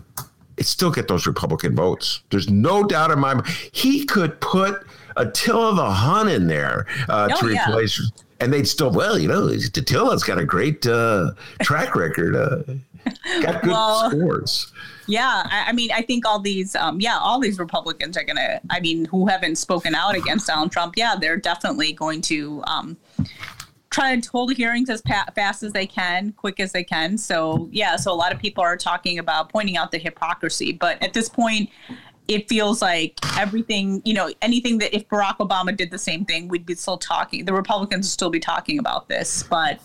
it 0.57 0.67
still 0.67 0.91
get 0.91 1.09
those 1.09 1.27
Republican 1.27 1.75
votes. 1.75 2.23
There's 2.31 2.51
no 2.51 2.85
doubt 2.85 3.11
in 3.11 3.19
my 3.19 3.35
mind. 3.35 3.47
He 3.73 4.05
could 4.05 4.41
put 4.41 4.87
Attila 5.17 5.75
the 5.75 5.91
Hun 5.91 6.29
in 6.29 6.47
there 6.47 6.87
uh, 7.09 7.29
oh, 7.33 7.41
to 7.41 7.47
replace, 7.47 7.99
yeah. 7.99 8.23
And 8.43 8.53
they'd 8.53 8.67
still, 8.67 8.91
well, 8.91 9.19
you 9.19 9.29
know, 9.29 9.49
Attila's 9.49 10.25
got 10.25 10.39
a 10.39 10.45
great 10.45 10.87
uh, 10.87 11.33
track 11.63 11.95
record, 11.97 12.35
uh, 12.35 12.63
got 13.41 13.63
good 13.63 13.71
well, 13.71 14.11
scores. 14.11 14.73
Yeah, 15.07 15.47
I, 15.47 15.67
I, 15.69 15.73
mean, 15.73 15.91
I 15.93 16.03
think 16.03 16.27
all 16.27 16.39
these, 16.39 16.75
um, 16.75 17.01
yeah, 17.01 17.19
all 17.19 17.41
these 17.41 17.59
Republicans 17.59 18.17
are 18.17 18.25
gonna. 18.25 18.61
I 18.71 18.81
mean, 18.81 19.05
who 19.07 19.27
haven't 19.27 19.57
spoken 19.57 19.95
out 19.95 20.15
against 20.15 20.47
Donald 20.47 20.73
Trump? 20.73 20.95
Yeah, 20.97 21.17
they're 21.17 21.37
definitely 21.37 21.93
going 21.93 22.21
to 22.23 22.63
um, 22.67 22.97
try 23.91 24.19
to 24.19 24.31
hold 24.31 24.53
hearings 24.55 24.89
as 24.91 25.03
pa- 25.03 25.27
fast 25.35 25.63
as 25.63 25.73
they 25.73 25.87
can, 25.87 26.33
quick 26.33 26.61
as 26.61 26.73
they 26.73 26.85
can. 26.85 27.19
So 27.19 27.69
yeah, 27.71 27.97
so 27.97 28.13
a 28.13 28.15
lot 28.15 28.33
of 28.33 28.39
people 28.39 28.63
are 28.63 28.77
talking 28.77 29.19
about 29.19 29.51
pointing 29.51 29.77
out 29.77 29.91
the 29.91 29.99
hypocrisy, 29.99 30.73
but 30.73 31.03
at 31.03 31.13
this 31.13 31.29
point, 31.29 31.69
it 32.29 32.49
feels 32.49 32.83
like 32.83 33.19
everything, 33.39 34.03
you 34.05 34.15
know, 34.15 34.33
anything 34.43 34.79
that 34.79 34.95
if 34.95 35.09
Barack 35.09 35.39
Obama 35.39 35.77
did 35.77 35.91
the 35.91 35.99
same 35.99 36.25
thing, 36.25 36.49
we'd 36.49 36.67
be 36.67 36.75
still 36.75 36.99
talking. 36.99 37.45
The 37.45 37.53
Republicans 37.53 38.07
would 38.07 38.13
still 38.13 38.31
be 38.31 38.41
talking 38.41 38.79
about 38.79 39.09
this, 39.09 39.43
but 39.43 39.81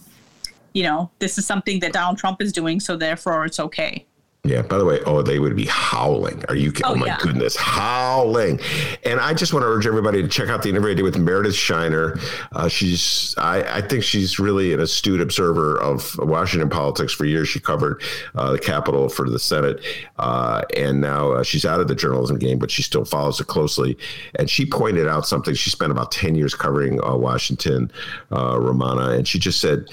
you 0.73 0.83
know, 0.83 1.09
this 1.19 1.37
is 1.37 1.45
something 1.45 1.79
that 1.79 1.93
Donald 1.93 2.17
Trump 2.17 2.41
is 2.41 2.53
doing, 2.53 2.79
so 2.79 2.95
therefore 2.95 3.45
it's 3.45 3.59
okay. 3.59 4.05
Yeah. 4.47 4.61
By 4.61 4.77
the 4.77 4.85
way, 4.85 4.99
oh, 5.05 5.21
they 5.21 5.39
would 5.39 5.55
be 5.55 5.65
howling. 5.65 6.43
Are 6.47 6.55
you? 6.55 6.71
Oh, 6.83 6.93
oh 6.93 6.95
my 6.95 7.07
yeah. 7.07 7.17
goodness, 7.19 7.55
howling! 7.55 8.59
And 9.03 9.19
I 9.19 9.33
just 9.33 9.53
want 9.53 9.63
to 9.63 9.67
urge 9.67 9.85
everybody 9.85 10.21
to 10.21 10.27
check 10.27 10.49
out 10.49 10.63
the 10.63 10.69
interview 10.69 10.91
I 10.91 10.93
did 10.93 11.03
with 11.03 11.17
Meredith 11.17 11.55
Shiner. 11.55 12.17
Uh, 12.53 12.67
she's, 12.67 13.35
I, 13.37 13.77
I, 13.77 13.81
think 13.81 14.03
she's 14.03 14.39
really 14.39 14.73
an 14.73 14.79
astute 14.79 15.19
observer 15.19 15.79
of 15.81 16.17
Washington 16.19 16.69
politics. 16.69 17.13
For 17.13 17.25
years, 17.25 17.49
she 17.49 17.59
covered 17.59 18.01
uh, 18.35 18.51
the 18.53 18.59
Capitol 18.59 19.09
for 19.09 19.29
the 19.29 19.39
Senate, 19.39 19.81
uh, 20.17 20.61
and 20.75 21.01
now 21.01 21.33
uh, 21.33 21.43
she's 21.43 21.65
out 21.65 21.79
of 21.79 21.87
the 21.87 21.95
journalism 21.95 22.39
game, 22.39 22.57
but 22.57 22.71
she 22.71 22.81
still 22.81 23.05
follows 23.05 23.41
it 23.41 23.47
closely. 23.47 23.97
And 24.35 24.49
she 24.49 24.65
pointed 24.65 25.07
out 25.07 25.27
something. 25.27 25.55
She 25.55 25.69
spent 25.69 25.91
about 25.91 26.11
ten 26.11 26.35
years 26.35 26.55
covering 26.55 27.03
uh, 27.03 27.15
Washington, 27.15 27.91
uh, 28.31 28.53
Rummana, 28.53 29.17
and 29.17 29.27
she 29.27 29.39
just 29.39 29.59
said 29.59 29.89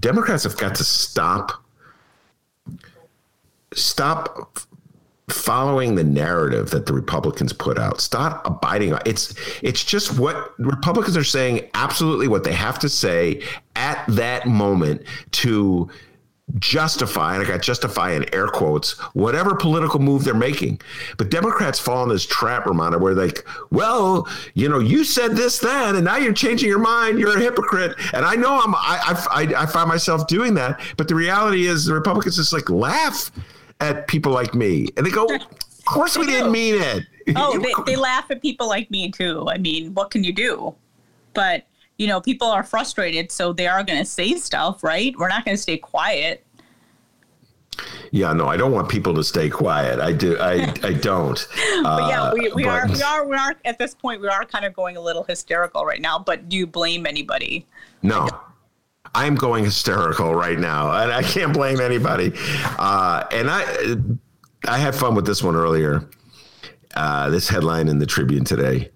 Democrats 0.00 0.44
have 0.44 0.56
got 0.56 0.74
to 0.76 0.84
stop 0.84 1.63
stop 3.74 4.58
following 5.28 5.94
the 5.94 6.04
narrative 6.04 6.70
that 6.70 6.86
the 6.86 6.92
Republicans 6.92 7.52
put 7.52 7.78
out. 7.78 8.00
Stop 8.00 8.46
abiding 8.46 8.92
on 8.92 9.00
it's 9.06 9.34
it's 9.62 9.82
just 9.82 10.18
what 10.18 10.52
Republicans 10.58 11.16
are 11.16 11.24
saying 11.24 11.68
absolutely 11.74 12.28
what 12.28 12.44
they 12.44 12.52
have 12.52 12.78
to 12.80 12.88
say 12.88 13.42
at 13.74 14.04
that 14.08 14.46
moment 14.46 15.02
to 15.32 15.88
justify, 16.58 17.34
and 17.34 17.42
I 17.42 17.48
got 17.48 17.62
justify 17.62 18.12
in 18.12 18.32
air 18.34 18.48
quotes, 18.48 18.92
whatever 19.14 19.54
political 19.54 19.98
move 19.98 20.24
they're 20.24 20.34
making. 20.34 20.80
But 21.16 21.30
Democrats 21.30 21.78
fall 21.78 22.02
in 22.02 22.10
this 22.10 22.26
trap, 22.26 22.64
Rummana, 22.64 23.00
where 23.00 23.14
like, 23.14 23.46
well, 23.70 24.28
you 24.52 24.68
know, 24.68 24.78
you 24.78 25.04
said 25.04 25.36
this 25.36 25.58
then, 25.58 25.96
and 25.96 26.04
now 26.04 26.16
you're 26.16 26.34
changing 26.34 26.68
your 26.68 26.78
mind. 26.78 27.18
You're 27.18 27.38
a 27.38 27.40
hypocrite. 27.40 27.94
And 28.12 28.24
I 28.26 28.34
know 28.34 28.60
I'm, 28.62 28.74
I, 28.74 29.26
I, 29.30 29.62
I 29.62 29.66
find 29.66 29.88
myself 29.88 30.26
doing 30.26 30.54
that. 30.54 30.80
But 30.96 31.08
the 31.08 31.14
reality 31.14 31.66
is 31.66 31.86
the 31.86 31.94
Republicans 31.94 32.36
just 32.36 32.52
like 32.52 32.68
laugh 32.68 33.30
at 33.80 34.06
people 34.08 34.32
like 34.32 34.54
me. 34.54 34.88
And 34.96 35.06
they 35.06 35.10
go, 35.10 35.26
Of 35.86 35.92
course 35.92 36.16
we 36.16 36.24
didn't 36.24 36.50
mean 36.50 36.80
it. 36.80 37.04
Oh, 37.36 37.58
they, 37.58 37.72
they 37.86 37.96
laugh 38.00 38.30
at 38.30 38.42
people 38.42 38.68
like 38.68 38.90
me 38.90 39.10
too. 39.10 39.46
I 39.48 39.56
mean, 39.56 39.94
what 39.94 40.10
can 40.10 40.22
you 40.24 40.32
do? 40.34 40.74
But, 41.32 41.64
you 41.96 42.06
know, 42.06 42.20
people 42.20 42.48
are 42.48 42.62
frustrated, 42.62 43.32
so 43.32 43.54
they 43.54 43.66
are 43.66 43.82
going 43.82 43.98
to 43.98 44.04
say 44.04 44.34
stuff, 44.34 44.84
right? 44.84 45.14
We're 45.18 45.30
not 45.30 45.46
going 45.46 45.56
to 45.56 45.62
stay 45.62 45.78
quiet. 45.78 46.44
Yeah, 48.10 48.34
no, 48.34 48.46
I 48.46 48.58
don't 48.58 48.72
want 48.72 48.90
people 48.90 49.14
to 49.14 49.24
stay 49.24 49.48
quiet. 49.48 50.00
I 50.00 50.12
do. 50.12 50.38
I, 50.38 50.70
I 50.82 50.92
don't. 50.92 51.48
but 51.82 52.10
yeah, 52.10 52.30
we, 52.34 52.52
we 52.52 52.66
uh, 52.66 52.72
are 52.72 52.88
we 52.88 53.02
are 53.02 53.26
we 53.26 53.36
are 53.36 53.56
at 53.64 53.78
this 53.78 53.94
point 53.94 54.20
we 54.20 54.28
are 54.28 54.44
kind 54.44 54.66
of 54.66 54.74
going 54.74 54.98
a 54.98 55.00
little 55.00 55.24
hysterical 55.24 55.86
right 55.86 56.02
now. 56.02 56.18
But 56.18 56.50
do 56.50 56.58
you 56.58 56.66
blame 56.66 57.06
anybody? 57.06 57.66
No, 58.02 58.28
I'm 59.14 59.36
going 59.36 59.64
hysterical 59.64 60.34
right 60.34 60.58
now, 60.58 60.92
and 60.92 61.12
I 61.12 61.22
can't 61.22 61.52
blame 61.52 61.80
anybody. 61.80 62.32
Uh, 62.78 63.24
and 63.30 63.48
I, 63.48 63.96
I 64.66 64.78
had 64.78 64.94
fun 64.94 65.14
with 65.14 65.24
this 65.26 65.42
one 65.42 65.54
earlier. 65.54 66.08
Uh, 66.96 67.30
this 67.30 67.48
headline 67.48 67.88
in 67.88 67.98
the 67.98 68.06
Tribune 68.06 68.44
today: 68.44 68.90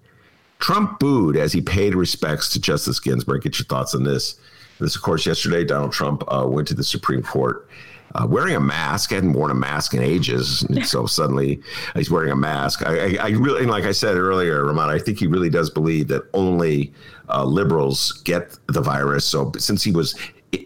Trump 0.59 0.99
booed 0.99 1.37
as 1.37 1.53
he 1.53 1.61
paid 1.61 1.95
respects 1.95 2.49
to 2.49 2.59
Justice 2.59 2.99
Ginsburg. 2.99 3.43
Get 3.43 3.59
your 3.59 3.65
thoughts 3.65 3.95
on 3.95 4.03
this. 4.03 4.39
This, 4.79 4.95
of 4.95 5.01
course, 5.01 5.25
yesterday 5.25 5.63
Donald 5.65 5.91
Trump 5.91 6.23
uh, 6.27 6.45
went 6.47 6.67
to 6.69 6.73
the 6.73 6.83
Supreme 6.83 7.21
Court, 7.21 7.67
uh, 8.15 8.25
wearing 8.27 8.55
a 8.55 8.59
mask. 8.59 9.11
I 9.11 9.15
hadn't 9.15 9.33
worn 9.33 9.51
a 9.51 9.55
mask 9.55 9.93
in 9.93 10.01
ages, 10.01 10.63
and 10.63 10.85
so 10.85 11.05
suddenly 11.07 11.61
he's 11.95 12.09
wearing 12.09 12.31
a 12.31 12.35
mask. 12.35 12.85
I, 12.85 13.17
I, 13.17 13.17
I 13.21 13.29
really, 13.29 13.65
like 13.65 13.85
I 13.85 13.91
said 13.91 14.17
earlier, 14.17 14.65
Ramon, 14.65 14.89
I 14.89 14.99
think 14.99 15.19
he 15.19 15.27
really 15.27 15.49
does 15.49 15.69
believe 15.69 16.07
that 16.09 16.23
only 16.33 16.93
uh, 17.29 17.43
liberals 17.43 18.11
get 18.23 18.57
the 18.67 18.81
virus. 18.81 19.25
So 19.25 19.51
since 19.57 19.83
he 19.83 19.91
was 19.91 20.15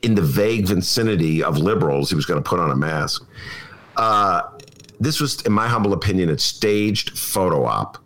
in 0.02 0.16
the 0.16 0.22
vague 0.22 0.68
vicinity 0.68 1.44
of 1.44 1.58
liberals, 1.58 2.10
he 2.10 2.16
was 2.16 2.26
going 2.26 2.42
to 2.42 2.48
put 2.48 2.60
on 2.60 2.72
a 2.72 2.76
mask. 2.76 3.26
Uh, 3.98 4.42
this 5.00 5.20
was, 5.20 5.42
in 5.42 5.52
my 5.52 5.68
humble 5.68 5.94
opinion, 5.94 6.30
a 6.30 6.38
staged 6.38 7.18
photo 7.18 7.66
op 7.66 7.98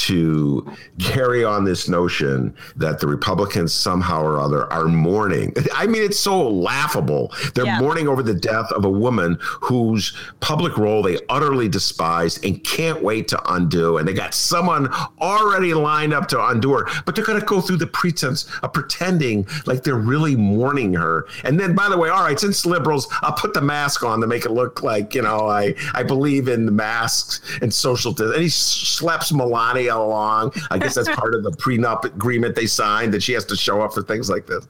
to 0.00 0.66
carry 0.98 1.44
on 1.44 1.64
this 1.64 1.88
notion 1.88 2.54
that 2.76 3.00
the 3.00 3.06
Republicans 3.06 3.72
somehow 3.72 4.22
or 4.22 4.40
other 4.40 4.70
are 4.72 4.86
mourning. 4.86 5.52
I 5.74 5.86
mean, 5.86 6.02
it's 6.02 6.18
so 6.18 6.48
laughable. 6.48 7.32
They're 7.54 7.66
yeah. 7.66 7.80
mourning 7.80 8.08
over 8.08 8.22
the 8.22 8.34
death 8.34 8.72
of 8.72 8.84
a 8.84 8.90
woman 8.90 9.36
whose 9.40 10.16
public 10.40 10.78
role 10.78 11.02
they 11.02 11.18
utterly 11.28 11.68
despise 11.68 12.38
and 12.38 12.62
can't 12.64 13.02
wait 13.02 13.28
to 13.28 13.52
undo. 13.52 13.98
And 13.98 14.08
they 14.08 14.14
got 14.14 14.32
someone 14.32 14.88
already 15.20 15.74
lined 15.74 16.14
up 16.14 16.28
to 16.28 16.46
undo 16.46 16.72
her, 16.72 16.88
but 17.04 17.14
they're 17.14 17.24
going 17.24 17.40
to 17.40 17.46
go 17.46 17.60
through 17.60 17.76
the 17.78 17.86
pretense 17.86 18.50
of 18.62 18.72
pretending 18.72 19.46
like 19.66 19.82
they're 19.82 19.96
really 19.96 20.34
mourning 20.34 20.94
her. 20.94 21.26
And 21.44 21.60
then, 21.60 21.74
by 21.74 21.88
the 21.88 21.98
way, 21.98 22.08
all 22.08 22.22
right, 22.22 22.40
since 22.40 22.64
liberals, 22.64 23.06
I'll 23.20 23.32
put 23.32 23.52
the 23.52 23.60
mask 23.60 24.02
on 24.02 24.20
to 24.20 24.26
make 24.26 24.46
it 24.46 24.50
look 24.50 24.82
like, 24.82 25.14
you 25.14 25.22
know, 25.22 25.48
I, 25.48 25.74
I 25.94 26.02
believe 26.02 26.48
in 26.48 26.64
the 26.64 26.72
masks 26.72 27.40
and 27.60 27.72
social 27.72 28.12
distance. 28.12 28.34
And 28.34 28.42
he 28.42 28.48
slaps 28.48 29.32
Melania 29.32 29.89
along. 29.98 30.52
I 30.70 30.78
guess 30.78 30.94
that's 30.94 31.08
part 31.08 31.34
of 31.34 31.42
the 31.42 31.50
prenup 31.50 32.04
agreement 32.04 32.54
they 32.54 32.66
signed 32.66 33.12
that 33.14 33.22
she 33.22 33.32
has 33.32 33.44
to 33.46 33.56
show 33.56 33.80
up 33.82 33.92
for 33.92 34.02
things 34.02 34.30
like 34.30 34.46
this. 34.46 34.66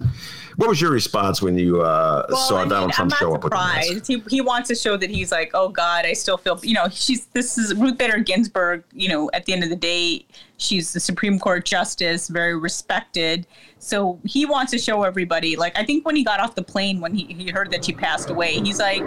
What 0.56 0.68
was 0.68 0.80
your 0.80 0.90
response 0.90 1.40
when 1.40 1.56
you 1.56 1.80
uh, 1.80 2.26
well, 2.28 2.38
saw 2.38 2.56
I 2.56 2.60
mean, 2.60 2.68
Donald 2.70 2.92
Trump 2.92 3.14
show 3.14 3.34
up 3.34 3.42
surprised. 3.42 3.94
with 3.94 4.05
the 4.06 4.16
mask? 4.16 4.28
He, 4.28 4.36
he 4.36 4.40
wants 4.40 4.68
to 4.68 4.74
show 4.74 4.97
that 4.97 5.09
he's 5.09 5.32
like, 5.32 5.51
oh 5.55 5.68
God, 5.68 6.05
I 6.05 6.12
still 6.12 6.36
feel, 6.36 6.59
you 6.62 6.74
know, 6.74 6.88
she's, 6.90 7.26
this 7.26 7.56
is 7.56 7.74
Ruth 7.74 7.97
Bader 7.97 8.18
Ginsburg, 8.18 8.84
you 8.92 9.09
know, 9.09 9.30
at 9.32 9.47
the 9.47 9.52
end 9.52 9.62
of 9.64 9.70
the 9.70 9.76
day, 9.76 10.26
she's 10.59 10.92
the 10.92 11.01
Supreme 11.01 11.38
Court 11.38 11.64
justice, 11.64 12.28
very 12.28 12.59
respected. 12.59 13.47
So 13.78 14.20
he 14.24 14.44
wants 14.44 14.72
to 14.72 14.78
show 14.78 15.05
everybody, 15.05 15.56
like, 15.56 15.78
I 15.78 15.84
think 15.84 16.05
when 16.05 16.16
he 16.16 16.24
got 16.24 16.40
off 16.40 16.55
the 16.55 16.62
plane, 16.62 17.01
when 17.01 17.14
he, 17.14 17.24
he 17.32 17.48
heard 17.51 17.70
that 17.70 17.84
she 17.84 17.92
passed 17.92 18.28
away, 18.28 18.55
he's 18.55 18.78
like, 18.78 19.02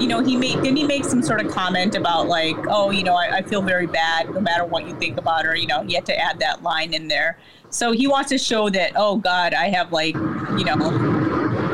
you 0.00 0.06
know, 0.06 0.22
he 0.22 0.36
made 0.36 0.62
didn't 0.62 0.76
he 0.76 0.84
make 0.84 1.04
some 1.04 1.22
sort 1.22 1.44
of 1.44 1.50
comment 1.50 1.94
about 1.94 2.28
like, 2.28 2.56
oh, 2.68 2.90
you 2.90 3.02
know, 3.02 3.14
I, 3.14 3.36
I, 3.36 3.42
feel 3.42 3.62
very 3.62 3.86
bad 3.86 4.32
no 4.32 4.40
matter 4.40 4.64
what 4.64 4.86
you 4.86 4.94
think 4.98 5.18
about 5.18 5.44
her. 5.44 5.56
You 5.56 5.66
know, 5.66 5.82
he 5.82 5.94
had 5.94 6.06
to 6.06 6.18
add 6.18 6.38
that 6.40 6.62
line 6.62 6.94
in 6.94 7.08
there. 7.08 7.38
So 7.70 7.92
he 7.92 8.06
wants 8.06 8.30
to 8.30 8.38
show 8.38 8.68
that, 8.70 8.92
oh 8.96 9.16
God, 9.16 9.54
I 9.54 9.68
have 9.68 9.92
like, 9.92 10.14
you 10.14 10.64
know, 10.64 10.76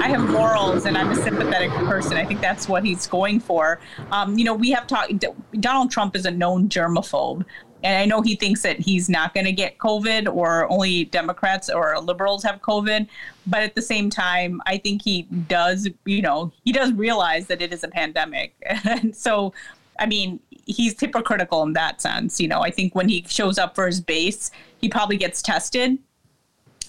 I 0.01 0.09
have 0.09 0.29
morals 0.31 0.87
and 0.87 0.97
I'm 0.97 1.11
a 1.11 1.17
sympathetic 1.17 1.71
person. 1.71 2.17
I 2.17 2.25
think 2.25 2.41
that's 2.41 2.69
what 2.69 2.85
he's 2.85 3.07
going 3.07 3.41
for. 3.41 3.81
Um, 4.11 4.39
you 4.39 4.45
know, 4.45 4.55
we 4.55 4.71
have 4.71 4.87
talked. 4.87 5.13
Donald 5.61 5.91
Trump 5.91 6.17
is 6.17 6.27
a 6.27 6.31
known 6.31 6.69
germaphobe. 6.69 7.45
And 7.83 7.99
I 7.99 8.05
know 8.05 8.23
he 8.23 8.37
thinks 8.37 8.63
that 8.63 8.79
he's 8.79 9.09
not 9.09 9.35
going 9.35 9.47
to 9.47 9.53
get 9.53 9.79
COVID 9.79 10.33
or 10.33 10.71
only 10.71 11.05
Democrats 11.07 11.69
or 11.69 11.99
liberals 12.01 12.43
have 12.45 12.61
COVID. 12.61 13.09
But 13.47 13.63
at 13.63 13.75
the 13.75 13.83
same 13.83 14.09
time, 14.09 14.61
I 14.67 14.79
think 14.79 15.03
he 15.03 15.23
does, 15.23 15.89
you 16.05 16.23
know, 16.23 16.53
he 16.65 16.73
does 16.73 16.93
realize 16.93 17.47
that 17.49 17.61
it 17.61 17.73
is 17.73 17.83
a 17.83 17.89
pandemic. 17.89 18.55
and 18.85 19.15
so, 19.15 19.53
I 19.99 20.07
mean, 20.07 20.41
he's 20.67 20.99
hypocritical 20.99 21.63
in 21.63 21.73
that 21.73 22.01
sense. 22.01 22.41
You 22.41 22.49
know, 22.49 22.61
I 22.61 22.71
think 22.71 22.95
when 22.95 23.09
he 23.09 23.25
shows 23.29 23.59
up 23.59 23.75
for 23.75 23.87
his 23.87 24.01
base, 24.01 24.51
he 24.81 24.89
probably 24.89 25.17
gets 25.17 25.43
tested 25.43 25.99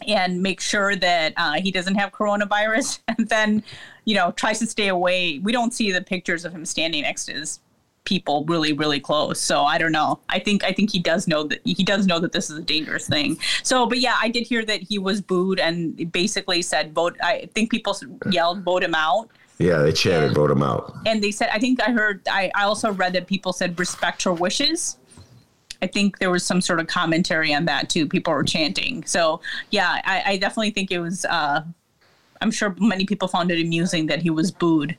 and 0.07 0.41
make 0.41 0.59
sure 0.59 0.95
that 0.95 1.33
uh, 1.37 1.53
he 1.53 1.71
doesn't 1.71 1.95
have 1.95 2.11
coronavirus 2.11 2.99
and 3.07 3.29
then 3.29 3.63
you 4.05 4.15
know 4.15 4.31
tries 4.31 4.59
to 4.59 4.67
stay 4.67 4.87
away 4.87 5.39
we 5.39 5.51
don't 5.51 5.73
see 5.73 5.91
the 5.91 6.01
pictures 6.01 6.45
of 6.45 6.53
him 6.53 6.65
standing 6.65 7.03
next 7.03 7.25
to 7.25 7.33
his 7.33 7.59
people 8.05 8.43
really 8.47 8.73
really 8.73 8.99
close 8.99 9.39
so 9.39 9.63
i 9.63 9.77
don't 9.77 9.91
know 9.91 10.19
i 10.29 10.37
think 10.37 10.63
i 10.63 10.71
think 10.71 10.91
he 10.91 10.99
does 10.99 11.27
know 11.27 11.43
that 11.43 11.59
he 11.63 11.83
does 11.83 12.05
know 12.05 12.19
that 12.19 12.31
this 12.31 12.49
is 12.49 12.57
a 12.57 12.61
dangerous 12.61 13.07
thing 13.07 13.37
so 13.63 13.85
but 13.85 13.99
yeah 13.99 14.17
i 14.21 14.27
did 14.27 14.45
hear 14.45 14.65
that 14.65 14.81
he 14.81 14.99
was 14.99 15.21
booed 15.21 15.59
and 15.59 16.11
basically 16.11 16.61
said 16.61 16.93
vote 16.93 17.15
i 17.21 17.47
think 17.53 17.71
people 17.71 17.97
yelled 18.29 18.61
vote 18.63 18.83
him 18.83 18.95
out 18.95 19.29
yeah 19.57 19.77
they 19.77 19.91
chanted 19.91 20.25
and, 20.25 20.35
vote 20.35 20.51
him 20.51 20.61
out 20.61 20.93
and 21.05 21.23
they 21.23 21.31
said 21.31 21.49
i 21.53 21.59
think 21.59 21.81
i 21.81 21.91
heard 21.91 22.21
I, 22.29 22.51
I 22.55 22.63
also 22.63 22.91
read 22.91 23.13
that 23.13 23.27
people 23.27 23.53
said 23.53 23.79
respect 23.79 24.23
her 24.23 24.33
wishes 24.33 24.97
I 25.83 25.87
think 25.87 26.19
there 26.19 26.31
was 26.31 26.45
some 26.45 26.61
sort 26.61 26.79
of 26.79 26.87
commentary 26.87 27.53
on 27.53 27.65
that 27.65 27.89
too. 27.89 28.07
People 28.07 28.31
were 28.33 28.45
chanting. 28.45 29.03
So 29.03 29.41
yeah, 29.69 29.99
I, 30.05 30.23
I 30.25 30.37
definitely 30.37 30.71
think 30.71 30.91
it 30.91 30.99
was. 30.99 31.25
Uh, 31.25 31.63
I'm 32.39 32.51
sure 32.51 32.73
many 32.79 33.05
people 33.05 33.27
found 33.27 33.51
it 33.51 33.61
amusing 33.61 34.05
that 34.07 34.21
he 34.21 34.29
was 34.29 34.49
booed. 34.49 34.97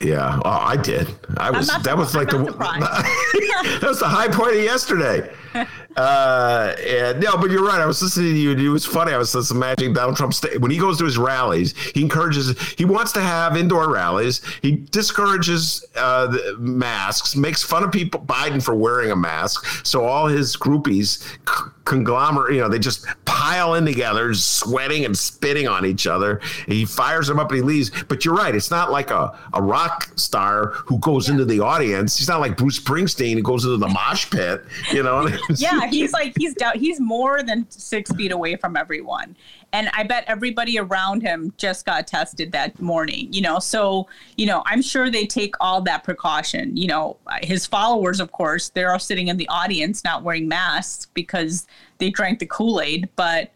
Yeah, 0.00 0.40
oh, 0.46 0.50
I 0.50 0.76
did. 0.76 1.08
I 1.36 1.50
was. 1.50 1.68
That 1.82 1.96
was 1.96 2.14
like 2.14 2.30
the. 2.30 2.38
that 3.80 3.80
was 3.82 4.00
the 4.00 4.08
high 4.08 4.28
point 4.28 4.56
of 4.56 4.62
yesterday. 4.62 5.30
uh, 5.96 6.74
and, 6.86 7.20
no, 7.20 7.36
but 7.36 7.50
you're 7.50 7.64
right. 7.64 7.80
I 7.80 7.86
was 7.86 8.02
listening 8.02 8.32
to 8.32 8.38
you. 8.38 8.52
And 8.52 8.60
it 8.60 8.68
was 8.68 8.86
funny. 8.86 9.12
I 9.12 9.18
was 9.18 9.32
just 9.32 9.50
imagining 9.50 9.92
Donald 9.92 10.16
Trump 10.16 10.34
when 10.58 10.70
he 10.70 10.78
goes 10.78 10.98
to 10.98 11.04
his 11.04 11.18
rallies. 11.18 11.76
He 11.94 12.02
encourages. 12.02 12.58
He 12.72 12.84
wants 12.84 13.12
to 13.12 13.20
have 13.20 13.56
indoor 13.56 13.92
rallies. 13.92 14.42
He 14.62 14.72
discourages 14.90 15.84
uh, 15.96 16.36
masks. 16.58 17.36
Makes 17.36 17.62
fun 17.62 17.84
of 17.84 17.92
people 17.92 18.20
Biden 18.20 18.62
for 18.62 18.74
wearing 18.74 19.10
a 19.10 19.16
mask. 19.16 19.84
So 19.84 20.04
all 20.04 20.26
his 20.26 20.56
groupies 20.56 21.38
conglomerate. 21.84 22.54
You 22.54 22.60
know, 22.60 22.68
they 22.68 22.78
just 22.78 23.04
pile 23.24 23.74
in 23.74 23.84
together, 23.84 24.32
sweating 24.34 25.04
and 25.04 25.16
spitting 25.16 25.66
on 25.66 25.84
each 25.84 26.06
other. 26.06 26.40
He 26.66 26.84
fires 26.84 27.26
them 27.26 27.40
up 27.40 27.50
and 27.50 27.56
he 27.58 27.62
leaves. 27.62 27.90
But 28.08 28.24
you're 28.24 28.34
right. 28.34 28.54
It's 28.54 28.70
not 28.70 28.92
like 28.92 29.10
a, 29.10 29.36
a 29.54 29.62
rock 29.62 30.10
star 30.16 30.72
who 30.86 30.98
goes 31.00 31.26
yeah. 31.26 31.32
into 31.32 31.44
the 31.44 31.60
audience. 31.60 32.16
He's 32.16 32.28
not 32.28 32.40
like 32.40 32.56
Bruce 32.56 32.78
Springsteen 32.78 33.34
who 33.34 33.42
goes 33.42 33.64
into 33.64 33.76
the 33.76 33.88
mosh 33.88 34.30
pit. 34.30 34.64
You 34.92 35.02
know. 35.02 35.28
yeah, 35.56 35.86
he's 35.86 36.12
like 36.12 36.34
he's 36.38 36.54
down. 36.54 36.78
He's 36.78 37.00
more 37.00 37.42
than 37.42 37.66
six 37.70 38.10
feet 38.12 38.32
away 38.32 38.56
from 38.56 38.76
everyone, 38.76 39.36
and 39.72 39.90
I 39.94 40.02
bet 40.02 40.24
everybody 40.26 40.78
around 40.78 41.22
him 41.22 41.52
just 41.56 41.86
got 41.86 42.06
tested 42.06 42.52
that 42.52 42.80
morning. 42.80 43.32
You 43.32 43.42
know, 43.42 43.58
so 43.58 44.08
you 44.36 44.46
know, 44.46 44.62
I'm 44.66 44.82
sure 44.82 45.10
they 45.10 45.26
take 45.26 45.54
all 45.60 45.80
that 45.82 46.04
precaution. 46.04 46.76
You 46.76 46.88
know, 46.88 47.16
his 47.42 47.66
followers, 47.66 48.20
of 48.20 48.32
course, 48.32 48.70
they're 48.70 48.92
all 48.92 48.98
sitting 48.98 49.28
in 49.28 49.36
the 49.36 49.48
audience 49.48 50.04
not 50.04 50.22
wearing 50.22 50.48
masks 50.48 51.06
because 51.14 51.66
they 51.98 52.10
drank 52.10 52.38
the 52.38 52.46
Kool 52.46 52.80
Aid, 52.80 53.08
but 53.16 53.52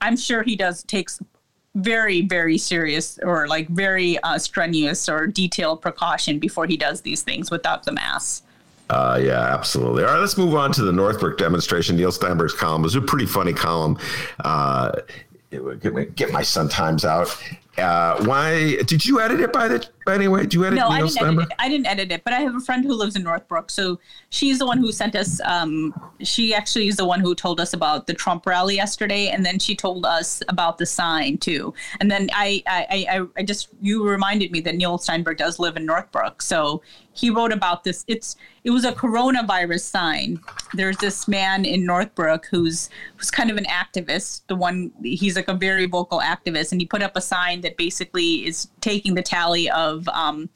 I'm 0.00 0.16
sure 0.16 0.42
he 0.42 0.56
does 0.56 0.82
takes 0.84 1.20
very 1.74 2.22
very 2.22 2.56
serious 2.56 3.18
or 3.22 3.46
like 3.46 3.68
very 3.68 4.18
uh, 4.20 4.38
strenuous 4.38 5.10
or 5.10 5.26
detailed 5.26 5.82
precaution 5.82 6.38
before 6.38 6.64
he 6.64 6.74
does 6.74 7.02
these 7.02 7.22
things 7.22 7.50
without 7.50 7.84
the 7.84 7.92
mask 7.92 8.45
uh, 8.90 9.20
yeah, 9.22 9.40
absolutely. 9.40 10.04
All 10.04 10.12
right, 10.12 10.20
let's 10.20 10.38
move 10.38 10.54
on 10.54 10.72
to 10.72 10.82
the 10.82 10.92
Northbrook 10.92 11.38
demonstration. 11.38 11.96
Neil 11.96 12.12
Steinberg's 12.12 12.54
column 12.54 12.82
was 12.82 12.94
a 12.94 13.00
pretty 13.00 13.26
funny 13.26 13.52
column. 13.52 13.98
Uh, 14.40 14.92
get 15.50 16.30
my 16.32 16.42
Sun 16.42 16.68
Times 16.68 17.04
out. 17.04 17.36
Uh, 17.78 18.24
why 18.24 18.76
did 18.84 19.04
you 19.04 19.20
edit 19.20 19.38
it 19.40 19.52
by 19.52 19.68
the 19.68 19.86
by 20.06 20.14
any 20.14 20.28
way? 20.28 20.42
Did 20.42 20.54
you 20.54 20.64
edit 20.64 20.78
no, 20.78 20.88
I 20.88 21.02
didn't 21.02 21.22
edit 21.22 21.40
it. 21.40 21.48
I 21.58 21.68
didn't 21.68 21.86
edit 21.86 22.12
it, 22.12 22.24
but 22.24 22.32
I 22.32 22.40
have 22.40 22.54
a 22.54 22.60
friend 22.60 22.82
who 22.82 22.94
lives 22.94 23.16
in 23.16 23.22
Northbrook, 23.22 23.70
so 23.70 23.98
she's 24.30 24.58
the 24.58 24.66
one 24.66 24.78
who 24.78 24.90
sent 24.92 25.14
us. 25.14 25.40
Um, 25.44 25.92
she 26.22 26.54
actually 26.54 26.88
is 26.88 26.96
the 26.96 27.04
one 27.04 27.20
who 27.20 27.34
told 27.34 27.60
us 27.60 27.74
about 27.74 28.06
the 28.06 28.14
Trump 28.14 28.46
rally 28.46 28.76
yesterday, 28.76 29.28
and 29.28 29.44
then 29.44 29.58
she 29.58 29.76
told 29.76 30.06
us 30.06 30.42
about 30.48 30.78
the 30.78 30.86
sign 30.86 31.36
too. 31.36 31.74
And 32.00 32.10
then 32.10 32.30
I, 32.32 32.62
I, 32.66 33.06
I, 33.10 33.26
I 33.36 33.42
just 33.42 33.68
you 33.82 34.08
reminded 34.08 34.52
me 34.52 34.60
that 34.60 34.74
Neil 34.74 34.96
Steinberg 34.96 35.36
does 35.36 35.58
live 35.58 35.76
in 35.76 35.84
Northbrook, 35.84 36.40
so 36.40 36.82
he 37.16 37.30
wrote 37.30 37.52
about 37.52 37.84
this. 37.84 38.04
It's 38.06 38.36
it 38.64 38.70
was 38.70 38.84
a 38.84 38.92
coronavirus 38.92 39.80
sign. 39.80 40.40
There's 40.74 40.96
this 40.98 41.26
man 41.26 41.64
in 41.64 41.84
Northbrook 41.84 42.46
who's 42.46 42.90
who's 43.16 43.30
kind 43.30 43.50
of 43.50 43.56
an 43.56 43.64
activist. 43.64 44.42
The 44.48 44.56
one 44.56 44.92
he's 45.02 45.36
like 45.36 45.48
a 45.48 45.54
very 45.54 45.86
vocal 45.86 46.20
activist, 46.20 46.72
and 46.72 46.80
he 46.80 46.86
put 46.86 47.02
up 47.02 47.16
a 47.16 47.20
sign 47.20 47.62
that 47.62 47.76
basically 47.76 48.46
is 48.46 48.68
taking 48.80 49.14
the 49.14 49.22
tally 49.22 49.70
of 49.70 50.06
um, 50.08 50.48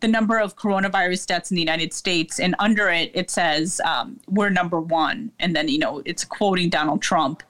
the 0.00 0.08
number 0.08 0.38
of 0.38 0.56
coronavirus 0.56 1.26
deaths 1.26 1.50
in 1.50 1.56
the 1.56 1.62
United 1.62 1.92
States, 1.92 2.40
and 2.40 2.54
under 2.58 2.88
it 2.88 3.10
it 3.14 3.30
says 3.30 3.80
um, 3.84 4.18
we're 4.28 4.50
number 4.50 4.80
one, 4.80 5.30
and 5.38 5.54
then 5.54 5.68
you 5.68 5.78
know 5.78 6.02
it's 6.04 6.24
quoting 6.24 6.70
Donald 6.70 7.02
Trump. 7.02 7.42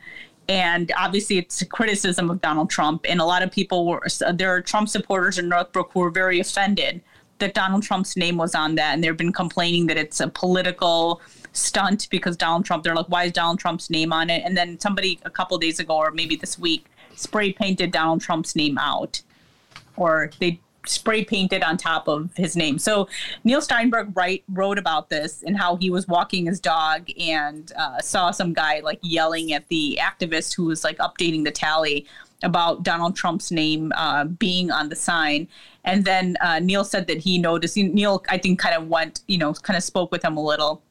And 0.48 0.92
obviously, 0.96 1.38
it's 1.38 1.60
a 1.60 1.66
criticism 1.66 2.30
of 2.30 2.40
Donald 2.40 2.70
Trump. 2.70 3.04
And 3.08 3.20
a 3.20 3.24
lot 3.24 3.42
of 3.42 3.50
people 3.50 3.84
were, 3.84 4.00
there 4.32 4.54
are 4.54 4.60
Trump 4.60 4.88
supporters 4.88 5.38
in 5.38 5.48
Northbrook 5.48 5.90
who 5.92 5.98
were 5.98 6.10
very 6.10 6.38
offended 6.38 7.02
that 7.38 7.54
Donald 7.54 7.82
Trump's 7.82 8.16
name 8.16 8.36
was 8.36 8.54
on 8.54 8.74
that, 8.76 8.94
and 8.94 9.04
they've 9.04 9.16
been 9.16 9.32
complaining 9.32 9.86
that 9.86 9.96
it's 9.96 10.20
a 10.20 10.28
political 10.28 11.20
stunt 11.52 12.08
because 12.10 12.36
Donald 12.36 12.64
Trump. 12.64 12.84
They're 12.84 12.94
like, 12.94 13.08
why 13.08 13.24
is 13.24 13.32
Donald 13.32 13.58
Trump's 13.58 13.90
name 13.90 14.12
on 14.12 14.30
it? 14.30 14.42
And 14.44 14.56
then 14.56 14.78
somebody 14.78 15.18
a 15.24 15.30
couple 15.30 15.56
days 15.58 15.80
ago, 15.80 15.96
or 15.96 16.10
maybe 16.10 16.36
this 16.36 16.58
week, 16.58 16.86
spray 17.14 17.52
painted 17.52 17.92
Donald 17.92 18.20
Trump's 18.20 18.54
name 18.54 18.78
out, 18.78 19.22
or 19.96 20.30
they 20.40 20.60
spray 20.86 21.24
painted 21.24 21.62
on 21.62 21.76
top 21.76 22.08
of 22.08 22.30
his 22.36 22.56
name. 22.56 22.78
So 22.78 23.08
Neil 23.44 23.60
Steinberg 23.60 24.16
write, 24.16 24.44
wrote 24.48 24.78
about 24.78 25.08
this 25.08 25.42
and 25.42 25.56
how 25.56 25.76
he 25.76 25.90
was 25.90 26.06
walking 26.06 26.46
his 26.46 26.60
dog 26.60 27.08
and 27.18 27.72
uh, 27.76 28.00
saw 28.00 28.30
some 28.30 28.52
guy 28.52 28.80
like 28.80 29.00
yelling 29.02 29.52
at 29.52 29.66
the 29.68 29.98
activist 30.00 30.54
who 30.54 30.66
was 30.66 30.84
like 30.84 30.98
updating 30.98 31.44
the 31.44 31.50
tally 31.50 32.06
about 32.42 32.82
Donald 32.82 33.16
Trump's 33.16 33.50
name 33.50 33.92
uh, 33.96 34.24
being 34.24 34.70
on 34.70 34.88
the 34.88 34.96
sign. 34.96 35.48
And 35.84 36.04
then 36.04 36.36
uh, 36.40 36.58
Neil 36.58 36.84
said 36.84 37.06
that 37.06 37.18
he 37.18 37.38
noticed. 37.38 37.76
Neil, 37.76 38.22
I 38.28 38.38
think, 38.38 38.58
kind 38.58 38.74
of 38.74 38.88
went, 38.88 39.22
you 39.26 39.38
know, 39.38 39.54
kind 39.54 39.76
of 39.76 39.82
spoke 39.82 40.12
with 40.12 40.24
him 40.24 40.36
a 40.36 40.42
little. 40.42 40.82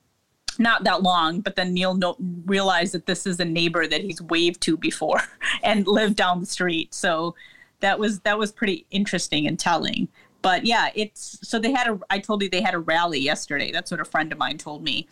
Not 0.58 0.86
that 0.86 1.04
long, 1.04 1.42
but 1.42 1.56
then 1.58 1.74
Neil 1.74 1.96
no- 1.96 2.16
realized 2.46 2.94
that 2.94 3.06
this 3.06 3.28
is 3.28 3.40
a 3.40 3.46
neighbor 3.46 3.88
that 3.88 4.02
he's 4.02 4.22
waved 4.22 4.62
to 4.62 4.78
before 4.78 5.22
and 5.64 5.86
lived 5.86 6.16
down 6.16 6.40
the 6.40 6.46
street. 6.46 6.94
So 6.94 7.36
that 7.82 8.00
was 8.00 8.22
that 8.22 8.40
was 8.40 8.52
pretty 8.52 8.86
interesting 8.90 9.48
and 9.48 9.60
telling. 9.60 10.08
But 10.42 10.66
yeah, 10.66 10.90
it's 10.96 11.40
so 11.44 11.60
they 11.60 11.74
had 11.74 11.88
a. 11.88 12.00
I 12.10 12.20
told 12.20 12.42
you 12.42 12.50
they 12.50 12.62
had 12.62 12.74
a 12.74 12.80
rally 12.80 13.20
yesterday. 13.20 13.72
That's 13.72 13.92
what 13.92 14.00
a 14.00 14.06
friend 14.06 14.32
of 14.32 14.38
mine 14.38 14.58
told 14.58 14.82
me. 14.84 15.08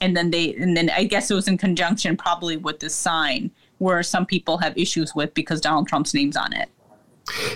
And 0.00 0.16
then 0.16 0.30
they 0.32 0.54
and 0.54 0.76
then 0.76 0.90
I 0.90 1.04
guess 1.04 1.30
it 1.30 1.34
was 1.34 1.46
in 1.46 1.58
conjunction 1.58 2.16
probably 2.16 2.56
with 2.56 2.80
this 2.80 2.94
sign 2.94 3.52
where 3.78 4.02
some 4.02 4.26
people 4.26 4.58
have 4.58 4.76
issues 4.76 5.14
with 5.14 5.32
because 5.34 5.60
Donald 5.60 5.88
Trump's 5.88 6.14
name's 6.14 6.36
on 6.36 6.52
it. 6.52 6.68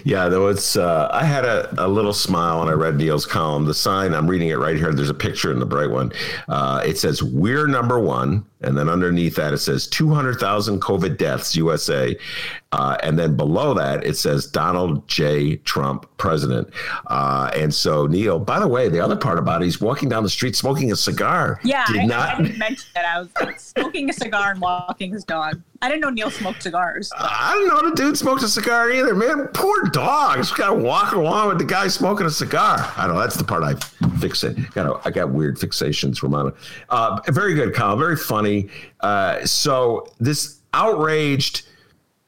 Yeah, 0.05 0.29
though 0.29 0.49
it's 0.49 0.77
uh, 0.77 1.09
I 1.13 1.25
had 1.25 1.45
a, 1.45 1.87
a 1.87 1.89
little 1.89 2.13
smile 2.13 2.61
when 2.61 2.69
I 2.69 2.73
read 2.73 2.97
Neil's 2.97 3.25
column. 3.25 3.65
The 3.65 3.75
sign 3.75 4.13
I'm 4.13 4.29
reading 4.29 4.49
it 4.49 4.59
right 4.59 4.77
here. 4.77 4.93
There's 4.93 5.11
a 5.11 5.15
picture 5.15 5.51
in 5.51 5.59
the 5.59 5.67
bright 5.67 5.91
one. 5.91 6.13
Uh, 6.49 6.83
it 6.85 6.99
says 6.99 7.23
"We're 7.23 7.67
number 7.67 7.99
one," 7.99 8.45
and 8.65 8.77
then 8.77 8.89
underneath 8.89 9.37
that 9.37 9.53
it 9.53 9.59
says 9.59 9.87
200,000 9.87 10.81
COVID 10.81 11.17
deaths 11.17 11.55
USA, 11.57 12.17
uh, 12.73 12.97
and 13.03 13.19
then 13.19 13.37
below 13.37 13.75
that 13.75 14.05
it 14.05 14.17
says 14.17 14.47
Donald 14.47 15.07
J. 15.09 15.57
Trump, 15.57 16.07
president. 16.17 16.69
Uh, 17.07 17.51
and 17.55 17.73
so 17.75 18.07
Neil, 18.07 18.39
by 18.39 18.59
the 18.59 18.69
way, 18.69 18.89
the 18.89 19.01
other 19.01 19.17
part 19.17 19.39
about 19.39 19.63
it, 19.63 19.67
he's 19.67 19.81
walking 19.81 20.09
down 20.09 20.23
the 20.23 20.31
street 20.31 20.57
smoking 20.57 20.93
a 20.93 20.97
cigar. 20.97 21.61
Yeah, 21.65 21.85
I, 21.89 22.07
not... 22.07 22.35
I, 22.35 22.43
didn't 22.43 22.59
mention 22.59 22.91
that. 22.95 23.05
I 23.05 23.21
was 23.21 23.29
smoking 23.59 24.09
a 24.09 24.13
cigar 24.13 24.53
and 24.53 24.61
walking 24.61 25.13
his 25.13 25.25
dog. 25.25 25.61
I 25.83 25.89
didn't 25.89 26.03
know 26.03 26.11
Neil 26.11 26.31
smoked 26.31 26.63
cigars. 26.63 27.11
I 27.19 27.55
didn't 27.55 27.69
know 27.69 27.91
the 27.91 27.97
dude 27.97 28.17
smoked 28.17 28.43
a 28.45 28.49
cigar 28.49 28.93
either, 28.93 29.17
man. 29.17 29.49
Poor 29.49 29.83
dog. 29.87 30.37
He's 30.37 30.53
got 30.53 30.69
to 30.69 30.77
walk 30.77 31.13
along 31.13 31.49
with 31.49 31.59
the 31.59 31.65
guy 31.65 31.89
smoking 31.89 32.25
a 32.25 32.31
cigar. 32.31 32.93
I 32.97 33.07
don't 33.09 33.17
know. 33.17 33.21
That's 33.21 33.35
the 33.35 33.43
part 33.43 33.65
I 33.65 33.75
fixate. 33.75 34.73
Got 34.75 34.87
a, 34.87 35.09
I 35.09 35.11
got 35.11 35.31
weird 35.31 35.59
fixations, 35.59 36.21
Rummana. 36.21 36.55
Uh, 36.89 37.21
very 37.33 37.55
good, 37.55 37.75
Kyle. 37.75 37.97
Very 37.97 38.17
funny. 38.17 38.52
Uh, 39.01 39.45
so 39.45 40.07
this 40.21 40.61
outraged 40.75 41.67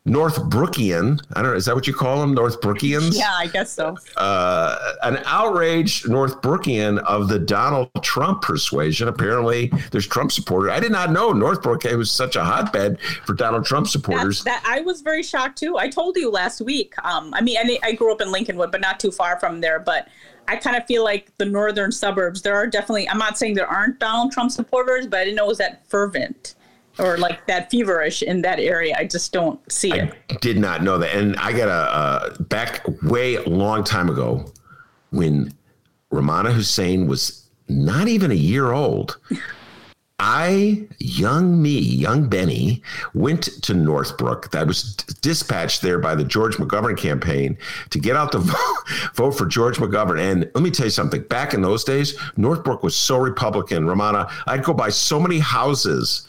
Northbrookian. 0.06 1.18
I 1.32 1.40
don't 1.40 1.52
know. 1.52 1.56
Is 1.56 1.64
that 1.64 1.74
what 1.74 1.86
you 1.86 1.94
call 1.94 2.20
them? 2.20 2.36
Northbrookians? 2.36 3.14
Yeah, 3.24 3.32
I 3.32 3.46
guess 3.46 3.72
so. 3.72 3.96
Uh, 4.16 4.94
an 5.02 5.18
outraged 5.24 6.06
Northbrookian 6.06 6.98
of 7.04 7.28
the 7.28 7.38
Donald 7.38 7.88
Trump 8.02 8.42
persuasion. 8.42 9.08
Apparently, 9.08 9.72
there's 9.92 10.06
Trump 10.06 10.30
supporters. 10.30 10.72
I 10.72 10.80
did 10.80 10.92
not 10.92 11.10
know 11.10 11.32
Northbrook 11.32 11.84
was 11.84 12.10
such 12.10 12.36
a 12.36 12.44
hotbed 12.44 13.00
for 13.24 13.32
Donald 13.32 13.64
Trump 13.64 13.88
supporters. 13.88 14.42
That, 14.44 14.62
that 14.62 14.70
I 14.70 14.80
was 14.80 15.00
very 15.00 15.22
shocked 15.22 15.58
too. 15.58 15.78
I 15.78 15.88
told 15.88 16.16
you 16.16 16.30
last 16.30 16.60
week. 16.60 16.94
Um, 17.04 17.32
I 17.32 17.40
mean, 17.40 17.56
I, 17.56 17.78
I 17.82 17.92
grew 17.92 18.12
up 18.12 18.20
in 18.20 18.28
Lincolnwood, 18.28 18.72
but 18.72 18.82
not 18.82 19.00
too 19.00 19.10
far 19.10 19.40
from 19.40 19.60
there. 19.60 19.78
But 19.78 20.08
I 20.48 20.56
kind 20.56 20.76
of 20.76 20.86
feel 20.86 21.04
like 21.04 21.36
the 21.38 21.44
northern 21.44 21.92
suburbs. 21.92 22.42
There 22.42 22.54
are 22.54 22.66
definitely. 22.66 23.08
I'm 23.08 23.18
not 23.18 23.38
saying 23.38 23.54
there 23.54 23.66
aren't 23.66 23.98
Donald 23.98 24.32
Trump 24.32 24.50
supporters, 24.50 25.06
but 25.06 25.20
I 25.20 25.24
didn't 25.24 25.36
know 25.36 25.44
it 25.44 25.48
was 25.48 25.58
that 25.58 25.88
fervent 25.88 26.54
or 26.98 27.16
like 27.18 27.46
that 27.46 27.70
feverish 27.70 28.22
in 28.22 28.42
that 28.42 28.60
area. 28.60 28.94
I 28.96 29.04
just 29.04 29.32
don't 29.32 29.60
see 29.70 29.92
it. 29.92 30.12
I 30.30 30.34
did 30.40 30.58
not 30.58 30.82
know 30.82 30.98
that. 30.98 31.14
And 31.14 31.36
I 31.36 31.52
got 31.52 31.68
a 31.68 31.72
uh, 31.72 32.34
back 32.44 32.84
way 33.02 33.38
long 33.44 33.82
time 33.84 34.08
ago 34.08 34.52
when 35.10 35.52
Rummana 36.12 36.52
Hussain 36.52 37.06
was 37.06 37.48
not 37.68 38.08
even 38.08 38.30
a 38.30 38.34
year 38.34 38.72
old. 38.72 39.18
I, 40.20 40.86
young 40.98 41.60
me, 41.60 41.78
young 41.78 42.28
Benny, 42.28 42.82
went 43.14 43.42
to 43.62 43.74
Northbrook. 43.74 44.54
I 44.54 44.62
was 44.62 44.94
dispatched 45.22 45.82
there 45.82 45.98
by 45.98 46.14
the 46.14 46.22
George 46.22 46.56
McGovern 46.56 46.96
campaign 46.96 47.58
to 47.90 47.98
get 47.98 48.14
out 48.14 48.30
the 48.30 48.38
vote, 48.38 49.12
vote 49.14 49.32
for 49.32 49.46
George 49.46 49.78
McGovern. 49.78 50.20
And 50.20 50.50
let 50.54 50.62
me 50.62 50.70
tell 50.70 50.86
you 50.86 50.90
something. 50.90 51.22
Back 51.22 51.52
in 51.52 51.62
those 51.62 51.82
days, 51.82 52.16
Northbrook 52.36 52.84
was 52.84 52.94
so 52.94 53.18
Republican. 53.18 53.86
Rummana, 53.86 54.30
I'd 54.46 54.62
go 54.62 54.72
by 54.72 54.90
so 54.90 55.18
many 55.18 55.40
houses 55.40 56.28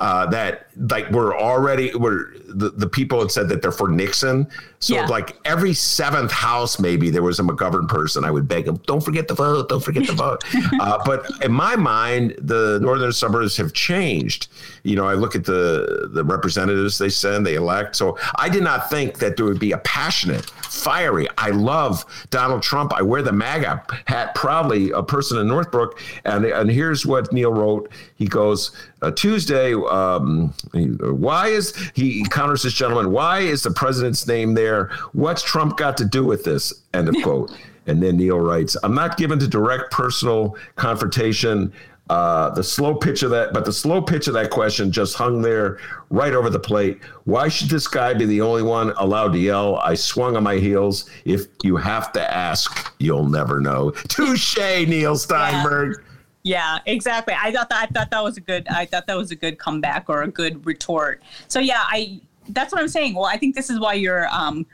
uh, 0.00 0.26
that 0.26 0.65
like 0.78 1.10
we're 1.10 1.36
already 1.36 1.94
were 1.94 2.34
the, 2.48 2.70
the 2.70 2.88
people 2.88 3.20
had 3.20 3.30
said 3.30 3.48
that 3.48 3.62
they're 3.62 3.72
for 3.72 3.88
Nixon. 3.88 4.46
So 4.78 4.94
yeah. 4.94 5.06
like 5.06 5.36
every 5.44 5.72
seventh 5.72 6.30
house, 6.30 6.78
maybe 6.78 7.08
there 7.10 7.22
was 7.22 7.40
a 7.40 7.42
McGovern 7.42 7.88
person. 7.88 8.24
I 8.24 8.30
would 8.30 8.46
beg 8.46 8.66
them, 8.66 8.76
don't 8.86 9.02
forget 9.02 9.26
the 9.26 9.34
vote, 9.34 9.68
don't 9.68 9.82
forget 9.82 10.06
the 10.06 10.12
vote. 10.12 10.44
uh, 10.80 11.02
but 11.04 11.26
in 11.42 11.52
my 11.52 11.76
mind, 11.76 12.36
the 12.38 12.78
northern 12.82 13.12
suburbs 13.12 13.56
have 13.56 13.72
changed. 13.72 14.48
You 14.82 14.96
know, 14.96 15.06
I 15.06 15.14
look 15.14 15.34
at 15.34 15.44
the 15.44 16.08
the 16.12 16.24
representatives 16.24 16.98
they 16.98 17.08
send, 17.08 17.46
they 17.46 17.54
elect. 17.54 17.96
So 17.96 18.18
I 18.36 18.48
did 18.48 18.62
not 18.62 18.90
think 18.90 19.18
that 19.18 19.36
there 19.36 19.46
would 19.46 19.58
be 19.58 19.72
a 19.72 19.78
passionate, 19.78 20.44
fiery. 20.44 21.26
I 21.38 21.50
love 21.50 22.04
Donald 22.30 22.62
Trump. 22.62 22.92
I 22.94 23.02
wear 23.02 23.22
the 23.22 23.32
MAGA 23.32 23.82
hat 24.06 24.34
proudly. 24.34 24.90
A 24.90 25.02
person 25.02 25.38
in 25.38 25.48
Northbrook, 25.48 25.98
and 26.24 26.44
and 26.44 26.70
here's 26.70 27.06
what 27.06 27.32
Neil 27.32 27.52
wrote. 27.52 27.90
He 28.14 28.26
goes 28.26 28.72
uh, 29.02 29.10
Tuesday. 29.10 29.74
Um, 29.74 30.54
why 30.72 31.48
is 31.48 31.74
he 31.94 32.24
counters 32.30 32.62
this 32.62 32.72
gentleman? 32.72 33.12
Why 33.12 33.40
is 33.40 33.62
the 33.62 33.70
president's 33.70 34.26
name 34.26 34.54
there? 34.54 34.90
What's 35.12 35.42
Trump 35.42 35.76
got 35.76 35.96
to 35.98 36.04
do 36.04 36.24
with 36.24 36.44
this? 36.44 36.72
End 36.94 37.08
of 37.08 37.14
quote. 37.22 37.56
And 37.86 38.02
then 38.02 38.16
Neil 38.16 38.40
writes, 38.40 38.76
I'm 38.82 38.94
not 38.94 39.16
given 39.16 39.38
to 39.38 39.46
direct 39.46 39.92
personal 39.92 40.56
confrontation. 40.74 41.72
Uh, 42.08 42.50
the 42.50 42.62
slow 42.62 42.94
pitch 42.94 43.24
of 43.24 43.30
that, 43.30 43.52
but 43.52 43.64
the 43.64 43.72
slow 43.72 44.00
pitch 44.00 44.28
of 44.28 44.34
that 44.34 44.48
question 44.50 44.92
just 44.92 45.16
hung 45.16 45.42
there 45.42 45.78
right 46.10 46.34
over 46.34 46.48
the 46.48 46.58
plate. 46.58 47.00
Why 47.24 47.48
should 47.48 47.68
this 47.68 47.88
guy 47.88 48.14
be 48.14 48.24
the 48.26 48.40
only 48.40 48.62
one 48.62 48.92
allowed 48.96 49.32
to 49.32 49.38
yell? 49.38 49.76
I 49.76 49.94
swung 49.94 50.36
on 50.36 50.44
my 50.44 50.56
heels. 50.56 51.10
If 51.24 51.46
you 51.64 51.76
have 51.76 52.12
to 52.12 52.34
ask, 52.34 52.92
you'll 53.00 53.28
never 53.28 53.60
know. 53.60 53.90
Touche, 53.90 54.56
Neil 54.56 55.16
Steinberg. 55.16 56.04
Yeah. 56.46 56.78
Exactly. 56.86 57.34
I 57.36 57.50
thought 57.50 57.68
that 57.70 57.82
I 57.82 57.86
thought 57.86 58.10
that 58.12 58.22
was 58.22 58.36
a 58.36 58.40
good 58.40 58.68
I 58.68 58.84
thought 58.86 59.08
that 59.08 59.16
was 59.16 59.32
a 59.32 59.34
good 59.34 59.58
comeback 59.58 60.08
or 60.08 60.22
a 60.22 60.28
good 60.28 60.64
retort. 60.64 61.20
So 61.48 61.58
yeah, 61.58 61.80
I 61.82 62.20
that's 62.50 62.72
what 62.72 62.80
I'm 62.80 62.86
saying. 62.86 63.14
Well, 63.14 63.24
I 63.24 63.36
think 63.36 63.56
this 63.56 63.68
is 63.68 63.80
why 63.80 63.94
your 63.94 64.28
um, 64.28 64.64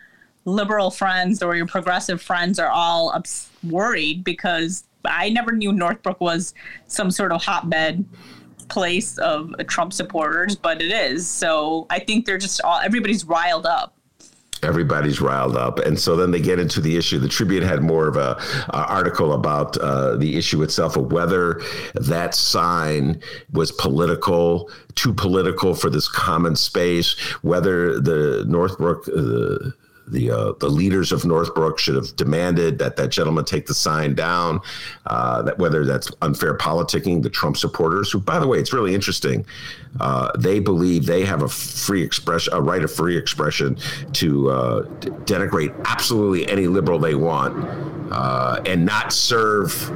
liberal 0.45 0.91
friends 0.91 1.43
or 1.43 1.57
your 1.57 1.67
progressive 1.67 2.21
friends 2.21 2.59
are 2.59 2.69
all 2.69 3.11
ups- 3.13 3.49
worried 3.63 4.23
because 4.23 4.85
I 5.07 5.31
never 5.31 5.53
knew 5.53 5.73
Northbrook 5.73 6.21
was 6.21 6.53
some 6.89 7.11
sort 7.11 7.33
of 7.33 7.43
hotbed 7.43 8.05
place 8.69 9.17
of 9.17 9.55
Trump 9.67 9.95
supporters, 9.95 10.55
but 10.55 10.83
it 10.83 10.93
is. 10.93 11.27
So 11.27 11.87
I 11.89 12.01
think 12.01 12.27
they're 12.27 12.37
just 12.37 12.61
all 12.61 12.81
everybody's 12.81 13.25
riled 13.25 13.65
up 13.65 13.97
everybody's 14.63 15.21
riled 15.21 15.57
up. 15.57 15.79
And 15.81 15.99
so 15.99 16.17
then 16.17 16.31
they 16.31 16.41
get 16.41 16.59
into 16.59 16.81
the 16.81 16.97
issue. 16.97 17.19
The 17.19 17.29
tribune 17.29 17.63
had 17.63 17.83
more 17.83 18.09
of 18.09 18.17
a, 18.17 18.41
a 18.71 18.87
article 18.87 19.33
about 19.33 19.77
uh, 19.79 20.17
the 20.17 20.37
issue 20.37 20.63
itself 20.63 20.97
of 20.97 21.13
whether 21.13 21.61
that 21.95 22.35
sign 22.35 23.21
was 23.53 23.73
political 23.73 24.71
too 24.95 25.15
political 25.15 25.75
for 25.75 25.89
this 25.89 26.07
common 26.07 26.55
space 26.55 27.19
whether 27.41 27.99
the 27.99 28.45
northbrook 28.47 29.09
uh, 29.09 29.71
the 30.09 30.31
uh, 30.31 30.53
the 30.61 30.69
leaders 30.69 31.13
of 31.13 31.25
Northbrook 31.25 31.79
should 31.79 31.95
have 31.95 32.15
demanded 32.17 32.79
that 32.79 32.97
that 32.97 33.11
gentleman 33.11 33.45
take 33.45 33.67
the 33.67 33.75
sign 33.75 34.15
down. 34.15 34.61
Uh, 35.07 35.43
that 35.43 35.59
whether 35.59 35.85
that's 35.85 36.11
unfair 36.23 36.57
politicking, 36.57 37.23
the 37.23 37.31
Trump 37.31 37.57
supporters, 37.57 38.11
who 38.11 38.21
by 38.21 38.39
the 38.39 38.47
way, 38.47 38.59
it's 38.59 38.73
really 38.73 38.95
interesting. 38.95 39.45
Uh, 40.01 40.31
they 40.39 40.59
believe 40.59 41.07
they 41.07 41.25
have 41.25 41.43
a 41.43 41.49
free 41.49 42.03
expression, 42.03 42.53
a 42.55 42.61
right 42.61 42.83
of 42.83 42.93
free 42.93 43.17
expression 43.17 43.77
to 44.13 44.51
uh, 44.51 44.83
denigrate 45.25 45.75
absolutely 45.85 46.49
any 46.49 46.67
liberal 46.67 46.99
they 46.99 47.15
want, 47.15 47.55
uh, 48.11 48.61
and 48.67 48.85
not 48.85 49.13
serve 49.13 49.91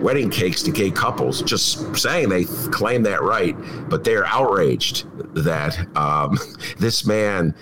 wedding 0.00 0.30
cakes 0.30 0.62
to 0.62 0.70
gay 0.70 0.90
couples. 0.90 1.42
Just 1.42 1.96
saying 1.96 2.28
they 2.28 2.44
claim 2.44 3.02
that 3.02 3.22
right, 3.22 3.56
but 3.88 4.04
they're 4.04 4.26
outraged 4.26 5.06
that 5.34 5.78
um, 5.96 6.38
this 6.78 7.04
man 7.04 7.54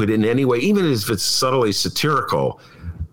would 0.00 0.10
in 0.10 0.24
any 0.24 0.44
way, 0.44 0.58
even 0.58 0.90
if 0.90 1.08
it's 1.08 1.22
subtly 1.22 1.72
satirical, 1.72 2.60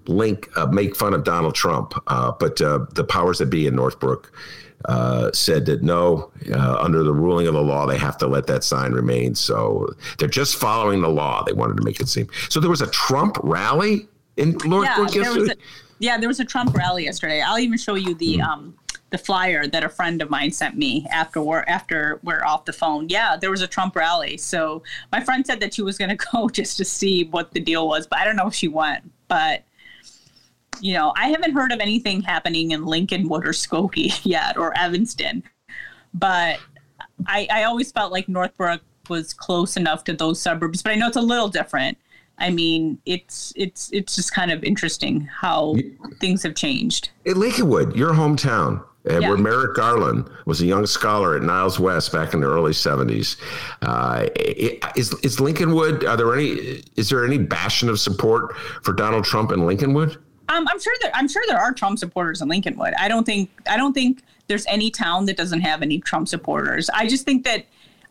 link 0.08 0.50
uh, 0.58 0.66
make 0.68 0.96
fun 0.96 1.14
of 1.14 1.24
Donald 1.24 1.54
Trump. 1.54 1.94
Uh, 2.08 2.32
but 2.40 2.60
uh, 2.62 2.86
the 2.94 3.04
powers 3.04 3.38
that 3.38 3.48
be 3.48 3.68
in 3.68 3.76
Northbrook 3.76 4.32
uh, 4.86 5.32
said 5.34 5.66
that 5.66 5.84
no, 5.84 6.32
uh, 6.52 6.78
under 6.80 7.04
the 7.04 7.14
ruling 7.14 7.48
of 7.48 7.54
the 7.54 7.62
law, 7.62 7.86
they 7.86 7.98
have 7.98 8.18
to 8.18 8.28
let 8.28 8.48
that 8.48 8.64
sign 8.64 8.94
remain. 8.94 9.36
So 9.36 9.88
they're 10.18 10.28
just 10.28 10.56
following 10.56 11.02
the 11.02 11.10
law. 11.10 11.44
They 11.44 11.54
wanted 11.54 11.78
to 11.78 11.84
make 11.84 12.00
it 12.00 12.08
seem. 12.08 12.28
So 12.50 12.60
there 12.60 12.70
was 12.70 12.82
a 12.82 12.88
Trump 12.88 13.38
rally 13.44 14.08
in 14.38 14.58
Northbrook 14.66 15.14
yeah, 15.14 15.22
yesterday. 15.22 15.54
A, 15.54 15.56
yeah, 16.00 16.18
there 16.18 16.30
was 16.30 16.40
a 16.40 16.46
Trump 16.46 16.76
rally 16.76 17.04
yesterday. 17.04 17.42
I'll 17.42 17.60
even 17.60 17.78
show 17.78 17.96
you 17.96 18.16
the. 18.16 18.38
Mm. 18.38 18.44
Um, 18.44 18.78
the 19.10 19.18
flyer 19.18 19.68
that 19.68 19.84
a 19.84 19.90
friend 19.90 20.22
of 20.22 20.30
mine 20.30 20.52
sent 20.52 20.78
me 20.78 21.06
after 21.12 21.42
we're 21.42 21.64
after 21.68 22.20
we're 22.24 22.44
off 22.44 22.66
the 22.66 22.74
phone. 22.74 23.08
Yeah, 23.10 23.38
there 23.40 23.52
was 23.52 23.62
a 23.62 23.68
Trump 23.68 23.96
rally. 23.96 24.38
So 24.38 24.84
my 25.12 25.22
friend 25.22 25.46
said 25.46 25.60
that 25.62 25.74
she 25.74 25.82
was 25.82 25.98
going 25.98 26.10
to 26.18 26.28
go 26.32 26.50
just 26.50 26.78
to 26.78 26.86
see 26.86 27.26
what 27.26 27.52
the 27.52 27.60
deal 27.60 27.88
was, 27.88 28.08
but 28.08 28.20
I 28.20 28.26
don't 28.26 28.36
know 28.36 28.48
if 28.48 28.56
she 28.56 28.68
went. 28.68 29.10
But 29.28 29.64
you 30.80 30.94
know, 30.94 31.14
I 31.16 31.30
haven't 31.30 31.54
heard 31.54 31.72
of 31.72 31.80
anything 31.80 32.22
happening 32.22 32.72
in 32.72 32.84
Lincolnwood 32.84 33.46
or 33.46 33.54
Skokie 33.54 34.20
yet 34.24 34.58
or 34.58 34.78
Evanston. 34.78 35.44
But 36.14 36.60
I, 37.26 37.48
I 37.52 37.64
always 37.64 37.92
felt 37.92 38.12
like 38.12 38.30
Northbrook 38.30 38.82
was 39.10 39.34
close 39.34 39.78
enough 39.78 40.04
to 40.04 40.14
those 40.14 40.42
suburbs, 40.42 40.84
but 40.84 40.92
I 40.92 40.96
know 40.96 41.08
it's 41.08 41.18
a 41.18 41.22
little 41.22 41.48
different 41.48 41.98
I 42.40 42.52
mean, 42.52 43.00
it's 43.06 43.52
it's 43.56 43.90
it's 43.92 44.16
just 44.16 44.34
kind 44.34 44.52
of 44.52 44.64
interesting 44.64 45.22
how 45.22 45.76
things 46.20 46.44
have 46.44 46.56
changed. 46.56 47.10
In 47.26 47.36
Lincolnwood, 47.36 47.96
your 47.96 48.14
hometown, 48.14 48.84
uh, 49.10 49.20
Yeah. 49.20 49.30
where 49.30 49.38
Merrick 49.38 49.76
Garland 49.76 50.30
was 50.46 50.62
a 50.62 50.66
young 50.66 50.86
scholar 50.86 51.36
at 51.36 51.42
Niles 51.44 51.80
West 51.80 52.12
back 52.12 52.34
in 52.34 52.40
the 52.42 52.48
early 52.48 52.72
'70s. 52.74 53.38
Uh, 53.82 54.28
is 54.96 55.14
is 55.24 55.38
Lincolnwood? 55.38 56.08
Are 56.08 56.18
there 56.18 56.34
any? 56.34 56.82
Is 56.96 57.10
there 57.10 57.26
any 57.26 57.38
bastion 57.38 57.90
of 57.90 58.00
support 58.00 58.56
for 58.84 58.94
Donald 58.94 59.26
Trump 59.26 59.52
in 59.52 59.60
Lincolnwood? 59.62 60.18
Um, 60.50 60.66
I'm 60.68 60.80
sure 60.80 60.94
that 61.02 61.12
I'm 61.16 61.28
sure 61.28 61.44
there 61.48 61.60
are 61.60 61.74
Trump 61.74 62.00
supporters 62.00 62.42
in 62.42 62.48
Lincolnwood. 62.50 62.94
I 62.98 63.08
don't 63.08 63.26
think 63.26 63.50
I 63.70 63.78
don't 63.78 63.94
think 63.94 64.24
there's 64.48 64.66
any 64.68 64.90
town 64.90 65.26
that 65.26 65.36
doesn't 65.36 65.62
have 65.62 65.82
any 65.82 66.00
Trump 66.00 66.28
supporters. 66.28 66.90
I 66.94 67.08
just 67.08 67.26
think 67.26 67.44
that 67.44 67.66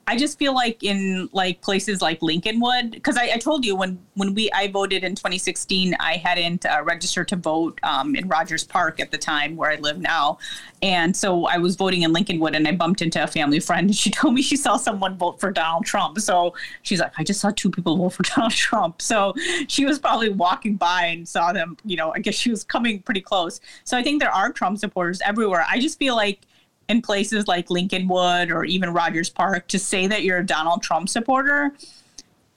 I 0.08 0.16
just 0.16 0.38
feel 0.38 0.54
like 0.54 0.84
in 0.84 1.28
like 1.32 1.60
places 1.62 2.00
like 2.00 2.20
Lincolnwood, 2.20 2.92
because 2.92 3.16
I, 3.16 3.32
I 3.34 3.38
told 3.38 3.64
you 3.64 3.74
when 3.74 3.98
when 4.14 4.34
we 4.34 4.50
I 4.52 4.68
voted 4.68 5.02
in 5.02 5.16
2016, 5.16 5.96
I 5.98 6.14
hadn't 6.14 6.64
uh, 6.64 6.80
registered 6.84 7.26
to 7.28 7.36
vote 7.36 7.80
um, 7.82 8.14
in 8.14 8.28
Rogers 8.28 8.62
Park 8.62 9.00
at 9.00 9.10
the 9.10 9.18
time 9.18 9.56
where 9.56 9.70
I 9.70 9.76
live 9.76 9.98
now, 9.98 10.38
and 10.80 11.16
so 11.16 11.46
I 11.46 11.58
was 11.58 11.74
voting 11.74 12.02
in 12.02 12.14
Lincolnwood, 12.14 12.54
and 12.54 12.68
I 12.68 12.72
bumped 12.72 13.02
into 13.02 13.20
a 13.22 13.26
family 13.26 13.58
friend, 13.58 13.88
and 13.88 13.96
she 13.96 14.10
told 14.12 14.34
me 14.34 14.42
she 14.42 14.56
saw 14.56 14.76
someone 14.76 15.16
vote 15.16 15.40
for 15.40 15.50
Donald 15.50 15.86
Trump. 15.86 16.20
So 16.20 16.54
she's 16.82 17.00
like, 17.00 17.12
I 17.18 17.24
just 17.24 17.40
saw 17.40 17.50
two 17.50 17.70
people 17.70 17.96
vote 17.96 18.10
for 18.10 18.22
Donald 18.34 18.52
Trump. 18.52 19.02
So 19.02 19.34
she 19.66 19.86
was 19.86 19.98
probably 19.98 20.28
walking 20.28 20.76
by 20.76 21.06
and 21.06 21.26
saw 21.28 21.52
them. 21.52 21.76
You 21.84 21.96
know, 21.96 22.12
I 22.12 22.20
guess 22.20 22.36
she 22.36 22.50
was 22.50 22.62
coming 22.62 23.02
pretty 23.02 23.22
close. 23.22 23.60
So 23.82 23.98
I 23.98 24.04
think 24.04 24.22
there 24.22 24.30
are 24.30 24.52
Trump 24.52 24.78
supporters 24.78 25.20
everywhere. 25.24 25.66
I 25.68 25.80
just 25.80 25.98
feel 25.98 26.14
like 26.14 26.42
in 26.88 27.02
places 27.02 27.48
like 27.48 27.68
Lincolnwood 27.68 28.50
or 28.50 28.64
even 28.64 28.92
Rogers 28.92 29.30
Park 29.30 29.68
to 29.68 29.78
say 29.78 30.06
that 30.06 30.22
you're 30.22 30.38
a 30.38 30.46
Donald 30.46 30.82
Trump 30.82 31.08
supporter 31.08 31.72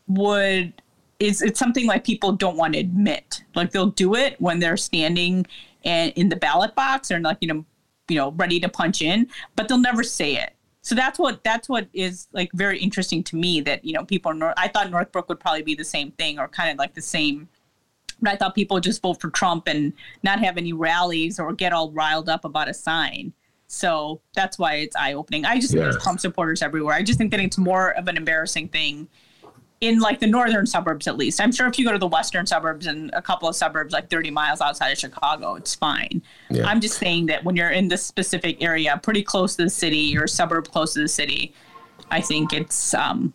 would 0.07 0.73
is 1.19 1.41
it's 1.41 1.60
something 1.60 1.85
like 1.85 2.06
people 2.06 2.31
don't 2.31 2.57
want 2.57 2.73
to 2.73 2.80
admit. 2.80 3.43
Like 3.56 3.72
they'll 3.72 3.88
do 3.88 4.15
it 4.15 4.39
when 4.39 4.60
they're 4.60 4.77
standing 4.77 5.45
and 5.84 6.11
in 6.14 6.30
the 6.30 6.35
ballot 6.35 6.76
box 6.76 7.11
or 7.11 7.19
like 7.19 7.38
you 7.41 7.47
know 7.47 7.65
you 8.07 8.18
know 8.18 8.31
ready 8.31 8.60
to 8.60 8.69
punch 8.69 9.01
in, 9.01 9.27
but 9.56 9.68
they'll 9.68 9.77
never 9.77 10.03
say 10.03 10.35
it. 10.35 10.53
So 10.81 10.95
that's 10.95 11.19
what 11.19 11.43
that's 11.43 11.68
what 11.68 11.88
is 11.93 12.27
like 12.31 12.51
very 12.53 12.80
interesting 12.80 13.23
to 13.26 13.35
me 13.35 13.61
that 13.61 13.84
you 13.84 13.93
know 13.93 14.06
people 14.06 14.34
North, 14.34 14.53
I 14.57 14.68
thought 14.68 14.89
Northbrook 14.89 15.27
would 15.30 15.39
probably 15.39 15.64
be 15.64 15.76
the 15.76 15.84
same 15.84 16.11
thing 16.11 16.39
or 16.39 16.47
kind 16.47 16.72
of 16.72 16.77
like 16.77 16.93
the 16.93 17.01
same 17.01 17.49
but 18.22 18.34
I 18.34 18.35
thought 18.35 18.56
people 18.56 18.80
just 18.80 19.01
vote 19.01 19.22
for 19.22 19.30
Trump 19.30 19.68
and 19.68 19.93
not 20.23 20.39
have 20.39 20.57
any 20.57 20.73
rallies 20.73 21.39
or 21.39 21.53
get 21.53 21.73
all 21.73 21.91
riled 21.91 22.30
up 22.30 22.45
about 22.45 22.69
a 22.69 22.73
sign. 22.73 23.34
So 23.71 24.19
that's 24.33 24.57
why 24.57 24.75
it's 24.77 24.95
eye 24.95 25.13
opening. 25.13 25.45
I 25.45 25.55
just 25.59 25.69
think 25.71 25.83
Yeah. 25.83 25.91
there's 25.91 26.01
Trump 26.03 26.19
supporters 26.19 26.63
everywhere. 26.63 26.95
I 26.95 27.03
just 27.03 27.19
think 27.19 27.29
that 27.31 27.39
it's 27.39 27.57
more 27.57 27.91
of 27.91 28.07
an 28.07 28.17
embarrassing 28.17 28.69
thing 28.69 29.07
in 29.79 29.99
like 29.99 30.19
the 30.19 30.25
northern 30.27 30.65
suburbs, 30.65 31.07
at 31.07 31.17
least. 31.17 31.39
I'm 31.39 31.51
sure 31.51 31.67
if 31.67 31.77
you 31.77 31.85
go 31.85 31.91
to 31.91 31.99
the 31.99 32.07
western 32.07 32.47
suburbs 32.47 32.87
and 32.87 33.11
a 33.13 33.21
couple 33.21 33.47
of 33.47 33.55
suburbs 33.55 33.93
like 33.93 34.09
30 34.09 34.31
miles 34.31 34.59
outside 34.59 34.89
of 34.89 34.97
Chicago, 34.97 35.53
it's 35.53 35.75
fine. 35.75 36.21
Yeah. 36.49 36.67
I'm 36.67 36.81
just 36.81 36.97
saying 36.97 37.27
that 37.27 37.43
when 37.45 37.55
you're 37.55 37.69
in 37.69 37.87
this 37.89 38.03
specific 38.03 38.61
area, 38.61 38.99
pretty 39.03 39.21
close 39.21 39.55
to 39.57 39.63
the 39.65 39.69
city 39.69 40.17
or 40.17 40.25
suburb 40.25 40.67
close 40.71 40.95
to 40.95 41.01
the 41.01 41.07
city, 41.07 41.53
I 42.09 42.21
think 42.21 42.51
it's, 42.53 42.95
um, 42.95 43.33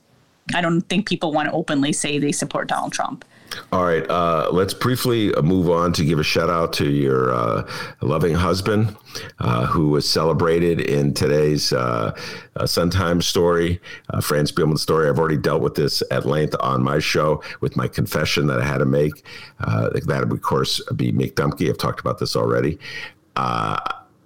I 0.53 0.61
don't 0.61 0.83
think 0.83 1.09
people 1.09 1.33
want 1.33 1.49
to 1.49 1.55
openly 1.55 1.93
say 1.93 2.19
they 2.19 2.33
support 2.33 2.69
Donald 2.69 2.93
Trump. 2.93 3.25
All 3.73 3.85
right, 3.85 4.09
uh, 4.11 4.49
let's 4.53 4.75
briefly 4.75 5.33
move 5.43 5.71
on 5.71 5.93
to 5.93 6.05
give 6.05 6.19
a 6.19 6.25
shout 6.25 6.51
out 6.51 6.73
to 6.75 6.91
your 6.91 7.33
uh, 7.33 7.71
loving 8.01 8.35
husband, 8.35 8.97
uh, 9.39 9.66
who 9.66 9.91
was 9.91 10.09
celebrated 10.09 10.81
in 10.81 11.15
today's 11.15 11.73
uh, 11.73 12.16
uh, 12.57 12.66
Sun 12.66 12.91
Times 12.91 13.27
story, 13.27 13.81
uh, 14.11 14.21
Fran 14.21 14.47
Spielman 14.47 14.79
story. 14.79 15.09
I've 15.09 15.21
already 15.21 15.37
dealt 15.37 15.62
with 15.62 15.77
this 15.77 16.03
at 16.11 16.27
length 16.27 16.57
on 16.59 16.83
my 16.83 16.99
show 16.99 17.43
with 17.61 17.77
my 17.77 17.87
confession 17.87 18.49
that 18.49 18.61
I 18.61 18.65
had 18.65 18.79
to 18.79 18.87
make. 18.87 19.25
That 19.61 20.09
would, 20.09 20.33
of 20.33 20.43
course, 20.43 20.83
be 20.97 21.12
Mick 21.12 21.35
Dumke. 21.35 21.69
I've 21.69 21.79
talked 21.79 22.01
about 22.01 22.19
this 22.19 22.35
already. 22.35 22.79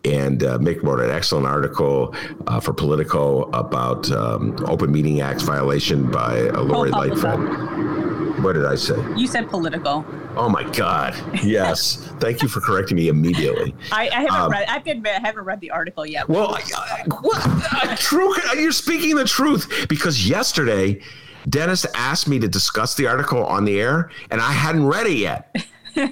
And 0.05 0.43
uh, 0.45 0.59
Mick 0.59 0.83
wrote 0.83 1.01
an 1.01 1.11
excellent 1.11 1.47
article 1.47 2.15
uh, 2.47 2.61
for 2.61 2.73
Politico 2.73 3.43
about 3.51 4.11
um, 4.12 4.57
Open 4.66 4.93
Meeting 4.93 5.20
Act 5.20 5.43
violation 5.43 6.11
by 6.11 6.49
uh, 6.51 6.62
Lori 6.62 6.91
Oh, 6.93 6.99
Lightfoot. 6.99 8.39
What 8.43 8.53
did 8.53 8.65
I 8.65 8.77
say? 8.77 8.95
You 9.16 9.27
said 9.27 9.49
political. 9.51 10.07
Oh 10.37 10.49
my 10.49 10.62
God! 10.70 11.16
Yes, 11.43 11.97
thank 12.20 12.41
you 12.41 12.47
for 12.49 12.61
correcting 12.61 12.97
me 12.97 13.09
immediately. 13.09 13.75
I, 13.91 14.09
I 14.11 14.15
haven't 14.20 14.35
Um, 14.37 14.51
read. 14.53 14.69
I 14.69 14.73
have 14.75 14.85
to 14.85 14.91
admit, 14.93 15.15
I 15.20 15.27
haven't 15.27 15.43
read 15.45 15.61
the 15.61 15.73
article 15.73 16.07
yet. 16.07 16.29
Well, 16.29 16.55
I, 16.55 16.62
I, 16.77 17.03
what? 17.20 17.43
Uh, 17.45 17.97
true. 17.97 18.33
You're 18.57 18.70
speaking 18.70 19.16
the 19.16 19.25
truth 19.25 19.87
because 19.89 20.29
yesterday, 20.29 21.01
Dennis 21.49 21.85
asked 21.97 22.29
me 22.29 22.39
to 22.39 22.47
discuss 22.47 22.95
the 22.95 23.09
article 23.09 23.45
on 23.45 23.65
the 23.65 23.81
air, 23.81 24.11
and 24.31 24.41
I 24.41 24.53
hadn't 24.53 24.87
read 24.87 25.09
it 25.09 25.16
yet. 25.16 25.57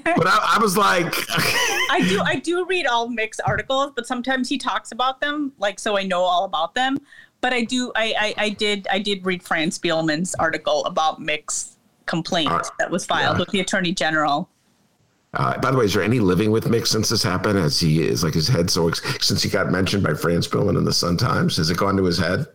But 0.04 0.26
I, 0.26 0.54
I 0.56 0.58
was 0.60 0.76
like, 0.76 1.06
I 1.90 2.04
do. 2.08 2.20
I 2.20 2.36
do 2.36 2.64
read 2.66 2.86
all 2.86 3.08
Mick's 3.08 3.40
articles, 3.40 3.92
but 3.94 4.06
sometimes 4.06 4.48
he 4.48 4.58
talks 4.58 4.92
about 4.92 5.20
them, 5.20 5.52
like 5.58 5.78
so 5.78 5.96
I 5.96 6.02
know 6.02 6.22
all 6.22 6.44
about 6.44 6.74
them. 6.74 6.98
But 7.40 7.52
I 7.52 7.62
do. 7.62 7.92
I 7.94 8.14
I, 8.18 8.44
I 8.44 8.48
did. 8.50 8.86
I 8.90 8.98
did 8.98 9.24
read 9.24 9.42
Fran 9.42 9.70
Spielman's 9.70 10.34
article 10.36 10.84
about 10.84 11.20
Mick's 11.20 11.76
complaint 12.06 12.50
Uh, 12.50 12.62
that 12.78 12.90
was 12.90 13.04
filed 13.04 13.36
yeah. 13.36 13.40
with 13.40 13.50
the 13.50 13.60
Attorney 13.60 13.92
General. 13.92 14.48
Uh, 15.36 15.58
by 15.58 15.70
the 15.70 15.76
way, 15.76 15.84
is 15.84 15.92
there 15.92 16.02
any 16.02 16.18
living 16.18 16.50
with 16.50 16.64
Mick 16.64 16.86
since 16.86 17.10
this 17.10 17.22
happened? 17.22 17.58
Has 17.58 17.78
he 17.78 18.02
is 18.02 18.24
like 18.24 18.32
his 18.32 18.48
head 18.48 18.70
so 18.70 18.88
ex- 18.88 19.02
since 19.20 19.42
he 19.42 19.50
got 19.50 19.70
mentioned 19.70 20.02
by 20.02 20.14
Fran 20.14 20.38
Spielman 20.38 20.78
in 20.78 20.84
the 20.84 20.94
Sun 20.94 21.18
Times? 21.18 21.58
Has 21.58 21.68
it 21.68 21.76
gone 21.76 21.94
to 21.98 22.04
his 22.04 22.18
head? 22.18 22.46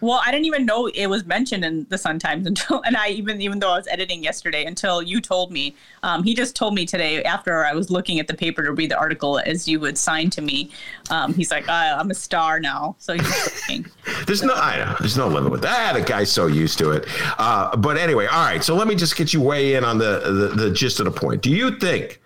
Well, 0.00 0.22
I 0.24 0.30
didn't 0.30 0.46
even 0.46 0.64
know 0.64 0.86
it 0.86 1.06
was 1.06 1.26
mentioned 1.26 1.66
in 1.66 1.86
the 1.90 1.98
Sun 1.98 2.18
Times 2.18 2.46
until, 2.46 2.80
and 2.82 2.96
I 2.96 3.08
even 3.08 3.42
even 3.42 3.58
though 3.58 3.72
I 3.72 3.76
was 3.76 3.86
editing 3.88 4.24
yesterday 4.24 4.64
until 4.64 5.02
you 5.02 5.20
told 5.20 5.52
me. 5.52 5.76
Um, 6.02 6.24
he 6.24 6.34
just 6.34 6.56
told 6.56 6.74
me 6.74 6.86
today 6.86 7.22
after 7.24 7.64
I 7.66 7.74
was 7.74 7.90
looking 7.90 8.20
at 8.20 8.26
the 8.26 8.34
paper 8.34 8.62
to 8.62 8.72
read 8.72 8.90
the 8.90 8.98
article 8.98 9.38
as 9.44 9.68
you 9.68 9.78
would 9.80 9.98
sign 9.98 10.30
to 10.30 10.40
me. 10.40 10.70
Um, 11.10 11.34
he's 11.34 11.50
like, 11.50 11.68
uh, 11.68 11.96
I'm 11.98 12.10
a 12.10 12.14
star 12.14 12.58
now, 12.58 12.96
so 12.98 13.12
he's 13.12 13.68
looking. 13.68 13.86
There's 14.26 14.42
no, 14.42 14.54
I 14.54 14.78
know, 14.78 14.96
there's 15.00 15.16
no 15.16 15.28
limit 15.28 15.50
with 15.50 15.62
that. 15.62 15.94
The 15.94 16.00
guy's 16.00 16.30
so 16.30 16.46
used 16.46 16.78
to 16.78 16.92
it. 16.92 17.06
Uh, 17.38 17.76
but 17.76 17.96
anyway, 17.96 18.26
all 18.26 18.44
right. 18.44 18.62
So 18.62 18.74
let 18.74 18.86
me 18.86 18.94
just 18.94 19.16
get 19.16 19.32
you 19.32 19.40
way 19.40 19.74
in 19.74 19.84
on 19.84 19.98
the, 19.98 20.20
the 20.54 20.64
the 20.64 20.70
gist 20.70 21.00
of 21.00 21.04
the 21.04 21.10
point. 21.10 21.42
Do 21.42 21.50
you 21.50 21.78
think 21.78 22.20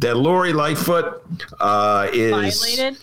that 0.00 0.16
Lori 0.16 0.52
Lightfoot 0.52 1.22
uh, 1.60 2.08
is 2.12 2.30
Violated. 2.30 2.98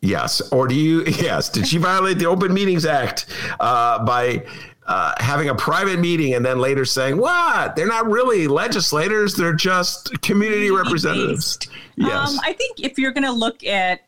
Yes, 0.00 0.40
or 0.50 0.66
do 0.66 0.74
you? 0.74 1.04
Yes, 1.06 1.50
did 1.50 1.66
she 1.66 1.78
violate 1.78 2.18
the 2.18 2.26
Open 2.26 2.54
Meetings 2.54 2.86
Act 2.86 3.26
uh, 3.60 4.02
by 4.04 4.46
uh, 4.86 5.14
having 5.18 5.50
a 5.50 5.54
private 5.54 6.00
meeting 6.00 6.34
and 6.34 6.44
then 6.44 6.58
later 6.58 6.84
saying, 6.84 7.18
"What? 7.18 7.76
They're 7.76 7.86
not 7.86 8.06
really 8.06 8.46
legislators; 8.46 9.34
they're 9.34 9.52
just 9.52 10.22
community 10.22 10.70
representatives." 10.70 11.58
Yes. 11.96 12.30
Um, 12.30 12.40
I 12.42 12.54
think 12.54 12.80
if 12.80 12.98
you're 12.98 13.12
going 13.12 13.24
to 13.24 13.32
look 13.32 13.64
at, 13.64 14.06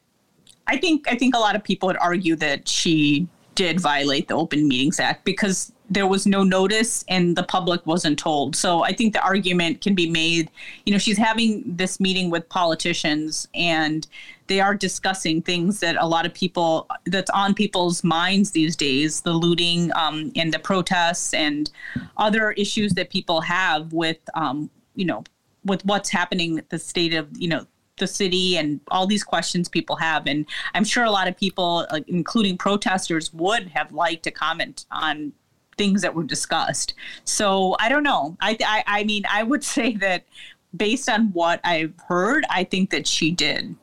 I 0.67 0.79
think 0.79 1.07
I 1.09 1.17
think 1.17 1.37
a 1.37 1.39
lot 1.39 1.57
of 1.57 1.63
people 1.63 1.89
would 1.89 1.99
argue 1.99 2.37
that 2.37 2.67
she 2.67 3.29
did 3.55 3.79
violate 3.79 4.29
the 4.29 4.35
Open 4.35 4.67
Meetings 4.67 4.99
Act 4.99 5.25
because 5.27 5.73
there 5.93 6.07
was 6.07 6.27
no 6.27 6.43
notice 6.43 7.05
and 7.09 7.37
the 7.37 7.43
public 7.43 7.85
wasn't 7.87 8.19
told. 8.19 8.57
So 8.57 8.83
I 8.83 8.93
think 8.93 9.13
the 9.13 9.23
argument 9.23 9.81
can 9.81 9.95
be 9.95 10.09
made. 10.09 10.51
You 10.87 10.93
know, 10.93 10.99
she's 10.99 11.19
having 11.19 11.63
this 11.67 12.01
meeting 12.01 12.31
with 12.31 12.49
politicians 12.49 13.47
and 13.55 14.07
they 14.47 14.61
are 14.61 14.75
discussing 14.75 15.43
things 15.43 15.81
that 15.81 15.97
a 15.97 16.07
lot 16.07 16.27
of 16.27 16.35
people 16.35 16.89
that's 17.07 17.31
on 17.31 17.55
people's 17.55 18.03
minds 18.03 18.51
these 18.51 18.77
days 18.77 19.21
the 19.23 19.33
looting 19.33 19.91
um, 19.95 20.33
and 20.37 20.53
the 20.53 20.59
protests 20.59 21.33
and 21.33 21.71
other 22.17 22.53
issues 22.53 22.93
that 22.95 23.09
people 23.11 23.41
have 23.41 23.93
with 23.93 24.19
um, 24.35 24.69
you 24.95 25.05
know 25.05 25.25
with 25.65 25.85
what's 25.87 26.11
happening 26.11 26.59
at 26.59 26.69
the 26.71 26.79
state 26.79 27.15
of 27.15 27.29
you 27.37 27.49
know 27.49 27.67
the 27.99 28.07
city 28.07 28.57
and 28.57 28.81
all 28.89 29.07
these 29.07 29.23
questions 29.23 29.69
people 29.69 29.97
have 29.97 30.27
and 30.27 30.45
i'm 30.75 30.85
sure 30.85 31.05
a 31.05 31.11
lot 31.11 31.29
of 31.29 31.37
people 31.37 31.87
including 32.09 32.59
protesters 32.59 33.33
would 33.33 33.69
have 33.69 33.93
liked 33.93 34.25
to 34.25 34.31
comment 34.31 34.87
on 34.91 35.33
things 35.77 36.03
that 36.03 36.15
were 36.15 36.25
discussed. 36.25 36.95
So 37.25 37.77
i 37.79 37.89
don't 37.89 38.03
know. 38.03 38.37
I 38.41 38.57
i, 38.65 38.85
I 38.87 39.05
mean 39.05 39.25
i 39.31 39.43
would 39.43 39.65
say 39.77 39.97
that 39.97 40.25
based 40.75 41.09
on 41.09 41.27
what 41.33 41.61
i've 41.65 41.93
heard 42.09 42.47
i 42.49 42.65
think 42.65 42.91
that 42.91 43.07
she 43.07 43.31
did 43.31 43.77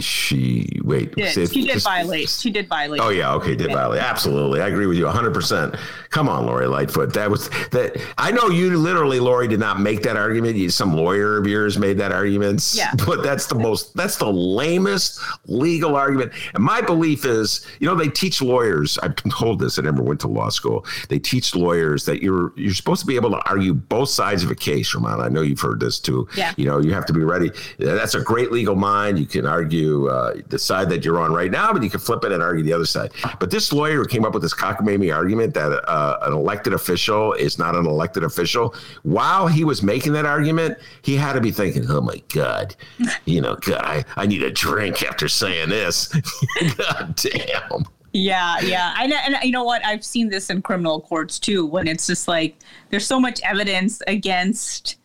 she 0.00 0.66
wait. 0.82 1.14
did. 1.14 1.32
say- 1.32 1.46
she 1.46 1.62
did 1.62 1.74
just- 1.74 1.84
violate 1.84 2.28
she 2.28 2.50
did 2.50 2.68
violate 2.68 3.00
Oh 3.00 3.08
yeah, 3.10 3.34
okay, 3.34 3.54
did 3.54 3.70
violate. 3.72 4.00
Absolutely, 4.00 4.60
I 4.60 4.68
agree 4.68 4.86
with 4.86 4.96
you 4.98 5.04
100. 5.06 5.32
percent 5.34 5.74
Come 6.10 6.28
on, 6.28 6.46
Lori 6.46 6.68
Lightfoot. 6.68 7.12
That 7.14 7.28
was 7.28 7.48
that. 7.72 8.00
I 8.18 8.30
know 8.30 8.48
you 8.48 8.76
literally, 8.78 9.18
Lori, 9.18 9.48
did 9.48 9.58
not 9.58 9.80
make 9.80 10.02
that 10.04 10.16
argument. 10.16 10.54
You, 10.54 10.70
some 10.70 10.94
lawyer 10.94 11.38
of 11.38 11.46
yours 11.48 11.76
made 11.76 11.98
that 11.98 12.12
argument. 12.12 12.72
Yeah. 12.74 12.92
But 13.04 13.22
that's 13.24 13.46
the 13.46 13.56
most. 13.56 13.94
That's 13.96 14.16
the 14.16 14.30
lamest 14.32 15.20
legal 15.46 15.96
argument. 15.96 16.32
And 16.54 16.62
my 16.62 16.80
belief 16.80 17.24
is, 17.24 17.66
you 17.80 17.88
know, 17.88 17.94
they 17.96 18.08
teach 18.08 18.40
lawyers. 18.40 18.96
I've 18.98 19.16
been 19.16 19.32
told 19.32 19.58
this. 19.58 19.76
I 19.78 19.82
never 19.82 20.02
went 20.02 20.20
to 20.20 20.28
law 20.28 20.48
school. 20.50 20.86
They 21.08 21.18
teach 21.18 21.54
lawyers 21.56 22.04
that 22.06 22.22
you're 22.22 22.52
you're 22.56 22.74
supposed 22.74 23.00
to 23.00 23.06
be 23.06 23.16
able 23.16 23.30
to 23.32 23.42
argue 23.48 23.74
both 23.74 24.08
sides 24.08 24.44
of 24.44 24.50
a 24.52 24.54
case. 24.54 24.94
Ramon, 24.94 25.20
I 25.20 25.28
know 25.28 25.42
you've 25.42 25.60
heard 25.60 25.80
this 25.80 25.98
too. 25.98 26.28
Yeah. 26.36 26.54
You 26.56 26.66
know, 26.66 26.78
you 26.78 26.94
have 26.94 27.06
to 27.06 27.12
be 27.12 27.24
ready. 27.24 27.50
That's 27.78 28.14
a 28.14 28.20
great 28.20 28.52
legal 28.52 28.76
mind. 28.76 29.18
You 29.18 29.26
can 29.26 29.43
can 29.44 29.52
argue 29.52 30.08
uh, 30.08 30.34
the 30.48 30.58
side 30.58 30.88
that 30.88 31.04
you're 31.04 31.20
on 31.20 31.32
right 31.32 31.50
now, 31.50 31.72
but 31.72 31.82
you 31.82 31.90
can 31.90 32.00
flip 32.00 32.24
it 32.24 32.32
and 32.32 32.42
argue 32.42 32.64
the 32.64 32.72
other 32.72 32.86
side. 32.86 33.12
But 33.38 33.50
this 33.50 33.72
lawyer 33.72 34.04
came 34.04 34.24
up 34.24 34.32
with 34.32 34.42
this 34.42 34.54
cockamamie 34.54 35.14
argument 35.14 35.54
that 35.54 35.72
uh, 35.88 36.18
an 36.22 36.32
elected 36.32 36.72
official 36.72 37.34
is 37.34 37.58
not 37.58 37.76
an 37.76 37.86
elected 37.86 38.24
official. 38.24 38.74
While 39.02 39.46
he 39.46 39.64
was 39.64 39.82
making 39.82 40.12
that 40.14 40.24
argument, 40.24 40.78
he 41.02 41.16
had 41.16 41.34
to 41.34 41.40
be 41.40 41.50
thinking, 41.50 41.84
"Oh 41.90 42.00
my 42.00 42.22
God, 42.32 42.74
you 43.26 43.40
know, 43.40 43.56
God, 43.56 43.82
I, 43.82 44.04
I 44.16 44.26
need 44.26 44.42
a 44.42 44.50
drink 44.50 45.02
after 45.02 45.28
saying 45.28 45.68
this." 45.68 46.08
God 46.78 47.16
damn. 47.16 47.84
Yeah, 48.12 48.60
yeah. 48.60 48.94
And, 48.98 49.12
and 49.12 49.36
you 49.42 49.50
know 49.50 49.64
what? 49.64 49.84
I've 49.84 50.04
seen 50.04 50.28
this 50.28 50.48
in 50.48 50.62
criminal 50.62 51.00
courts 51.00 51.38
too, 51.38 51.66
when 51.66 51.88
it's 51.88 52.06
just 52.06 52.28
like 52.28 52.56
there's 52.90 53.06
so 53.06 53.18
much 53.18 53.40
evidence 53.42 54.00
against 54.06 54.96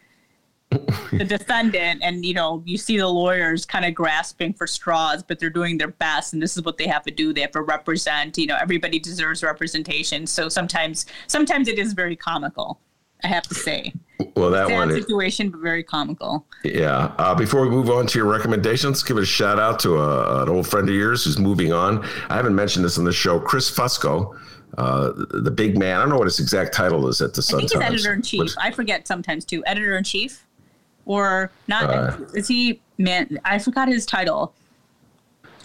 the 0.70 1.26
defendant 1.28 2.02
and 2.04 2.24
you 2.24 2.34
know 2.34 2.62
you 2.66 2.78
see 2.78 2.98
the 2.98 3.08
lawyers 3.08 3.66
kind 3.66 3.86
of 3.86 3.96
grasping 3.96 4.54
for 4.54 4.68
straws 4.68 5.24
but 5.24 5.40
they're 5.40 5.50
doing 5.50 5.80
their 5.80 5.88
best 5.88 6.34
and 6.34 6.42
this 6.42 6.56
is 6.56 6.64
what 6.64 6.78
they 6.78 6.86
have 6.86 7.04
to 7.04 7.12
do. 7.12 7.34
They 7.34 7.42
have 7.42 7.52
to 7.52 7.62
represent 7.62 8.38
you 8.38 8.46
know 8.46 8.58
everybody 8.62 9.00
deserves 9.00 9.42
representation. 9.42 10.28
So 10.28 10.48
sometimes 10.48 11.08
sometimes 11.28 11.68
it 11.68 11.80
is 11.80 11.94
very 11.94 12.16
comical 12.16 12.80
i 13.24 13.28
have 13.28 13.44
to 13.44 13.56
say. 13.56 13.94
Well 14.36 14.52
that 14.52 14.68
Sad 14.68 14.76
one 14.76 14.92
situation 14.92 15.50
but 15.50 15.60
very 15.60 15.84
comical. 15.84 16.46
Yeah. 16.64 17.14
Uh, 17.18 17.34
before 17.34 17.62
we 17.62 17.70
move 17.70 17.90
on 17.90 18.06
to 18.08 18.20
your 18.20 18.28
recommendations 18.28 19.02
give 19.02 19.18
it 19.18 19.24
a 19.24 19.26
shout 19.26 19.60
out 19.60 19.80
to 19.80 19.98
a, 19.98 20.44
an 20.44 20.50
old 20.50 20.68
friend 20.68 20.88
of 20.88 20.94
yours 20.94 21.26
who's 21.26 21.40
moving 21.40 21.74
on. 21.74 22.06
I 22.30 22.36
haven't 22.36 22.56
mentioned 22.56 22.86
this 22.86 23.00
on 23.00 23.06
the 23.06 23.12
show 23.12 23.40
chris 23.40 23.72
fusco 23.72 24.38
uh, 24.78 25.12
the 25.32 25.50
big 25.52 25.80
man. 25.80 25.98
I 25.98 26.02
don't 26.02 26.10
know 26.10 26.20
what 26.20 26.28
his 26.28 26.40
exact 26.40 26.76
title 26.76 27.08
is 27.08 27.22
at 27.22 27.34
the 27.34 27.42
Sun 27.42 27.58
I 27.58 27.60
think 27.62 27.72
he's 27.72 27.82
editor 27.82 28.14
in 28.14 28.22
chief. 28.22 28.54
I 28.60 28.70
forget 28.70 29.08
sometimes 29.08 29.44
too. 29.44 29.64
Editor 29.66 29.98
in 29.98 30.04
chief 30.04 30.46
or 31.10 31.52
not? 31.68 31.90
Uh, 31.90 32.18
is 32.36 32.48
he 32.48 32.80
man? 33.00 33.40
I 33.44 33.58
forgot 33.58 33.88
his 33.88 34.06
title. 34.06 34.54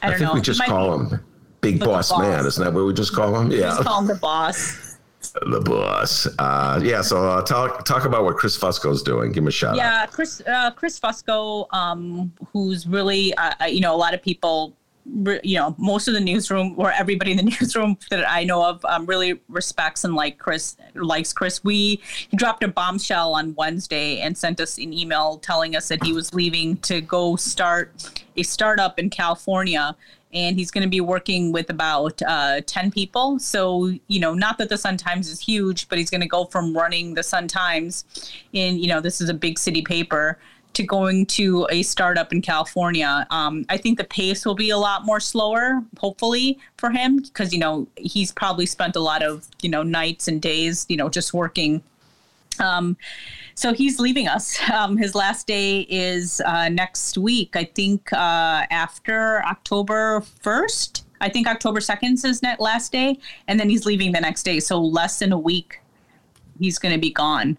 I, 0.02 0.08
I 0.08 0.10
think 0.10 0.22
know. 0.22 0.34
we 0.34 0.40
just 0.40 0.64
call 0.64 0.98
be, 0.98 1.16
him 1.16 1.20
Big 1.60 1.80
Boss, 1.80 2.10
boss, 2.10 2.20
Man. 2.20 2.46
Isn't 2.46 2.64
that 2.64 2.72
what 2.72 2.86
we 2.86 2.94
just 2.94 3.14
call 3.14 3.38
him? 3.38 3.50
Yeah, 3.50 3.60
just 3.60 3.84
call 3.84 4.00
him 4.00 4.06
the 4.08 4.16
boss. 4.16 4.90
The 5.46 5.58
boss. 5.58 6.28
Uh, 6.38 6.78
yeah. 6.84 7.00
So 7.00 7.26
uh, 7.26 7.40
talk 7.40 7.86
talk 7.86 8.04
about 8.04 8.24
what 8.24 8.36
Chris 8.36 8.58
Fusco's 8.58 9.02
doing. 9.02 9.32
Give 9.32 9.42
him 9.42 9.48
a 9.48 9.50
shout. 9.50 9.74
Yeah, 9.74 10.02
out. 10.02 10.12
Chris 10.12 10.42
uh, 10.46 10.70
Chris 10.72 11.00
Fusco, 11.00 11.66
um, 11.72 12.30
who's 12.52 12.86
really 12.86 13.32
uh, 13.34 13.54
uh, 13.62 13.64
you 13.64 13.80
know 13.80 13.94
a 13.94 13.96
lot 13.96 14.12
of 14.12 14.22
people 14.22 14.76
you 15.06 15.58
know, 15.58 15.74
most 15.78 16.08
of 16.08 16.14
the 16.14 16.20
newsroom 16.20 16.74
or 16.76 16.90
everybody 16.92 17.32
in 17.32 17.36
the 17.36 17.42
newsroom 17.60 17.98
that 18.10 18.28
I 18.28 18.44
know 18.44 18.64
of 18.64 18.84
um, 18.84 19.06
really 19.06 19.40
respects 19.48 20.04
and 20.04 20.14
like 20.14 20.38
Chris 20.38 20.76
likes 20.94 21.32
Chris. 21.32 21.62
We 21.62 22.00
he 22.28 22.36
dropped 22.36 22.62
a 22.64 22.68
bombshell 22.68 23.34
on 23.34 23.54
Wednesday 23.54 24.20
and 24.20 24.36
sent 24.36 24.60
us 24.60 24.78
an 24.78 24.92
email 24.92 25.38
telling 25.38 25.76
us 25.76 25.88
that 25.88 26.02
he 26.04 26.12
was 26.12 26.32
leaving 26.34 26.78
to 26.78 27.00
go 27.00 27.36
start 27.36 27.92
a 28.36 28.42
startup 28.42 28.98
in 28.98 29.10
California. 29.10 29.96
And 30.32 30.56
he's 30.58 30.72
going 30.72 30.82
to 30.82 30.90
be 30.90 31.00
working 31.00 31.52
with 31.52 31.70
about 31.70 32.20
uh, 32.26 32.60
10 32.66 32.90
people. 32.90 33.38
So, 33.38 33.92
you 34.08 34.18
know, 34.18 34.34
not 34.34 34.58
that 34.58 34.68
the 34.68 34.76
Sun 34.76 34.96
Times 34.96 35.28
is 35.28 35.38
huge, 35.38 35.88
but 35.88 35.96
he's 35.96 36.10
going 36.10 36.22
to 36.22 36.26
go 36.26 36.46
from 36.46 36.76
running 36.76 37.14
the 37.14 37.22
Sun 37.22 37.46
Times 37.46 38.32
in, 38.52 38.76
you 38.76 38.88
know, 38.88 39.00
this 39.00 39.20
is 39.20 39.28
a 39.28 39.34
big 39.34 39.60
city 39.60 39.82
paper 39.82 40.40
to 40.74 40.82
going 40.82 41.26
to 41.26 41.66
a 41.70 41.82
startup 41.82 42.32
in 42.32 42.42
California. 42.42 43.26
Um, 43.30 43.64
I 43.68 43.76
think 43.76 43.98
the 43.98 44.04
pace 44.04 44.44
will 44.44 44.54
be 44.54 44.70
a 44.70 44.78
lot 44.78 45.04
more 45.04 45.20
slower, 45.20 45.82
hopefully 45.98 46.58
for 46.76 46.90
him, 46.90 47.18
because 47.18 47.52
you 47.52 47.58
know 47.58 47.86
he's 47.96 48.32
probably 48.32 48.66
spent 48.66 48.96
a 48.96 49.00
lot 49.00 49.22
of 49.22 49.48
you 49.62 49.70
know 49.70 49.82
nights 49.82 50.28
and 50.28 50.40
days, 50.40 50.86
you 50.88 50.96
know, 50.96 51.08
just 51.08 51.32
working. 51.32 51.82
Um, 52.60 52.96
so 53.54 53.72
he's 53.72 53.98
leaving 53.98 54.28
us. 54.28 54.58
Um, 54.74 54.96
his 54.96 55.14
last 55.14 55.46
day 55.46 55.86
is 55.88 56.40
uh, 56.44 56.68
next 56.68 57.16
week. 57.16 57.54
I 57.54 57.64
think 57.64 58.12
uh, 58.12 58.66
after 58.70 59.44
October 59.44 60.20
first. 60.40 61.06
I 61.20 61.28
think 61.28 61.46
October 61.46 61.80
second 61.80 62.14
is 62.14 62.22
his 62.22 62.42
last 62.58 62.90
day, 62.90 63.18
and 63.46 63.58
then 63.58 63.70
he's 63.70 63.86
leaving 63.86 64.12
the 64.12 64.20
next 64.20 64.42
day. 64.42 64.58
So 64.60 64.80
less 64.80 65.20
than 65.20 65.32
a 65.32 65.38
week, 65.38 65.80
he's 66.58 66.78
going 66.78 66.92
to 66.92 67.00
be 67.00 67.10
gone 67.10 67.56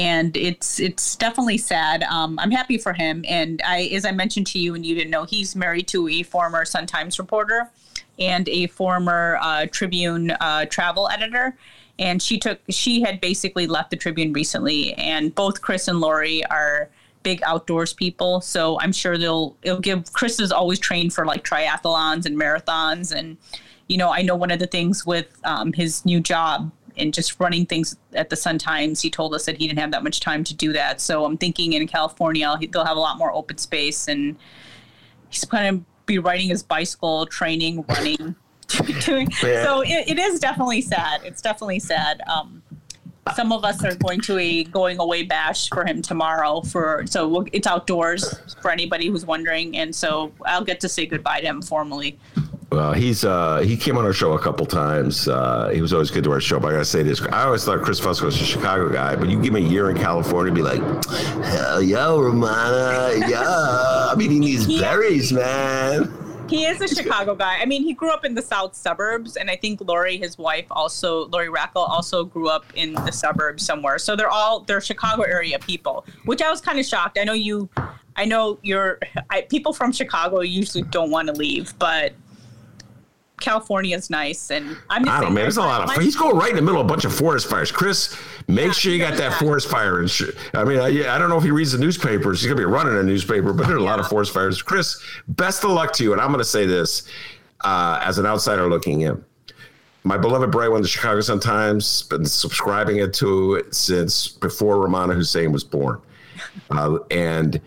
and 0.00 0.34
it's 0.34 0.80
it's 0.80 1.14
definitely 1.14 1.58
sad. 1.58 2.04
Um, 2.04 2.38
I'm 2.38 2.50
happy 2.50 2.78
for 2.78 2.94
him, 2.94 3.22
and 3.28 3.60
I, 3.66 3.82
as 3.92 4.06
I 4.06 4.12
mentioned 4.12 4.46
to 4.48 4.58
you, 4.58 4.74
and 4.74 4.84
you 4.84 4.94
didn't 4.94 5.10
know, 5.10 5.24
he's 5.24 5.54
married 5.54 5.88
to 5.88 6.08
a 6.08 6.22
former 6.22 6.64
Sun 6.64 6.86
Times 6.86 7.18
reporter 7.18 7.70
and 8.18 8.48
a 8.48 8.66
former 8.68 9.38
uh, 9.42 9.66
Tribune 9.70 10.30
uh, 10.30 10.64
travel 10.66 11.10
editor. 11.10 11.54
And 11.98 12.22
she 12.22 12.38
took 12.38 12.60
she 12.70 13.02
had 13.02 13.20
basically 13.20 13.66
left 13.66 13.90
the 13.90 13.96
Tribune 13.96 14.32
recently, 14.32 14.94
and 14.94 15.34
both 15.34 15.60
Chris 15.60 15.86
and 15.86 16.00
Lori 16.00 16.42
are 16.46 16.88
big 17.22 17.42
outdoors 17.42 17.92
people, 17.92 18.40
so 18.40 18.80
I'm 18.80 18.92
sure 18.92 19.18
they'll 19.18 19.54
it'll 19.60 19.80
give. 19.80 20.10
Chris 20.14 20.40
is 20.40 20.50
always 20.50 20.78
trained 20.78 21.12
for 21.12 21.26
like 21.26 21.44
triathlons 21.44 22.24
and 22.24 22.40
marathons, 22.40 23.14
and 23.14 23.36
you 23.86 23.98
know 23.98 24.10
I 24.10 24.22
know 24.22 24.34
one 24.34 24.50
of 24.50 24.60
the 24.60 24.66
things 24.66 25.04
with 25.04 25.38
um, 25.44 25.74
his 25.74 26.06
new 26.06 26.20
job 26.20 26.72
and 27.00 27.12
just 27.12 27.38
running 27.40 27.66
things 27.66 27.96
at 28.12 28.30
the 28.30 28.36
Sun 28.36 28.58
Times, 28.58 29.00
he 29.00 29.10
told 29.10 29.34
us 29.34 29.46
that 29.46 29.56
he 29.56 29.66
didn't 29.66 29.80
have 29.80 29.90
that 29.92 30.04
much 30.04 30.20
time 30.20 30.44
to 30.44 30.54
do 30.54 30.72
that. 30.72 31.00
So 31.00 31.24
I'm 31.24 31.36
thinking 31.36 31.72
in 31.72 31.86
California, 31.86 32.58
they'll 32.70 32.84
have 32.84 32.96
a 32.96 33.00
lot 33.00 33.18
more 33.18 33.32
open 33.32 33.58
space, 33.58 34.08
and 34.08 34.36
he's 35.28 35.44
going 35.44 35.78
to 35.78 35.84
be 36.06 36.18
riding 36.18 36.48
his 36.48 36.62
bicycle, 36.62 37.26
training, 37.26 37.84
running. 37.88 38.36
doing. 39.04 39.28
So 39.32 39.80
it, 39.80 40.08
it 40.08 40.18
is 40.18 40.38
definitely 40.38 40.80
sad. 40.80 41.22
It's 41.24 41.42
definitely 41.42 41.80
sad. 41.80 42.22
Um, 42.28 42.62
some 43.34 43.52
of 43.52 43.64
us 43.64 43.84
are 43.84 43.94
going 43.96 44.20
to 44.22 44.38
a 44.38 44.64
going 44.64 44.98
away 44.98 45.22
bash 45.22 45.68
for 45.68 45.84
him 45.84 46.02
tomorrow 46.02 46.62
for 46.62 47.04
so 47.06 47.28
we'll, 47.28 47.46
it's 47.52 47.66
outdoors 47.66 48.40
for 48.60 48.70
anybody 48.70 49.08
who's 49.08 49.24
wondering 49.24 49.76
and 49.76 49.94
so 49.94 50.32
i'll 50.46 50.64
get 50.64 50.80
to 50.80 50.88
say 50.88 51.06
goodbye 51.06 51.40
to 51.40 51.46
him 51.46 51.62
formally 51.62 52.18
well, 52.72 52.92
he's 52.92 53.24
uh, 53.24 53.58
he 53.58 53.76
came 53.76 53.98
on 53.98 54.04
our 54.04 54.12
show 54.12 54.32
a 54.32 54.38
couple 54.38 54.64
times. 54.64 55.26
Uh, 55.26 55.70
he 55.70 55.82
was 55.82 55.92
always 55.92 56.10
good 56.10 56.22
to 56.24 56.30
our 56.30 56.40
show. 56.40 56.60
But 56.60 56.68
I 56.68 56.72
gotta 56.72 56.84
say 56.84 57.02
this: 57.02 57.20
I 57.20 57.42
always 57.42 57.64
thought 57.64 57.82
Chris 57.82 58.00
Fusco 58.00 58.22
was 58.22 58.40
a 58.40 58.44
Chicago 58.44 58.88
guy, 58.88 59.16
but 59.16 59.28
you 59.28 59.40
give 59.42 59.52
me 59.52 59.64
a 59.64 59.68
year 59.68 59.90
in 59.90 59.96
California, 59.96 60.52
be 60.52 60.62
like, 60.62 60.80
hell 61.44 61.82
yo, 61.82 62.18
Rummana, 62.20 63.28
yeah. 63.28 64.10
I'm 64.10 64.20
eating 64.22 64.40
these 64.40 64.66
berries, 64.66 65.32
man. 65.32 66.14
He 66.48 66.64
is 66.64 66.80
a 66.80 66.88
Chicago 66.88 67.36
guy. 67.36 67.58
I 67.60 67.64
mean, 67.64 67.84
he 67.84 67.92
grew 67.92 68.10
up 68.10 68.24
in 68.24 68.34
the 68.34 68.42
south 68.42 68.74
suburbs, 68.74 69.36
and 69.36 69.48
I 69.48 69.56
think 69.56 69.80
Lori, 69.80 70.16
his 70.16 70.36
wife, 70.36 70.66
also 70.70 71.28
Lori 71.28 71.46
Rackl, 71.46 71.88
also 71.88 72.24
grew 72.24 72.48
up 72.48 72.66
in 72.74 72.92
the 72.94 73.12
suburbs 73.12 73.64
somewhere. 73.64 73.98
So 73.98 74.16
they're 74.16 74.28
all 74.28 74.60
they're 74.60 74.80
Chicago 74.80 75.22
area 75.22 75.58
people, 75.58 76.04
which 76.24 76.42
I 76.42 76.50
was 76.50 76.60
kind 76.60 76.78
of 76.78 76.86
shocked. 76.86 77.18
I 77.18 77.24
know 77.24 77.34
you, 77.34 77.68
I 78.14 78.24
know 78.24 78.58
you're 78.62 79.00
I, 79.30 79.42
people 79.42 79.72
from 79.72 79.92
Chicago 79.92 80.40
usually 80.40 80.82
don't 80.82 81.10
want 81.10 81.28
to 81.28 81.34
leave, 81.34 81.76
but 81.78 82.14
California 83.40 83.96
is 83.96 84.10
nice, 84.10 84.50
and 84.50 84.76
I'm. 84.88 85.08
I 85.08 85.20
don't 85.20 85.30
know, 85.30 85.34
man. 85.34 85.44
There's 85.44 85.56
a 85.56 85.62
lot 85.62 85.96
of. 85.96 86.02
He's 86.02 86.16
going 86.16 86.36
right 86.36 86.50
in 86.50 86.56
the 86.56 86.62
middle 86.62 86.80
of 86.80 86.86
a 86.86 86.88
bunch 86.88 87.04
of 87.04 87.14
forest 87.14 87.48
fires. 87.48 87.72
Chris, 87.72 88.16
make 88.46 88.66
yeah, 88.66 88.72
sure 88.72 88.92
you 88.92 88.98
got 88.98 89.16
that 89.16 89.38
forest 89.38 89.68
fire. 89.68 90.00
And 90.00 90.10
sh- 90.10 90.30
I 90.54 90.64
mean, 90.64 90.78
I, 90.78 91.14
I, 91.14 91.18
don't 91.18 91.28
know 91.28 91.38
if 91.38 91.44
he 91.44 91.50
reads 91.50 91.72
the 91.72 91.78
newspapers. 91.78 92.40
He's 92.40 92.48
gonna 92.48 92.60
be 92.60 92.64
running 92.64 92.96
a 92.96 93.02
newspaper, 93.02 93.52
but 93.52 93.66
there 93.66 93.76
are 93.76 93.78
a 93.78 93.82
yeah. 93.82 93.90
lot 93.90 94.00
of 94.00 94.06
forest 94.08 94.32
fires. 94.32 94.62
Chris, 94.62 95.02
best 95.28 95.64
of 95.64 95.70
luck 95.70 95.92
to 95.94 96.04
you. 96.04 96.12
And 96.12 96.20
I'm 96.20 96.30
gonna 96.30 96.44
say 96.44 96.66
this 96.66 97.08
uh, 97.62 97.98
as 98.02 98.18
an 98.18 98.26
outsider 98.26 98.68
looking 98.68 99.02
in. 99.02 99.24
My 100.02 100.16
beloved 100.16 100.50
Bright 100.50 100.70
One 100.70 100.82
the 100.82 100.88
Chicago 100.88 101.20
Sun 101.20 101.40
Times. 101.40 102.02
Been 102.02 102.24
subscribing 102.24 102.98
it 102.98 103.12
to 103.14 103.54
it 103.54 103.74
since 103.74 104.28
before 104.28 104.76
Rummana 104.76 105.14
Hussain 105.14 105.52
was 105.52 105.64
born, 105.64 106.00
uh, 106.70 106.98
and 107.10 107.60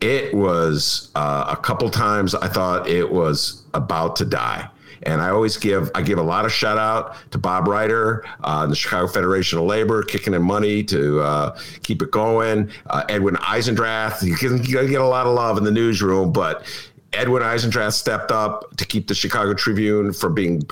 it 0.00 0.34
was 0.34 1.10
uh, 1.14 1.46
a 1.48 1.56
couple 1.56 1.90
times 1.90 2.34
I 2.34 2.48
thought 2.48 2.88
it 2.88 3.10
was 3.10 3.62
about 3.74 4.16
to 4.16 4.24
die 4.24 4.68
and 5.04 5.20
I 5.20 5.30
always 5.30 5.56
give 5.56 5.90
I 5.94 6.02
give 6.02 6.18
a 6.18 6.22
lot 6.22 6.44
of 6.44 6.52
shout 6.52 6.78
out 6.78 7.16
to 7.32 7.38
Bob 7.38 7.68
Reiter, 7.68 8.24
uh, 8.44 8.66
the 8.66 8.76
Chicago 8.76 9.06
Federation 9.06 9.58
of 9.58 9.64
Labor, 9.64 10.02
kicking 10.02 10.34
in 10.34 10.42
money 10.42 10.82
to 10.84 11.20
uh, 11.20 11.58
keep 11.82 12.02
it 12.02 12.10
going. 12.10 12.70
Uh, 12.88 13.04
Edwin 13.08 13.36
Eisendrath, 13.36 14.22
you 14.22 14.34
can, 14.34 14.62
you 14.64 14.86
get 14.88 15.00
a 15.00 15.06
lot 15.06 15.26
of 15.26 15.34
love 15.34 15.58
in 15.58 15.64
the 15.64 15.70
newsroom, 15.70 16.32
but 16.32 16.64
Edwin 17.12 17.42
Eisendrath 17.42 17.94
stepped 17.94 18.30
up 18.30 18.76
to 18.76 18.84
keep 18.84 19.08
the 19.08 19.14
Chicago 19.14 19.52
Tribune 19.52 20.12
from 20.12 20.34
being 20.34 20.62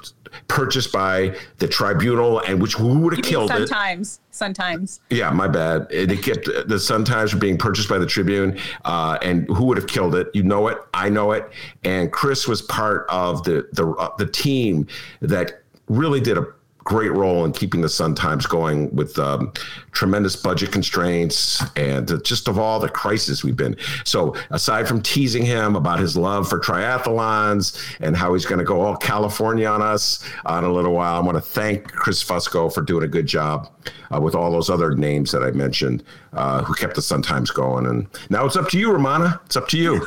purchased 0.49 0.93
by 0.93 1.37
the 1.59 1.69
tribunal, 1.69 2.41
and 2.41 2.61
which 2.61 2.75
who 2.75 2.99
would 3.01 3.15
have 3.15 3.25
killed 3.25 3.49
Sun 3.49 3.63
it? 3.63 3.69
Times. 3.69 4.21
sometimes 4.31 5.01
Yeah, 5.11 5.31
my 5.31 5.49
bad. 5.49 5.89
They 5.91 6.17
kept 6.17 6.49
the 6.67 6.79
Sun 6.79 7.05
Times 7.05 7.35
were 7.35 7.41
being 7.41 7.59
purchased 7.59 7.89
by 7.89 7.99
the 7.99 8.07
Tribune, 8.07 8.59
uh, 8.85 9.19
and 9.23 9.47
who 9.49 9.65
would 9.65 9.77
have 9.77 9.87
killed 9.87 10.15
it? 10.15 10.29
You 10.35 10.43
know 10.43 10.69
it. 10.69 10.79
I 10.95 11.09
know 11.09 11.33
it. 11.33 11.51
And 11.85 12.13
Chris 12.13 12.47
was 12.47 12.63
part 12.63 13.07
of 13.09 13.45
the 13.45 13.69
the 13.73 13.91
uh, 13.91 14.15
the 14.17 14.27
team 14.27 14.87
that 15.21 15.63
really 15.89 16.21
did 16.21 16.39
a 16.39 16.47
great 16.89 17.12
role 17.12 17.44
in 17.44 17.52
keeping 17.52 17.82
the 17.82 17.89
Sun 17.89 18.15
Times 18.15 18.47
going 18.47 18.90
with 18.97 19.19
um, 19.19 19.52
tremendous 19.93 20.35
budget 20.35 20.73
constraints 20.73 21.62
and 21.77 22.24
just 22.24 22.48
of 22.48 22.59
all 22.59 22.81
the 22.81 22.89
crises 22.89 23.44
we've 23.44 23.59
been. 23.59 23.77
So, 24.05 24.35
aside 24.48 24.89
from 24.89 25.02
teasing 25.02 25.44
him 25.44 25.77
about 25.77 25.98
his 26.01 26.16
love 26.16 26.48
for 26.48 26.59
triathlons 26.59 27.78
and 28.01 28.16
how 28.16 28.32
he's 28.32 28.47
going 28.47 28.60
to 28.60 28.65
go 28.65 28.81
all 28.81 28.97
California 28.97 29.69
on 29.69 29.82
us 29.82 30.24
uh, 30.48 30.55
in 30.55 30.65
a 30.65 30.73
little 30.73 30.94
while, 30.94 31.16
I 31.16 31.20
want 31.20 31.36
to 31.36 31.43
thank 31.43 31.93
Chris 31.93 32.24
Fusco 32.24 32.73
for 32.73 32.81
doing 32.81 33.05
a 33.05 33.09
good 33.09 33.27
job 33.27 33.70
uh, 34.10 34.19
with 34.19 34.35
all 34.35 34.51
those 34.51 34.70
other 34.70 34.94
names 34.94 35.31
that 35.32 35.43
I 35.43 35.51
mentioned 35.51 36.02
uh, 36.32 36.65
who 36.65 36.73
kept 36.73 36.94
the 36.94 37.02
Sun 37.02 37.20
Times 37.20 37.51
going. 37.51 37.85
And 37.85 38.06
now 38.31 38.47
it's 38.47 38.56
up 38.56 38.70
to 38.70 38.78
you, 38.78 38.89
Rummana. 38.89 39.44
It's 39.44 39.56
up 39.56 39.69
to 39.69 39.77
you. 39.77 40.06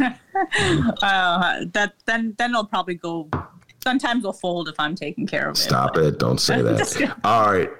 uh, 1.02 1.64
that 1.72 1.94
then 2.04 2.34
then 2.36 2.50
it'll 2.50 2.66
probably 2.66 2.96
go. 2.96 3.30
Sometimes 3.86 4.24
will 4.24 4.32
fold 4.32 4.68
if 4.68 4.80
I'm 4.80 4.96
taking 4.96 5.28
care 5.28 5.48
of 5.48 5.54
it. 5.54 5.60
Stop 5.60 5.94
but. 5.94 6.02
it! 6.02 6.18
Don't 6.18 6.40
say 6.40 6.60
that. 6.62 7.16
All 7.22 7.52
right. 7.52 7.70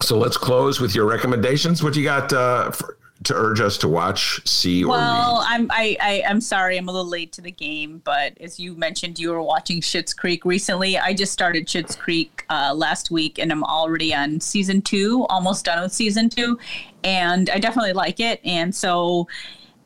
So 0.00 0.16
let's 0.16 0.38
close 0.38 0.80
with 0.80 0.94
your 0.94 1.04
recommendations. 1.04 1.82
What 1.82 1.94
you 1.96 2.02
got 2.02 2.32
uh, 2.32 2.70
for, 2.70 2.96
to 3.24 3.34
urge 3.34 3.60
us 3.60 3.76
to 3.78 3.88
watch, 3.88 4.40
see, 4.48 4.84
or 4.84 4.92
well. 4.92 5.44
I'm 5.46 5.70
I, 5.70 5.98
I 6.00 6.22
I'm 6.26 6.40
sorry 6.40 6.78
I'm 6.78 6.88
a 6.88 6.92
little 6.92 7.10
late 7.10 7.30
to 7.32 7.42
the 7.42 7.50
game, 7.50 8.00
but 8.04 8.38
as 8.40 8.58
you 8.58 8.74
mentioned, 8.74 9.18
you 9.18 9.32
were 9.32 9.42
watching 9.42 9.82
Schitt's 9.82 10.14
Creek 10.14 10.46
recently. 10.46 10.96
I 10.96 11.12
just 11.12 11.30
started 11.30 11.66
Schitt's 11.66 11.94
Creek 11.94 12.46
uh, 12.48 12.72
last 12.74 13.10
week, 13.10 13.38
and 13.38 13.52
I'm 13.52 13.64
already 13.64 14.14
on 14.14 14.40
season 14.40 14.80
two, 14.80 15.26
almost 15.28 15.66
done 15.66 15.82
with 15.82 15.92
season 15.92 16.30
two, 16.30 16.58
and 17.04 17.50
I 17.50 17.58
definitely 17.58 17.92
like 17.92 18.18
it. 18.18 18.40
And 18.46 18.74
so, 18.74 19.28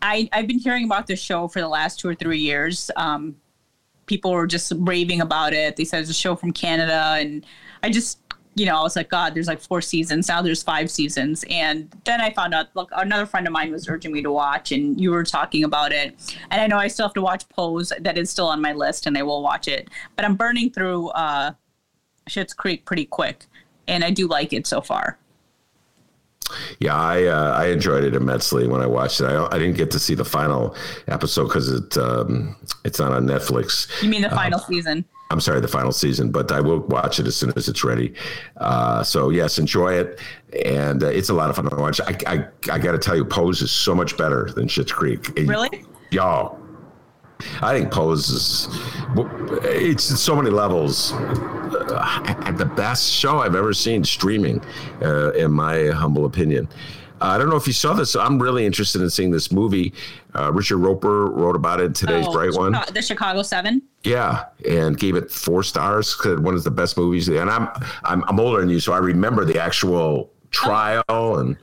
I 0.03 0.29
I've 0.33 0.47
been 0.47 0.61
hearing 0.61 0.85
about 0.85 1.09
this 1.09 1.21
show 1.21 1.49
for 1.49 1.61
the 1.61 1.69
last 1.69 1.99
two 1.99 2.09
or 2.09 2.15
three 2.15 2.41
years. 2.41 2.93
Um, 2.95 3.35
people 4.11 4.33
were 4.33 4.49
just 4.49 4.73
raving 4.77 5.21
about 5.21 5.53
it. 5.53 5.77
They 5.77 5.85
said 5.85 6.01
it's 6.01 6.11
a 6.11 6.15
show 6.15 6.35
from 6.35 6.53
Canada, 6.53 7.15
and 7.17 7.47
I 7.85 7.91
just 7.91 8.19
you 8.57 8.67
know, 8.67 8.77
I 8.77 8.83
was 8.83 8.97
like, 8.97 9.09
God, 9.09 9.35
there's 9.35 9.47
like 9.47 9.61
four 9.61 9.81
seasons. 9.81 10.29
Now 10.29 10.43
there's 10.43 10.61
five 10.61 10.91
seasons. 10.91 11.45
And 11.49 11.89
then 12.05 12.21
I 12.21 12.33
found 12.33 12.53
out, 12.53 12.67
look, 12.75 12.91
another 12.97 13.25
friend 13.25 13.47
of 13.47 13.53
mine 13.53 13.71
was 13.71 13.89
urging 13.89 14.11
me 14.11 14.23
to 14.23 14.33
watch, 14.33 14.73
and 14.73 15.01
you 15.01 15.13
were 15.13 15.23
talking 15.23 15.63
about 15.63 15.93
it. 15.93 16.37
And 16.51 16.61
I 16.61 16.67
know 16.67 16.77
I 16.77 16.89
still 16.89 17.07
have 17.07 17.15
to 17.15 17.23
watch 17.23 17.49
Pose. 17.49 17.93
That 18.01 18.19
is 18.19 18.29
still 18.29 18.49
on 18.49 18.61
my 18.61 18.73
list, 18.73 19.07
and 19.07 19.17
I 19.17 19.23
will 19.23 19.41
watch 19.41 19.69
it. 19.69 19.89
But 20.17 20.25
I'm 20.25 20.35
burning 20.35 20.73
through 20.73 21.11
uh, 21.11 21.53
Schitt's 22.29 22.53
Creek 22.53 22.85
pretty 22.85 23.05
quick, 23.05 23.47
and 23.87 24.03
I 24.03 24.11
do 24.11 24.27
like 24.27 24.53
it 24.53 24.67
so 24.67 24.81
far. 24.81 25.20
Yeah, 26.79 26.97
I 26.97 27.25
uh, 27.25 27.55
I 27.57 27.67
enjoyed 27.67 28.05
it 28.05 28.15
immensely 28.15 28.67
when 28.67 28.81
I 28.81 28.87
watched 28.87 29.21
it. 29.21 29.25
I, 29.25 29.47
I 29.47 29.59
didn't 29.59 29.77
get 29.77 29.91
to 29.93 29.99
see 29.99 30.15
the 30.15 30.25
final 30.25 30.75
episode 31.09 31.45
because 31.45 31.71
it 31.71 31.97
um, 31.97 32.57
it's 32.85 32.99
not 32.99 33.13
on 33.13 33.27
Netflix. 33.27 33.89
You 34.03 34.09
mean 34.09 34.23
the 34.23 34.31
final 34.31 34.61
uh, 34.61 34.65
season? 34.65 35.05
I'm 35.31 35.41
sorry, 35.41 35.61
the 35.61 35.69
final 35.69 35.93
season, 35.93 36.33
but 36.33 36.51
I 36.51 36.61
will 36.61 36.81
watch 36.81 37.21
it 37.21 37.27
as 37.27 37.37
soon 37.37 37.53
as 37.55 37.69
it's 37.69 37.85
ready. 37.85 38.15
Uh, 38.57 39.05
so 39.05 39.31
yes, 39.31 39.59
enjoy 39.59 39.95
it, 39.95 40.19
and 40.65 41.05
uh, 41.05 41.07
it's 41.07 41.29
a 41.29 41.35
lot 41.35 41.51
of 41.51 41.57
fun 41.57 41.71
to 41.71 41.77
watch. 41.77 42.01
I 42.01 42.17
I, 42.27 42.45
I 42.73 42.79
got 42.79 42.93
to 42.93 42.99
tell 42.99 43.17
you, 43.17 43.25
Pose 43.25 43.63
is 43.63 43.71
so 43.71 43.95
much 43.95 44.17
better 44.17 44.51
than 44.51 44.67
Schitt's 44.67 44.93
Creek. 44.93 45.33
Really? 45.37 45.85
Y'all. 46.11 46.60
I 47.63 47.79
think 47.79 47.93
Pose 47.93 48.29
is 48.29 48.69
it's 49.65 50.05
so 50.21 50.37
many 50.37 50.51
levels. 50.51 51.13
Uh, 51.13 52.53
the 52.53 52.65
best 52.65 53.11
show 53.11 53.39
I've 53.39 53.55
ever 53.55 53.73
seen 53.73 54.05
streaming, 54.05 54.63
uh, 55.03 55.33
in 55.33 55.53
my 55.53 55.89
humble 55.89 56.27
opinion. 56.27 56.69
I 57.23 57.37
don't 57.37 57.51
know 57.51 57.57
if 57.57 57.67
you 57.67 57.75
saw 57.75 57.93
this. 57.93 58.17
I'm 58.17 58.41
really 58.41 58.65
interested 58.65 59.03
in 59.03 59.11
seeing 59.11 59.31
this 59.31 59.53
movie. 59.53 59.93
Uh, 60.35 60.51
Richard 60.53 60.79
Roeper 60.79 61.27
wrote 61.27 61.55
about 61.55 61.81
it 61.81 61.85
in 61.85 61.93
today's 61.93 62.27
oh, 62.27 62.33
Bright 62.33 62.55
One. 62.55 62.73
The 62.93 63.03
Chicago 63.03 63.43
Seven. 63.43 63.83
Yeah, 64.05 64.47
and 64.69 64.99
gave 64.99 65.17
it 65.17 65.31
four 65.31 65.63
stars 65.63 66.17
because 66.17 66.41
one 66.41 66.55
of 66.55 66.65
the 66.65 66.71
best 66.71 66.97
movies. 66.97 67.29
And 67.29 67.51
I'm 67.51 67.69
I'm 68.05 68.25
I'm 68.27 68.41
older 68.41 68.61
than 68.61 68.71
you, 68.71 68.81
so 68.81 68.95
I 68.95 68.99
remember 68.99 69.45
the 69.45 69.61
actual 69.61 70.31
trial 70.51 71.05
oh. 71.09 71.37
and. 71.37 71.57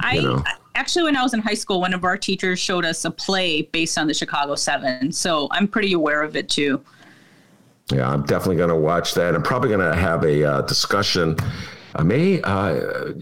I 0.00 0.18
know. 0.20 0.42
Actually, 0.74 1.04
when 1.04 1.16
I 1.16 1.22
was 1.22 1.34
in 1.34 1.40
high 1.40 1.54
school, 1.54 1.80
one 1.80 1.94
of 1.94 2.04
our 2.04 2.16
teachers 2.16 2.58
showed 2.58 2.84
us 2.84 3.04
a 3.04 3.10
play 3.10 3.62
based 3.62 3.98
on 3.98 4.06
the 4.06 4.14
Chicago 4.14 4.54
Seven, 4.54 5.12
so 5.12 5.48
I'm 5.50 5.68
pretty 5.68 5.92
aware 5.92 6.22
of 6.22 6.36
it 6.36 6.48
too. 6.48 6.82
Yeah, 7.92 8.08
I'm 8.08 8.22
definitely 8.22 8.56
going 8.56 8.70
to 8.70 8.76
watch 8.76 9.14
that. 9.14 9.34
I'm 9.34 9.42
probably 9.42 9.68
going 9.68 9.80
to 9.80 9.96
have 9.96 10.24
a 10.24 10.44
uh, 10.44 10.60
discussion. 10.62 11.36
I 11.94 12.02
may 12.02 12.40
uh, 12.42 13.12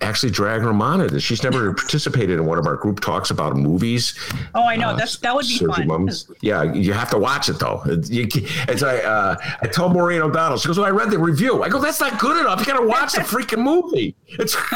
actually 0.00 0.30
drag 0.30 0.62
Rummana. 0.62 1.20
She's 1.20 1.42
never 1.42 1.72
participated 1.74 2.38
in 2.38 2.46
one 2.46 2.58
of 2.58 2.66
our 2.66 2.76
group 2.76 3.00
talks 3.00 3.30
about 3.30 3.56
movies. 3.56 4.18
Oh, 4.54 4.64
I 4.64 4.76
know. 4.76 4.90
Uh, 4.90 4.96
That's 4.96 5.16
that 5.18 5.34
would 5.34 5.46
be 5.46 5.58
fun. 5.58 5.86
Mums. 5.86 6.30
Yeah, 6.40 6.62
you 6.72 6.92
have 6.92 7.10
to 7.10 7.18
watch 7.18 7.48
it 7.48 7.58
though. 7.58 7.82
It's, 7.86 8.10
you, 8.10 8.26
it's 8.68 8.82
I 8.82 8.98
uh, 8.98 9.36
I 9.62 9.66
told 9.68 9.92
Maureen 9.92 10.22
O'Donnell. 10.22 10.58
She 10.58 10.68
goes, 10.68 10.78
"Well, 10.78 10.86
I 10.86 10.90
read 10.90 11.10
the 11.10 11.18
review." 11.18 11.62
I 11.62 11.68
go, 11.68 11.78
"That's 11.80 12.00
not 12.00 12.18
good 12.18 12.40
enough. 12.40 12.60
You 12.60 12.66
got 12.66 12.80
to 12.80 12.86
watch 12.86 13.12
the 13.12 13.20
freaking 13.20 13.62
movie." 13.62 14.14
It's 14.26 14.56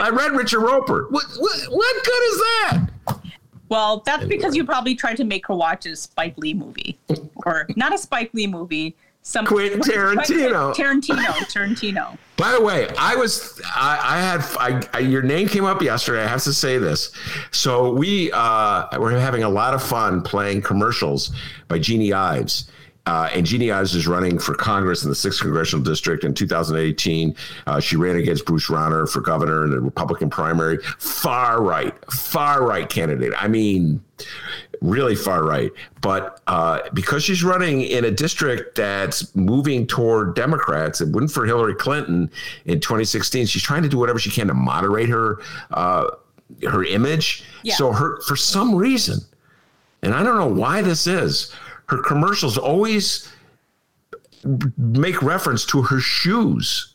I 0.00 0.10
read 0.10 0.32
Richard 0.32 0.60
Roeper. 0.60 1.06
What, 1.10 1.24
what 1.38 1.60
what 1.70 2.04
good 2.04 2.22
is 2.22 2.38
that? 2.38 2.86
Well, 3.68 4.02
that's 4.04 4.22
anyway. 4.22 4.36
because 4.36 4.54
you 4.54 4.64
probably 4.64 4.94
tried 4.94 5.16
to 5.16 5.24
make 5.24 5.46
her 5.46 5.54
watch 5.54 5.86
a 5.86 5.96
Spike 5.96 6.34
Lee 6.36 6.54
movie, 6.54 6.98
or 7.46 7.66
not 7.76 7.94
a 7.94 7.98
Spike 7.98 8.30
Lee 8.34 8.46
movie, 8.46 8.94
some 9.24 9.46
Quentin 9.46 9.80
Tarantino. 9.80 10.74
Tarantino. 10.74 11.24
Tarantino. 11.50 12.18
By 12.36 12.52
the 12.52 12.60
way, 12.60 12.88
I 12.98 13.16
was 13.16 13.60
I, 13.74 13.98
I 14.02 14.20
had 14.20 14.40
I, 14.58 14.88
I, 14.92 14.98
your 15.00 15.22
name 15.22 15.48
came 15.48 15.64
up 15.64 15.82
yesterday. 15.82 16.22
I 16.22 16.26
have 16.26 16.42
to 16.44 16.54
say 16.54 16.78
this. 16.78 17.10
So 17.50 17.92
we 17.92 18.30
uh, 18.32 18.86
we're 18.98 19.18
having 19.18 19.42
a 19.42 19.48
lot 19.48 19.74
of 19.74 19.82
fun 19.82 20.22
playing 20.22 20.62
commercials 20.62 21.32
by 21.68 21.78
Jeanne 21.78 22.12
Ives. 22.12 22.70
Uh, 23.06 23.28
and 23.34 23.44
Jeanne 23.44 23.70
Ives 23.70 23.94
is 23.94 24.06
running 24.06 24.38
for 24.38 24.54
Congress 24.54 25.02
in 25.02 25.10
the 25.10 25.14
6th 25.14 25.40
Congressional 25.40 25.84
District 25.84 26.24
in 26.24 26.32
2018. 26.32 27.36
Uh, 27.66 27.78
she 27.78 27.96
ran 27.96 28.16
against 28.16 28.46
Bruce 28.46 28.68
Rauner 28.68 29.06
for 29.08 29.20
governor 29.20 29.64
in 29.64 29.70
the 29.70 29.80
Republican 29.80 30.30
primary. 30.30 30.78
Far 30.98 31.62
right, 31.62 31.94
far 32.10 32.66
right 32.66 32.88
candidate. 32.88 33.34
I 33.36 33.48
mean, 33.48 34.02
really 34.80 35.14
far 35.14 35.44
right. 35.44 35.70
But 36.00 36.40
uh, 36.46 36.80
because 36.92 37.24
she's 37.24 37.44
running 37.44 37.82
in 37.82 38.04
a 38.04 38.10
district 38.10 38.76
that's 38.76 39.34
moving 39.34 39.86
toward 39.86 40.34
Democrats, 40.34 41.00
it 41.00 41.08
wouldn't 41.08 41.32
for 41.32 41.44
Hillary 41.44 41.74
Clinton 41.74 42.30
in 42.64 42.80
2016. 42.80 43.46
She's 43.46 43.62
trying 43.62 43.82
to 43.82 43.88
do 43.88 43.98
whatever 43.98 44.18
she 44.18 44.30
can 44.30 44.46
to 44.48 44.54
moderate 44.54 45.08
her 45.08 45.40
uh, 45.72 46.10
her 46.68 46.84
image. 46.84 47.44
Yeah. 47.62 47.74
So 47.74 47.92
her 47.92 48.20
for 48.22 48.36
some 48.36 48.74
reason, 48.74 49.20
and 50.02 50.14
I 50.14 50.22
don't 50.22 50.36
know 50.36 50.46
why 50.46 50.82
this 50.82 51.06
is, 51.06 51.54
her 51.86 51.98
commercials 51.98 52.56
always 52.56 53.28
make 54.76 55.22
reference 55.22 55.64
to 55.66 55.82
her 55.82 56.00
shoes. 56.00 56.93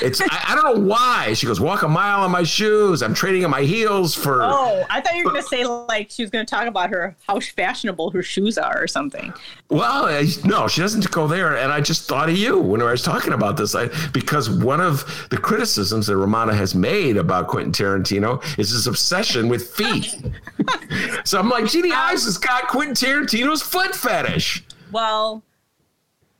It's 0.00 0.20
I, 0.20 0.26
I, 0.30 0.54
don't 0.54 0.76
know 0.76 0.86
why. 0.86 1.32
She 1.34 1.46
goes, 1.46 1.60
walk 1.60 1.82
a 1.82 1.88
mile 1.88 2.20
on 2.20 2.30
my 2.30 2.44
shoes. 2.44 3.02
I'm 3.02 3.14
trading 3.14 3.42
in 3.42 3.50
my 3.50 3.62
heels 3.62 4.14
for 4.14 4.42
Oh, 4.42 4.84
I 4.88 5.00
thought 5.00 5.16
you 5.16 5.24
were 5.24 5.30
gonna 5.30 5.42
say 5.42 5.64
like 5.64 6.10
she 6.10 6.22
was 6.22 6.30
gonna 6.30 6.44
talk 6.44 6.66
about 6.66 6.90
her 6.90 7.16
how 7.26 7.40
fashionable 7.40 8.10
her 8.10 8.22
shoes 8.22 8.58
are 8.58 8.80
or 8.80 8.86
something. 8.86 9.32
Well, 9.68 10.06
no, 10.44 10.68
she 10.68 10.80
doesn't 10.80 11.10
go 11.10 11.26
there. 11.26 11.56
And 11.56 11.72
I 11.72 11.80
just 11.80 12.08
thought 12.08 12.28
of 12.28 12.36
you 12.36 12.58
when 12.58 12.80
I 12.80 12.90
was 12.90 13.02
talking 13.02 13.32
about 13.32 13.56
this. 13.56 13.74
I 13.74 13.88
because 14.12 14.48
one 14.48 14.80
of 14.80 15.26
the 15.30 15.36
criticisms 15.36 16.06
that 16.06 16.14
Rummana 16.14 16.54
has 16.54 16.74
made 16.74 17.16
about 17.16 17.48
Quentin 17.48 17.72
Tarantino 17.72 18.42
is 18.58 18.70
his 18.70 18.86
obsession 18.86 19.48
with 19.48 19.70
feet. 19.70 20.16
so 21.24 21.38
I'm 21.38 21.48
like, 21.48 21.66
Jeanne 21.66 21.92
Ives 21.92 22.22
um, 22.22 22.26
has 22.26 22.38
got 22.38 22.68
Quentin 22.68 22.94
Tarantino's 22.94 23.62
foot 23.62 23.94
fetish. 23.94 24.64
Well, 24.92 25.42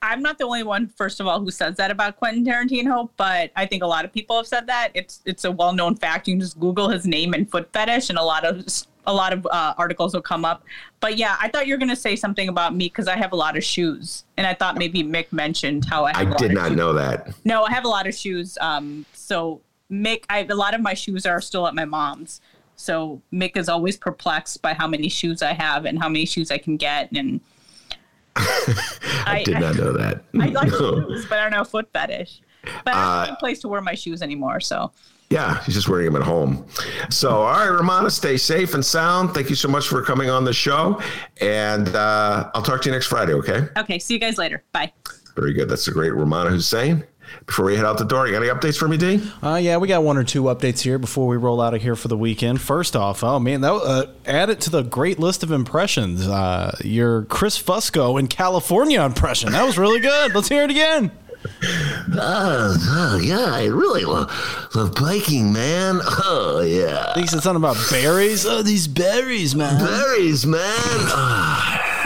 I'm 0.02 0.22
not 0.22 0.38
the 0.38 0.44
only 0.44 0.62
one, 0.62 0.88
first 0.88 1.20
of 1.20 1.26
all, 1.26 1.40
who 1.40 1.50
says 1.50 1.76
that 1.76 1.90
about 1.90 2.16
Quentin 2.16 2.44
Tarantino, 2.44 3.08
but 3.16 3.50
I 3.56 3.66
think 3.66 3.82
a 3.82 3.86
lot 3.86 4.04
of 4.04 4.12
people 4.12 4.36
have 4.36 4.46
said 4.46 4.66
that. 4.68 4.90
It's 4.94 5.20
it's 5.24 5.44
a 5.44 5.50
well 5.50 5.72
known 5.72 5.96
fact. 5.96 6.28
You 6.28 6.34
can 6.34 6.40
just 6.40 6.58
Google 6.60 6.88
his 6.88 7.06
name 7.06 7.34
and 7.34 7.50
foot 7.50 7.72
fetish, 7.72 8.10
and 8.10 8.18
a 8.18 8.22
lot 8.22 8.44
of 8.44 8.64
a 9.06 9.12
lot 9.12 9.32
of 9.32 9.46
uh, 9.46 9.74
articles 9.76 10.14
will 10.14 10.22
come 10.22 10.44
up. 10.44 10.62
But 11.00 11.16
yeah, 11.16 11.36
I 11.40 11.48
thought 11.48 11.66
you 11.66 11.74
were 11.74 11.78
going 11.78 11.88
to 11.88 11.96
say 11.96 12.14
something 12.14 12.48
about 12.48 12.74
me 12.74 12.86
because 12.86 13.08
I 13.08 13.16
have 13.16 13.32
a 13.32 13.36
lot 13.36 13.56
of 13.56 13.64
shoes, 13.64 14.24
and 14.36 14.46
I 14.46 14.54
thought 14.54 14.76
maybe 14.76 15.02
Mick 15.02 15.32
mentioned 15.32 15.86
how 15.86 16.04
I. 16.04 16.12
I 16.14 16.24
did 16.24 16.52
not 16.52 16.68
shoes. 16.68 16.76
know 16.76 16.92
that. 16.92 17.34
No, 17.44 17.64
I 17.64 17.70
have 17.72 17.84
a 17.84 17.88
lot 17.88 18.06
of 18.06 18.14
shoes. 18.14 18.56
Um, 18.60 19.04
so 19.14 19.60
Mick, 19.90 20.24
I 20.28 20.46
a 20.48 20.54
lot 20.54 20.74
of 20.74 20.80
my 20.80 20.94
shoes 20.94 21.26
are 21.26 21.40
still 21.40 21.66
at 21.66 21.74
my 21.74 21.84
mom's. 21.84 22.40
So 22.76 23.20
Mick 23.32 23.56
is 23.56 23.68
always 23.68 23.96
perplexed 23.96 24.62
by 24.62 24.74
how 24.74 24.86
many 24.86 25.08
shoes 25.08 25.42
I 25.42 25.52
have 25.54 25.84
and 25.84 25.98
how 25.98 26.08
many 26.08 26.24
shoes 26.24 26.52
I 26.52 26.58
can 26.58 26.76
get, 26.76 27.10
and 27.10 27.40
I, 28.38 29.24
I, 29.26 29.42
did 29.44 29.60
not 29.60 29.76
know 29.76 29.92
that. 29.92 30.24
I 30.40 30.46
like 30.46 30.68
no. 30.72 31.06
shoes, 31.08 31.26
but 31.26 31.38
I 31.38 31.42
don't 31.42 31.52
know 31.52 31.64
foot 31.64 31.88
fetish. 31.92 32.40
But 32.84 32.94
I 32.94 33.16
don't 33.16 33.26
have 33.26 33.34
a 33.34 33.38
place 33.38 33.60
to 33.60 33.68
wear 33.68 33.80
my 33.80 33.94
shoes 33.94 34.22
anymore, 34.22 34.60
so. 34.60 34.92
Yeah, 35.30 35.62
he's 35.64 35.74
just 35.74 35.88
wearing 35.88 36.06
them 36.06 36.16
at 36.16 36.22
home. 36.22 36.66
So, 37.10 37.30
all 37.30 37.52
right, 37.52 37.68
Rummana, 37.68 38.10
stay 38.10 38.38
safe 38.38 38.74
and 38.74 38.84
sound. 38.84 39.34
Thank 39.34 39.50
you 39.50 39.56
so 39.56 39.68
much 39.68 39.86
for 39.86 40.02
coming 40.02 40.30
on 40.30 40.44
the 40.44 40.54
show. 40.54 41.00
And 41.40 41.88
uh, 41.94 42.50
I'll 42.54 42.62
talk 42.62 42.80
to 42.82 42.88
you 42.88 42.94
next 42.94 43.06
Friday, 43.08 43.34
okay? 43.34 43.68
Okay, 43.76 43.98
see 43.98 44.14
you 44.14 44.20
guys 44.20 44.38
later. 44.38 44.64
Bye. 44.72 44.92
Very 45.36 45.52
good. 45.52 45.68
That's 45.68 45.86
a 45.86 45.92
great 45.92 46.12
Rummana 46.12 46.50
Hussain. 46.50 47.04
Before 47.46 47.66
we 47.66 47.76
head 47.76 47.84
out 47.84 47.98
the 47.98 48.04
door, 48.04 48.26
you 48.26 48.32
got 48.32 48.42
any 48.42 48.52
updates 48.52 48.76
for 48.76 48.88
me, 48.88 48.96
D? 48.96 49.22
Uh, 49.42 49.56
yeah, 49.56 49.76
we 49.76 49.88
got 49.88 50.02
one 50.02 50.16
or 50.16 50.24
two 50.24 50.44
updates 50.44 50.80
here 50.80 50.98
before 50.98 51.26
we 51.26 51.36
roll 51.36 51.60
out 51.60 51.74
of 51.74 51.82
here 51.82 51.96
for 51.96 52.08
the 52.08 52.16
weekend. 52.16 52.60
First 52.60 52.96
off, 52.96 53.24
oh 53.24 53.38
man, 53.38 53.60
that 53.62 53.72
uh, 53.72 54.06
add 54.26 54.50
it 54.50 54.60
to 54.62 54.70
the 54.70 54.82
great 54.82 55.18
list 55.18 55.42
of 55.42 55.50
impressions. 55.50 56.26
Uh, 56.26 56.76
your 56.84 57.24
Chris 57.24 57.60
Fusco 57.60 58.18
in 58.18 58.26
California 58.28 59.02
impression 59.02 59.52
that 59.52 59.64
was 59.64 59.78
really 59.78 60.00
good. 60.00 60.34
Let's 60.34 60.48
hear 60.48 60.64
it 60.64 60.70
again. 60.70 61.10
Oh, 62.14 62.76
oh, 63.14 63.20
yeah, 63.22 63.46
I 63.46 63.66
really 63.66 64.04
love, 64.04 64.30
love 64.74 64.94
biking, 64.94 65.52
man. 65.52 66.00
Oh, 66.30 66.60
yeah. 66.60 67.14
He 67.14 67.26
said 67.26 67.42
something 67.42 67.62
about 67.62 67.76
berries. 67.90 68.44
Oh, 68.44 68.62
these 68.62 68.86
berries, 68.86 69.54
man. 69.54 69.78
Berries, 69.78 70.44
man. 70.44 70.60
Ah. 70.60 71.84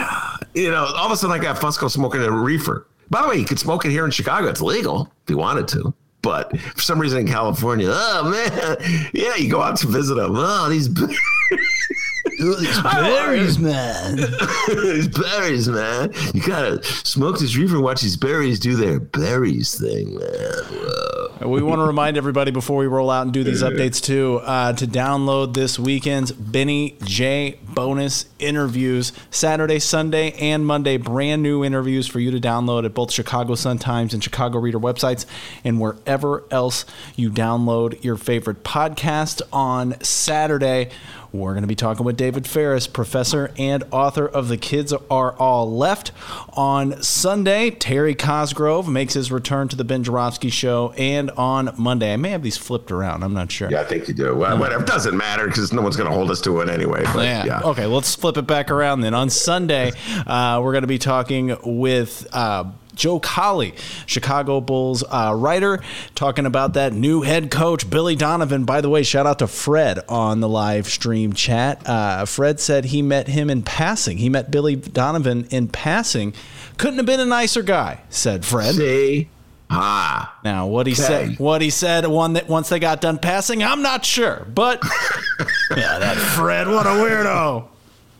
you 0.53 0.69
know, 0.69 0.85
all 0.85 1.05
of 1.05 1.11
a 1.11 1.17
sudden 1.17 1.35
I 1.35 1.41
got 1.41 1.57
Fusco 1.57 1.89
smoking 1.89 2.21
a 2.21 2.31
reefer. 2.31 2.85
By 3.09 3.21
the 3.21 3.27
way, 3.29 3.35
you 3.37 3.45
could 3.45 3.59
smoke 3.59 3.85
it 3.85 3.91
here 3.91 4.05
in 4.05 4.11
Chicago. 4.11 4.47
It's 4.47 4.61
legal 4.61 5.11
if 5.23 5.29
you 5.29 5.37
wanted 5.37 5.67
to. 5.69 5.93
But 6.21 6.57
for 6.57 6.81
some 6.81 6.99
reason 6.99 7.19
in 7.19 7.27
California, 7.27 7.89
oh 7.91 8.29
man, 8.29 9.09
yeah, 9.13 9.35
you 9.35 9.49
go 9.49 9.61
out 9.61 9.75
to 9.77 9.87
visit 9.87 10.15
them. 10.15 10.33
Oh, 10.35 10.69
these 10.69 10.87
berries. 12.43 12.59
these 12.59 12.81
berries, 12.81 13.59
man. 13.59 14.15
these 14.67 15.07
berries, 15.07 15.69
man. 15.69 16.13
You 16.33 16.41
gotta 16.41 16.83
smoke 16.83 17.39
this 17.39 17.55
reefer 17.55 17.75
and 17.75 17.83
watch 17.83 18.01
these 18.01 18.17
berries 18.17 18.59
do 18.59 18.75
their 18.75 18.99
berries 18.99 19.79
thing, 19.79 20.15
man. 20.15 20.29
Whoa. 20.29 21.47
We 21.47 21.61
want 21.61 21.79
to 21.79 21.85
remind 21.85 22.15
everybody 22.15 22.51
before 22.51 22.77
we 22.77 22.87
roll 22.87 23.09
out 23.09 23.23
and 23.23 23.33
do 23.33 23.43
these 23.43 23.63
updates 23.63 24.01
too 24.01 24.39
uh, 24.43 24.73
to 24.73 24.87
download 24.87 25.53
this 25.53 25.77
weekend's 25.77 26.31
Benny 26.31 26.95
J 27.03 27.59
bonus 27.63 28.27
interviews 28.39 29.11
Saturday, 29.29 29.79
Sunday, 29.79 30.31
and 30.33 30.65
Monday. 30.65 30.97
Brand 30.97 31.43
new 31.43 31.63
interviews 31.63 32.07
for 32.07 32.19
you 32.19 32.31
to 32.31 32.39
download 32.39 32.85
at 32.85 32.93
both 32.93 33.11
Chicago 33.11 33.55
Sun 33.55 33.79
Times 33.79 34.13
and 34.13 34.23
Chicago 34.23 34.59
Reader 34.59 34.79
websites 34.79 35.25
and 35.65 35.81
wherever 35.81 36.45
else 36.49 36.85
you 37.15 37.29
download 37.29 38.01
your 38.03 38.15
favorite 38.15 38.63
podcast 38.63 39.41
on 39.51 39.99
Saturday. 40.01 40.91
We're 41.33 41.53
going 41.53 41.63
to 41.63 41.67
be 41.67 41.75
talking 41.75 42.05
with 42.05 42.15
David 42.15 42.45
Faris, 42.45 42.85
professor 42.85 43.51
and 43.57 43.83
author 43.89 44.27
of 44.27 44.49
The 44.49 44.57
Kids 44.57 44.93
Are 45.09 45.33
All 45.37 45.75
Left. 45.75 46.11
On 46.49 47.01
Sunday, 47.01 47.71
Terry 47.71 48.13
Cosgrove 48.13 48.87
makes 48.87 49.15
his 49.15 49.31
return 49.31 49.67
to 49.69 49.75
the 49.75 49.83
Ben 49.83 50.03
Joravsky 50.03 50.51
Show. 50.51 50.93
And 50.95 51.31
on 51.31 51.73
Monday, 51.75 52.13
I 52.13 52.17
may 52.17 52.29
have 52.29 52.43
these 52.43 52.57
flipped 52.57 52.91
around. 52.91 53.23
I'm 53.23 53.33
not 53.33 53.51
sure. 53.51 53.71
Yeah, 53.71 53.81
I 53.81 53.83
think 53.83 54.07
you 54.07 54.13
do. 54.13 54.35
Well, 54.35 54.59
whatever. 54.59 54.85
Doesn't 54.85 55.17
matter 55.17 55.47
because 55.47 55.73
no 55.73 55.81
one's 55.81 55.97
going 55.97 56.07
to 56.07 56.15
hold 56.15 56.29
us 56.29 56.39
to 56.41 56.61
it 56.61 56.69
anyway. 56.69 57.03
But, 57.03 57.25
yeah. 57.25 57.45
yeah. 57.45 57.61
Okay, 57.61 57.87
let's 57.87 58.13
flip 58.13 58.37
it 58.37 58.45
back 58.45 58.69
around 58.69 59.01
then. 59.01 59.15
On 59.15 59.31
Sunday, 59.31 59.91
uh, 60.27 60.61
we're 60.63 60.73
going 60.73 60.83
to 60.83 60.87
be 60.87 60.99
talking 60.99 61.57
with. 61.63 62.27
Uh, 62.31 62.65
Joe 62.95 63.19
Cowley, 63.19 63.73
Chicago 64.05 64.61
Bulls 64.61 65.03
uh, 65.09 65.33
writer, 65.35 65.81
talking 66.15 66.45
about 66.45 66.73
that 66.73 66.93
new 66.93 67.21
head 67.21 67.49
coach, 67.51 67.89
Billy 67.89 68.15
Donovan. 68.15 68.65
By 68.65 68.81
the 68.81 68.89
way, 68.89 69.03
shout 69.03 69.25
out 69.25 69.39
to 69.39 69.47
Fred 69.47 69.99
on 70.07 70.39
the 70.39 70.49
live 70.49 70.87
stream 70.87 71.33
chat. 71.33 71.87
Uh, 71.87 72.25
Fred 72.25 72.59
said 72.59 72.85
he 72.85 73.01
met 73.01 73.27
him 73.27 73.49
in 73.49 73.61
passing. 73.63 74.17
He 74.17 74.29
met 74.29 74.51
Billy 74.51 74.75
Donovan 74.75 75.45
in 75.49 75.67
passing. 75.67 76.33
Couldn't 76.77 76.97
have 76.97 77.05
been 77.05 77.19
a 77.19 77.25
nicer 77.25 77.61
guy, 77.63 78.01
said 78.09 78.45
Fred. 78.45 78.75
See? 78.75 79.29
Ah. 79.69 80.37
Now, 80.43 80.67
what 80.67 80.85
he 80.85 80.93
Okay. 80.93 81.01
said, 81.01 81.39
what 81.39 81.61
he 81.61 81.71
said, 81.71 82.05
one 82.05 82.33
that 82.33 82.47
once 82.47 82.69
they 82.69 82.77
got 82.79 83.01
done 83.01 83.17
passing, 83.17 83.63
I'm 83.63 83.81
not 83.81 84.05
sure, 84.05 84.45
but 84.53 84.83
yeah, 85.75 85.97
that 85.99 86.15
Fred, 86.35 86.67
what 86.67 86.85
a 86.85 86.89
weirdo. 86.89 87.67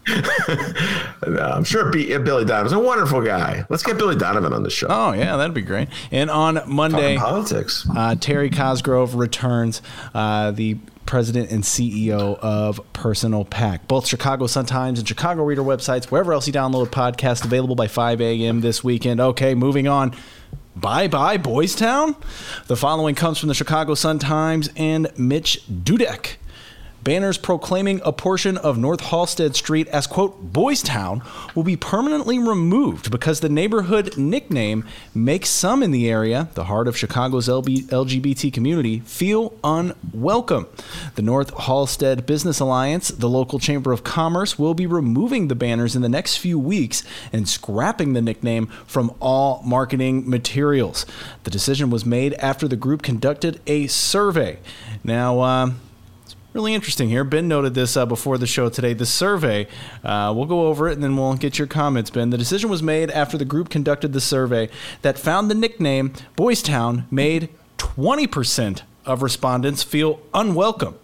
No, 0.07 1.41
I'm 1.55 1.63
sure 1.63 1.91
B- 1.91 2.17
Billy 2.17 2.45
Donovan's 2.45 2.73
a 2.73 2.79
wonderful 2.79 3.21
guy. 3.21 3.65
Let's 3.69 3.83
get 3.83 3.97
Billy 3.97 4.15
Donovan 4.15 4.53
on 4.53 4.63
the 4.63 4.69
show. 4.69 4.87
Oh 4.89 5.13
yeah, 5.13 5.37
that'd 5.37 5.53
be 5.53 5.61
great. 5.61 5.87
And 6.11 6.29
on 6.29 6.59
Monday, 6.67 7.15
Talking 7.15 7.19
politics. 7.19 7.87
uh, 7.95 8.15
Terry 8.15 8.49
Cosgrove 8.49 9.15
returns. 9.15 9.81
Uh, 10.13 10.51
the 10.51 10.77
president 11.05 11.51
and 11.51 11.63
CEO 11.63 12.39
of 12.39 12.79
Personal 12.93 13.43
PAC. 13.43 13.87
Both 13.89 14.07
Chicago 14.07 14.47
Sun 14.47 14.65
Times 14.67 14.99
and 14.99 15.07
Chicago 15.07 15.43
Reader 15.43 15.61
websites, 15.61 16.05
wherever 16.05 16.31
else 16.33 16.47
you 16.47 16.53
download 16.53 16.87
podcasts, 16.87 17.43
available 17.43 17.75
by 17.75 17.87
5 17.87 18.21
a.m. 18.21 18.61
this 18.61 18.83
weekend. 18.85 19.19
Okay, 19.19 19.53
moving 19.53 19.85
on. 19.87 20.13
Bye 20.75 21.07
bye, 21.07 21.37
Boys 21.37 21.75
Town. 21.75 22.15
The 22.67 22.75
following 22.77 23.15
comes 23.15 23.37
from 23.37 23.47
the 23.49 23.53
Chicago 23.53 23.93
Sun 23.95 24.19
Times 24.19 24.69
and 24.75 25.07
Mitch 25.17 25.59
Dudek. 25.69 26.37
Banners 27.03 27.37
proclaiming 27.37 27.99
a 28.05 28.13
portion 28.13 28.57
of 28.57 28.77
North 28.77 29.01
Halsted 29.01 29.55
Street 29.55 29.89
as, 29.89 30.07
quote, 30.07 30.53
Boys 30.53 30.81
Town 30.81 31.21
will 31.53 31.63
be 31.63 31.75
permanently 31.75 32.39
removed 32.39 33.11
because 33.11 33.41
the 33.41 33.49
neighborhood 33.49 34.17
nickname 34.17 34.85
makes 35.13 35.49
some 35.49 35.83
in 35.83 35.91
the 35.91 36.09
area, 36.09 36.47
the 36.53 36.65
heart 36.65 36.87
of 36.87 36.97
Chicago's 36.97 37.49
LGBT 37.49 38.53
community, 38.53 38.99
feel 39.01 39.53
unwelcome. 39.65 40.67
The 41.15 41.21
North 41.21 41.53
Halsted 41.53 42.25
Business 42.25 42.61
Alliance, 42.61 43.09
the 43.09 43.29
local 43.29 43.59
chamber 43.59 43.91
of 43.91 44.05
commerce, 44.05 44.57
will 44.57 44.73
be 44.73 44.87
removing 44.87 45.49
the 45.49 45.55
banners 45.55 45.97
in 45.97 46.03
the 46.03 46.09
next 46.09 46.37
few 46.37 46.57
weeks 46.57 47.03
and 47.33 47.49
scrapping 47.49 48.13
the 48.13 48.21
nickname 48.21 48.67
from 48.87 49.13
all 49.19 49.61
marketing 49.65 50.29
materials. 50.29 51.05
The 51.43 51.51
decision 51.51 51.89
was 51.89 52.05
made 52.05 52.33
after 52.35 52.65
the 52.65 52.77
group 52.77 53.01
conducted 53.01 53.59
a 53.67 53.87
survey. 53.87 54.59
Now, 55.03 55.41
um, 55.41 55.79
really 56.53 56.73
interesting 56.73 57.09
here. 57.09 57.23
Ben 57.23 57.47
noted 57.47 57.73
this 57.73 57.97
uh, 57.97 58.05
before 58.05 58.37
the 58.37 58.47
show 58.47 58.69
today. 58.69 58.93
The 58.93 59.05
survey, 59.05 59.67
uh, 60.03 60.33
we'll 60.35 60.45
go 60.45 60.67
over 60.67 60.87
it 60.87 60.93
and 60.93 61.03
then 61.03 61.17
we'll 61.17 61.33
get 61.35 61.57
your 61.57 61.67
comments, 61.67 62.09
Ben. 62.09 62.29
The 62.29 62.37
decision 62.37 62.69
was 62.69 62.83
made 62.83 63.09
after 63.11 63.37
the 63.37 63.45
group 63.45 63.69
conducted 63.69 64.13
the 64.13 64.21
survey 64.21 64.69
that 65.01 65.17
found 65.17 65.49
the 65.49 65.55
nickname 65.55 66.13
Boys 66.35 66.61
Town 66.61 67.07
made 67.09 67.49
20% 67.77 68.83
of 69.05 69.21
respondents 69.21 69.83
feel 69.83 70.21
unwelcome. 70.33 70.95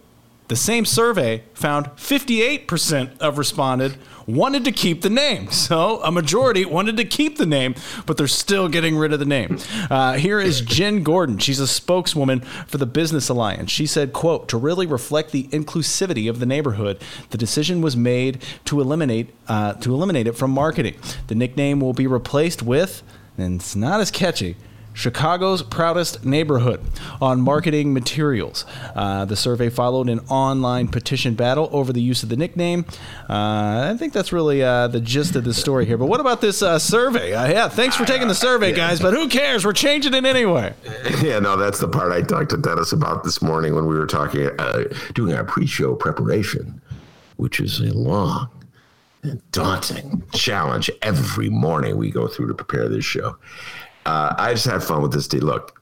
The 0.50 0.56
same 0.56 0.84
survey 0.84 1.44
found 1.54 1.86
58% 1.90 3.18
of 3.20 3.38
responded 3.38 3.96
wanted 4.26 4.64
to 4.64 4.72
keep 4.72 5.02
the 5.02 5.08
name. 5.08 5.48
So 5.70 6.02
a 6.02 6.10
majority 6.10 6.64
wanted 6.64 6.96
to 6.96 7.04
keep 7.04 7.36
the 7.36 7.46
name, 7.46 7.76
but 8.04 8.16
they're 8.16 8.26
still 8.26 8.68
getting 8.68 8.96
rid 8.96 9.12
of 9.12 9.20
the 9.20 9.24
name. 9.24 9.58
Uh, 9.88 10.14
here 10.14 10.40
is 10.40 10.60
Jen 10.62 11.04
Gordon. 11.04 11.38
She's 11.38 11.60
a 11.60 11.68
spokeswoman 11.68 12.40
for 12.66 12.78
the 12.78 12.86
Business 12.86 13.28
Alliance. 13.28 13.70
She 13.70 13.86
said, 13.86 14.12
quote, 14.12 14.48
to 14.48 14.56
really 14.56 14.86
reflect 14.86 15.30
the 15.30 15.44
inclusivity 15.48 16.28
of 16.28 16.40
the 16.40 16.46
neighborhood, 16.46 17.00
the 17.28 17.38
decision 17.38 17.80
was 17.80 17.96
made 17.96 18.42
to 18.64 18.80
eliminate 18.80 19.32
uh, 19.46 19.74
to 19.74 19.94
eliminate 19.94 20.26
it 20.26 20.32
from 20.32 20.50
marketing. 20.50 20.96
The 21.28 21.36
nickname 21.36 21.78
will 21.78 21.92
be 21.92 22.08
replaced 22.08 22.62
with, 22.62 23.04
and 23.38 23.60
it's 23.60 23.76
not 23.76 24.00
as 24.00 24.10
catchy, 24.10 24.56
Chicago's 24.92 25.62
proudest 25.62 26.24
neighborhood 26.24 26.80
on 27.20 27.40
marketing 27.40 27.92
materials. 27.92 28.64
Uh, 28.94 29.24
the 29.24 29.36
survey 29.36 29.70
followed 29.70 30.08
an 30.08 30.20
online 30.28 30.88
petition 30.88 31.34
battle 31.34 31.68
over 31.72 31.92
the 31.92 32.02
use 32.02 32.22
of 32.22 32.28
the 32.28 32.36
nickname. 32.36 32.84
Uh, 33.28 33.90
I 33.92 33.96
think 33.98 34.12
that's 34.12 34.32
really 34.32 34.62
uh, 34.62 34.88
the 34.88 35.00
gist 35.00 35.36
of 35.36 35.44
the 35.44 35.54
story 35.54 35.86
here. 35.86 35.96
But 35.96 36.06
what 36.06 36.20
about 36.20 36.40
this 36.40 36.62
uh, 36.62 36.78
survey? 36.78 37.32
Uh, 37.34 37.48
yeah, 37.48 37.68
thanks 37.68 37.96
for 37.96 38.04
taking 38.04 38.28
the 38.28 38.34
survey, 38.34 38.72
guys, 38.72 39.00
but 39.00 39.14
who 39.14 39.28
cares? 39.28 39.64
We're 39.64 39.72
changing 39.72 40.14
it 40.14 40.24
anyway. 40.24 40.74
Yeah, 41.20 41.38
no, 41.38 41.56
that's 41.56 41.80
the 41.80 41.88
part 41.88 42.12
I 42.12 42.22
talked 42.22 42.50
to 42.50 42.56
Dennis 42.56 42.92
about 42.92 43.24
this 43.24 43.42
morning 43.42 43.74
when 43.74 43.86
we 43.86 43.98
were 43.98 44.06
talking, 44.06 44.48
uh, 44.58 44.84
doing 45.12 45.34
our 45.34 45.44
pre-show 45.44 45.94
preparation, 45.94 46.80
which 47.36 47.60
is 47.60 47.78
a 47.80 47.92
long 47.92 48.48
and 49.22 49.42
daunting 49.52 50.22
challenge 50.32 50.90
every 51.02 51.50
morning 51.50 51.98
we 51.98 52.10
go 52.10 52.26
through 52.26 52.48
to 52.48 52.54
prepare 52.54 52.88
this 52.88 53.04
show. 53.04 53.36
Uh, 54.10 54.34
I 54.36 54.54
just 54.54 54.66
have 54.66 54.82
fun 54.82 55.02
with 55.02 55.12
this. 55.12 55.28
Deal. 55.28 55.42
Look, 55.42 55.80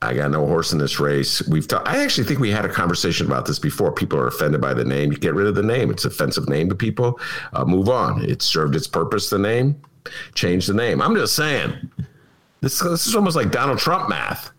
I 0.00 0.14
got 0.14 0.30
no 0.30 0.46
horse 0.46 0.72
in 0.72 0.78
this 0.78 1.00
race. 1.00 1.46
We've 1.48 1.66
talked. 1.66 1.88
I 1.88 2.04
actually 2.04 2.28
think 2.28 2.38
we 2.38 2.50
had 2.50 2.64
a 2.64 2.68
conversation 2.68 3.26
about 3.26 3.44
this 3.44 3.58
before. 3.58 3.90
People 3.90 4.20
are 4.20 4.28
offended 4.28 4.60
by 4.60 4.72
the 4.72 4.84
name. 4.84 5.10
You 5.10 5.18
get 5.18 5.34
rid 5.34 5.48
of 5.48 5.56
the 5.56 5.64
name. 5.64 5.90
It's 5.90 6.04
an 6.04 6.12
offensive 6.12 6.48
name 6.48 6.68
to 6.68 6.76
people. 6.76 7.18
Uh, 7.54 7.64
move 7.64 7.88
on. 7.88 8.24
It 8.24 8.40
served 8.40 8.76
its 8.76 8.86
purpose. 8.86 9.30
The 9.30 9.38
name. 9.38 9.82
Change 10.34 10.68
the 10.68 10.74
name. 10.74 11.02
I'm 11.02 11.16
just 11.16 11.34
saying. 11.34 11.90
This, 12.60 12.78
this 12.78 13.08
is 13.08 13.16
almost 13.16 13.34
like 13.34 13.50
Donald 13.50 13.78
Trump 13.80 14.08
math. 14.08 14.52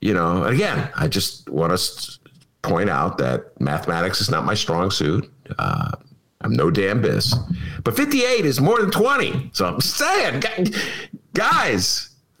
You 0.00 0.14
know, 0.14 0.44
again, 0.44 0.90
I 0.94 1.08
just 1.08 1.48
want 1.48 1.76
to 1.76 2.18
point 2.62 2.88
out 2.88 3.18
that 3.18 3.60
mathematics 3.60 4.20
is 4.20 4.30
not 4.30 4.44
my 4.44 4.54
strong 4.54 4.92
suit. 4.92 5.28
Uh, 5.58 5.90
I'm 6.42 6.52
no 6.52 6.70
Dan 6.70 7.02
Biss. 7.02 7.34
But 7.84 7.96
58 7.96 8.44
is 8.44 8.60
more 8.60 8.80
than 8.80 8.90
20. 8.90 9.50
So 9.52 9.66
I'm 9.66 9.80
saying, 9.80 10.42
guys, 11.34 12.10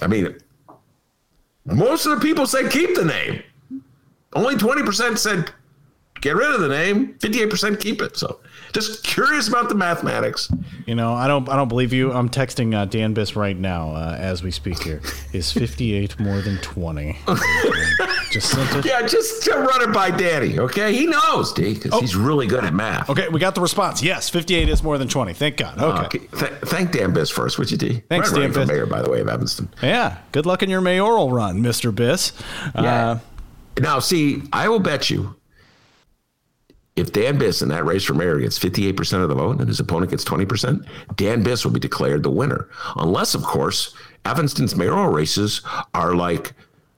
I 0.00 0.06
mean, 0.06 0.36
most 1.64 2.06
of 2.06 2.18
the 2.18 2.24
people 2.24 2.46
said 2.46 2.70
keep 2.70 2.94
the 2.94 3.04
name. 3.04 3.42
Only 4.34 4.56
20% 4.56 5.18
said 5.18 5.50
get 6.20 6.36
rid 6.36 6.54
of 6.54 6.60
the 6.60 6.68
name. 6.68 7.14
58% 7.18 7.80
keep 7.80 8.02
it. 8.02 8.16
So 8.16 8.40
just 8.74 9.02
curious 9.04 9.48
about 9.48 9.68
the 9.70 9.74
mathematics. 9.74 10.50
You 10.86 10.94
know, 10.94 11.14
I 11.14 11.26
don't, 11.26 11.48
I 11.48 11.56
don't 11.56 11.68
believe 11.68 11.92
you. 11.92 12.12
I'm 12.12 12.28
texting 12.28 12.74
uh, 12.74 12.84
Dan 12.84 13.14
Biss 13.14 13.34
right 13.36 13.56
now 13.56 13.90
uh, 13.92 14.16
as 14.18 14.42
we 14.42 14.50
speak. 14.50 14.82
Here 14.82 15.00
is 15.32 15.50
58 15.52 16.20
more 16.20 16.40
than 16.42 16.58
20. 16.58 17.16
Just 18.30 18.50
sent 18.50 18.74
it. 18.74 18.84
Yeah, 18.84 19.02
just 19.06 19.44
to 19.44 19.52
run 19.52 19.88
it 19.88 19.94
by 19.94 20.10
Danny, 20.10 20.58
okay? 20.58 20.92
He 20.92 21.06
knows, 21.06 21.52
D, 21.52 21.74
because 21.74 22.00
he's 22.00 22.16
really 22.16 22.48
good 22.48 22.64
at 22.64 22.74
math. 22.74 23.08
Okay, 23.08 23.28
we 23.28 23.38
got 23.38 23.54
the 23.54 23.60
response. 23.60 24.02
Yes, 24.02 24.28
58 24.28 24.68
is 24.68 24.82
more 24.82 24.98
than 24.98 25.06
20. 25.06 25.34
Thank 25.34 25.56
God. 25.58 25.78
Okay. 25.80 26.18
Th- 26.18 26.50
thank 26.64 26.90
Dan 26.90 27.14
Biss 27.14 27.32
first, 27.32 27.58
would 27.60 27.70
you, 27.70 27.76
D? 27.76 28.02
Thanks, 28.08 28.32
Right, 28.32 28.40
Dan 28.40 28.52
for 28.52 28.60
Biss. 28.60 28.66
mayor, 28.68 28.86
by 28.86 29.02
the 29.02 29.08
way, 29.10 29.20
of 29.20 29.28
Evanston. 29.28 29.68
Yeah. 29.80 30.18
Good 30.32 30.46
luck 30.46 30.64
in 30.64 30.68
your 30.70 30.80
mayoral 30.80 31.30
run, 31.30 31.62
Mr. 31.62 31.92
Biss. 31.94 32.32
Uh, 32.74 32.82
Yeah. 32.82 33.18
now, 33.78 34.00
see, 34.00 34.42
I 34.52 34.68
will 34.68 34.80
bet 34.80 35.10
you 35.10 35.36
if 36.96 37.12
Dan 37.12 37.38
Biss 37.38 37.62
in 37.62 37.68
that 37.70 37.84
race 37.84 38.04
for 38.04 38.14
mayor 38.14 38.38
gets 38.38 38.58
58% 38.58 39.22
of 39.22 39.28
the 39.28 39.34
vote 39.34 39.58
and 39.58 39.68
his 39.68 39.80
opponent 39.80 40.10
gets 40.10 40.24
20%, 40.24 40.86
Dan 41.16 41.42
Biss 41.42 41.64
will 41.64 41.72
be 41.72 41.80
declared 41.80 42.22
the 42.22 42.30
winner. 42.30 42.68
Unless, 42.96 43.34
of 43.34 43.42
course, 43.42 43.94
Evanston's 44.24 44.76
mayoral 44.76 45.12
races 45.12 45.62
are 45.92 46.14
like 46.14 46.52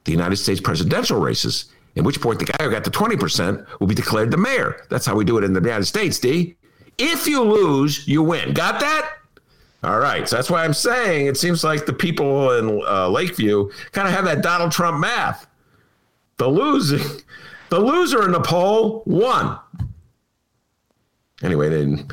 the 0.04 0.12
United 0.12 0.36
States 0.36 0.60
presidential 0.60 1.18
races, 1.18 1.66
in 1.94 2.04
which 2.04 2.20
point 2.20 2.38
the 2.38 2.44
guy 2.44 2.64
who 2.64 2.70
got 2.70 2.84
the 2.84 2.90
20% 2.90 3.66
will 3.80 3.86
be 3.86 3.94
declared 3.94 4.30
the 4.30 4.36
mayor. 4.36 4.84
That's 4.90 5.06
how 5.06 5.16
we 5.16 5.24
do 5.24 5.38
it 5.38 5.44
in 5.44 5.54
the 5.54 5.60
United 5.60 5.86
States, 5.86 6.18
D. 6.18 6.56
If 6.98 7.26
you 7.26 7.42
lose, 7.42 8.06
you 8.06 8.22
win. 8.22 8.52
Got 8.52 8.80
that? 8.80 9.16
All 9.82 9.98
right. 9.98 10.28
So 10.28 10.36
that's 10.36 10.50
why 10.50 10.64
I'm 10.64 10.74
saying 10.74 11.26
it 11.26 11.36
seems 11.36 11.64
like 11.64 11.86
the 11.86 11.92
people 11.92 12.52
in 12.58 12.82
uh, 12.86 13.08
Lakeview 13.08 13.70
kind 13.92 14.08
of 14.08 14.14
have 14.14 14.24
that 14.24 14.42
Donald 14.42 14.72
Trump 14.72 14.98
math. 15.00 15.46
The 16.38 16.48
losing, 16.48 17.22
the 17.70 17.80
loser 17.80 18.24
in 18.24 18.32
the 18.32 18.40
poll 18.40 19.02
won. 19.06 19.58
Anyway, 21.42 21.68
then 21.68 22.08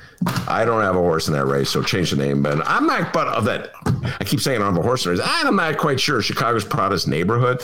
I 0.48 0.66
don't 0.66 0.82
have 0.82 0.96
a 0.96 1.00
horse 1.00 1.28
in 1.28 1.34
that 1.34 1.46
race, 1.46 1.70
so 1.70 1.82
change 1.82 2.12
the 2.12 2.18
name. 2.18 2.44
But 2.44 2.66
I'm 2.68 2.86
not, 2.86 3.14
but 3.14 3.28
of 3.28 3.46
that, 3.46 3.72
I 4.20 4.24
keep 4.26 4.42
saying 4.42 4.58
I 4.62 4.66
don't 4.66 4.76
have 4.76 4.84
a 4.84 4.86
horse 4.86 5.06
in 5.06 5.14
race. 5.14 5.22
I'm 5.24 5.56
not 5.56 5.78
quite 5.78 6.00
sure. 6.00 6.22
Chicago's 6.22 6.66
proudest 6.66 7.08
neighborhood. 7.08 7.62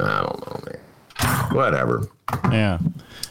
I 0.00 0.22
don't 0.22 0.46
know, 0.46 0.60
man. 0.66 1.54
Whatever. 1.54 2.08
Yeah, 2.50 2.78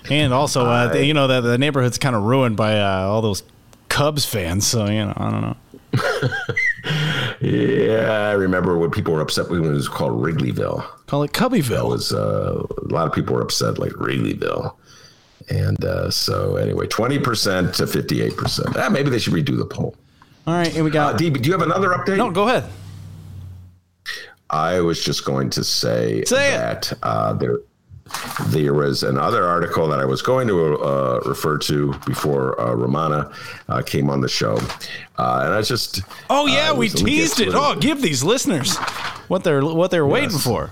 and 0.10 0.34
also, 0.34 0.66
uh, 0.66 0.94
you 0.94 1.14
know, 1.14 1.28
that 1.28 1.41
the 1.41 1.57
neighborhood's 1.57 1.98
kind 1.98 2.16
of 2.16 2.24
ruined 2.24 2.56
by 2.56 2.80
uh, 2.80 3.02
all 3.02 3.22
those 3.22 3.44
Cubs 3.90 4.26
fans. 4.26 4.66
So 4.66 4.86
you 4.86 5.06
know, 5.06 5.14
I 5.18 5.30
don't 5.30 5.41
know. 5.41 5.57
Yeah, 7.41 8.30
I 8.30 8.32
remember 8.32 8.78
when 8.78 8.91
people 8.91 9.14
were 9.14 9.22
upset 9.22 9.49
when 9.49 9.66
it 9.66 9.70
was 9.70 9.90
called 9.90 10.14
Wrigleyville. 10.14 10.84
Call 11.07 11.24
it 11.24 11.34
Cubbyville. 11.34 11.90
Was 11.90 12.14
uh, 12.14 12.66
a 12.82 12.88
lot 12.94 13.07
of 13.07 13.14
people 13.14 13.36
were 13.36 13.41
upset, 13.41 13.78
like 13.78 13.91
Wrigleyville. 13.94 14.74
And 15.50 15.84
uh, 15.86 16.10
so, 16.10 16.56
anyway, 16.58 16.88
twenty 16.88 17.20
percent 17.20 17.74
to 17.76 17.86
fifty-eight 17.88 18.36
percent. 18.36 18.76
Ah, 18.78 18.90
maybe 18.90 19.10
they 19.10 19.20
should 19.20 19.34
redo 19.34 19.58
the 19.58 19.66
poll. 19.66 19.96
All 20.48 20.54
right, 20.56 20.74
and 20.76 20.84
we 20.84 20.92
got. 20.92 21.14
Uh, 21.16 21.18
D, 21.18 21.30
do 21.30 21.40
you 21.48 21.52
have 21.54 21.62
another 21.62 21.90
update? 21.90 22.18
No, 22.18 22.32
go 22.32 22.48
ahead. 22.48 22.66
I 24.50 24.80
was 24.80 25.04
just 25.04 25.26
going 25.26 25.50
to 25.52 25.64
say, 25.64 26.24
Say 26.26 26.52
that 26.52 26.94
uh, 27.04 27.34
there 27.34 27.60
there 28.50 28.74
was 28.76 29.02
another 29.02 29.44
article 29.44 29.88
that 29.88 30.00
I 30.00 30.06
was 30.06 30.22
going 30.22 30.48
to 30.48 30.76
uh, 30.78 31.20
refer 31.26 31.58
to 31.58 31.94
before 32.06 32.60
uh, 32.62 32.68
Rummana 32.76 33.34
uh, 33.68 33.82
came 33.82 34.10
on 34.12 34.22
the 34.22 34.30
show, 34.30 34.58
uh, 35.18 35.42
and 35.46 35.54
I 35.54 35.62
just 35.64 36.02
Oh 36.30 36.46
yeah, 36.46 36.70
uh, 36.70 36.74
we 36.76 36.86
was- 36.86 36.96
let 36.96 37.04
me 37.04 37.12
get 37.12 37.18
teased 37.22 37.40
it. 37.42 37.50
Oh, 37.54 37.76
give 37.76 38.02
these 38.04 38.24
listeners 38.24 38.78
what 39.28 39.44
they're 39.44 39.66
what 39.66 39.90
they're 39.90 40.06
waiting 40.06 40.30
for. 40.38 40.70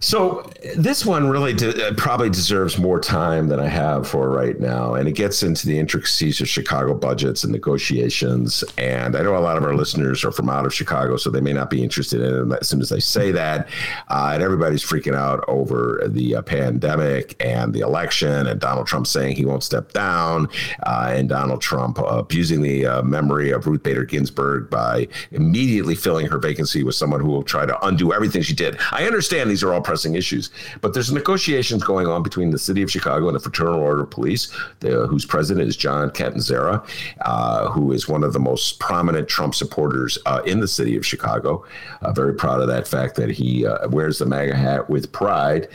So 0.00 0.50
this 0.76 1.04
one 1.06 1.28
really 1.28 1.54
de- 1.54 1.88
uh, 1.88 1.94
probably 1.94 2.30
deserves 2.30 2.78
more 2.78 3.00
time 3.00 3.48
than 3.48 3.58
I 3.58 3.68
have 3.68 4.06
for 4.06 4.30
right 4.30 4.58
now, 4.58 4.94
and 4.94 5.08
it 5.08 5.12
gets 5.12 5.42
into 5.42 5.66
the 5.66 5.78
intricacies 5.78 6.40
of 6.40 6.48
Chicago 6.48 6.94
budgets 6.94 7.42
and 7.42 7.52
negotiations. 7.52 8.62
And 8.76 9.16
I 9.16 9.22
know 9.22 9.36
a 9.36 9.38
lot 9.38 9.56
of 9.56 9.64
our 9.64 9.74
listeners 9.74 10.24
are 10.24 10.32
from 10.32 10.48
out 10.48 10.66
of 10.66 10.74
Chicago, 10.74 11.16
so 11.16 11.30
they 11.30 11.40
may 11.40 11.52
not 11.52 11.70
be 11.70 11.82
interested 11.82 12.20
in 12.20 12.52
it 12.52 12.58
as 12.60 12.68
soon 12.68 12.80
as 12.80 12.92
I 12.92 12.98
say 12.98 13.32
that. 13.32 13.68
Uh, 14.08 14.32
and 14.34 14.42
everybody's 14.42 14.84
freaking 14.84 15.14
out 15.14 15.44
over 15.48 16.02
the 16.06 16.36
uh, 16.36 16.42
pandemic 16.42 17.34
and 17.42 17.72
the 17.72 17.80
election, 17.80 18.46
and 18.46 18.60
Donald 18.60 18.86
Trump 18.86 19.06
saying 19.06 19.36
he 19.36 19.44
won't 19.44 19.64
step 19.64 19.92
down, 19.92 20.48
uh, 20.84 21.12
and 21.14 21.28
Donald 21.28 21.62
Trump 21.62 21.98
abusing 21.98 22.62
the 22.62 22.86
uh, 22.86 23.02
memory 23.02 23.50
of 23.50 23.66
Ruth 23.66 23.82
Bader 23.82 24.04
Ginsburg 24.04 24.70
by 24.70 25.08
immediately 25.30 25.94
filling 25.94 26.26
her 26.26 26.38
vacancy 26.38 26.84
with 26.84 26.94
someone 26.94 27.20
who 27.20 27.28
will 27.28 27.42
try 27.42 27.66
to 27.66 27.86
undo 27.86 28.12
everything 28.12 28.42
she 28.42 28.54
did. 28.54 28.78
I 28.92 29.06
understand 29.06 29.50
these 29.50 29.63
are 29.64 29.74
all 29.74 29.80
pressing 29.80 30.14
issues, 30.14 30.50
but 30.80 30.94
there's 30.94 31.10
negotiations 31.12 31.82
going 31.82 32.06
on 32.06 32.22
between 32.22 32.50
the 32.50 32.58
city 32.58 32.82
of 32.82 32.90
Chicago 32.90 33.28
and 33.28 33.34
the 33.34 33.40
Fraternal 33.40 33.80
Order 33.80 34.02
of 34.02 34.10
Police, 34.10 34.54
the, 34.80 35.06
whose 35.06 35.24
president 35.24 35.68
is 35.68 35.76
John 35.76 36.10
Catanzara, 36.10 36.86
uh, 37.22 37.68
who 37.70 37.92
is 37.92 38.08
one 38.08 38.24
of 38.24 38.32
the 38.32 38.40
most 38.40 38.78
prominent 38.80 39.28
Trump 39.28 39.54
supporters 39.54 40.18
uh, 40.26 40.42
in 40.46 40.60
the 40.60 40.68
city 40.68 40.96
of 40.96 41.04
Chicago. 41.04 41.64
Uh, 42.02 42.12
very 42.12 42.34
proud 42.34 42.60
of 42.60 42.68
that 42.68 42.86
fact 42.86 43.16
that 43.16 43.30
he 43.30 43.66
uh, 43.66 43.88
wears 43.88 44.18
the 44.18 44.26
MAGA 44.26 44.54
hat 44.54 44.88
with 44.88 45.10
pride. 45.12 45.68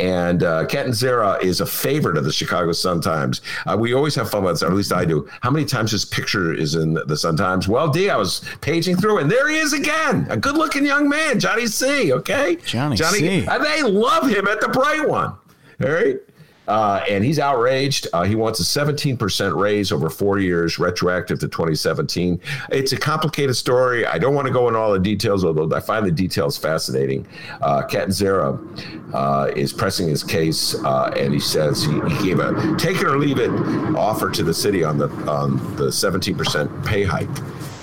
And 0.00 0.42
uh, 0.42 0.66
Catanzara 0.66 1.42
is 1.42 1.60
a 1.60 1.66
favorite 1.66 2.16
of 2.16 2.24
the 2.24 2.32
Chicago 2.32 2.72
Sun 2.72 3.00
Times. 3.00 3.40
Uh, 3.66 3.76
we 3.78 3.94
always 3.94 4.14
have 4.16 4.30
fun 4.30 4.42
with 4.44 4.54
this, 4.54 4.62
or 4.62 4.66
at 4.66 4.72
least 4.72 4.92
I 4.92 5.04
do. 5.04 5.28
How 5.40 5.50
many 5.50 5.64
times 5.64 5.92
his 5.92 6.04
picture 6.04 6.52
is 6.52 6.74
in 6.74 6.94
the 6.94 7.16
Sun 7.16 7.36
Times? 7.36 7.68
Well, 7.68 7.88
D, 7.88 8.10
I 8.10 8.16
was 8.16 8.44
paging 8.60 8.96
through, 8.96 9.18
and 9.18 9.30
there 9.30 9.48
he 9.48 9.58
is 9.58 9.72
again. 9.72 10.26
A 10.30 10.36
good 10.36 10.56
looking 10.56 10.84
young 10.84 11.08
man, 11.08 11.38
Johnny 11.38 11.66
C. 11.66 12.12
Okay? 12.12 12.56
Johnny 12.96 12.96
C. 13.20 13.33
Uh, 13.48 13.58
They 13.58 13.82
love 13.82 14.28
him 14.28 14.46
at 14.46 14.60
the 14.60 14.68
Bright 14.68 15.08
One. 15.08 15.36
All 15.82 15.90
right. 15.90 16.18
Uh, 16.66 17.04
and 17.10 17.22
he's 17.22 17.38
outraged. 17.38 18.08
Uh, 18.14 18.22
he 18.22 18.34
wants 18.34 18.58
a 18.58 18.62
17% 18.62 19.54
raise 19.60 19.92
over 19.92 20.08
four 20.08 20.38
years, 20.38 20.78
retroactive 20.78 21.38
to 21.40 21.48
2017. 21.48 22.40
It's 22.70 22.92
a 22.92 22.96
complicated 22.96 23.54
story. 23.54 24.06
I 24.06 24.16
don't 24.16 24.34
want 24.34 24.46
to 24.46 24.52
go 24.52 24.68
into 24.68 24.80
all 24.80 24.92
the 24.92 24.98
details, 24.98 25.44
although 25.44 25.70
I 25.76 25.80
find 25.80 26.06
the 26.06 26.10
details 26.10 26.56
fascinating. 26.56 27.26
Uh, 27.60 27.82
uh, 29.12 29.50
is 29.54 29.72
pressing 29.72 30.08
his 30.08 30.24
case, 30.24 30.74
uh, 30.84 31.12
and 31.16 31.34
he 31.34 31.40
says 31.40 31.84
he, 31.84 32.00
he 32.08 32.24
gave 32.28 32.40
a 32.40 32.76
take 32.78 32.96
it 32.96 33.04
or 33.04 33.18
leave 33.18 33.38
it 33.38 33.50
offer 33.96 34.30
to 34.30 34.42
the 34.42 34.54
city 34.54 34.82
on 34.82 34.96
the 34.98 35.08
on 35.30 35.56
the 35.76 35.88
17% 35.88 36.86
pay 36.86 37.04
hike. 37.04 37.28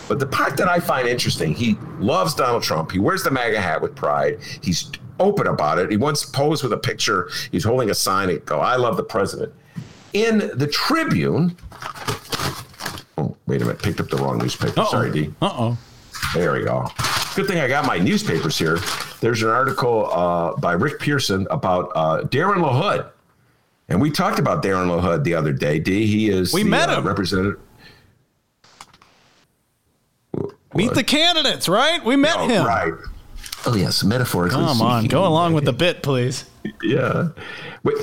But 0.07 0.19
the 0.19 0.25
part 0.27 0.57
that 0.57 0.67
I 0.67 0.79
find 0.79 1.07
interesting, 1.07 1.53
he 1.53 1.77
loves 1.99 2.33
Donald 2.35 2.63
Trump. 2.63 2.91
He 2.91 2.99
wears 2.99 3.23
the 3.23 3.31
MAGA 3.31 3.61
hat 3.61 3.81
with 3.81 3.95
pride. 3.95 4.39
He's 4.61 4.91
open 5.21 5.47
about 5.47 5.79
it. 5.79 5.89
He 5.91 5.97
once 5.97 6.25
posed 6.25 6.63
with 6.63 6.73
a 6.73 6.77
picture. 6.77 7.29
He's 7.51 7.63
holding 7.63 7.89
a 7.89 7.93
sign. 7.93 8.29
He 8.29 8.37
go, 8.37 8.59
"I 8.59 8.75
love 8.75 8.97
the 8.97 9.03
president." 9.03 9.53
In 10.13 10.51
the 10.55 10.67
Tribune. 10.67 11.55
Oh, 13.17 13.37
wait 13.47 13.61
a 13.61 13.65
minute! 13.65 13.81
Picked 13.81 13.99
up 14.01 14.09
the 14.09 14.17
wrong 14.17 14.37
newspaper. 14.39 14.83
Sorry, 14.85 15.11
D. 15.11 15.33
Uh 15.41 15.49
oh. 15.53 15.77
There 16.33 16.53
we 16.53 16.63
go. 16.63 16.87
Good 17.35 17.47
thing 17.47 17.59
I 17.59 17.67
got 17.67 17.85
my 17.85 17.97
newspapers 17.97 18.57
here. 18.57 18.77
There's 19.21 19.41
an 19.43 19.49
article 19.49 20.09
uh, 20.11 20.55
by 20.57 20.73
Rick 20.73 20.99
Pearson 20.99 21.47
about 21.49 21.91
uh, 21.95 22.23
Darren 22.23 22.57
LaHood. 22.57 23.09
And 23.89 24.01
we 24.01 24.09
talked 24.11 24.39
about 24.39 24.63
Darren 24.63 24.87
LaHood 24.87 25.23
the 25.23 25.35
other 25.35 25.53
day. 25.53 25.79
D, 25.79 26.05
he 26.07 26.29
is 26.29 26.53
We 26.53 26.63
the, 26.63 26.69
met 26.69 26.89
uh, 26.89 26.97
him. 26.99 27.07
representative. 27.07 27.59
Meet 30.73 30.93
the 30.93 31.03
candidates, 31.03 31.67
right? 31.67 32.03
We 32.03 32.15
met 32.15 32.37
Oh, 32.37 32.47
him. 32.47 32.65
Right. 32.65 32.93
Oh 33.65 33.75
yes, 33.75 34.03
metaphorically. 34.03 34.57
Come 34.57 34.81
on, 34.81 35.05
go 35.05 35.25
along 35.27 35.53
with 35.53 35.65
the 35.65 35.73
bit, 35.73 36.01
please. 36.01 36.45
Yeah. 36.81 37.29
Wait, 37.83 37.95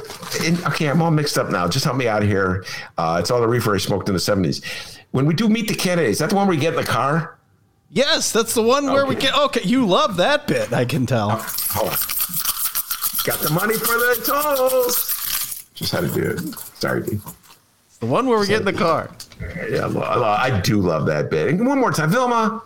and, 0.45 0.63
okay, 0.67 0.89
I'm 0.89 1.03
all 1.03 1.11
mixed 1.11 1.37
up 1.39 1.51
now. 1.51 1.67
Just 1.69 1.85
help 1.85 1.97
me 1.97 2.07
out 2.09 2.23
of 2.23 2.29
here. 2.29 2.65
Uh, 2.97 3.19
it's 3.21 3.31
all 3.31 3.41
the 3.41 3.49
reefer 3.49 3.75
I 3.75 3.79
smoked 3.79 4.09
in 4.09 4.15
the 4.15 4.21
70s. 4.21 4.65
When 5.11 5.27
we 5.27 5.35
do 5.35 5.49
meet 5.49 5.69
the 5.69 5.75
candidates, 5.75 6.15
is 6.15 6.19
that 6.21 6.31
the 6.31 6.37
one 6.37 6.47
where 6.47 6.57
we 6.57 6.61
get 6.61 6.75
in 6.75 6.81
the 6.81 6.87
car? 6.87 7.39
Yes, 7.91 8.31
that's 8.33 8.55
the 8.55 8.63
one 8.63 8.87
where 8.87 9.07
we 9.07 9.15
get. 9.15 9.35
Okay, 9.37 9.63
you 9.65 9.87
love 9.87 10.17
that 10.19 10.47
bit. 10.47 10.73
I 10.73 10.85
can 10.85 11.07
tell. 11.07 11.31
Hold 11.31 11.89
on. 11.91 11.97
Got 13.25 13.39
the 13.41 13.51
money 13.53 13.75
for 13.75 13.87
the 13.87 14.23
tolls. 14.27 15.65
Just 15.75 15.93
had 15.93 16.01
to 16.03 16.09
do 16.09 16.23
it. 16.31 16.41
Sorry, 16.81 17.03
D. 17.03 17.19
The 18.01 18.07
one 18.07 18.27
where 18.27 18.39
we 18.39 18.47
get 18.47 18.61
in 18.61 18.65
the 18.67 18.73
car. 18.73 19.11
Yeah, 19.71 19.85
I 19.85 19.87
lo- 19.87 20.03
I 20.03 20.17
lo- 20.17 20.25
I 20.57 20.61
do 20.61 20.81
love 20.81 21.07
that 21.07 21.31
bit. 21.31 21.49
And 21.49 21.67
one 21.67 21.79
more 21.79 21.91
time, 21.93 22.11
Vilma. 22.11 22.63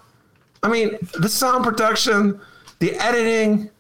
I 0.63 0.69
mean, 0.69 0.97
the 1.19 1.29
sound 1.29 1.65
production, 1.65 2.41
the 2.83 2.97
editing, 2.97 3.71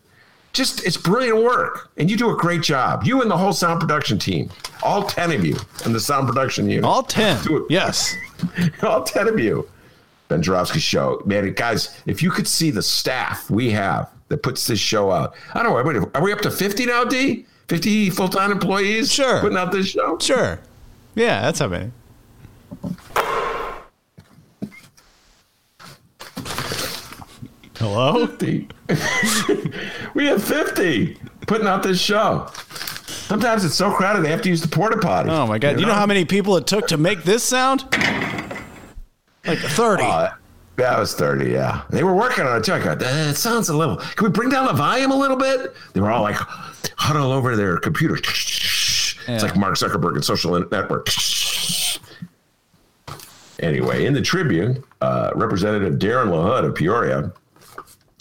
just 0.52 0.86
it's 0.86 0.96
brilliant 0.96 1.42
work. 1.42 1.90
And 1.96 2.08
you 2.08 2.16
do 2.16 2.30
a 2.30 2.36
great 2.36 2.62
job. 2.62 3.02
You 3.04 3.20
and 3.20 3.30
the 3.30 3.36
whole 3.36 3.52
sound 3.52 3.80
production 3.80 4.16
team, 4.18 4.48
all 4.82 5.02
10 5.02 5.32
of 5.32 5.44
you 5.44 5.56
in 5.84 5.92
the 5.92 5.98
sound 5.98 6.28
production 6.28 6.70
unit. 6.70 6.84
All 6.84 7.02
10. 7.02 7.44
Do 7.44 7.56
it. 7.58 7.64
Yes. 7.68 8.16
all 8.82 9.02
10 9.02 9.26
of 9.26 9.40
you. 9.40 9.68
Ben 10.28 10.40
Joravsky 10.40 10.78
show. 10.78 11.20
Man, 11.26 11.52
guys, 11.52 12.00
if 12.06 12.22
you 12.22 12.30
could 12.30 12.46
see 12.46 12.70
the 12.70 12.82
staff 12.82 13.50
we 13.50 13.70
have 13.72 14.08
that 14.28 14.42
puts 14.42 14.66
this 14.68 14.78
show 14.78 15.10
out. 15.10 15.34
I 15.52 15.62
don't 15.62 15.72
know. 15.72 15.76
Are 15.76 16.00
we, 16.00 16.06
are 16.14 16.22
we 16.22 16.32
up 16.32 16.40
to 16.42 16.50
50 16.50 16.86
now, 16.86 17.04
D? 17.04 17.44
50 17.68 18.10
full 18.10 18.28
time 18.28 18.52
employees? 18.52 19.12
Sure. 19.12 19.40
Putting 19.40 19.58
out 19.58 19.72
this 19.72 19.88
show? 19.88 20.16
Sure. 20.20 20.60
Yeah, 21.16 21.42
that's 21.42 21.58
how 21.58 21.68
many. 21.68 21.90
Hello? 27.82 28.28
50. 28.28 28.68
we 30.14 30.26
have 30.26 30.42
50 30.42 31.16
putting 31.48 31.66
out 31.66 31.82
this 31.82 32.00
show. 32.00 32.48
Sometimes 32.52 33.64
it's 33.64 33.74
so 33.74 33.90
crowded 33.90 34.22
they 34.24 34.30
have 34.30 34.40
to 34.42 34.48
use 34.48 34.62
the 34.62 34.68
porta 34.68 34.98
potty. 34.98 35.30
Oh 35.30 35.48
my 35.48 35.58
god! 35.58 35.80
You 35.80 35.86
know 35.86 35.94
how 35.94 36.06
many 36.06 36.24
people 36.24 36.56
it 36.56 36.68
took 36.68 36.86
to 36.88 36.96
make 36.96 37.24
this 37.24 37.42
sound? 37.42 37.82
Like 39.44 39.58
thirty. 39.58 40.04
Uh, 40.04 40.30
that 40.76 40.96
was 40.98 41.14
30, 41.14 41.50
yeah. 41.50 41.82
They 41.90 42.04
were 42.04 42.14
working 42.14 42.46
on 42.46 42.58
it 42.58 42.64
too. 42.64 42.72
I 42.72 42.78
go, 42.78 42.92
"Uh, 42.92 43.30
it 43.30 43.34
sounds 43.34 43.68
a 43.68 43.76
little. 43.76 43.96
Can 43.96 44.26
we 44.26 44.30
bring 44.30 44.48
down 44.48 44.66
the 44.66 44.72
volume 44.74 45.10
a 45.10 45.16
little 45.16 45.36
bit? 45.36 45.74
They 45.92 46.00
were 46.00 46.10
all 46.12 46.22
like 46.22 46.36
huddled 46.96 47.32
over 47.32 47.56
their 47.56 47.78
computer. 47.78 48.14
It's 48.16 49.42
like 49.42 49.56
Mark 49.56 49.74
Zuckerberg 49.74 50.14
and 50.14 50.24
social 50.24 50.58
network. 50.70 51.08
Anyway, 53.58 54.06
in 54.06 54.12
the 54.12 54.22
Tribune, 54.22 54.84
uh, 55.00 55.30
Representative 55.34 55.94
Darren 55.94 56.28
LaHood 56.28 56.64
of 56.64 56.74
Peoria, 56.74 57.32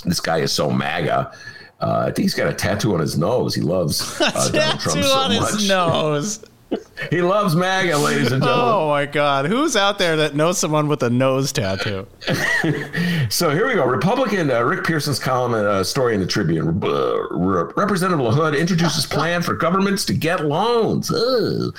this 0.10 0.20
guy 0.20 0.38
is 0.40 0.52
so 0.52 0.70
MAGA. 0.72 1.32
Uh, 1.80 2.00
I 2.02 2.12
think 2.12 2.20
he's 2.20 2.36
got 2.36 2.48
a 2.48 2.54
tattoo 2.54 2.94
on 2.94 3.00
his 3.00 3.18
nose. 3.18 3.56
He 3.56 3.62
loves 3.62 4.20
uh, 4.22 4.50
Donald 4.52 4.80
Trump 4.80 5.00
Tattoo 5.00 5.04
so 5.04 5.18
on 5.18 5.36
much. 5.36 5.54
his 5.54 5.68
nose. 5.68 6.44
he 7.10 7.22
loves 7.22 7.56
MAGA, 7.56 7.98
ladies 7.98 8.32
and 8.32 8.44
gentlemen. 8.44 8.74
Oh 8.74 8.90
my 8.90 9.06
God! 9.06 9.46
Who's 9.46 9.76
out 9.76 9.98
there 9.98 10.16
that 10.18 10.36
knows 10.36 10.58
someone 10.58 10.88
with 10.88 11.04
a 11.04 11.10
nose 11.10 11.52
tattoo? 11.52 12.08
so 13.30 13.50
here 13.50 13.68
we 13.68 13.74
go. 13.74 13.86
Republican 13.86 14.50
uh, 14.52 14.62
Rick 14.62 14.86
Pearson's 14.86 15.20
column 15.20 15.54
uh, 15.54 15.84
story 15.84 16.14
in 16.14 16.22
the 16.22 16.28
Tribune. 16.28 16.82
Uh, 16.84 17.28
Re- 17.32 17.72
Representative 17.76 18.26
LaHood 18.26 18.58
introduces 18.58 19.06
plan 19.06 19.42
for 19.42 19.54
governments 19.54 20.06
to 20.06 20.14
get 20.14 20.46
loans. 20.46 21.12
Uh, 21.12 21.72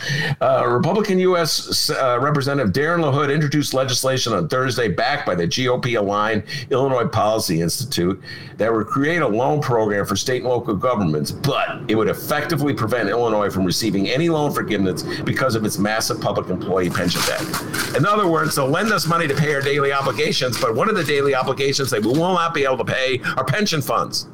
Republican 0.66 1.19
U.S. 1.20 1.90
Uh, 1.90 2.19
Representative 2.20 2.73
Darren 2.73 3.01
LaHood 3.01 3.32
introduced 3.32 3.74
legislation 3.74 4.32
on 4.32 4.48
Thursday, 4.48 4.89
backed 4.89 5.27
by 5.27 5.35
the 5.35 5.47
GOP-aligned 5.47 6.43
Illinois 6.70 7.06
Policy 7.06 7.60
Institute, 7.60 8.20
that 8.56 8.73
would 8.73 8.86
create 8.86 9.23
a 9.23 9.28
loan 9.28 9.60
program 9.60 10.05
for 10.05 10.16
state 10.16 10.43
and 10.43 10.51
local 10.51 10.74
governments, 10.74 11.31
but 11.31 11.81
it 11.89 11.94
would 11.94 12.09
effectively 12.09 12.74
prevent 12.74 13.09
Illinois 13.09 13.51
from 13.51 13.64
receiving 13.64 14.09
any 14.09 14.28
loan 14.28 14.52
forgiveness 14.52 14.81
because 15.24 15.54
of 15.54 15.64
its 15.64 15.78
massive 15.78 16.20
public 16.20 16.48
employee 16.48 16.90
pension 16.90 17.20
debt. 17.26 17.96
In 17.96 18.06
other 18.06 18.28
words, 18.28 18.54
they'll 18.54 18.68
lend 18.68 18.92
us 18.92 19.06
money 19.06 19.26
to 19.28 19.34
pay 19.34 19.54
our 19.54 19.60
daily 19.60 19.92
obligations, 19.92 20.60
but 20.60 20.74
one 20.74 20.88
of 20.88 20.96
the 20.96 21.04
daily 21.04 21.34
obligations 21.34 21.90
that 21.90 22.02
we 22.02 22.09
will 22.09 22.34
not 22.34 22.54
be 22.54 22.64
able 22.64 22.78
to 22.78 22.84
pay 22.84 23.20
are 23.36 23.44
pension 23.44 23.80
funds. 23.82 24.28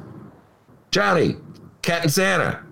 Johnny, 0.91 1.35
Catanzara, 1.81 2.63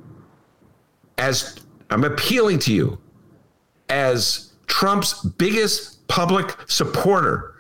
as 1.18 1.60
I'm 1.90 2.04
appealing 2.04 2.60
to 2.60 2.74
you, 2.74 2.99
as 3.90 4.54
Trump's 4.68 5.24
biggest 5.24 6.08
public 6.08 6.56
supporter 6.68 7.54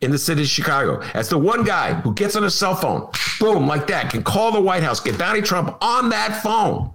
in 0.00 0.10
the 0.10 0.18
city 0.18 0.42
of 0.42 0.48
Chicago, 0.48 1.00
as 1.14 1.28
the 1.28 1.38
one 1.38 1.64
guy 1.64 1.94
who 1.94 2.14
gets 2.14 2.36
on 2.36 2.44
a 2.44 2.50
cell 2.50 2.74
phone, 2.74 3.08
boom, 3.38 3.66
like 3.66 3.86
that, 3.86 4.10
can 4.10 4.22
call 4.22 4.52
the 4.52 4.60
White 4.60 4.82
House, 4.82 5.00
get 5.00 5.18
Donnie 5.18 5.42
Trump 5.42 5.76
on 5.80 6.08
that 6.10 6.42
phone 6.42 6.92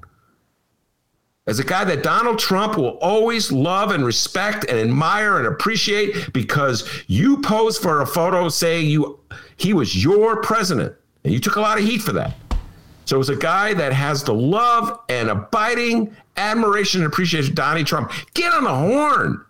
as 1.47 1.59
a 1.59 1.63
guy 1.63 1.85
that 1.85 2.03
Donald 2.03 2.37
Trump 2.37 2.77
will 2.77 2.97
always 2.97 3.51
love 3.51 3.91
and 3.91 4.05
respect 4.05 4.65
and 4.69 4.77
admire 4.77 5.37
and 5.37 5.47
appreciate 5.47 6.31
because 6.33 6.87
you 7.07 7.41
posed 7.41 7.81
for 7.81 8.01
a 8.01 8.05
photo 8.05 8.49
saying 8.49 8.87
you 8.87 9.19
he 9.55 9.73
was 9.73 10.01
your 10.03 10.41
president 10.41 10.93
and 11.23 11.33
you 11.33 11.39
took 11.39 11.55
a 11.55 11.61
lot 11.61 11.79
of 11.79 11.85
heat 11.85 12.01
for 12.01 12.11
that. 12.11 12.33
So 13.05 13.19
as 13.19 13.29
a 13.29 13.35
guy 13.35 13.73
that 13.73 13.93
has 13.93 14.23
the 14.23 14.33
love 14.33 14.99
and 15.07 15.29
abiding 15.29 16.15
admiration 16.35 17.01
and 17.01 17.11
appreciation 17.11 17.51
of 17.51 17.55
Donnie 17.55 17.85
Trump, 17.85 18.11
get 18.33 18.53
on 18.53 18.65
the 18.65 18.75
horn 18.75 19.43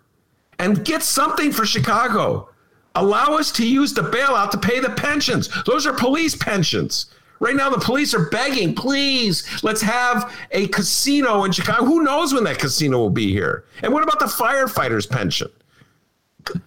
and 0.60 0.84
get 0.84 1.02
something 1.02 1.50
for 1.50 1.66
Chicago. 1.66 2.48
Allow 2.94 3.36
us 3.36 3.50
to 3.52 3.66
use 3.66 3.92
the 3.92 4.02
bailout 4.02 4.50
to 4.52 4.58
pay 4.58 4.78
the 4.78 4.90
pensions. 4.90 5.48
Those 5.64 5.86
are 5.86 5.92
police 5.92 6.36
pensions. 6.36 7.06
Right 7.40 7.54
now, 7.54 7.70
the 7.70 7.78
police 7.78 8.14
are 8.14 8.28
begging, 8.30 8.74
please, 8.74 9.62
let's 9.62 9.80
have 9.80 10.34
a 10.50 10.66
casino 10.68 11.44
in 11.44 11.52
Chicago. 11.52 11.84
Who 11.84 12.02
knows 12.02 12.34
when 12.34 12.44
that 12.44 12.58
casino 12.58 12.98
will 12.98 13.10
be 13.10 13.30
here? 13.30 13.64
And 13.82 13.92
what 13.92 14.02
about 14.02 14.18
the 14.18 14.26
firefighters' 14.26 15.08
pension? 15.08 15.48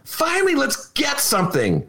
Finally, 0.06 0.56
let's 0.56 0.90
get 0.92 1.20
something 1.20 1.88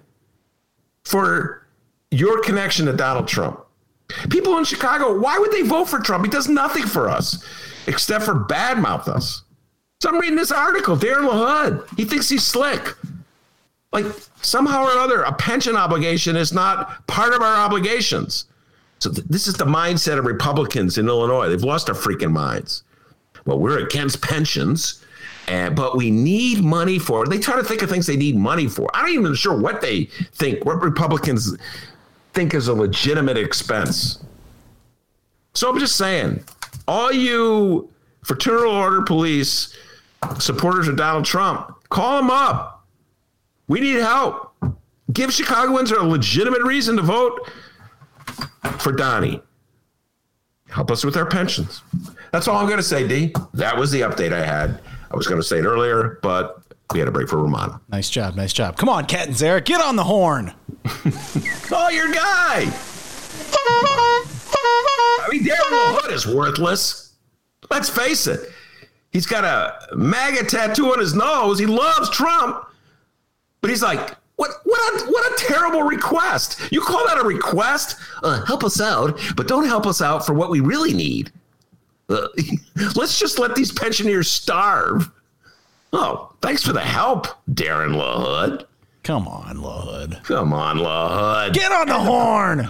for 1.04 1.66
your 2.10 2.40
connection 2.42 2.86
to 2.86 2.92
Donald 2.92 3.28
Trump. 3.28 3.60
People 4.30 4.58
in 4.58 4.64
Chicago, 4.64 5.18
why 5.18 5.38
would 5.38 5.52
they 5.52 5.62
vote 5.62 5.86
for 5.86 5.98
Trump? 5.98 6.24
He 6.24 6.30
does 6.30 6.48
nothing 6.48 6.84
for 6.84 7.08
us 7.08 7.44
except 7.86 8.24
for 8.24 8.34
badmouth 8.34 9.08
us. 9.08 9.42
So 10.00 10.10
I'm 10.10 10.18
reading 10.18 10.36
this 10.36 10.52
article, 10.52 10.96
Darren 10.96 11.28
LaHood. 11.28 11.86
He 11.96 12.04
thinks 12.04 12.28
he's 12.28 12.44
slick. 12.44 12.96
Like 13.92 14.06
somehow 14.42 14.84
or 14.84 14.98
other, 14.98 15.22
a 15.22 15.32
pension 15.32 15.76
obligation 15.76 16.36
is 16.36 16.52
not 16.52 17.06
part 17.06 17.34
of 17.34 17.42
our 17.42 17.56
obligations. 17.56 18.46
So 19.02 19.10
th- 19.10 19.26
this 19.26 19.48
is 19.48 19.54
the 19.54 19.64
mindset 19.64 20.16
of 20.16 20.26
Republicans 20.26 20.96
in 20.96 21.08
Illinois. 21.08 21.48
They've 21.48 21.60
lost 21.60 21.86
their 21.86 21.94
freaking 21.96 22.30
minds. 22.30 22.84
Well, 23.44 23.58
we're 23.58 23.84
against 23.84 24.22
pensions, 24.22 25.04
and 25.48 25.74
but 25.74 25.96
we 25.96 26.12
need 26.12 26.62
money 26.62 27.00
for. 27.00 27.26
They 27.26 27.40
try 27.40 27.56
to 27.56 27.64
think 27.64 27.82
of 27.82 27.90
things 27.90 28.06
they 28.06 28.16
need 28.16 28.36
money 28.36 28.68
for. 28.68 28.88
I'm 28.94 29.06
not 29.06 29.10
even 29.10 29.34
sure 29.34 29.58
what 29.58 29.80
they 29.80 30.04
think. 30.34 30.64
What 30.64 30.80
Republicans 30.80 31.56
think 32.32 32.54
is 32.54 32.68
a 32.68 32.74
legitimate 32.74 33.36
expense. 33.36 34.22
So 35.54 35.68
I'm 35.68 35.80
just 35.80 35.96
saying, 35.96 36.44
all 36.86 37.10
you 37.10 37.90
fraternal 38.22 38.70
order 38.70 39.02
police 39.02 39.76
supporters 40.38 40.86
of 40.86 40.94
Donald 40.94 41.24
Trump, 41.24 41.74
call 41.88 42.18
them 42.18 42.30
up. 42.30 42.86
We 43.66 43.80
need 43.80 43.96
help. 43.96 44.54
Give 45.12 45.32
Chicagoans 45.32 45.90
a 45.90 46.04
legitimate 46.04 46.62
reason 46.62 46.94
to 46.94 47.02
vote 47.02 47.50
for 48.78 48.92
Donnie. 48.92 49.42
Help 50.68 50.90
us 50.90 51.04
with 51.04 51.16
our 51.16 51.26
pensions. 51.26 51.82
That's 52.32 52.48
all 52.48 52.56
I'm 52.56 52.66
going 52.66 52.78
to 52.78 52.82
say, 52.82 53.06
D. 53.06 53.34
That 53.54 53.76
was 53.76 53.90
the 53.90 54.00
update 54.00 54.32
I 54.32 54.44
had. 54.44 54.80
I 55.10 55.16
was 55.16 55.26
going 55.26 55.40
to 55.40 55.46
say 55.46 55.58
it 55.58 55.64
earlier, 55.64 56.18
but 56.22 56.62
we 56.92 56.98
had 56.98 57.08
a 57.08 57.10
break 57.10 57.28
for 57.28 57.36
Rummana. 57.36 57.80
Nice 57.90 58.08
job, 58.08 58.34
nice 58.34 58.52
job. 58.52 58.78
Come 58.78 58.88
on, 58.88 59.06
Catanzara, 59.06 59.62
get 59.64 59.82
on 59.82 59.96
the 59.96 60.04
horn. 60.04 60.54
oh, 61.72 61.88
your 61.90 62.10
guy. 62.12 62.70
I 65.24 65.28
mean, 65.30 65.44
Darren 65.44 66.00
Hood 66.00 66.12
is 66.12 66.26
worthless. 66.26 67.12
Let's 67.70 67.88
face 67.88 68.26
it. 68.26 68.50
He's 69.10 69.26
got 69.26 69.44
a 69.44 69.94
MAGA 69.94 70.44
tattoo 70.44 70.92
on 70.92 70.98
his 70.98 71.14
nose. 71.14 71.58
He 71.58 71.66
loves 71.66 72.08
Trump, 72.10 72.66
but 73.60 73.68
he's 73.68 73.82
like, 73.82 74.16
what 74.42 74.60
what 74.64 75.02
a, 75.02 75.06
what 75.06 75.32
a 75.32 75.44
terrible 75.44 75.82
request. 75.84 76.60
You 76.72 76.80
call 76.80 77.06
that 77.06 77.16
a 77.16 77.24
request? 77.24 77.96
Uh, 78.24 78.44
help 78.44 78.64
us 78.64 78.80
out, 78.80 79.20
but 79.36 79.46
don't 79.46 79.66
help 79.66 79.86
us 79.86 80.02
out 80.02 80.26
for 80.26 80.34
what 80.34 80.50
we 80.50 80.58
really 80.58 80.92
need. 80.92 81.30
Uh, 82.08 82.26
let's 82.96 83.20
just 83.20 83.38
let 83.38 83.54
these 83.54 83.70
pensioners 83.70 84.28
starve. 84.28 85.12
Oh, 85.92 86.32
thanks 86.40 86.64
for 86.64 86.72
the 86.72 86.80
help, 86.80 87.28
Darren 87.52 87.94
LaHood. 87.94 88.64
Come 89.04 89.28
on, 89.28 89.58
LaHood. 89.58 90.24
Come 90.24 90.52
on, 90.52 90.78
LaHood. 90.78 91.52
Get 91.52 91.70
on 91.70 91.86
the 91.86 92.00
horn. 92.00 92.68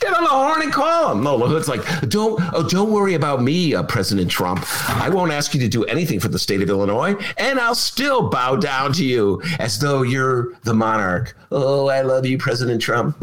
Get 0.00 0.16
on 0.16 0.24
the 0.24 0.30
horn 0.30 0.62
and 0.62 0.72
call 0.72 1.12
him. 1.12 1.22
No, 1.22 1.38
LaHood's 1.38 1.68
like, 1.68 1.82
don't, 2.08 2.40
oh, 2.54 2.66
don't 2.66 2.90
worry 2.90 3.14
about 3.14 3.42
me, 3.42 3.74
uh, 3.74 3.82
President 3.82 4.30
Trump. 4.30 4.64
I 4.88 5.10
won't 5.10 5.30
ask 5.30 5.52
you 5.52 5.60
to 5.60 5.68
do 5.68 5.84
anything 5.84 6.18
for 6.20 6.28
the 6.28 6.38
state 6.38 6.62
of 6.62 6.70
Illinois, 6.70 7.14
and 7.36 7.60
I'll 7.60 7.74
still 7.74 8.28
bow 8.30 8.56
down 8.56 8.92
to 8.94 9.04
you 9.04 9.42
as 9.58 9.78
though 9.78 10.02
you're 10.02 10.54
the 10.62 10.74
monarch. 10.74 11.36
Oh, 11.52 11.88
I 11.88 12.00
love 12.00 12.24
you, 12.24 12.38
President 12.38 12.80
Trump. 12.80 13.16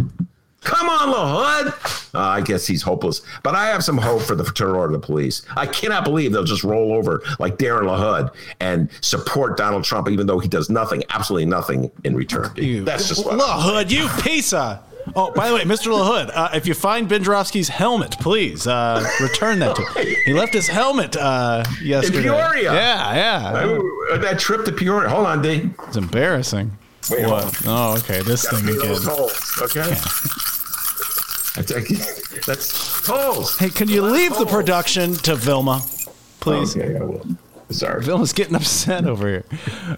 Come 0.61 0.89
on, 0.89 1.13
LaHood. 1.13 2.13
Uh, 2.13 2.19
I 2.19 2.41
guess 2.41 2.67
he's 2.67 2.81
hopeless, 2.81 3.21
but 3.41 3.55
I 3.55 3.67
have 3.67 3.83
some 3.83 3.97
hope 3.97 4.21
for 4.21 4.35
the 4.35 4.43
fraternal 4.43 4.75
order 4.75 4.93
of 4.93 5.01
the 5.01 5.05
police. 5.05 5.43
I 5.55 5.65
cannot 5.65 6.03
believe 6.03 6.33
they'll 6.33 6.43
just 6.43 6.63
roll 6.63 6.93
over 6.93 7.23
like 7.39 7.57
Darren 7.57 7.83
LaHood 7.83 8.33
and 8.59 8.89
support 9.01 9.55
Donald 9.55 9.83
Trump, 9.83 10.09
even 10.09 10.27
though 10.27 10.39
he 10.39 10.47
does 10.47 10.69
nothing, 10.69 11.03
absolutely 11.09 11.45
nothing 11.45 11.89
in 12.03 12.15
return. 12.15 12.51
You, 12.55 12.83
That's 12.83 13.07
just 13.07 13.25
what 13.25 13.39
LaHood, 13.39 13.91
you 13.91 14.09
piece 14.21 14.51
of. 14.51 14.79
Oh, 15.15 15.31
by 15.31 15.49
the 15.49 15.55
way, 15.55 15.61
Mr. 15.61 15.91
LaHood, 15.91 16.31
uh, 16.33 16.49
if 16.53 16.67
you 16.67 16.73
find 16.73 17.07
Ben 17.07 17.23
Joravsky's 17.23 17.69
helmet, 17.69 18.11
please 18.19 18.67
uh, 18.67 19.03
return 19.21 19.59
that 19.59 19.75
to 19.75 19.83
him. 19.83 20.15
He 20.25 20.33
left 20.33 20.53
his 20.53 20.67
helmet 20.67 21.15
uh, 21.15 21.63
yesterday. 21.81 22.17
In 22.19 22.23
Peoria. 22.23 22.73
Yeah, 22.73 23.15
yeah. 23.15 24.13
I, 24.13 24.17
that 24.17 24.39
trip 24.39 24.65
to 24.65 24.71
Peoria. 24.71 25.09
Hold 25.09 25.25
on, 25.27 25.41
D. 25.41 25.69
It's 25.87 25.97
embarrassing. 25.97 26.71
Wait, 27.09 27.25
what? 27.25 27.61
Oh, 27.65 27.95
okay. 27.99 28.21
This 28.21 28.45
Gotta 28.49 28.63
thing 28.65 28.77
again. 28.77 29.01
holes, 29.01 29.59
okay? 29.61 29.95
That's, 31.55 32.45
that's 32.45 33.07
holes. 33.07 33.57
Hey, 33.57 33.69
can 33.69 33.87
you 33.87 34.01
leave 34.03 34.35
the 34.37 34.45
production 34.45 35.13
to 35.13 35.35
Vilma, 35.35 35.81
please? 36.39 36.75
Okay, 36.77 36.95
I 36.97 37.03
will. 37.03 37.25
Sorry. 37.69 38.01
Vilma's 38.01 38.33
getting 38.33 38.55
upset 38.55 39.05
over 39.05 39.27
here. 39.27 39.45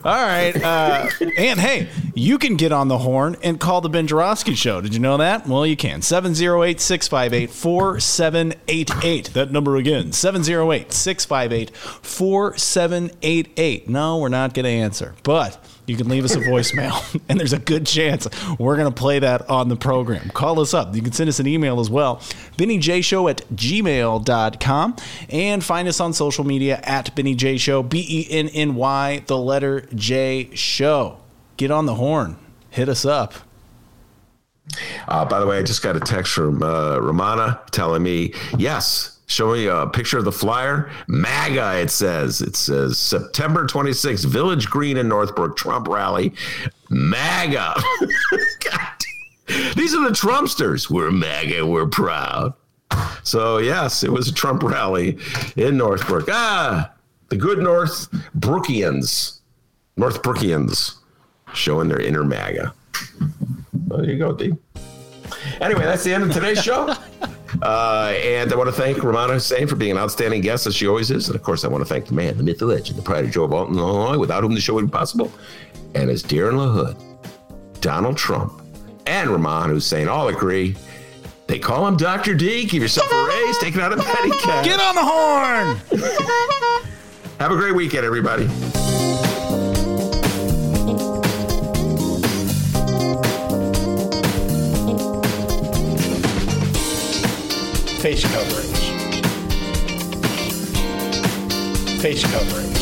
All 0.03 0.15
right. 0.15 0.55
Uh, 0.55 1.07
and 1.37 1.59
hey, 1.59 1.87
you 2.15 2.37
can 2.39 2.55
get 2.55 2.71
on 2.71 2.87
the 2.87 2.97
horn 2.97 3.35
and 3.43 3.59
call 3.59 3.81
the 3.81 3.89
Ben 3.89 4.07
Joravsky 4.07 4.55
Show. 4.55 4.81
Did 4.81 4.93
you 4.93 4.99
know 4.99 5.17
that? 5.17 5.47
Well, 5.47 5.65
you 5.65 5.77
can. 5.77 6.01
708 6.01 6.79
658 6.81 7.49
4788. 7.51 9.33
That 9.33 9.51
number 9.51 9.75
again 9.75 10.11
708 10.11 10.91
658 10.91 11.75
4788. 11.75 13.89
No, 13.89 14.17
we're 14.17 14.29
not 14.29 14.53
going 14.53 14.65
to 14.65 14.69
answer, 14.69 15.15
but 15.23 15.63
you 15.89 15.97
can 15.97 16.07
leave 16.07 16.23
us 16.23 16.35
a 16.35 16.39
voicemail, 16.39 17.19
and 17.29 17.39
there's 17.39 17.53
a 17.53 17.59
good 17.59 17.85
chance 17.85 18.27
we're 18.57 18.77
going 18.77 18.91
to 18.91 18.97
play 18.97 19.19
that 19.19 19.49
on 19.49 19.69
the 19.69 19.75
program. 19.75 20.29
Call 20.29 20.59
us 20.59 20.73
up. 20.73 20.95
You 20.95 21.01
can 21.01 21.11
send 21.11 21.27
us 21.27 21.39
an 21.39 21.47
email 21.47 21.79
as 21.79 21.89
well, 21.89 22.17
BennyJShow 22.57 23.29
at 23.29 23.47
gmail.com, 23.49 24.95
and 25.29 25.63
find 25.63 25.87
us 25.87 25.99
on 25.99 26.13
social 26.13 26.43
media 26.43 26.79
at 26.83 27.15
Benny 27.15 27.35
J 27.35 27.57
Show, 27.57 27.83
B 27.83 28.05
E 28.07 28.27
N 28.29 28.49
N 28.49 28.75
Y, 28.75 29.23
the 29.27 29.37
letter 29.37 29.87
J 29.93 30.49
Show. 30.53 31.17
Get 31.57 31.71
on 31.71 31.85
the 31.85 31.95
horn. 31.95 32.37
Hit 32.69 32.87
us 32.87 33.03
up. 33.05 33.33
Uh, 35.07 35.25
by 35.25 35.39
the 35.39 35.47
way, 35.47 35.57
I 35.57 35.63
just 35.63 35.81
got 35.81 35.95
a 35.95 35.99
text 35.99 36.33
from 36.33 36.61
uh, 36.61 36.97
Rummana 36.97 37.65
telling 37.71 38.03
me, 38.03 38.33
yes, 38.57 39.18
showing 39.29 39.67
a 39.69 39.87
picture 39.87 40.17
of 40.17 40.25
the 40.25 40.31
flyer. 40.31 40.91
MAGA, 41.07 41.79
it 41.79 41.91
says. 41.91 42.41
It 42.41 42.55
says 42.55 42.97
September 42.97 43.65
26th, 43.65 44.25
Village 44.25 44.67
Green 44.67 44.97
in 44.97 45.07
Northbrook, 45.07 45.55
Trump 45.55 45.87
rally. 45.87 46.33
MAGA. 46.89 47.75
These 49.75 49.95
are 49.95 50.03
the 50.03 50.13
Trumpsters. 50.15 50.89
We're 50.89 51.11
MAGA, 51.11 51.65
we're 51.65 51.87
proud. 51.87 52.53
So, 53.23 53.59
yes, 53.59 54.03
it 54.03 54.11
was 54.11 54.27
a 54.27 54.33
Trump 54.33 54.63
rally 54.63 55.17
in 55.55 55.77
Northbrook. 55.77 56.27
Ah, 56.31 56.91
The 57.29 57.35
good 57.37 57.59
North 57.59 58.09
Brookians, 58.37 59.39
North 59.95 60.23
Brookians, 60.23 60.95
showing 61.53 61.87
their 61.87 62.01
inner 62.01 62.23
MAGA. 62.23 62.73
There 63.73 64.05
you 64.05 64.17
go, 64.17 64.33
D. 64.33 64.53
Anyway, 65.61 65.81
that's 65.83 66.03
the 66.03 66.13
end 66.13 66.23
of 66.23 66.31
today's 66.31 66.63
show. 66.63 66.95
Uh, 67.61 68.13
and 68.23 68.51
I 68.51 68.55
want 68.55 68.69
to 68.69 68.75
thank 68.75 68.97
Rummana 68.97 69.33
Hussain 69.33 69.67
for 69.67 69.75
being 69.75 69.91
an 69.91 69.97
outstanding 69.97 70.41
guest, 70.41 70.67
as 70.67 70.75
she 70.75 70.87
always 70.87 71.11
is. 71.11 71.27
And 71.27 71.35
of 71.35 71.43
course, 71.43 71.63
I 71.63 71.67
want 71.67 71.81
to 71.81 71.89
thank 71.89 72.07
the 72.07 72.13
man, 72.13 72.37
the 72.37 72.43
myth, 72.43 72.59
the 72.59 72.65
legend, 72.65 72.97
the 72.97 73.01
pride 73.03 73.25
of 73.25 73.31
Joe 73.31 73.47
Bolton, 73.47 73.77
Illinois, 73.77 74.17
without 74.17 74.43
whom 74.43 74.53
the 74.53 74.61
show 74.61 74.75
wouldn't 74.75 74.91
be 74.91 74.97
possible. 74.97 75.31
And 75.95 76.09
as 76.09 76.23
Darren 76.23 76.53
LaHood, 76.53 77.81
Donald 77.81 78.17
Trump, 78.17 78.61
and 79.05 79.29
Rummana 79.29 79.67
Hussain 79.69 80.07
all 80.07 80.27
agree, 80.27 80.75
they 81.47 81.57
call 81.57 81.87
him 81.87 81.97
Dr. 81.97 82.35
D. 82.35 82.65
Give 82.65 82.81
yourself 82.81 83.11
a 83.11 83.25
raise, 83.25 83.57
take 83.57 83.75
it 83.75 83.81
out 83.81 83.91
of 83.91 83.99
petty 84.05 84.29
cash. 84.37 84.65
Get 84.65 84.79
on 84.79 84.95
the 84.95 85.03
horn! 85.03 85.77
Have 87.39 87.51
a 87.51 87.55
great 87.55 87.73
weekend, 87.73 88.05
everybody. 88.05 88.47
Face 97.99 98.23
coverings. 98.23 98.79
Face 102.01 102.23
coverings. 102.23 102.79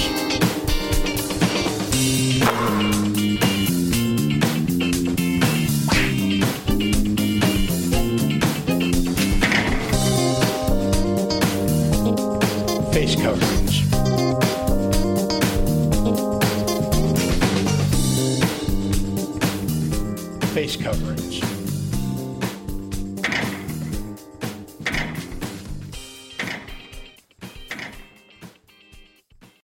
Face 12.94 13.15
coverings. 13.15 13.81
Face 20.53 20.76
coverage. 20.76 21.16